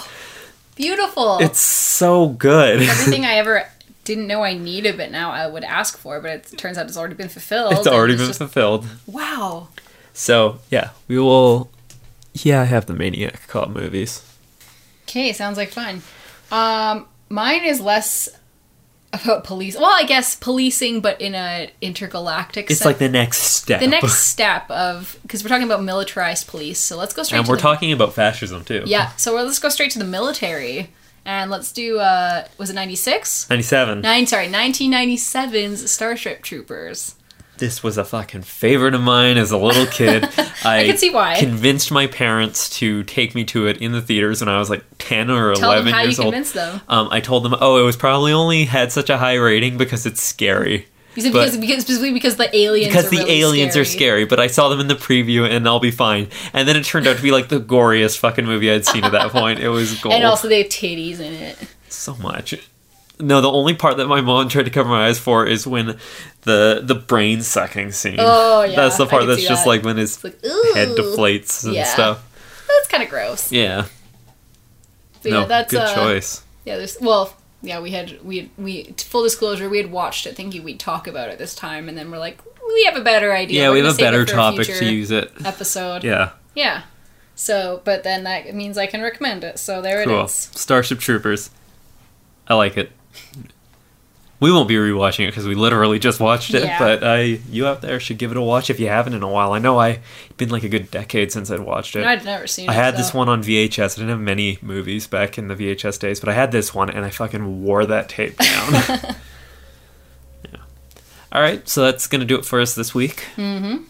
beautiful. 0.74 1.38
it's 1.38 1.60
so 1.60 2.28
good. 2.28 2.80
everything 2.88 3.24
I 3.26 3.34
ever 3.34 3.68
didn't 4.04 4.26
know 4.26 4.42
I 4.42 4.54
needed, 4.54 4.96
but 4.96 5.10
now 5.10 5.30
I 5.32 5.46
would 5.46 5.64
ask 5.64 5.98
for. 5.98 6.18
But 6.20 6.30
it 6.30 6.58
turns 6.58 6.78
out 6.78 6.86
it's 6.86 6.96
already 6.96 7.14
been 7.14 7.28
fulfilled. 7.28 7.74
it's 7.74 7.86
already 7.86 8.16
been 8.16 8.26
just- 8.26 8.38
fulfilled. 8.38 8.86
wow. 9.06 9.68
So, 10.14 10.60
yeah, 10.70 10.90
we 11.08 11.18
will. 11.18 11.70
Yeah, 12.32 12.62
I 12.62 12.64
have 12.64 12.86
the 12.86 12.94
Maniac 12.94 13.46
Cop 13.48 13.68
movies. 13.68 14.22
Okay, 15.06 15.32
sounds 15.32 15.56
like 15.58 15.68
fun. 15.70 16.02
Um, 16.54 17.06
mine 17.28 17.64
is 17.64 17.80
less 17.80 18.28
about 19.12 19.44
police. 19.44 19.76
Well, 19.76 19.90
I 19.90 20.04
guess 20.04 20.36
policing, 20.36 21.00
but 21.00 21.20
in 21.20 21.34
a 21.34 21.70
intergalactic. 21.80 22.70
It's 22.70 22.84
like 22.84 22.98
the 22.98 23.08
next 23.08 23.38
step. 23.38 23.80
the 23.80 23.86
next 23.86 24.18
step 24.32 24.70
of 24.70 25.18
because 25.22 25.42
we're 25.42 25.48
talking 25.48 25.64
about 25.64 25.82
militarized 25.82 26.46
police. 26.46 26.78
So 26.78 26.96
let's 26.96 27.14
go 27.14 27.22
straight. 27.22 27.38
and 27.38 27.46
to 27.46 27.50
we're 27.50 27.56
the, 27.56 27.62
talking 27.62 27.92
about 27.92 28.12
fascism, 28.14 28.64
too. 28.64 28.82
Yeah, 28.86 29.10
so 29.16 29.34
let's 29.34 29.58
go 29.58 29.68
straight 29.68 29.90
to 29.92 29.98
the 29.98 30.04
military, 30.04 30.90
and 31.24 31.50
let's 31.50 31.72
do. 31.72 31.98
uh 31.98 32.46
Was 32.58 32.70
it 32.70 32.74
ninety 32.74 32.96
six? 32.96 33.48
97. 33.50 34.00
Nine, 34.00 34.26
sorry, 34.26 34.46
1997's 34.48 35.90
Starship 35.90 36.42
Troopers. 36.42 37.16
This 37.58 37.82
was 37.82 37.96
a 37.98 38.04
fucking 38.04 38.42
favorite 38.42 38.94
of 38.94 39.00
mine 39.00 39.36
as 39.36 39.50
a 39.50 39.58
little 39.58 39.86
kid. 39.86 40.24
I, 40.64 40.84
can 40.86 40.98
see 40.98 41.10
why. 41.10 41.38
Convinced 41.38 41.90
my 41.92 42.06
parents 42.06 42.68
to 42.78 43.02
take 43.04 43.34
me 43.34 43.44
to 43.44 43.66
it 43.66 43.78
in 43.78 43.92
the 43.92 44.02
theaters 44.02 44.40
when 44.40 44.48
I 44.48 44.58
was 44.58 44.70
like 44.70 44.84
ten 44.98 45.30
or 45.30 45.54
Tell 45.54 45.70
eleven 45.70 45.86
them 45.86 45.94
how 45.94 46.00
you 46.02 46.08
old. 46.08 46.16
convinced 46.32 46.54
them. 46.54 46.80
Um, 46.88 47.08
I 47.10 47.20
told 47.20 47.44
them, 47.44 47.54
oh, 47.60 47.78
it 47.80 47.84
was 47.84 47.96
probably 47.96 48.32
only 48.32 48.64
had 48.64 48.90
such 48.92 49.10
a 49.10 49.18
high 49.18 49.36
rating 49.36 49.76
because 49.78 50.04
it's 50.06 50.22
scary. 50.22 50.86
You 51.14 51.22
said 51.22 51.32
because, 51.32 51.56
because 51.56 51.82
specifically 51.82 52.12
because 52.12 52.36
the 52.36 52.54
aliens 52.56 52.92
Because 52.92 53.08
the 53.08 53.18
really 53.18 53.40
aliens 53.42 53.76
are 53.76 53.84
scary, 53.84 54.24
but 54.24 54.40
I 54.40 54.48
saw 54.48 54.68
them 54.68 54.80
in 54.80 54.88
the 54.88 54.96
preview 54.96 55.48
and 55.48 55.64
I'll 55.68 55.78
be 55.78 55.92
fine. 55.92 56.28
And 56.52 56.66
then 56.66 56.74
it 56.76 56.84
turned 56.84 57.06
out 57.06 57.16
to 57.18 57.22
be 57.22 57.30
like 57.30 57.48
the 57.50 57.60
goriest 57.60 58.18
fucking 58.18 58.44
movie 58.44 58.68
I'd 58.68 58.84
seen 58.84 59.04
at 59.04 59.12
that 59.12 59.30
point. 59.30 59.60
It 59.60 59.68
was 59.68 60.00
gold. 60.00 60.12
and 60.16 60.24
also 60.24 60.48
they 60.48 60.62
have 60.62 60.72
titties 60.72 61.20
in 61.20 61.32
it. 61.32 61.56
so 61.88 62.16
much. 62.16 62.54
No, 63.24 63.40
the 63.40 63.50
only 63.50 63.74
part 63.74 63.96
that 63.96 64.06
my 64.06 64.20
mom 64.20 64.48
tried 64.48 64.64
to 64.64 64.70
cover 64.70 64.88
my 64.88 65.06
eyes 65.06 65.18
for 65.18 65.46
is 65.46 65.66
when 65.66 65.98
the 66.42 66.80
the 66.82 66.94
brain 66.94 67.42
sucking 67.42 67.92
scene. 67.92 68.16
Oh, 68.18 68.62
yeah, 68.62 68.76
that's 68.76 68.96
the 68.98 69.06
part 69.06 69.26
that's 69.26 69.42
just 69.46 69.64
that. 69.64 69.68
like 69.70 69.82
when 69.82 69.96
his 69.96 70.22
like 70.22 70.40
head 70.42 70.88
deflates 70.96 71.64
and 71.64 71.74
Yeah. 71.74 71.84
stuff. 71.84 72.22
That's 72.68 72.88
kind 72.88 73.02
of 73.02 73.08
gross. 73.08 73.50
Yeah, 73.52 73.86
But 75.22 75.30
no, 75.32 75.40
yeah, 75.40 75.46
that's 75.46 75.70
good 75.70 75.80
uh, 75.80 75.94
choice. 75.94 76.42
Yeah, 76.64 76.76
there's 76.76 76.98
well, 77.00 77.34
yeah, 77.62 77.80
we 77.80 77.92
had 77.92 78.22
we 78.24 78.50
we 78.58 78.84
full 78.98 79.22
disclosure, 79.22 79.68
we 79.68 79.78
had 79.78 79.90
watched 79.90 80.26
it 80.26 80.36
thinking 80.36 80.62
we'd 80.64 80.80
talk 80.80 81.06
about 81.06 81.28
it 81.30 81.38
this 81.38 81.54
time, 81.54 81.88
and 81.88 81.96
then 81.96 82.10
we're 82.10 82.18
like, 82.18 82.38
we 82.66 82.84
have 82.84 82.96
a 82.96 83.02
better 83.02 83.32
idea. 83.32 83.62
Yeah, 83.62 83.68
We're 83.68 83.74
we 83.80 83.86
have 83.86 83.94
a 83.94 83.98
better 83.98 84.24
topic 84.24 84.66
future 84.66 84.80
to 84.80 84.92
use 84.92 85.10
it. 85.10 85.32
Episode. 85.44 86.04
Yeah, 86.04 86.30
Yeah. 86.54 86.82
So, 87.36 87.80
but 87.84 88.02
then 88.04 88.24
that 88.24 88.54
means 88.54 88.78
I 88.78 88.86
can 88.86 89.02
recommend 89.02 89.44
it. 89.44 89.58
So 89.58 89.80
there 89.82 90.00
it 90.02 90.08
is. 90.08 90.08
cool. 90.08 90.28
Starship 90.28 91.00
Troopers. 91.00 91.50
I 92.46 92.54
like 92.54 92.76
it. 92.76 92.92
We 94.40 94.52
won't 94.52 94.68
be 94.68 94.74
rewatching 94.74 95.26
it 95.26 95.30
because 95.30 95.46
we 95.46 95.54
literally 95.54 95.98
just 95.98 96.20
watched 96.20 96.52
it, 96.54 96.64
Yeah. 96.64 96.78
but 96.78 97.04
I, 97.04 97.20
you 97.50 97.66
out 97.66 97.80
there 97.80 97.98
should 97.98 98.18
give 98.18 98.30
it 98.30 98.36
a 98.36 98.42
watch 98.42 98.68
if 98.68 98.78
you 98.78 98.88
haven't 98.88 99.14
in 99.14 99.22
a 99.22 99.28
while. 99.28 99.52
I 99.52 99.58
know 99.58 99.78
I 99.78 99.88
it's 100.26 100.36
been 100.36 100.50
like 100.50 100.64
a 100.64 100.68
good 100.68 100.90
decade 100.90 101.32
since 101.32 101.50
I'd 101.50 101.60
watched 101.60 101.96
it. 101.96 102.04
I'd 102.04 102.24
never 102.24 102.46
seen 102.46 102.66
it. 102.66 102.70
I 102.70 102.74
had 102.74 102.94
so. 102.94 102.98
this 102.98 103.14
one 103.14 103.28
on 103.28 103.42
VHS. 103.42 103.96
I 103.96 104.00
didn't 104.00 104.10
have 104.10 104.20
many 104.20 104.58
movies 104.60 105.06
back 105.06 105.38
in 105.38 105.48
the 105.48 105.54
VHS 105.54 105.98
days, 105.98 106.20
but 106.20 106.28
I 106.28 106.32
had 106.34 106.52
this 106.52 106.74
one 106.74 106.90
and 106.90 107.04
I 107.06 107.10
fucking 107.10 107.62
wore 107.62 107.86
that 107.86 108.08
tape 108.08 108.36
down. 108.36 108.72
yeah. 110.44 110.60
All 111.32 111.40
right, 111.40 111.66
so 111.68 111.82
that's 111.82 112.06
going 112.06 112.20
to 112.20 112.26
do 112.26 112.36
it 112.36 112.44
for 112.44 112.60
us 112.60 112.74
this 112.74 112.94
week. 112.94 113.24
Mm-hmm. 113.36 113.84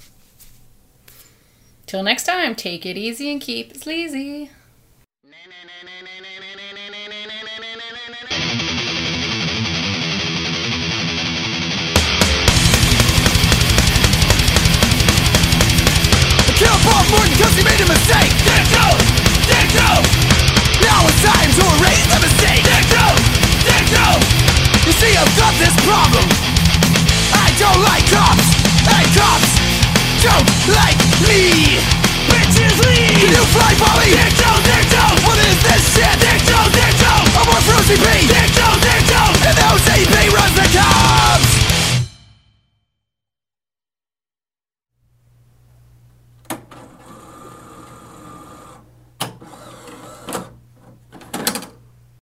Till 1.86 2.02
next 2.02 2.24
time, 2.24 2.54
take 2.54 2.86
it 2.86 2.96
easy 2.96 3.30
and 3.32 3.40
keep 3.40 3.72
it 3.72 3.80
sleazy. 3.80 4.50
Paul 16.84 17.04
Morton 17.16 17.32
cause 17.40 17.56
he 17.56 17.64
made 17.64 17.80
a 17.80 17.88
mistake 17.88 18.32
There 18.44 18.66
goes, 18.68 19.04
there 19.48 19.68
goes 19.72 20.06
Now 20.84 21.00
it's 21.08 21.20
time 21.24 21.50
to 21.56 21.64
erase 21.80 22.06
the 22.12 22.20
mistake 22.20 22.60
There 22.60 22.86
goes, 22.92 23.22
there 23.64 23.86
goes 23.88 24.24
You 24.84 24.92
see 24.92 25.12
I've 25.16 25.34
got 25.40 25.56
this 25.56 25.72
problem 25.88 26.28
I 27.32 27.48
don't 27.56 27.80
like 27.88 28.04
cops 28.12 28.48
And 28.84 29.06
cops 29.16 29.50
don't 30.20 30.48
like 30.76 31.00
me 31.24 31.80
Bitches 32.28 32.76
leave 32.84 33.16
Can 33.16 33.32
you 33.32 33.44
fly 33.56 33.72
Polly? 33.80 34.12
There 34.12 34.34
goes, 34.36 34.62
there 34.68 34.86
goes 34.92 35.18
What 35.24 35.38
is 35.40 35.56
this 35.64 35.82
shit? 35.96 36.16
There 36.20 36.40
goes, 36.44 36.68
there 36.68 36.94
goes 37.00 37.28
I'm 37.32 37.48
on 37.48 37.62
Fruity 37.64 37.96
P 37.96 38.28
There 38.28 38.50
goes, 38.60 38.78
there 38.84 39.04
goes 39.08 39.36
And 39.48 39.56
the 39.56 39.64
AP 39.72 40.13